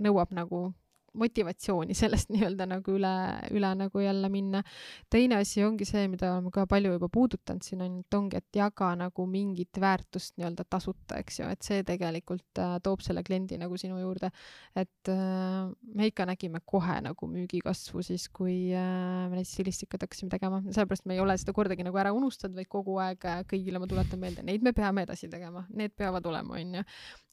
nõuab 0.00 0.34
nagu 0.36 0.70
motivatsiooni 1.18 1.94
sellest 1.96 2.30
nii-öelda 2.34 2.66
nagu 2.70 2.94
üle, 2.94 3.12
üle 3.56 3.70
nagu 3.78 4.02
jälle 4.02 4.28
minna. 4.28 4.62
teine 5.10 5.40
asi 5.40 5.64
ongi 5.64 5.84
see, 5.88 6.06
mida 6.08 6.32
oleme 6.34 6.50
ka 6.54 6.66
palju 6.70 6.92
juba 6.94 7.08
puudutanud 7.12 7.64
siin 7.66 7.82
on, 7.82 7.98
et 8.04 8.14
ongi, 8.14 8.38
et 8.38 8.60
jaga 8.60 8.92
nagu 8.98 9.26
mingit 9.26 9.80
väärtust 9.80 10.36
nii-öelda 10.38 10.66
tasuta, 10.70 11.18
eks 11.20 11.40
ju, 11.40 11.48
et 11.50 11.66
see 11.66 11.82
tegelikult 11.86 12.60
äh, 12.62 12.76
toob 12.84 13.02
selle 13.04 13.24
kliendi 13.26 13.58
nagu 13.60 13.78
sinu 13.80 13.98
juurde. 14.00 14.30
et 14.76 15.10
äh, 15.10 15.70
me 15.94 16.10
ikka 16.10 16.26
nägime 16.30 16.60
kohe 16.64 17.00
nagu 17.02 17.30
müügikasvu 17.30 18.04
siis, 18.06 18.28
kui 18.28 18.70
äh, 18.74 19.26
me 19.30 19.40
neid 19.40 19.48
stilistikat 19.50 20.06
hakkasime 20.06 20.30
tegema, 20.30 20.62
sellepärast 20.68 21.08
me 21.10 21.18
ei 21.18 21.24
ole 21.24 21.36
seda 21.40 21.54
kordagi 21.56 21.86
nagu 21.86 21.98
ära 21.98 22.14
unustanud, 22.14 22.54
vaid 22.58 22.70
kogu 22.70 22.98
aeg 23.02 23.26
äh, 23.26 23.42
kõigile 23.50 23.82
ma 23.82 23.90
tuletan 23.90 24.22
meelde, 24.22 24.46
neid 24.46 24.62
me 24.62 24.74
peame 24.76 25.04
edasi 25.08 25.30
tegema, 25.32 25.64
need 25.74 25.96
peavad 25.98 26.26
olema, 26.30 26.58
onju. 26.60 26.86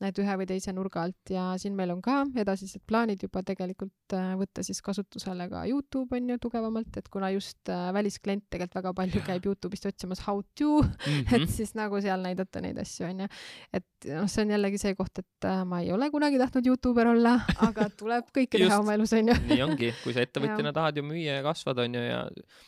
et 0.07 0.23
ühe 0.23 0.39
või 0.41 0.49
teise 0.49 0.73
nurga 0.73 1.05
alt 1.05 1.33
ja 1.33 1.51
siin 1.61 1.75
meil 1.77 1.91
on 1.93 2.01
ka 2.01 2.23
edasised 2.37 2.81
plaanid 2.87 3.21
juba 3.21 3.43
tegelikult 3.45 3.66
tegelikult 3.67 4.15
äh, 4.15 4.33
võtta 4.39 4.63
siis 4.65 4.79
kasutusele 4.85 5.47
ka 5.51 5.63
Youtube 5.69 6.15
on 6.17 6.31
ju 6.31 6.37
tugevamalt, 6.41 6.99
et 6.99 7.09
kuna 7.13 7.29
just 7.33 7.69
äh, 7.71 7.89
välisklient 7.95 8.45
tegelikult 8.49 8.79
väga 8.79 8.93
palju 8.97 9.23
käib 9.27 9.47
Youtube'ist 9.49 9.87
otsimas 9.89 10.23
how 10.25 10.41
to 10.57 10.81
mm, 10.81 10.93
-hmm. 11.03 11.35
et 11.35 11.49
siis 11.51 11.73
nagu 11.77 11.99
seal 12.01 12.23
näidata 12.23 12.61
neid 12.63 12.79
asju 12.81 13.07
on 13.09 13.25
ju. 13.25 13.27
et 13.73 14.07
noh, 14.13 14.29
see 14.31 14.45
on 14.45 14.55
jällegi 14.55 14.81
see 14.81 14.95
koht, 14.95 15.19
et 15.19 15.49
äh, 15.49 15.63
ma 15.65 15.81
ei 15.81 15.91
ole 15.91 16.09
kunagi 16.11 16.39
tahtnud 16.39 16.71
Youtuber 16.71 17.11
olla, 17.13 17.35
aga 17.67 17.89
tuleb 17.89 18.31
kõike 18.31 18.57
teha 18.57 18.79
oma 18.79 18.95
elus 18.97 19.13
on 19.13 19.33
ju. 19.33 19.37
nii 19.51 19.61
ongi, 19.67 19.93
kui 20.03 20.15
sa 20.15 20.25
ettevõtjana 20.25 20.73
tahad 20.73 20.97
ju 20.97 21.03
müüa 21.03 21.39
ja 21.39 21.45
kasvada 21.45 21.87
on 21.87 21.99
ju 21.99 22.03
ja 22.07 22.23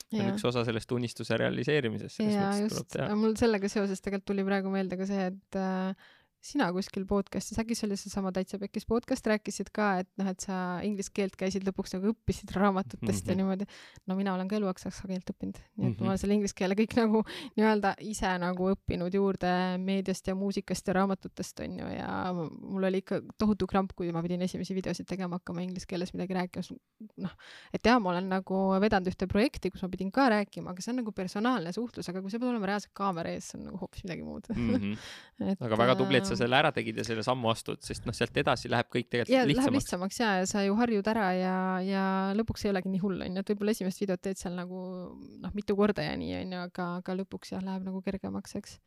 see 0.10 0.24
on 0.24 0.34
üks 0.36 0.46
osa 0.52 0.66
sellest 0.68 0.92
unistuse 0.92 1.38
realiseerimisest. 1.38 2.20
ja 2.26 2.54
just, 2.60 3.00
mul 3.16 3.36
sellega 3.40 3.72
seoses 3.72 4.02
tegelikult 4.02 4.30
tuli 4.34 4.44
praegu 4.46 4.72
meelde 4.74 4.98
ka 5.00 5.08
see, 5.10 5.30
et 5.32 5.60
äh, 5.60 6.10
sina 6.40 6.70
kuskil 6.72 7.03
podcast'is, 7.07 7.60
äkki 7.60 7.76
see 7.76 7.86
oli 7.90 7.98
seesama 7.99 8.32
Täitsa 8.32 8.57
Pekkis 8.61 8.86
podcast, 8.88 9.26
rääkisid 9.28 9.72
ka, 9.76 9.90
et 10.03 10.07
noh, 10.20 10.28
et 10.32 10.40
sa 10.44 10.80
inglise 10.88 11.11
keelt 11.16 11.36
käisid 11.40 11.66
lõpuks 11.68 11.98
nagu 11.98 12.14
õppisid 12.14 12.53
raamatutest 12.56 13.02
mm 13.03 13.11
-hmm. 13.11 13.28
ja 13.28 13.36
mhm. 13.36 13.40
niimoodi. 13.41 13.66
no 14.07 14.16
mina 14.16 14.34
olen 14.34 14.48
ka 14.48 14.56
eluaeg 14.56 14.80
saksa 14.80 15.07
keelt 15.07 15.28
õppinud, 15.34 15.60
nii 15.60 15.88
et 15.88 15.91
mm 15.91 15.95
-hmm. 15.95 16.03
ma 16.03 16.14
olen 16.14 16.22
selle 16.22 16.34
inglise 16.34 16.56
keele 16.56 16.76
kõik 16.80 16.95
nagu 16.95 17.24
nii-öelda 17.57 17.94
ise 17.99 18.32
nagu 18.40 18.70
õppinud 18.72 19.14
juurde 19.14 19.52
meediast 19.84 20.28
ja 20.28 20.36
muusikast 20.36 20.88
ja 20.88 20.94
raamatutest 20.94 21.60
onju 21.60 21.91
ja 21.98 22.34
mul 22.34 22.84
oli 22.84 23.03
ikka 23.03 23.22
tohutu 23.38 23.68
kramp, 23.68 23.91
kui 23.95 24.11
ma 24.11 24.22
pidin 24.22 24.41
esimesi 24.41 24.76
videosid 24.76 25.06
tegema 25.06 25.36
hakkama 25.36 25.61
inglise 25.61 25.86
keeles 25.88 26.14
midagi 26.14 26.34
rääkima. 26.34 26.78
noh, 27.18 27.36
et 27.74 27.86
jaa, 27.86 27.99
ma 27.99 28.10
olen 28.10 28.30
nagu 28.30 28.56
vedanud 28.80 29.07
ühte 29.07 29.28
projekti, 29.28 29.70
kus 29.70 29.84
ma 29.84 29.90
pidin 29.90 30.11
ka 30.11 30.30
rääkima, 30.30 30.72
aga 30.72 30.82
see 30.82 30.91
on 30.91 31.03
nagu 31.03 31.11
personaalne 31.11 31.72
suhtlus, 31.72 32.10
aga 32.10 32.22
kui 32.22 32.32
sa 32.32 32.40
pead 32.40 32.49
olema 32.49 32.66
reaalselt 32.66 32.94
kaamera 32.94 33.30
ees, 33.30 33.52
see 33.52 33.60
on 33.60 33.66
nagu 33.66 33.78
hoopis 33.78 34.03
midagi 34.03 34.24
muud 34.24 34.48
mm. 34.56 34.76
-hmm. 34.76 34.98
et, 35.52 35.61
aga 35.61 35.76
väga 35.76 35.95
tubli, 35.95 36.18
et 36.18 36.28
sa 36.30 36.38
selle 36.39 36.60
ära 36.60 36.72
tegid 36.76 37.01
ja 37.01 37.06
selle 37.07 37.23
sammu 37.26 37.51
astud, 37.51 37.81
sest 37.85 38.07
noh, 38.07 38.15
sealt 38.15 38.38
edasi 38.41 38.72
läheb 38.72 38.89
kõik 38.91 39.10
tegelikult 39.10 39.35
ja, 39.35 39.45
lihtsamaks. 39.47 39.72
Läheb 39.72 39.80
lihtsamaks 39.80 40.22
ja, 40.22 40.30
ja 40.41 40.47
sa 40.49 40.64
ju 40.65 40.77
harjud 40.80 41.10
ära 41.14 41.27
ja, 41.38 41.57
ja 41.85 42.06
lõpuks 42.38 42.65
ei 42.65 42.73
olegi 42.73 42.93
nii 42.93 43.03
hull, 43.03 43.26
onju, 43.26 43.43
et 43.43 43.51
võib-olla 43.53 43.76
esimest 43.76 44.06
videot 44.06 44.23
teed 44.27 44.39
seal 44.41 44.56
nagu 44.57 44.84
noh, 45.15 45.57
mitu 45.57 45.77
korda 45.80 46.06
ja 46.06 46.15
nii, 46.19 46.35
onju, 46.43 46.64
aga, 46.69 46.88
aga 47.01 47.18
lõpuks 47.23 47.56
jah, 47.56 47.65
läheb 47.65 47.88
nagu 47.89 48.03
kergemaks, 48.06 48.56
eks 48.61 48.80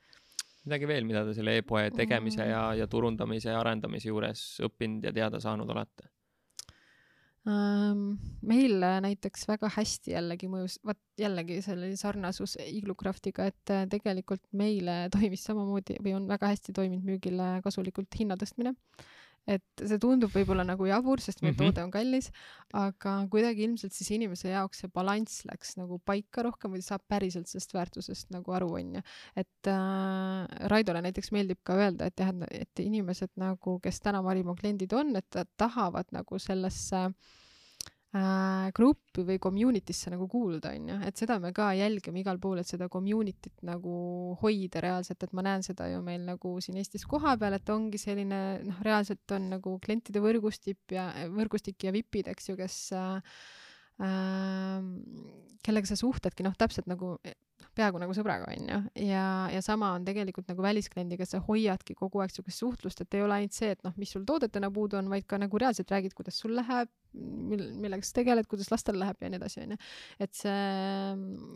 midagi 0.62 0.86
veel, 0.86 1.06
mida 1.06 1.24
te 1.26 1.34
selle 1.34 1.56
e-poe 1.58 1.88
tegemise 1.94 2.46
ja, 2.46 2.64
ja 2.78 2.86
turundamise 2.90 3.50
ja 3.50 3.60
arendamise 3.60 4.10
juures 4.10 4.44
õppinud 4.62 5.08
ja 5.08 5.14
teada 5.14 5.40
saanud 5.42 5.70
olete? 5.74 6.06
Meil 7.44 8.84
näiteks 9.02 9.48
väga 9.48 9.70
hästi 9.74 10.12
jällegi 10.14 10.46
mõjus, 10.50 10.76
vot 10.86 10.98
jällegi 11.18 11.56
selline 11.64 11.96
sarnasus 11.98 12.54
Iglocraftiga, 12.62 13.48
et 13.50 13.72
äh, 13.74 13.82
tegelikult 13.90 14.44
meile 14.54 15.06
toimis 15.14 15.42
samamoodi 15.48 15.98
või 16.04 16.14
on 16.20 16.28
väga 16.30 16.52
hästi 16.52 16.74
toiminud 16.76 17.06
müügile 17.08 17.56
kasulikult 17.64 18.14
hinna 18.18 18.38
tõstmine 18.38 18.76
et 19.46 19.82
see 19.82 19.98
tundub 19.98 20.30
võib-olla 20.34 20.64
nagu 20.66 20.86
jabur, 20.86 21.20
sest 21.20 21.42
meie 21.42 21.52
mm 21.52 21.56
-hmm. 21.56 21.74
toode 21.74 21.84
on 21.84 21.90
kallis, 21.90 22.30
aga 22.72 23.14
kuidagi 23.30 23.64
ilmselt 23.66 23.92
siis 23.92 24.10
inimese 24.14 24.48
jaoks 24.52 24.84
see 24.84 24.90
balanss 24.94 25.44
läks 25.50 25.76
nagu 25.76 25.98
paika 25.98 26.42
rohkem 26.46 26.72
või 26.72 26.82
ta 26.82 26.94
saab 26.94 27.06
päriselt 27.08 27.48
sellest 27.50 27.74
väärtusest 27.74 28.30
nagu 28.30 28.52
aru, 28.52 28.72
onju. 28.78 29.02
et 29.36 29.66
äh, 29.66 30.68
Raidole 30.70 31.02
näiteks 31.02 31.32
meeldib 31.32 31.58
ka 31.64 31.74
öelda, 31.74 32.06
et 32.06 32.18
jah, 32.18 32.32
et 32.50 32.78
inimesed 32.78 33.34
nagu, 33.36 33.78
kes 33.82 34.00
täna 34.00 34.22
Marimaa 34.22 34.54
kliendid 34.54 34.92
on, 34.92 35.16
et 35.16 35.42
tahavad 35.56 36.06
nagu 36.12 36.38
sellesse 36.38 37.04
äh, 37.06 37.40
gruppi 38.76 39.22
või 39.24 39.38
community'sse 39.40 40.10
nagu 40.12 40.26
kuuluda, 40.28 40.74
onju, 40.76 40.98
et 41.08 41.16
seda 41.16 41.38
me 41.40 41.48
ka 41.56 41.70
jälgime 41.72 42.20
igal 42.20 42.36
pool, 42.42 42.60
et 42.60 42.68
seda 42.68 42.90
community't 42.92 43.62
nagu 43.64 43.94
hoida 44.42 44.82
reaalselt, 44.84 45.24
et 45.24 45.32
ma 45.32 45.44
näen 45.46 45.64
seda 45.64 45.88
ju 45.88 46.02
meil 46.04 46.26
nagu 46.26 46.52
siin 46.60 46.76
Eestis 46.82 47.06
kohapeal, 47.08 47.56
et 47.56 47.72
ongi 47.72 48.00
selline 48.00 48.42
noh, 48.66 48.82
reaalselt 48.84 49.32
on 49.32 49.48
nagu 49.54 49.78
klientide 49.80 50.20
võrgustik 50.20 50.92
ja 50.92 51.08
võrgustik 51.32 51.88
ja 51.88 51.94
VIPid, 51.96 52.28
eks 52.34 52.52
ju, 52.52 52.58
kes 52.60 52.76
äh, 53.00 53.40
äh, 54.04 54.76
kellega 55.64 55.88
sa 55.88 55.96
suhtledki 55.96 56.44
noh, 56.44 56.58
täpselt 56.58 56.92
nagu 56.92 57.14
peaaegu 57.76 58.00
nagu 58.02 58.14
sõbraga, 58.16 58.48
onju. 58.52 58.78
ja, 59.06 59.24
ja 59.52 59.62
sama 59.64 59.92
on 59.96 60.06
tegelikult 60.06 60.48
nagu 60.50 60.64
väliskliendiga, 60.64 61.26
sa 61.28 61.40
hoiadki 61.46 61.96
kogu 61.98 62.22
aeg 62.22 62.32
siukest 62.34 62.62
suhtlust, 62.62 63.02
et 63.04 63.16
ei 63.18 63.24
ole 63.24 63.38
ainult 63.38 63.56
see, 63.56 63.72
et 63.74 63.82
noh, 63.86 63.94
mis 64.00 64.12
sul 64.14 64.24
toodetena 64.28 64.70
puudu 64.74 64.98
on, 65.00 65.10
vaid 65.12 65.26
ka 65.28 65.38
nagu 65.40 65.60
reaalselt 65.60 65.90
räägid, 65.92 66.14
kuidas 66.18 66.38
sul 66.42 66.54
läheb, 66.58 66.90
mil-, 67.14 67.68
millega 67.82 68.06
sa 68.06 68.16
tegeled, 68.20 68.48
kuidas 68.50 68.72
lastel 68.72 68.98
läheb 69.00 69.20
ja 69.22 69.32
nii 69.32 69.40
edasi, 69.40 69.62
onju. 69.66 69.78
et 70.26 70.34
see 70.38 70.56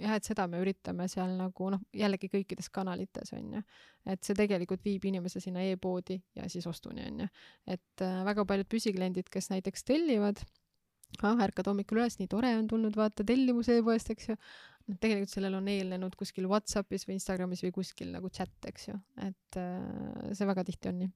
jah, 0.03 0.17
et 0.17 0.29
seda 0.29 0.49
me 0.51 0.61
üritame 0.65 1.09
seal 1.13 1.37
nagu 1.39 1.71
noh, 1.77 1.87
jällegi 1.97 2.31
kõikides 2.33 2.71
kanalites, 2.75 3.33
onju. 3.37 3.65
et 4.13 4.23
see 4.27 4.39
tegelikult 4.39 4.85
viib 4.87 5.09
inimese 5.09 5.43
sinna 5.43 5.65
e-poodi 5.71 6.21
ja 6.39 6.51
siis 6.53 6.69
ostuni, 6.71 7.07
onju. 7.11 7.31
et 7.77 8.07
äh, 8.07 8.23
väga 8.29 8.47
paljud 8.49 8.71
püsikliendid, 8.71 9.33
kes 9.33 9.51
näiteks 9.55 9.87
tellivad 9.89 10.45
ah, 11.25 11.39
ärkad 11.47 11.71
hommikul 11.71 12.01
üles, 12.01 12.19
nii 12.21 12.31
tore 12.31 12.53
on 12.59 12.67
tulnud 12.71 12.97
vaata 12.99 13.25
tellimus 13.27 13.71
e-poest, 13.73 14.11
eks 14.15 14.33
ju. 14.33 14.37
Noh, 14.87 14.99
tegelikult 15.03 15.33
sellel 15.33 15.59
on 15.59 15.69
eelnenud 15.71 16.17
kuskil 16.19 16.49
Whatsappis 16.51 17.07
või 17.09 17.19
Instagramis 17.19 17.65
või 17.67 17.75
kuskil 17.75 18.13
nagu 18.15 18.31
chat, 18.33 18.57
eks 18.71 18.91
ju, 18.91 18.99
et 19.27 19.61
äh, 19.61 20.35
see 20.37 20.49
väga 20.49 20.67
tihti 20.67 20.93
on 20.93 21.01
nii 21.05 21.15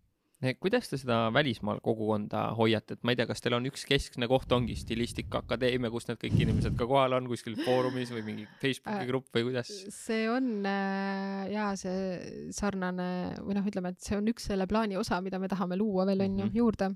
kuidas 0.56 0.88
te 0.88 0.96
seda 0.96 1.26
välismaal 1.36 1.82
kogukonda 1.84 2.46
hoiate, 2.56 2.96
et 2.96 3.02
ma 3.04 3.12
ei 3.12 3.18
tea, 3.18 3.26
kas 3.28 3.42
teil 3.44 3.58
on 3.58 3.66
üks 3.68 3.82
keskne 3.88 4.24
koht, 4.30 4.48
ongi 4.56 4.72
Stilistika 4.78 5.42
Akadeemia, 5.42 5.90
kus 5.92 6.08
need 6.08 6.20
kõik 6.22 6.38
inimesed 6.46 6.78
ka 6.80 6.88
kohal 6.88 7.18
on, 7.18 7.28
kuskil 7.28 7.58
foorumis 7.60 8.12
või 8.14 8.24
mingi 8.30 8.46
Facebooki 8.62 9.10
grupp 9.10 9.28
või 9.36 9.50
kuidas? 9.50 9.72
see 9.92 10.24
on 10.32 10.64
äh, 10.64 11.44
jaa, 11.52 11.74
see 11.76 12.48
sarnane 12.56 13.10
või 13.44 13.58
noh, 13.58 13.68
ütleme, 13.68 13.92
et 13.92 14.00
see 14.00 14.16
on 14.16 14.32
üks 14.32 14.48
selle 14.48 14.64
plaani 14.70 14.96
osa, 15.00 15.20
mida 15.20 15.38
me 15.42 15.50
tahame 15.52 15.76
luua 15.76 16.08
veel 16.08 16.24
onju 16.24 16.46
mm 16.46 16.48
-hmm. 16.48 16.60
juurde 16.62 16.92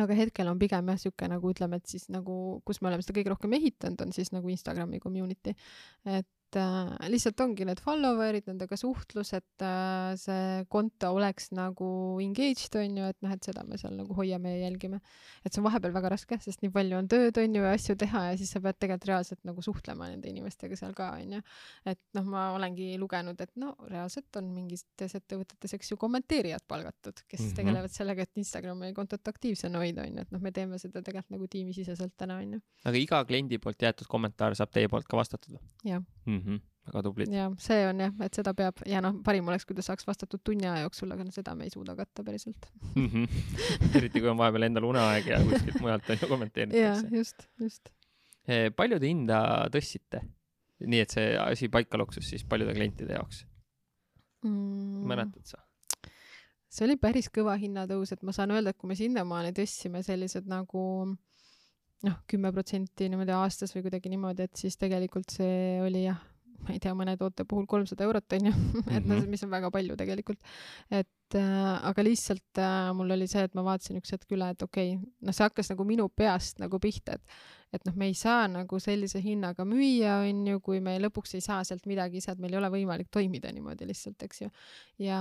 aga 0.00 0.16
hetkel 0.16 0.48
on 0.48 0.60
pigem 0.60 0.88
jah, 0.92 1.00
sihuke 1.00 1.28
nagu 1.28 1.50
ütleme, 1.52 1.80
et 1.80 1.90
siis 1.90 2.08
nagu, 2.12 2.36
kus 2.64 2.80
me 2.80 2.90
oleme 2.90 3.04
seda 3.04 3.18
kõige 3.18 3.34
rohkem 3.34 3.58
ehitanud, 3.58 4.00
on 4.06 4.14
siis 4.16 4.32
nagu 4.32 4.48
Instagrami 4.48 5.00
community. 5.02 5.54
et 6.06 6.28
et 6.52 6.58
äh, 6.60 7.08
lihtsalt 7.08 7.40
ongi 7.40 7.64
need 7.64 7.80
follower'id, 7.80 8.44
nendega 8.50 8.76
suhtlus, 8.76 9.32
et 9.36 9.64
äh, 9.64 10.12
see 10.20 10.64
konto 10.72 11.12
oleks 11.16 11.48
nagu 11.56 11.88
engaged 12.22 12.76
onju, 12.76 13.08
et 13.08 13.18
noh, 13.24 13.32
et 13.32 13.48
seda 13.48 13.64
me 13.64 13.78
seal 13.80 13.94
nagu 13.96 14.12
hoiame 14.16 14.52
ja 14.52 14.66
jälgime. 14.66 15.00
et 15.44 15.52
see 15.52 15.62
on 15.62 15.66
vahepeal 15.66 15.94
väga 15.94 16.12
raske, 16.12 16.36
sest 16.44 16.62
nii 16.62 16.72
palju 16.74 16.98
on 16.98 17.08
tööd 17.08 17.38
onju 17.40 17.62
ja 17.64 17.72
asju 17.72 17.96
teha 18.00 18.24
ja 18.28 18.34
siis 18.36 18.52
sa 18.52 18.60
pead 18.60 18.78
tegelikult 18.78 19.08
reaalselt 19.08 19.40
nagu 19.48 19.64
suhtlema 19.64 20.10
nende 20.10 20.28
inimestega 20.28 20.76
seal 20.76 20.92
ka 20.98 21.08
onju. 21.22 21.40
et 21.88 22.00
noh, 22.18 22.28
ma 22.34 22.50
olengi 22.56 22.92
lugenud, 23.00 23.40
et 23.40 23.56
no 23.56 23.72
reaalselt 23.88 24.40
on 24.40 24.52
mingites 24.52 25.16
ettevõtetes, 25.18 25.76
eks 25.78 25.94
ju, 25.94 26.00
kommenteerijad 26.00 26.66
palgatud, 26.68 27.24
kes 27.26 27.40
mm 27.40 27.46
-hmm. 27.46 27.56
tegelevad 27.62 27.96
sellega, 27.96 28.28
et 28.28 28.42
Instagrami 28.44 28.92
kontot 28.92 29.28
aktiivsena 29.28 29.80
hoida 29.80 30.04
onju, 30.04 30.26
et 30.26 30.36
noh, 30.36 30.40
me 30.40 30.52
teeme 30.52 30.78
seda 30.78 31.00
tegelikult 31.00 31.32
nagu 31.32 31.48
tiimisiseselt 31.48 32.12
täna 32.16 32.36
onju. 32.44 32.60
aga 32.84 32.98
iga 32.98 33.24
kliendi 33.24 33.58
poolt 33.58 33.80
jäetud 33.82 34.06
kommentaar 34.08 34.54
saab 34.58 34.70
teie 34.70 34.88
poolt 34.88 35.08
ka 35.08 35.16
vastatud 35.16 35.56
või? 35.56 35.64
jah 35.84 36.02
mm. 36.26 36.41
-hmm. 36.42 36.60
väga 36.86 37.02
tublid. 37.06 37.32
ja 37.32 37.48
see 37.58 37.86
on 37.88 38.00
jah, 38.04 38.12
et 38.26 38.34
seda 38.34 38.54
peab 38.58 38.82
ja 38.86 39.00
noh, 39.04 39.18
parim 39.24 39.48
oleks, 39.48 39.66
kui 39.68 39.76
ta 39.78 39.84
saaks 39.86 40.06
vastatud 40.06 40.42
tunni 40.44 40.68
aja 40.68 40.84
jooksul, 40.86 41.12
aga 41.14 41.24
no 41.24 41.34
seda 41.34 41.54
me 41.54 41.64
ei 41.68 41.74
suuda 41.74 41.96
katta 41.96 42.24
päriselt 42.24 42.68
mm. 42.94 43.06
-hmm. 43.06 43.26
eriti 43.96 44.20
kui 44.20 44.28
on 44.28 44.38
vahepeal 44.38 44.68
endal 44.68 44.88
uneaeg 44.90 45.26
ja 45.26 45.40
kuskilt 45.46 45.80
mujalt 45.80 46.10
on 46.10 46.22
ju 46.22 46.28
kommenteeritakse. 46.28 47.06
jah, 47.06 47.18
just, 47.18 47.48
just. 47.60 47.92
Eh, 48.48 48.70
palju 48.76 48.98
te 48.98 49.06
hinda 49.06 49.68
tõstsite? 49.72 50.22
nii 50.82 51.00
et 51.00 51.10
see 51.14 51.34
asi 51.38 51.68
paika 51.68 51.98
loksus 51.98 52.26
siis 52.28 52.44
paljude 52.44 52.74
klientide 52.74 53.14
jaoks 53.14 53.44
mm.? 54.44 55.04
mäletad 55.06 55.44
sa? 55.46 55.60
see 56.72 56.86
oli 56.86 56.96
päris 56.96 57.28
kõva 57.32 57.54
hinnatõus, 57.60 58.14
et 58.14 58.22
ma 58.24 58.32
saan 58.32 58.54
öelda, 58.54 58.72
et 58.72 58.80
kui 58.80 58.88
me 58.88 58.96
sinnamaani 58.98 59.52
tõstsime 59.56 60.02
sellised 60.02 60.48
nagu 60.48 60.82
noh, 62.06 62.18
kümme 62.30 62.52
protsenti 62.54 63.08
niimoodi 63.12 63.34
aastas 63.36 63.74
või 63.76 63.86
kuidagi 63.86 64.12
niimoodi, 64.12 64.46
et 64.48 64.58
siis 64.58 64.78
tegelikult 64.80 65.34
see 65.34 65.80
oli 65.84 66.06
jah, 66.06 66.20
ma 66.62 66.74
ei 66.74 66.82
tea, 66.82 66.92
mõne 66.98 67.16
toote 67.20 67.46
puhul 67.48 67.66
kolmsada 67.70 68.06
eurot 68.06 68.36
onju 68.38 68.52
et 68.96 69.08
noh, 69.08 69.24
mis 69.30 69.42
on 69.46 69.50
väga 69.52 69.70
palju 69.74 69.96
tegelikult. 69.98 70.38
et 70.90 71.38
äh, 71.38 71.72
aga 71.90 72.04
lihtsalt 72.06 72.60
äh, 72.62 72.92
mul 72.96 73.16
oli 73.16 73.28
see, 73.30 73.44
et 73.48 73.56
ma 73.58 73.64
vaatasin 73.66 73.98
üks 74.00 74.14
hetk 74.14 74.36
üle, 74.36 74.52
et 74.54 74.62
okei 74.62 74.94
okay,, 74.96 75.10
noh, 75.26 75.36
see 75.36 75.46
hakkas 75.46 75.72
nagu 75.74 75.86
minu 75.88 76.08
peast 76.08 76.62
nagu 76.62 76.80
pihta, 76.82 77.18
et 77.18 77.42
et 77.72 77.86
noh, 77.88 77.94
me 77.96 78.10
ei 78.10 78.16
saa 78.16 78.44
nagu 78.52 78.78
sellise 78.82 79.22
hinnaga 79.24 79.64
müüa, 79.64 80.18
onju, 80.26 80.60
kui 80.64 80.82
me 80.84 80.98
lõpuks 81.00 81.38
ei 81.38 81.44
saa 81.44 81.62
sealt 81.64 81.86
midagi 81.88 82.20
ise, 82.20 82.34
et 82.34 82.42
meil 82.42 82.52
ei 82.52 82.60
ole 82.60 82.68
võimalik 82.74 83.08
toimida 83.12 83.52
niimoodi 83.54 83.88
lihtsalt, 83.88 84.20
eks 84.28 84.42
ju. 84.44 84.50
ja, 85.06 85.20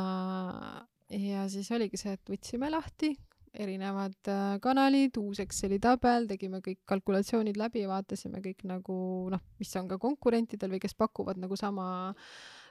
ja 1.16 1.46
siis 1.52 1.72
oligi 1.72 2.00
see, 2.02 2.18
et 2.20 2.34
võtsime 2.34 2.72
lahti, 2.74 3.14
erinevad 3.53 4.15
äh, 4.32 4.56
kanalid, 4.64 5.18
uus 5.19 5.41
Exceli 5.44 5.80
tabel, 5.84 6.28
tegime 6.30 6.61
kõik 6.64 6.82
kalkulatsioonid 6.88 7.60
läbi, 7.60 7.84
vaatasime 7.90 8.40
kõik 8.44 8.64
nagu 8.69 8.95
noh, 9.34 9.44
mis 9.60 9.73
on 9.80 9.90
ka 9.91 9.98
konkurentidel 10.02 10.72
või 10.72 10.80
kes 10.84 10.95
pakuvad 10.95 11.41
nagu 11.41 11.57
sama, 11.60 12.14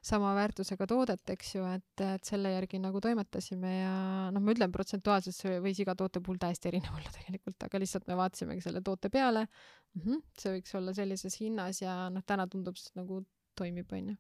sama 0.05 0.33
väärtusega 0.39 0.89
toodet, 0.89 1.23
eks 1.35 1.55
ju, 1.59 1.67
et, 1.69 2.05
et 2.07 2.25
selle 2.25 2.55
järgi 2.55 2.81
nagu 2.81 3.03
toimetasime 3.05 3.75
ja 3.77 3.95
noh, 4.33 4.41
ma 4.41 4.57
ütlen 4.57 4.73
protsentuaalselt 4.73 5.37
see 5.37 5.61
võis 5.61 5.83
iga 5.85 5.95
toote 5.99 6.25
puhul 6.25 6.41
täiesti 6.41 6.73
erinev 6.73 6.97
olla 6.99 7.13
tegelikult, 7.19 7.69
aga 7.69 7.85
lihtsalt 7.85 8.09
me 8.09 8.19
vaatasimegi 8.23 8.65
selle 8.65 8.85
toote 8.87 9.13
peale 9.13 9.45
mm. 9.47 10.03
-hmm, 10.03 10.27
see 10.41 10.57
võiks 10.57 10.77
olla 10.81 10.97
sellises 10.97 11.41
hinnas 11.43 11.85
ja 11.85 12.03
noh, 12.09 12.25
täna 12.25 12.49
tundub, 12.49 12.81
nagu 12.97 13.25
toimib, 13.59 13.93
onju. 13.93 14.17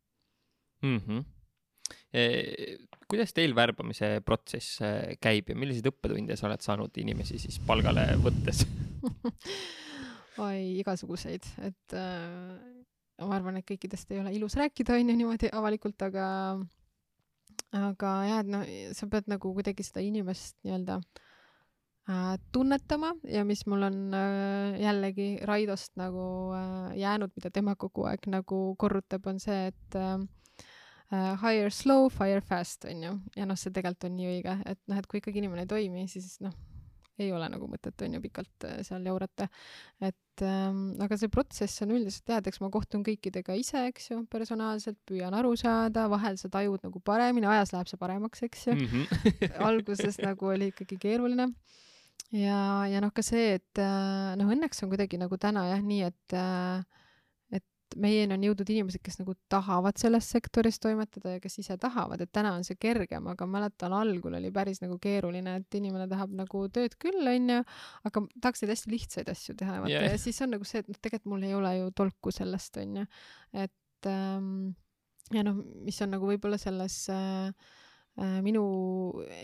Mhm. 0.85 1.29
Kuidas 3.11 3.35
teil 3.35 3.55
värbamise 3.59 4.21
protsess 4.27 4.81
eh, 4.87 5.17
käib 5.23 5.51
ja 5.51 5.57
milliseid 5.59 5.87
õppetunde 5.91 6.37
sa 6.39 6.47
oled 6.49 6.63
saanud 6.63 6.99
inimesi 7.03 7.41
siis 7.43 7.59
palgale 7.67 8.05
võttes? 8.23 8.65
Oi, 10.45 10.81
igasuguseid, 10.81 11.47
et 11.67 11.95
äh, 11.99 13.25
ma 13.27 13.35
arvan, 13.37 13.59
et 13.59 13.67
kõikidest 13.67 14.13
ei 14.15 14.21
ole 14.23 14.33
ilus 14.37 14.55
rääkida, 14.59 14.95
onju, 14.97 15.17
niimoodi 15.19 15.51
avalikult, 15.53 16.01
aga, 16.07 16.29
aga 17.77 18.13
jah, 18.29 18.45
et 18.45 18.53
noh, 18.55 18.63
sa 18.97 19.11
pead 19.11 19.29
nagu 19.31 19.53
kuidagi 19.59 19.85
seda 19.85 20.05
inimest 20.07 20.57
nii-öelda 20.65 21.01
äh, 21.03 22.35
tunnetama 22.55 23.13
ja 23.29 23.43
mis 23.49 23.67
mul 23.69 23.89
on 23.91 24.01
äh, 24.17 24.81
jällegi 24.87 25.33
Raidost 25.51 25.99
nagu 26.01 26.25
äh, 26.57 26.95
jäänud, 27.03 27.35
mida 27.37 27.51
tema 27.51 27.75
kogu 27.75 28.07
aeg 28.09 28.31
nagu 28.31 28.63
korrutab, 28.81 29.27
on 29.35 29.43
see, 29.43 29.67
et 29.75 29.99
äh, 29.99 30.17
hire 31.11 31.71
slow, 31.75 32.09
fire 32.15 32.41
fast 32.41 32.87
on 32.91 33.07
ju, 33.07 33.15
ja 33.37 33.47
noh, 33.49 33.59
see 33.59 33.73
tegelikult 33.75 34.07
on 34.11 34.19
nii 34.19 34.29
õige, 34.37 34.57
et 34.71 34.81
noh, 34.91 35.01
et 35.01 35.09
kui 35.11 35.19
ikkagi 35.23 35.43
inimene 35.43 35.67
ei 35.67 35.71
toimi, 35.71 36.05
siis 36.11 36.37
noh, 36.45 36.55
ei 37.21 37.31
ole 37.35 37.49
nagu 37.53 37.67
mõtet 37.69 38.05
on 38.05 38.17
ju 38.17 38.21
pikalt 38.23 38.67
uh, 38.67 38.79
seal 38.87 39.05
jaurata. 39.05 39.49
et 40.01 40.45
ähm, 40.47 40.95
aga 41.03 41.19
see 41.21 41.29
protsess 41.33 41.83
on 41.85 41.93
üldiselt 41.97 42.33
jah, 42.33 42.41
et 42.41 42.49
eks 42.51 42.63
ma 42.63 42.71
kohtun 42.73 43.05
kõikidega 43.07 43.57
ise, 43.61 43.83
eks 43.91 44.11
ju, 44.13 44.23
personaalselt, 44.33 45.01
püüan 45.09 45.37
aru 45.37 45.53
saada, 45.61 46.07
vahel 46.13 46.39
sa 46.41 46.49
tajud 46.53 46.87
nagu 46.87 47.03
paremini, 47.05 47.49
ajas 47.51 47.75
läheb 47.75 47.91
see 47.91 48.01
paremaks, 48.01 48.47
eks 48.47 48.67
ju 48.69 48.77
mm. 48.77 48.87
-hmm. 48.95 49.61
alguses 49.69 50.19
nagu 50.23 50.53
oli 50.55 50.71
ikkagi 50.73 50.99
keeruline 51.01 51.51
ja, 52.31 52.87
ja 52.89 53.03
noh, 53.03 53.13
ka 53.13 53.25
see, 53.27 53.59
et 53.59 53.83
äh, 53.83 54.33
noh, 54.41 54.51
õnneks 54.55 54.85
on 54.85 54.93
kuidagi 54.93 55.21
nagu 55.21 55.37
täna 55.41 55.67
jah 55.75 55.85
nii, 55.85 56.03
et 56.09 56.39
äh, 56.39 57.00
meieni 58.01 58.37
on 58.37 58.45
jõudnud 58.45 58.73
inimesed, 58.73 59.03
kes 59.05 59.21
nagu 59.21 59.35
tahavad 59.53 59.99
selles 60.01 60.29
sektoris 60.33 60.81
toimetada 60.83 61.37
ja 61.37 61.43
kes 61.43 61.61
ise 61.63 61.77
tahavad, 61.81 62.21
et 62.25 62.33
täna 62.33 62.53
on 62.59 62.67
see 62.67 62.79
kergem, 62.81 63.31
aga 63.33 63.49
mäletan, 63.51 63.95
algul 63.97 64.37
oli 64.39 64.53
päris 64.55 64.83
nagu 64.85 64.99
keeruline, 65.03 65.57
et 65.63 65.79
inimene 65.81 66.09
tahab 66.11 66.35
nagu 66.43 66.67
tööd 66.75 66.97
küll, 67.03 67.23
onju, 67.35 67.63
aga 68.11 68.25
tahaks 68.41 68.65
neid 68.65 68.75
hästi 68.75 68.95
lihtsaid 68.95 69.33
asju 69.35 69.57
teha, 69.61 69.81
yeah., 69.89 70.11
ja 70.11 70.21
siis 70.21 70.41
on 70.45 70.55
nagu 70.57 70.69
see, 70.69 70.85
et 70.85 70.91
noh, 70.91 71.01
tegelikult 71.01 71.35
mul 71.35 71.49
ei 71.49 71.57
ole 71.57 71.75
ju 71.79 71.91
tolku 71.97 72.35
sellest, 72.35 72.79
onju. 72.83 73.07
et 73.53 74.11
ähm, 74.11 74.71
ja 75.35 75.45
noh, 75.47 75.61
mis 75.85 76.01
on 76.05 76.15
nagu 76.17 76.31
võib-olla 76.31 76.59
selles 76.61 77.03
Äh, 77.11 77.53
minu 78.45 78.63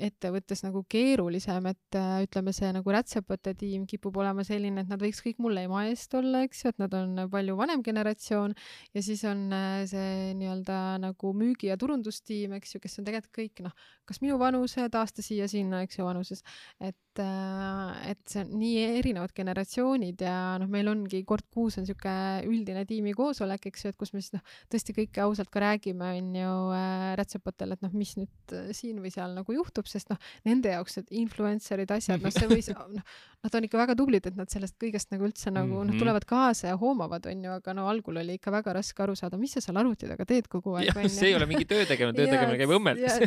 ettevõttes 0.04 0.60
nagu 0.64 0.82
keerulisem, 0.90 1.64
et 1.70 1.96
äh, 1.98 2.24
ütleme, 2.26 2.52
see 2.56 2.68
nagu 2.76 2.92
rätsepate 2.92 3.54
tiim 3.56 3.86
kipub 3.88 4.16
olema 4.20 4.44
selline, 4.46 4.84
et 4.84 4.90
nad 4.92 5.00
võiks 5.00 5.22
kõik 5.24 5.40
mulle 5.42 5.64
ema 5.64 5.86
eest 5.90 6.12
olla, 6.18 6.42
eks 6.46 6.64
ju, 6.64 6.72
et 6.74 6.82
nad 6.82 6.96
on 6.98 7.26
palju 7.32 7.56
vanem 7.56 7.84
generatsioon. 7.86 8.56
Ja 8.96 9.04
siis 9.04 9.24
on 9.28 9.46
äh, 9.56 9.82
see 9.88 10.34
nii-öelda 10.40 10.80
nagu 11.02 11.32
müügi- 11.36 11.70
ja 11.72 11.78
turundustiim, 11.80 12.56
eks 12.58 12.76
ju, 12.76 12.82
kes 12.84 13.00
on 13.00 13.08
tegelikult 13.08 13.36
kõik 13.36 13.64
noh, 13.64 13.76
kas 14.06 14.22
minu 14.24 14.38
vanused, 14.40 14.94
aasta 15.00 15.24
siia-sinna, 15.24 15.82
eks 15.86 16.00
ju, 16.00 16.06
vanuses, 16.06 16.44
et 16.80 16.96
et 17.16 18.20
see 18.28 18.42
on 18.42 18.50
nii 18.60 18.80
erinevad 18.98 19.32
generatsioonid 19.36 20.20
ja 20.20 20.56
noh, 20.60 20.68
meil 20.70 20.88
ongi 20.90 21.22
kord 21.28 21.46
kuus 21.52 21.78
on 21.80 21.86
sihuke 21.88 22.12
üldine 22.44 22.84
tiimi 22.88 23.14
koosolek, 23.16 23.68
eks 23.70 23.86
ju, 23.86 23.92
et 23.92 23.98
kus 24.00 24.12
me 24.12 24.20
siis 24.20 24.34
noh, 24.36 24.42
tõesti 24.72 24.94
kõike 24.96 25.22
ausalt 25.24 25.50
ka 25.52 25.62
räägime, 25.64 26.10
on 26.20 26.34
ju 26.36 26.54
äh, 26.76 27.06
rätsepatel, 27.20 27.76
et 27.76 27.84
noh, 27.84 27.94
mis 27.96 28.16
nüüd 28.18 28.56
äh, 28.56 28.68
siin 28.76 29.00
või 29.02 29.12
seal 29.14 29.32
nagu 29.36 29.56
juhtub, 29.56 29.88
sest 29.90 30.12
noh, 30.12 30.20
nende 30.48 30.74
jaoks 30.74 31.00
need 31.00 31.14
influencer'id, 31.22 31.94
asjad, 31.96 32.20
noh, 32.24 32.34
see 32.34 32.50
võis, 32.50 32.70
noh, 32.74 33.16
nad 33.46 33.58
on 33.58 33.68
ikka 33.68 33.80
väga 33.80 33.96
tublid, 33.98 34.28
et 34.28 34.38
nad 34.38 34.52
sellest 34.52 34.76
kõigest 34.82 35.12
nagu 35.14 35.28
üldse 35.28 35.52
nagu 35.52 35.70
mm 35.70 35.72
-hmm. 35.72 35.86
noh, 35.86 35.94
mhm. 35.94 36.02
tulevad 36.02 36.28
kaasa 36.28 36.72
ja 36.72 36.76
hoomavad, 36.80 37.26
on 37.30 37.44
ju, 37.48 37.56
aga 37.60 37.76
no 37.76 37.88
algul 37.88 38.20
oli 38.20 38.36
ikka 38.40 38.52
väga 38.52 38.76
raske 38.76 39.02
aru 39.02 39.16
saada, 39.16 39.38
mis 39.40 39.56
sa 39.56 39.64
seal 39.64 39.76
arvuti 39.80 40.08
taga 40.10 40.24
teed 40.24 40.48
kogu 40.52 40.76
aeg. 40.76 40.92
see 41.08 41.30
ei 41.30 41.34
ole 41.38 41.46
mingi 41.46 41.64
töö 41.64 41.86
tegemine, 41.86 42.16
töö 42.16 42.26
tegemine 42.34 42.58
käib 42.60 42.76
õmmeldus. 42.76 43.20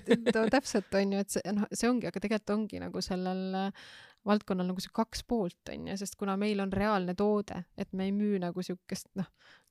Täpselt 0.69 0.93
on 1.01 1.13
ju, 1.13 1.23
et 1.23 1.33
see 1.33 1.55
noh, 1.55 1.65
see 1.73 1.89
ongi, 1.89 2.09
aga 2.09 2.21
tegelikult 2.21 2.55
ongi 2.55 2.81
nagu 2.81 3.01
sellel 3.03 3.57
valdkonnal 4.27 4.67
nagu 4.67 4.81
see 4.83 4.91
kaks 4.93 5.23
poolt 5.23 5.71
on 5.73 5.87
ju, 5.89 5.95
sest 5.97 6.17
kuna 6.19 6.35
meil 6.37 6.59
on 6.59 6.73
reaalne 6.75 7.15
toode, 7.17 7.63
et 7.79 7.91
me 7.95 8.09
ei 8.09 8.13
müü 8.13 8.39
nagu 8.41 8.61
siukest 8.63 9.07
noh. 9.17 9.29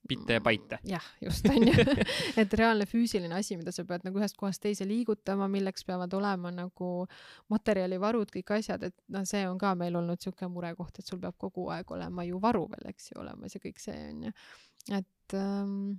bitte 0.08 0.38
ja 0.38 0.40
paite. 0.40 0.78
jah, 0.88 1.04
just 1.20 1.46
on 1.50 1.68
ju 1.68 1.84
et 2.40 2.54
reaalne 2.56 2.86
füüsiline 2.88 3.34
asi, 3.36 3.58
mida 3.60 3.74
sa 3.74 3.84
pead 3.84 4.06
nagu 4.08 4.18
ühest 4.18 4.38
kohast 4.40 4.62
teise 4.64 4.88
liigutama, 4.88 5.50
milleks 5.52 5.84
peavad 5.84 6.14
olema 6.16 6.52
nagu 6.54 6.92
materjalivarud, 7.52 8.32
kõik 8.34 8.54
asjad, 8.58 8.88
et 8.88 8.96
noh, 9.14 9.26
see 9.28 9.44
on 9.48 9.60
ka 9.60 9.74
meil 9.78 10.00
olnud 10.00 10.22
siuke 10.24 10.48
murekoht, 10.50 10.98
et 10.98 11.06
sul 11.06 11.20
peab 11.22 11.36
kogu 11.38 11.68
aeg 11.74 11.90
olema 11.94 12.26
ju 12.26 12.40
varu 12.42 12.66
veel, 12.72 12.88
eks 12.94 13.12
ju, 13.12 13.20
olemas 13.22 13.54
ja 13.58 13.62
kõik 13.62 13.84
see 13.84 13.98
on 14.08 14.30
ju, 14.30 14.38
et 15.02 15.36
ähm, 15.36 15.98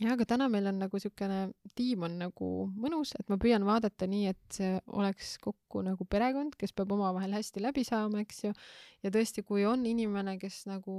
jah, 0.00 0.14
aga 0.14 0.24
täna 0.28 0.46
meil 0.48 0.66
on 0.70 0.78
nagu 0.80 1.00
siukene 1.00 1.50
tiim 1.76 2.06
on 2.06 2.14
nagu 2.22 2.48
mõnus, 2.80 3.12
et 3.18 3.28
ma 3.28 3.36
püüan 3.40 3.64
vaadata 3.66 4.06
nii, 4.08 4.30
et 4.32 4.56
see 4.56 4.70
oleks 4.96 5.34
kokku 5.42 5.82
nagu 5.84 6.06
perekond, 6.08 6.56
kes 6.58 6.72
peab 6.76 6.94
omavahel 6.96 7.36
hästi 7.36 7.62
läbi 7.62 7.84
saama, 7.84 8.22
eks 8.24 8.42
ju. 8.46 8.52
ja 9.04 9.12
tõesti, 9.12 9.44
kui 9.44 9.66
on 9.68 9.84
inimene, 9.88 10.36
kes 10.40 10.62
nagu 10.70 10.94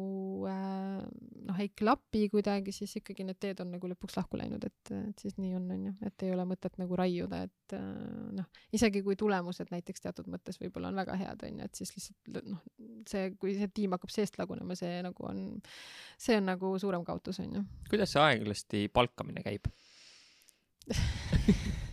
äh, 0.50 1.02
noh, 1.48 1.62
ei 1.62 1.72
klapi 1.74 2.28
kuidagi, 2.34 2.74
siis 2.76 2.94
ikkagi 3.00 3.26
need 3.26 3.40
teed 3.42 3.64
on 3.64 3.74
nagu 3.74 3.90
lõpuks 3.90 4.18
lahku 4.20 4.38
läinud, 4.40 4.66
et, 4.68 4.94
et 5.00 5.26
siis 5.26 5.40
nii 5.42 5.56
on, 5.58 5.68
onju, 5.78 5.96
et 6.06 6.28
ei 6.28 6.34
ole 6.36 6.46
mõtet 6.50 6.78
nagu 6.82 7.00
raiuda, 7.00 7.44
et 7.48 7.78
äh, 7.78 7.90
noh, 8.38 8.50
isegi 8.76 9.02
kui 9.06 9.18
tulemused 9.20 9.74
näiteks 9.74 10.06
teatud 10.06 10.30
mõttes 10.32 10.62
võib-olla 10.62 10.94
on 10.94 11.02
väga 11.02 11.18
head, 11.22 11.48
onju, 11.50 11.70
et 11.70 11.82
siis 11.82 11.96
lihtsalt 11.98 12.44
noh, 12.46 12.62
see, 13.10 13.34
kui 13.42 13.58
see 13.58 13.72
tiim 13.74 13.98
hakkab 13.98 14.14
seest 14.14 14.38
lagunema, 14.42 14.78
see 14.78 15.02
nagu 15.06 15.30
on, 15.30 15.44
see 16.22 16.38
on 16.38 16.52
nagu 16.54 16.76
suurem 16.82 17.06
kaotus, 17.08 17.42
onju. 17.42 17.66
kuidas 17.90 18.14
see 18.14 18.22
aeglasti 18.24 18.83
palkamine 18.88 19.44
käib? 19.46 19.70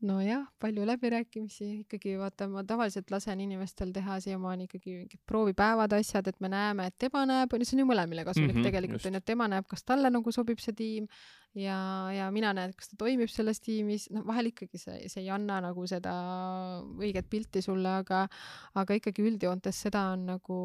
Nojah, 0.00 0.46
palju 0.56 0.86
läbirääkimisi, 0.88 1.66
ikkagi 1.82 2.14
vaata, 2.16 2.46
ma 2.48 2.62
tavaliselt 2.64 3.10
lasen 3.12 3.40
inimestel 3.44 3.90
teha 3.92 4.14
siiamaani 4.24 4.64
ikkagi 4.64 4.94
mingid 4.94 5.20
proovipäevad, 5.28 5.92
asjad, 5.92 6.30
et 6.30 6.38
me 6.40 6.48
näeme, 6.48 6.86
et 6.88 6.96
tema 6.96 7.26
näeb, 7.28 7.52
on 7.52 7.60
ju, 7.60 7.68
see 7.68 7.76
on 7.76 7.82
ju 7.82 7.88
mõlemile 7.90 8.24
kasulik 8.24 8.54
mm 8.54 8.62
-hmm, 8.62 8.68
tegelikult 8.70 9.06
on 9.10 9.18
ju, 9.18 9.20
et 9.20 9.28
tema 9.28 9.48
näeb, 9.52 9.68
kas 9.68 9.84
talle 9.84 10.08
nagu 10.10 10.32
sobib 10.32 10.62
see 10.64 10.72
tiim 10.78 11.10
ja, 11.54 11.76
ja 12.16 12.30
mina 12.32 12.54
näen, 12.56 12.72
kas 12.72 12.88
ta 12.88 12.96
toimib 13.04 13.28
selles 13.28 13.60
tiimis, 13.60 14.08
noh, 14.14 14.24
vahel 14.24 14.48
ikkagi 14.54 14.80
see, 14.80 15.08
see 15.12 15.20
ei 15.26 15.30
anna 15.36 15.60
nagu 15.60 15.86
seda 15.86 16.14
õiget 16.96 17.28
pilti 17.28 17.60
sulle, 17.62 17.98
aga, 18.00 18.26
aga 18.74 18.96
ikkagi 18.96 19.28
üldjoontes 19.28 19.84
seda 19.84 20.08
on 20.16 20.26
nagu 20.32 20.60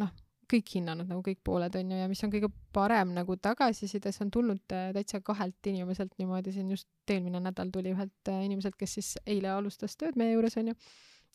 noh 0.00 0.16
kõik 0.50 0.74
hinnanud 0.76 1.08
nagu 1.08 1.22
kõik 1.24 1.40
pooled 1.44 1.76
onju 1.78 2.00
ja 2.02 2.08
mis 2.10 2.22
on 2.26 2.32
kõige 2.32 2.50
parem 2.74 3.14
nagu 3.16 3.36
tagasiside, 3.40 4.12
see 4.12 4.26
on 4.26 4.32
tulnud 4.34 4.74
äh, 4.74 4.90
täitsa 4.96 5.22
kahelt 5.24 5.70
inimeselt 5.70 6.14
niimoodi, 6.20 6.54
siin 6.54 6.70
just 6.72 6.88
eelmine 7.10 7.40
nädal 7.42 7.72
tuli 7.72 7.94
ühelt 7.94 8.32
äh, 8.32 8.44
inimeselt, 8.46 8.76
kes 8.80 8.98
siis 8.98 9.14
eile 9.26 9.52
alustas 9.54 9.96
tööd 10.00 10.18
meie 10.20 10.34
juures 10.34 10.58
onju. 10.60 10.76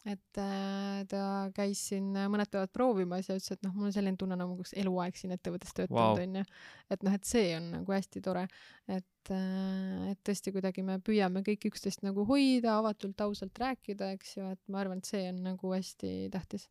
et 0.07 0.39
äh, 0.39 1.01
ta 1.09 1.21
käis 1.55 1.81
siin 1.89 2.13
mõned 2.15 2.51
päevad 2.51 2.71
proovimas 2.73 3.27
ja 3.29 3.35
ütles, 3.35 3.51
et 3.57 3.65
noh, 3.65 3.73
mul 3.75 3.89
on 3.89 3.95
selline 3.95 4.19
tunne 4.19 4.37
nagu 4.39 4.55
oleks 4.55 4.75
eluaeg 4.77 5.19
siin 5.19 5.35
ettevõttes 5.35 5.75
töötanud 5.75 6.23
onju. 6.23 6.45
Wow.. 6.45 6.65
et 6.95 7.05
noh, 7.07 7.17
et 7.17 7.27
see 7.27 7.51
on 7.57 7.71
nagu 7.79 7.97
hästi 7.97 8.23
tore, 8.23 8.47
et 8.87 9.05
et 9.27 10.19
tõesti 10.23 10.53
kuidagi 10.55 10.85
me 10.87 11.01
püüame 11.03 11.41
kõik 11.43 11.65
üksteist 11.67 11.99
nagu 12.05 12.23
hoida, 12.29 12.77
avatult, 12.77 13.19
ausalt 13.25 13.59
rääkida, 13.59 14.13
eks 14.15 14.37
ju, 14.37 14.45
et 14.55 14.61
ma 14.71 14.79
arvan, 14.79 15.01
et 15.03 15.09
see 15.09 15.25
on 15.33 15.41
nagu 15.49 15.73
hästi 15.73 16.11
tähtis 16.31 16.69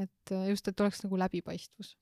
et 0.00 0.34
äh, 0.34 0.50
just, 0.50 0.68
et 0.68 0.80
oleks 0.80 1.02
nagu 1.04 1.18
läbipaistvus 1.18 1.94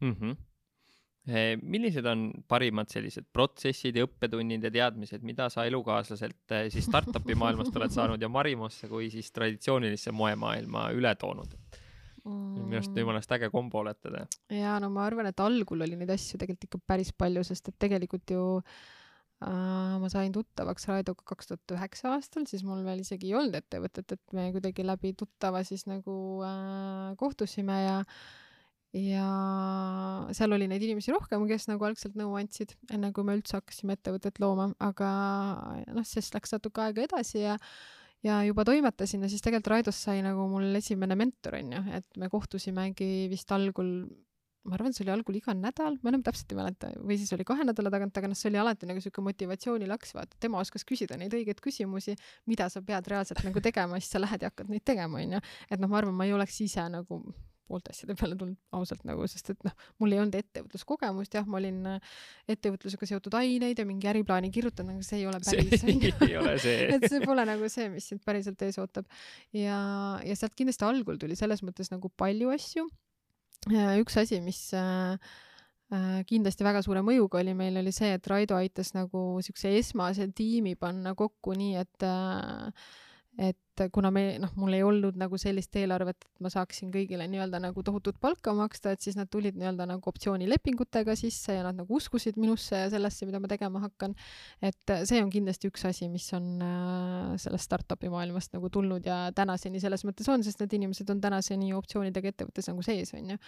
mm. 0.00 0.12
-hmm. 0.12 1.60
millised 1.62 2.06
on 2.06 2.30
parimad 2.48 2.88
sellised 2.92 3.26
protsessid 3.32 3.96
ja 3.96 4.06
õppetunnid 4.08 4.64
ja 4.64 4.70
teadmised, 4.70 5.22
mida 5.22 5.48
sa 5.48 5.64
elukaaslaselt 5.64 6.52
äh, 6.52 6.68
siis 6.72 6.88
startup'i 6.90 7.34
maailmast 7.34 7.76
oled 7.76 7.92
saanud 7.92 8.22
ja 8.22 8.28
Marimosse 8.28 8.88
kui 8.88 9.10
siis 9.10 9.32
traditsioonilisse 9.32 10.12
moemaailma 10.12 10.90
üle 10.92 11.14
toonud? 11.14 11.56
minu 12.24 12.78
arust 12.78 12.94
mm. 12.94 12.98
jumalast 13.02 13.32
äge 13.36 13.50
kombo 13.52 13.82
olete 13.82 14.10
te. 14.10 14.26
ja 14.56 14.78
no 14.80 14.88
ma 14.90 15.04
arvan, 15.04 15.26
et 15.28 15.40
algul 15.40 15.84
oli 15.84 15.96
neid 16.00 16.10
asju 16.10 16.38
tegelikult 16.40 16.64
ikka 16.64 16.78
päris 16.86 17.10
palju, 17.12 17.42
sest 17.44 17.68
et 17.68 17.76
tegelikult 17.84 18.30
ju 18.32 18.44
äh, 18.56 18.78
ma 19.42 20.08
sain 20.12 20.32
tuttavaks 20.32 20.86
Raidoga 20.88 21.24
kaks 21.26 21.50
tuhat 21.50 21.74
üheksa 21.76 22.14
aastal, 22.14 22.46
siis 22.48 22.62
mul 22.64 22.84
veel 22.86 23.02
isegi 23.02 23.28
ei 23.28 23.36
olnud 23.38 23.58
ettevõtet, 23.58 24.14
et 24.16 24.36
me 24.36 24.48
kuidagi 24.54 24.86
läbi 24.86 25.12
tuttava 25.18 25.64
siis 25.66 25.84
nagu 25.90 26.14
äh, 26.46 27.12
kohtusime 27.20 27.80
ja 27.82 27.98
ja 28.94 29.26
seal 30.36 30.54
oli 30.54 30.68
neid 30.70 30.84
inimesi 30.86 31.10
rohkem, 31.10 31.48
kes 31.50 31.66
nagu 31.66 31.82
algselt 31.86 32.14
nõu 32.18 32.36
andsid, 32.38 32.76
enne 32.94 33.10
kui 33.12 33.26
me 33.26 33.34
üldse 33.34 33.58
hakkasime 33.58 33.96
ettevõtet 33.98 34.38
looma, 34.38 34.68
aga 34.78 35.10
noh, 35.90 36.06
siis 36.06 36.30
läks 36.34 36.54
natuke 36.54 36.84
aega 36.84 37.02
edasi 37.08 37.42
ja 37.42 37.58
ja 38.24 38.38
juba 38.46 38.64
toimetasin 38.64 39.26
ja 39.26 39.28
siis 39.28 39.42
tegelikult 39.44 39.72
Raidost 39.74 40.06
sai 40.06 40.22
nagu 40.24 40.46
mul 40.48 40.70
esimene 40.78 41.18
mentor 41.18 41.58
onju, 41.58 41.82
et 41.98 42.06
me 42.22 42.30
kohtusimegi 42.32 43.26
vist 43.32 43.50
algul 43.52 43.90
ma 44.64 44.78
arvan, 44.78 44.94
see 44.96 45.04
oli 45.04 45.12
algul 45.14 45.38
iga 45.38 45.54
nädal, 45.56 45.98
ma 46.02 46.12
enam 46.12 46.24
täpselt 46.24 46.52
ei 46.52 46.58
mäleta, 46.58 46.90
või 47.04 47.18
siis 47.20 47.32
oli 47.36 47.46
kahe 47.48 47.66
nädala 47.68 47.92
tagant, 47.92 48.16
aga 48.20 48.30
noh, 48.30 48.38
see 48.38 48.50
oli 48.50 48.60
alati 48.62 48.88
nagu 48.88 49.02
sihuke 49.04 49.24
motivatsioonilaks, 49.24 50.14
vaata, 50.16 50.38
tema 50.40 50.60
oskas 50.62 50.86
küsida 50.88 51.18
neid 51.20 51.34
õigeid 51.36 51.60
küsimusi, 51.64 52.16
mida 52.50 52.70
sa 52.72 52.82
pead 52.84 53.10
reaalselt 53.12 53.44
nagu 53.44 53.64
tegema, 53.64 54.00
siis 54.00 54.14
sa 54.16 54.22
lähed 54.22 54.44
ja 54.44 54.52
hakkad 54.52 54.72
neid 54.72 54.84
tegema, 54.86 55.20
onju. 55.20 55.42
et 55.68 55.82
noh, 55.82 55.90
ma 55.90 56.00
arvan, 56.00 56.16
ma 56.16 56.28
ei 56.28 56.32
oleks 56.36 56.62
ise 56.64 56.86
nagu 56.92 57.20
poolte 57.68 57.92
asjade 57.94 58.16
peale 58.18 58.36
tulnud 58.36 58.76
ausalt 58.76 59.04
nagu, 59.08 59.24
sest 59.30 59.52
et 59.54 59.62
noh, 59.66 59.74
mul 60.02 60.12
ei 60.14 60.20
olnud 60.20 60.36
ettevõtluskogemust, 60.36 61.36
jah, 61.38 61.46
ma 61.48 61.58
olin 61.60 61.78
äh, 61.94 62.10
ettevõtlusega 62.54 63.08
seotud 63.08 63.36
aineid 63.40 63.80
ja 63.80 63.86
mingi 63.88 64.08
äriplaani 64.10 64.50
kirjutanud, 64.54 64.98
aga 64.98 65.06
see 65.06 65.22
ei 65.22 65.28
ole 65.30 65.40
päris. 65.44 65.80
see 65.80 66.12
ei 66.28 66.36
ole 66.40 66.58
see 66.60 66.88
et 66.96 67.08
see 67.08 67.22
pole 67.24 67.46
nagu 67.48 67.70
see, 67.72 67.88
mis 67.92 68.10
sind 68.12 68.24
päriselt 68.24 68.60
ees 68.66 68.80
ootab. 68.82 69.08
ja, 69.56 69.78
ja 70.24 70.36
sealt 70.36 70.56
kindlasti 70.58 70.88
algul 70.88 71.20
tuli 71.20 71.38
selles 71.40 71.64
mõttes 71.64 71.92
nagu 71.94 72.12
palju 72.20 72.52
asju 72.54 72.88
üks 73.72 74.16
asi, 74.20 74.40
mis 74.44 74.60
äh, 74.76 75.16
äh, 75.92 76.20
kindlasti 76.28 76.66
väga 76.66 76.82
suure 76.84 77.04
mõjuga 77.06 77.40
oli 77.40 77.54
meil, 77.56 77.78
oli 77.80 77.92
see, 77.94 78.12
et 78.18 78.26
Raido 78.30 78.58
aitas 78.58 78.94
nagu 78.96 79.40
siukse 79.44 79.72
esmase 79.78 80.28
tiimi 80.36 80.74
panna 80.76 81.14
kokku 81.14 81.56
nii, 81.56 81.76
et 81.80 82.06
äh, 82.08 83.54
et 83.80 83.92
kuna 83.94 84.10
me, 84.14 84.24
noh, 84.42 84.52
mul 84.60 84.76
ei 84.76 84.82
olnud 84.86 85.18
nagu 85.18 85.38
sellist 85.40 85.74
eelarvet, 85.78 86.26
et 86.26 86.42
ma 86.44 86.50
saaksin 86.52 86.92
kõigile 86.94 87.26
nii-öelda 87.30 87.60
nagu 87.62 87.82
tohutut 87.86 88.18
palka 88.22 88.54
maksta, 88.56 88.94
et 88.94 89.04
siis 89.04 89.18
nad 89.18 89.30
tulid 89.32 89.58
nii-öelda 89.58 89.86
nagu 89.90 90.10
optsioonilepingutega 90.12 91.16
sisse 91.18 91.58
ja 91.58 91.64
nad 91.66 91.78
nagu 91.80 91.98
uskusid 91.98 92.38
minusse 92.40 92.84
ja 92.84 92.90
sellesse, 92.92 93.26
mida 93.28 93.40
ma 93.42 93.50
tegema 93.50 93.82
hakkan. 93.84 94.14
et 94.62 94.94
see 95.08 95.22
on 95.22 95.30
kindlasti 95.32 95.70
üks 95.72 95.86
asi, 95.88 96.08
mis 96.12 96.26
on 96.36 96.50
äh, 96.64 97.34
sellest 97.40 97.70
startup'i 97.70 98.10
maailmast 98.12 98.54
nagu 98.56 98.70
tulnud 98.70 99.06
ja 99.06 99.28
tänaseni 99.34 99.82
selles 99.82 100.06
mõttes 100.06 100.28
on, 100.30 100.44
sest 100.46 100.62
need 100.62 100.78
inimesed 100.80 101.10
on 101.10 101.22
tänaseni 101.24 101.72
optsioonidega 101.74 102.34
ettevõttes 102.34 102.70
nagu 102.70 102.84
sees, 102.86 103.14
onju. 103.16 103.40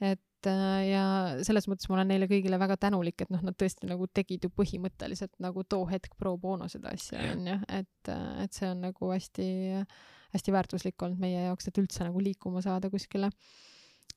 et 0.00 0.22
Äh, 0.50 0.78
ja 0.90 1.02
selles 1.46 1.68
mõttes 1.70 1.88
ma 1.90 1.98
olen 1.98 2.12
neile 2.12 2.28
kõigile 2.30 2.58
väga 2.60 2.78
tänulik, 2.86 3.22
et 3.22 3.32
noh, 3.32 3.42
nad 3.46 3.56
tõesti 3.58 3.88
nagu 3.90 4.08
tegid 4.10 4.46
ju 4.46 4.50
põhimõtteliselt 4.54 5.34
nagu 5.42 5.64
too 5.64 5.84
hetk 5.90 6.16
pro 6.18 6.34
bono 6.40 6.68
seda 6.72 6.94
asja 6.96 7.20
onju, 7.32 7.58
et, 7.68 8.10
äh, 8.10 8.30
et 8.44 8.56
see 8.56 8.70
on 8.70 8.82
nagu 8.88 9.12
hästi, 9.12 9.48
hästi 10.34 10.56
väärtuslik 10.56 11.04
olnud 11.06 11.22
meie 11.22 11.46
jaoks, 11.48 11.68
et 11.68 11.82
üldse 11.82 12.06
nagu 12.08 12.22
liikuma 12.22 12.64
saada 12.64 12.90
kuskile 12.92 13.30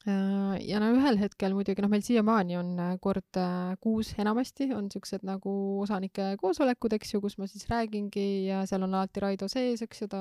ja 0.06 0.80
no 0.82 0.92
ühel 0.94 1.18
hetkel 1.18 1.56
muidugi 1.58 1.82
noh, 1.82 1.90
meil 1.90 2.04
siiamaani 2.06 2.58
on 2.60 2.68
äh, 2.78 2.92
kord 3.02 3.40
äh, 3.42 3.74
kuus 3.82 4.12
enamasti 4.22 4.68
on 4.76 4.86
siuksed 4.94 5.24
nagu 5.26 5.54
osanike 5.82 6.36
koosolekud, 6.42 6.94
eks 7.00 7.16
ju, 7.16 7.22
kus 7.24 7.40
ma 7.42 7.48
siis 7.50 7.66
räägingi 7.72 8.26
ja 8.46 8.60
seal 8.70 8.86
on 8.86 8.94
alati 8.94 9.24
Raido 9.24 9.50
sees, 9.50 9.82
eks 9.82 10.04
ju, 10.04 10.08
ta, 10.12 10.20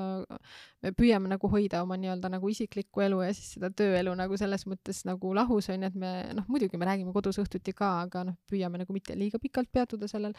me 0.81 0.93
püüame 0.97 1.29
nagu 1.29 1.49
hoida 1.51 1.83
oma 1.85 1.99
nii-öelda 2.01 2.31
nagu 2.33 2.49
isiklikku 2.49 3.03
elu 3.05 3.19
ja 3.27 3.35
siis 3.37 3.51
seda 3.59 3.69
tööelu 3.69 4.15
nagu 4.17 4.39
selles 4.41 4.65
mõttes 4.65 5.03
nagu 5.05 5.35
lahus 5.37 5.69
on 5.69 5.85
ju, 5.85 5.91
et 5.91 5.99
me 6.01 6.13
noh, 6.39 6.49
muidugi 6.49 6.81
me 6.81 6.89
räägime 6.89 7.13
kodus 7.13 7.37
õhtuti 7.43 7.75
ka, 7.77 7.91
aga 8.07 8.25
noh, 8.31 8.39
püüame 8.49 8.81
nagu 8.81 8.95
mitte 8.95 9.13
liiga 9.19 9.37
pikalt 9.43 9.69
peatuda 9.69 10.09
sellel. 10.09 10.33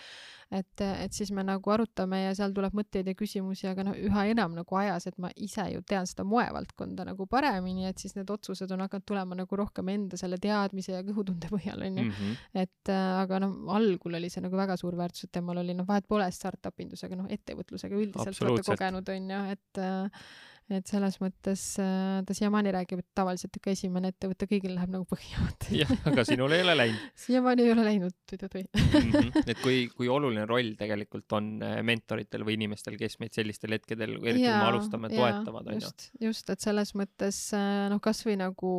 et, 0.51 0.83
et 0.83 1.15
siis 1.15 1.31
me 1.31 1.47
nagu 1.47 1.71
arutame 1.71 2.25
ja 2.25 2.35
seal 2.35 2.51
tuleb 2.57 2.75
mõtteid 2.75 3.07
ja 3.07 3.15
küsimusi, 3.15 3.71
aga 3.71 3.87
noh, 3.87 3.95
üha 3.95 4.27
enam 4.33 4.59
nagu 4.59 4.83
ajas, 4.83 5.07
et 5.07 5.23
ma 5.23 5.31
ise 5.37 5.71
ju 5.71 5.87
tean 5.87 6.07
seda 6.07 6.27
moevaldkonda 6.27 7.07
nagu 7.07 7.31
paremini, 7.31 7.87
et 7.87 8.03
siis 8.03 8.19
need 8.19 8.31
otsused 8.31 8.75
on 8.75 8.83
hakanud 8.83 9.07
tulema 9.07 9.36
nagu 9.39 9.59
rohkem 9.61 9.93
enda 9.93 10.19
selle 10.21 10.39
teadmise 10.43 10.97
ja 10.97 11.05
kõhutunde 11.07 11.51
põhjal 11.53 11.85
onju. 11.89 12.09
-hmm. 12.09 12.43
et 12.65 12.93
äh, 12.93 13.13
aga 13.21 13.41
noh, 13.45 13.55
algul 13.77 14.19
oli 14.21 14.33
see 14.33 14.45
nagu 14.45 14.57
väga 14.59 14.77
suur 14.81 14.97
väärtus, 14.99 15.29
et 15.29 15.33
temal 15.39 15.63
oli 15.63 15.77
noh, 15.77 15.87
vahet 15.89 16.09
pole 16.09 16.29
startup 16.33 16.85
indusega, 16.85 17.17
noh, 17.17 17.31
ettevõtlusega 17.31 17.97
üldiselt 17.97 18.43
olete 18.43 18.67
kogenud 18.71 19.15
onju, 19.17 19.41
et 19.57 19.83
äh, 19.83 20.27
et 20.75 20.91
selles 20.91 21.19
mõttes 21.23 21.61
äh, 21.79 22.23
ta 22.27 22.35
siiamaani 22.35 22.73
räägib, 22.75 23.03
et 23.03 23.09
tavaliselt 23.15 23.55
ikka 23.59 23.71
esimene 23.71 24.11
ettevõte 24.11 24.49
kõigil 24.51 24.75
läheb 24.75 24.91
nagu 24.91 25.07
põhja. 25.07 25.45
jah, 25.83 25.93
aga 26.11 26.25
sinul 26.27 26.57
ei 26.57 26.65
ole 26.65 26.75
läinud 26.81 27.05
siiamaani 27.27 27.67
ei 27.67 27.75
ole 27.75 27.85
läinud, 27.87 28.17
tui-tui-tui 28.27 28.65
mm. 28.65 29.13
-hmm. 29.13 29.47
et 29.47 29.63
kui, 29.63 29.87
kui 29.95 30.11
oluline 30.11 30.47
roll 30.51 30.75
tegelikult 30.79 31.39
on 31.39 31.53
äh, 31.63 31.79
mentoritel 31.87 32.47
või 32.49 32.59
inimestel, 32.59 32.99
kes 32.99 33.21
meid 33.23 33.37
sellistel 33.39 33.79
hetkedel, 33.79 34.19
eriti 34.23 34.43
kui 34.43 34.51
me 34.51 34.69
alustame, 34.73 35.13
toetavad, 35.15 35.71
onju. 35.71 35.87
just, 35.87 36.11
just, 36.21 36.51
et 36.51 36.67
selles 36.67 36.95
mõttes 36.99 37.41
äh, 37.55 37.87
noh, 37.93 38.03
kasvõi 38.03 38.35
nagu 38.41 38.75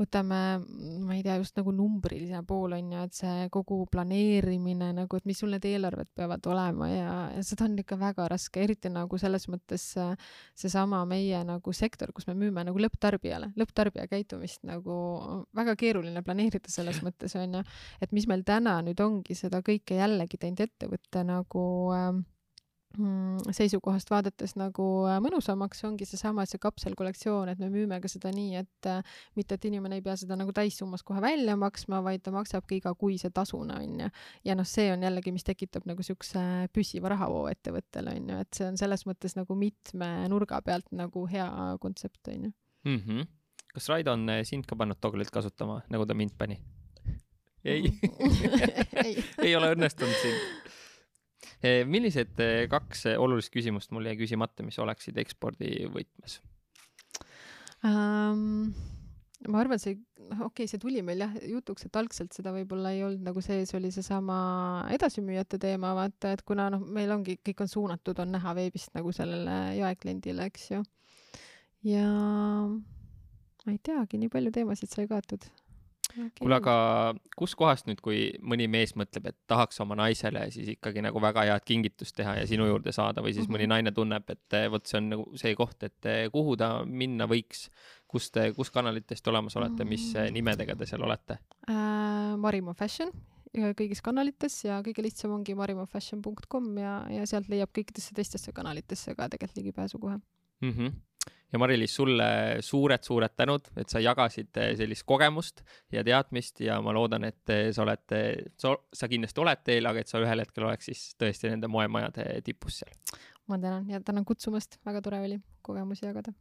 võtame, 0.00 0.38
ma 1.06 1.14
ei 1.14 1.22
tea, 1.22 1.36
just 1.38 1.54
nagu 1.58 1.70
numbriline 1.74 2.40
pool 2.48 2.74
on 2.74 2.90
ju, 2.94 3.02
et 3.06 3.14
see 3.14 3.46
kogu 3.54 3.84
planeerimine 3.92 4.90
nagu, 4.96 5.18
et 5.18 5.28
mis 5.28 5.38
sul 5.38 5.54
need 5.54 5.66
eelarved 5.70 6.10
peavad 6.18 6.46
olema 6.50 6.88
ja, 6.90 7.12
ja 7.36 7.44
seda 7.46 7.68
on 7.68 7.78
ikka 7.78 7.98
väga 8.00 8.26
raske, 8.32 8.64
eriti 8.64 8.90
nagu 8.92 9.18
selles 9.20 9.46
mõttes 9.52 9.86
seesama 10.58 11.04
meie 11.08 11.44
nagu 11.46 11.74
sektor, 11.76 12.10
kus 12.14 12.26
me 12.30 12.36
müüme 12.40 12.66
nagu 12.66 12.82
lõpptarbijale, 12.82 13.52
lõpptarbija 13.60 14.08
käitumist 14.10 14.64
nagu 14.66 14.98
väga 15.54 15.76
keeruline 15.78 16.24
planeerida 16.26 16.72
selles 16.72 17.02
mõttes 17.06 17.38
on 17.38 17.60
ju, 17.60 17.64
et 18.02 18.14
mis 18.16 18.26
meil 18.30 18.42
täna 18.46 18.80
nüüd 18.82 19.00
ongi 19.04 19.38
seda 19.38 19.62
kõike 19.64 20.00
jällegi 20.00 20.42
teinud 20.42 20.66
ettevõtte 20.66 21.22
nagu 21.28 21.64
äh, 21.94 22.10
seisukohast 23.54 24.10
vaadates 24.12 24.54
nagu 24.58 24.84
äh, 25.08 25.18
mõnusamaks, 25.24 25.82
ongi 25.88 26.06
seesama, 26.08 26.44
see 26.48 26.60
kapselkollektsioon, 26.62 27.50
et 27.52 27.60
me 27.62 27.68
müüme 27.72 27.98
ka 28.02 28.10
seda 28.10 28.30
nii, 28.34 28.60
et 28.62 28.88
äh, 28.90 29.16
mitte, 29.38 29.58
et 29.58 29.66
inimene 29.68 29.98
ei 29.98 30.04
pea 30.04 30.16
seda 30.20 30.38
nagu 30.38 30.54
täissummas 30.54 31.02
kohe 31.06 31.22
välja 31.24 31.56
maksma, 31.60 32.02
vaid 32.06 32.24
ta 32.24 32.34
maksab 32.34 32.66
ka 32.68 32.76
igakuise 32.76 33.30
tasuna, 33.34 33.80
onju. 33.82 34.10
ja 34.46 34.58
noh, 34.58 34.68
see 34.68 34.90
on 34.94 35.06
jällegi, 35.06 35.34
mis 35.34 35.46
tekitab 35.46 35.88
nagu 35.90 36.06
siukse 36.06 36.42
püsiva 36.74 37.12
rahavoo 37.14 37.48
ettevõttele, 37.52 38.16
onju, 38.20 38.42
et 38.46 38.60
see 38.60 38.68
on 38.70 38.78
selles 38.80 39.06
mõttes 39.08 39.36
nagu 39.38 39.58
mitme 39.58 40.10
nurga 40.32 40.60
pealt 40.64 40.92
nagu 40.94 41.26
hea 41.30 41.48
kontsept, 41.82 42.22
onju 42.28 42.52
mm. 42.84 43.00
-hmm. 43.00 43.26
kas 43.74 43.88
Raido 43.88 44.12
on 44.12 44.28
äh, 44.28 44.44
sind 44.44 44.66
ka 44.66 44.76
pannud 44.76 45.00
Togglit 45.00 45.30
kasutama, 45.30 45.82
nagu 45.90 46.06
ta 46.06 46.14
mind 46.14 46.38
pani? 46.38 46.60
ei 47.64 47.92
ei, 49.04 49.24
ei 49.46 49.56
ole 49.56 49.72
õnnestunud 49.74 50.20
sind 50.22 50.63
millised 51.88 52.40
eh, 52.42 52.64
kaks 52.70 53.06
eh, 53.12 53.20
olulist 53.20 53.52
küsimust 53.54 53.94
mul 53.94 54.08
jäi 54.10 54.16
küsimata, 54.20 54.66
mis 54.66 54.80
oleksid 54.82 55.18
ekspordi 55.22 55.86
võtmes 55.92 56.40
um,? 57.84 58.74
ma 59.44 59.60
arvan, 59.60 59.80
see, 59.80 59.98
noh, 60.30 60.46
okei 60.46 60.64
okay,, 60.64 60.70
see 60.70 60.80
tuli 60.80 61.02
meil 61.04 61.20
jah 61.20 61.34
jutuks, 61.50 61.84
et 61.84 61.96
algselt 62.00 62.32
seda 62.36 62.52
võib-olla 62.54 62.94
ei 62.94 63.02
olnud 63.04 63.26
nagu 63.26 63.42
sees, 63.44 63.74
oli 63.76 63.90
seesama 63.92 64.36
edasimüüjate 64.94 65.60
teema, 65.60 65.92
vaata, 65.98 66.32
et 66.32 66.44
kuna 66.48 66.70
noh, 66.72 66.80
meil 66.96 67.12
ongi, 67.12 67.36
kõik 67.44 67.64
on 67.66 67.70
suunatud, 67.70 68.22
on 68.24 68.32
näha 68.38 68.54
veebist 68.56 68.94
nagu 68.96 69.12
sellele 69.12 69.58
jaekliendile, 69.80 70.48
eks 70.48 70.70
ju. 70.70 70.80
ja 71.90 72.08
ma 73.64 73.74
ei 73.74 73.80
teagi, 73.84 74.20
nii 74.22 74.32
palju 74.32 74.54
teemasid 74.54 74.92
sai 74.96 75.08
kaetud 75.10 75.44
okay.. 76.14 76.30
kuule, 76.38 76.58
aga 76.58 76.76
kuskohast 77.38 77.88
nüüd, 77.88 78.00
kui 78.04 78.20
mõni 78.42 78.68
mees 78.70 78.94
mõtleb, 78.98 79.30
et 79.30 79.38
tahaks 79.50 79.80
oma 79.84 79.96
naisele 79.98 80.46
siis 80.54 80.74
ikkagi 80.76 81.04
nagu 81.04 81.20
väga 81.22 81.46
head 81.50 81.66
kingitust 81.68 82.16
teha 82.16 82.38
ja 82.40 82.46
sinu 82.50 82.68
juurde 82.70 82.94
saada 82.94 83.24
või 83.24 83.34
siis 83.34 83.48
mm 83.48 83.54
mõni 83.54 83.68
mhm. 83.68 83.72
naine 83.74 83.92
tunneb, 83.94 84.30
et 84.30 84.56
eh, 84.58 84.66
vot 84.72 84.86
see 84.86 84.98
on 84.98 85.12
nagu 85.12 85.26
see 85.38 85.54
koht, 85.54 85.82
et 85.86 86.08
eh, 86.10 86.24
kuhu 86.32 86.56
ta 86.58 86.70
minna 86.84 87.28
võiks, 87.30 87.68
kus 88.10 88.30
te, 88.34 88.48
kus 88.56 88.72
kanalitest 88.74 89.28
olemas 89.30 89.54
olete, 89.60 89.84
mis 89.84 90.08
mm 90.12 90.20
-hmm. 90.20 90.32
nimedega 90.38 90.76
te 90.76 90.86
seal 90.86 91.02
olete 91.02 91.38
äh,? 91.70 92.36
Marimo 92.36 92.74
Fashion 92.74 93.12
kõigis 93.54 94.02
kanalites 94.02 94.64
ja 94.64 94.80
kõige 94.82 95.02
lihtsam 95.02 95.30
ongi 95.36 95.54
marimofashion.com 95.54 96.78
ja, 96.78 96.94
ja 97.10 97.26
sealt 97.26 97.48
leiab 97.48 97.70
kõikidesse 97.70 98.14
teistesse 98.16 98.52
kanalitesse 98.52 99.14
ka 99.14 99.28
tegelikult 99.28 99.56
ligipääsu 99.60 99.98
kohe 99.98 100.16
mm. 100.16 100.70
-hmm 100.70 100.92
ja 101.54 101.58
Mari-Liis, 101.62 101.94
sulle 101.94 102.26
suured-suured 102.66 103.34
tänud, 103.38 103.68
et 103.78 103.92
sa 103.92 104.02
jagasid 104.02 104.58
eh, 104.58 104.72
sellist 104.78 105.06
kogemust 105.06 105.62
ja 105.94 106.02
teadmist 106.06 106.60
ja 106.64 106.80
ma 106.82 106.94
loodan, 106.96 107.28
et 107.28 107.54
eh, 107.54 107.68
sa 107.74 107.84
oled, 107.84 108.04
eh, 108.16 108.42
sa 108.58 109.10
kindlasti 109.10 109.42
oled 109.44 109.62
teel, 109.66 109.86
aga 109.86 110.02
et 110.02 110.10
sa 110.10 110.22
ühel 110.22 110.42
hetkel 110.42 110.66
oleks 110.66 110.90
siis 110.90 111.06
tõesti 111.20 111.52
nende 111.52 111.70
moemajade 111.70 112.42
tipus 112.46 112.82
seal. 112.82 112.92
ma 113.46 113.60
tänan 113.60 113.88
ja 113.90 114.00
tänan 114.00 114.26
kutsumast, 114.26 114.80
väga 114.86 115.02
tore 115.04 115.22
oli 115.22 115.38
kogemusi 115.62 116.08
jagada. 116.08 116.34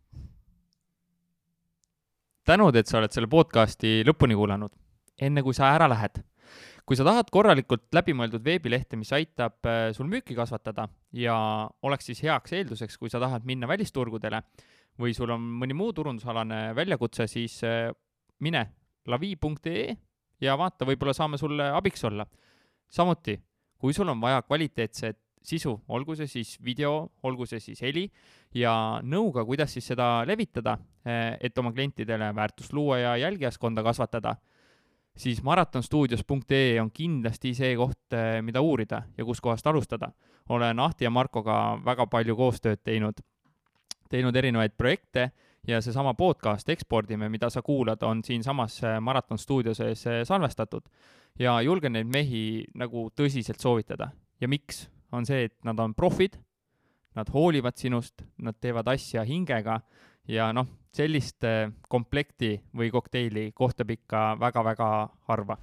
tänud, 2.49 2.75
et 2.75 2.89
sa 2.89 2.97
oled 2.97 3.13
selle 3.13 3.29
podcasti 3.29 4.01
lõpuni 4.07 4.35
kuulanud. 4.39 4.73
enne 5.21 5.45
kui 5.45 5.53
sa 5.53 5.75
ära 5.77 5.89
lähed 5.89 6.23
kui 6.83 6.97
sa 6.99 7.05
tahad 7.07 7.29
korralikult 7.31 7.85
läbimõeldud 7.95 8.43
veebilehte, 8.43 8.97
mis 8.99 9.13
aitab 9.13 9.61
sul 9.95 10.09
müüki 10.09 10.35
kasvatada 10.35 10.89
ja 11.15 11.35
oleks 11.81 12.09
siis 12.09 12.23
heaks 12.25 12.51
eelduseks, 12.51 12.97
kui 12.97 13.09
sa 13.09 13.21
tahad 13.23 13.45
minna 13.47 13.69
välisturgudele, 13.69 14.41
või 14.99 15.13
sul 15.17 15.31
on 15.33 15.43
mõni 15.61 15.75
muu 15.77 15.93
turundusalane 15.93 16.73
väljakutse, 16.77 17.27
siis 17.27 17.59
äh, 17.67 17.89
mine 18.43 18.63
lavi.ee 19.09 19.95
ja 20.43 20.55
vaata, 20.59 20.85
võib-olla 20.87 21.13
saame 21.15 21.37
sulle 21.37 21.69
abiks 21.73 22.03
olla. 22.03 22.25
samuti, 22.89 23.39
kui 23.77 23.93
sul 23.93 24.09
on 24.09 24.21
vaja 24.21 24.41
kvaliteetset 24.41 25.17
sisu, 25.43 25.73
olgu 25.89 26.15
see 26.15 26.27
siis 26.27 26.55
video, 26.63 27.11
olgu 27.23 27.45
see 27.49 27.59
siis 27.59 27.81
heli 27.81 28.05
ja 28.55 29.01
nõuga, 29.03 29.43
kuidas 29.45 29.73
siis 29.73 29.87
seda 29.91 30.23
levitada, 30.27 30.77
äh, 31.05 31.37
et 31.41 31.57
oma 31.57 31.73
klientidele 31.73 32.31
väärtust 32.35 32.73
luua 32.73 32.99
ja 32.99 33.17
jälgijaskonda 33.17 33.83
kasvatada, 33.83 34.35
siis 35.17 35.43
maratonstuudios.ee 35.43 36.79
on 36.81 36.91
kindlasti 36.91 37.53
see 37.57 37.75
koht, 37.75 38.13
äh, 38.13 38.39
mida 38.41 38.61
uurida 38.61 39.03
ja 39.17 39.25
kuskohast 39.25 39.67
alustada. 39.67 40.11
olen 40.49 40.79
Ahti 40.79 41.05
ja 41.05 41.09
Markoga 41.09 41.79
väga 41.85 42.07
palju 42.07 42.35
koostööd 42.35 42.81
teinud 42.83 43.19
teinud 44.13 44.35
erinevaid 44.37 44.75
projekte 44.77 45.31
ja 45.67 45.81
seesama 45.81 46.13
podcast 46.13 46.69
Ekspordime, 46.69 47.29
mida 47.33 47.49
sa 47.49 47.63
kuulad, 47.65 48.03
on 48.03 48.23
siinsamas 48.23 48.77
äh, 48.83 48.99
Maraton 49.01 49.39
stuudio 49.41 49.73
sees 49.73 50.05
äh, 50.07 50.21
salvestatud. 50.27 50.89
ja 51.39 51.61
julgen 51.61 51.95
neid 51.97 52.09
mehi 52.13 52.65
nagu 52.77 53.09
tõsiselt 53.15 53.61
soovitada. 53.61 54.11
ja 54.41 54.47
miks? 54.47 54.89
on 55.13 55.25
see, 55.25 55.43
et 55.45 55.57
nad 55.63 55.79
on 55.79 55.93
profid, 55.93 56.39
nad 57.15 57.29
hoolivad 57.29 57.77
sinust, 57.77 58.23
nad 58.37 58.57
teevad 58.61 58.87
asja 58.89 59.21
hingega 59.23 59.81
ja 60.27 60.51
noh, 60.53 60.67
sellist 60.93 61.43
äh, 61.43 61.69
komplekti 61.89 62.57
või 62.77 62.91
kokteili 62.91 63.51
kohtab 63.53 63.93
ikka 63.93 64.33
väga-väga 64.39 64.89
harva 65.29 65.57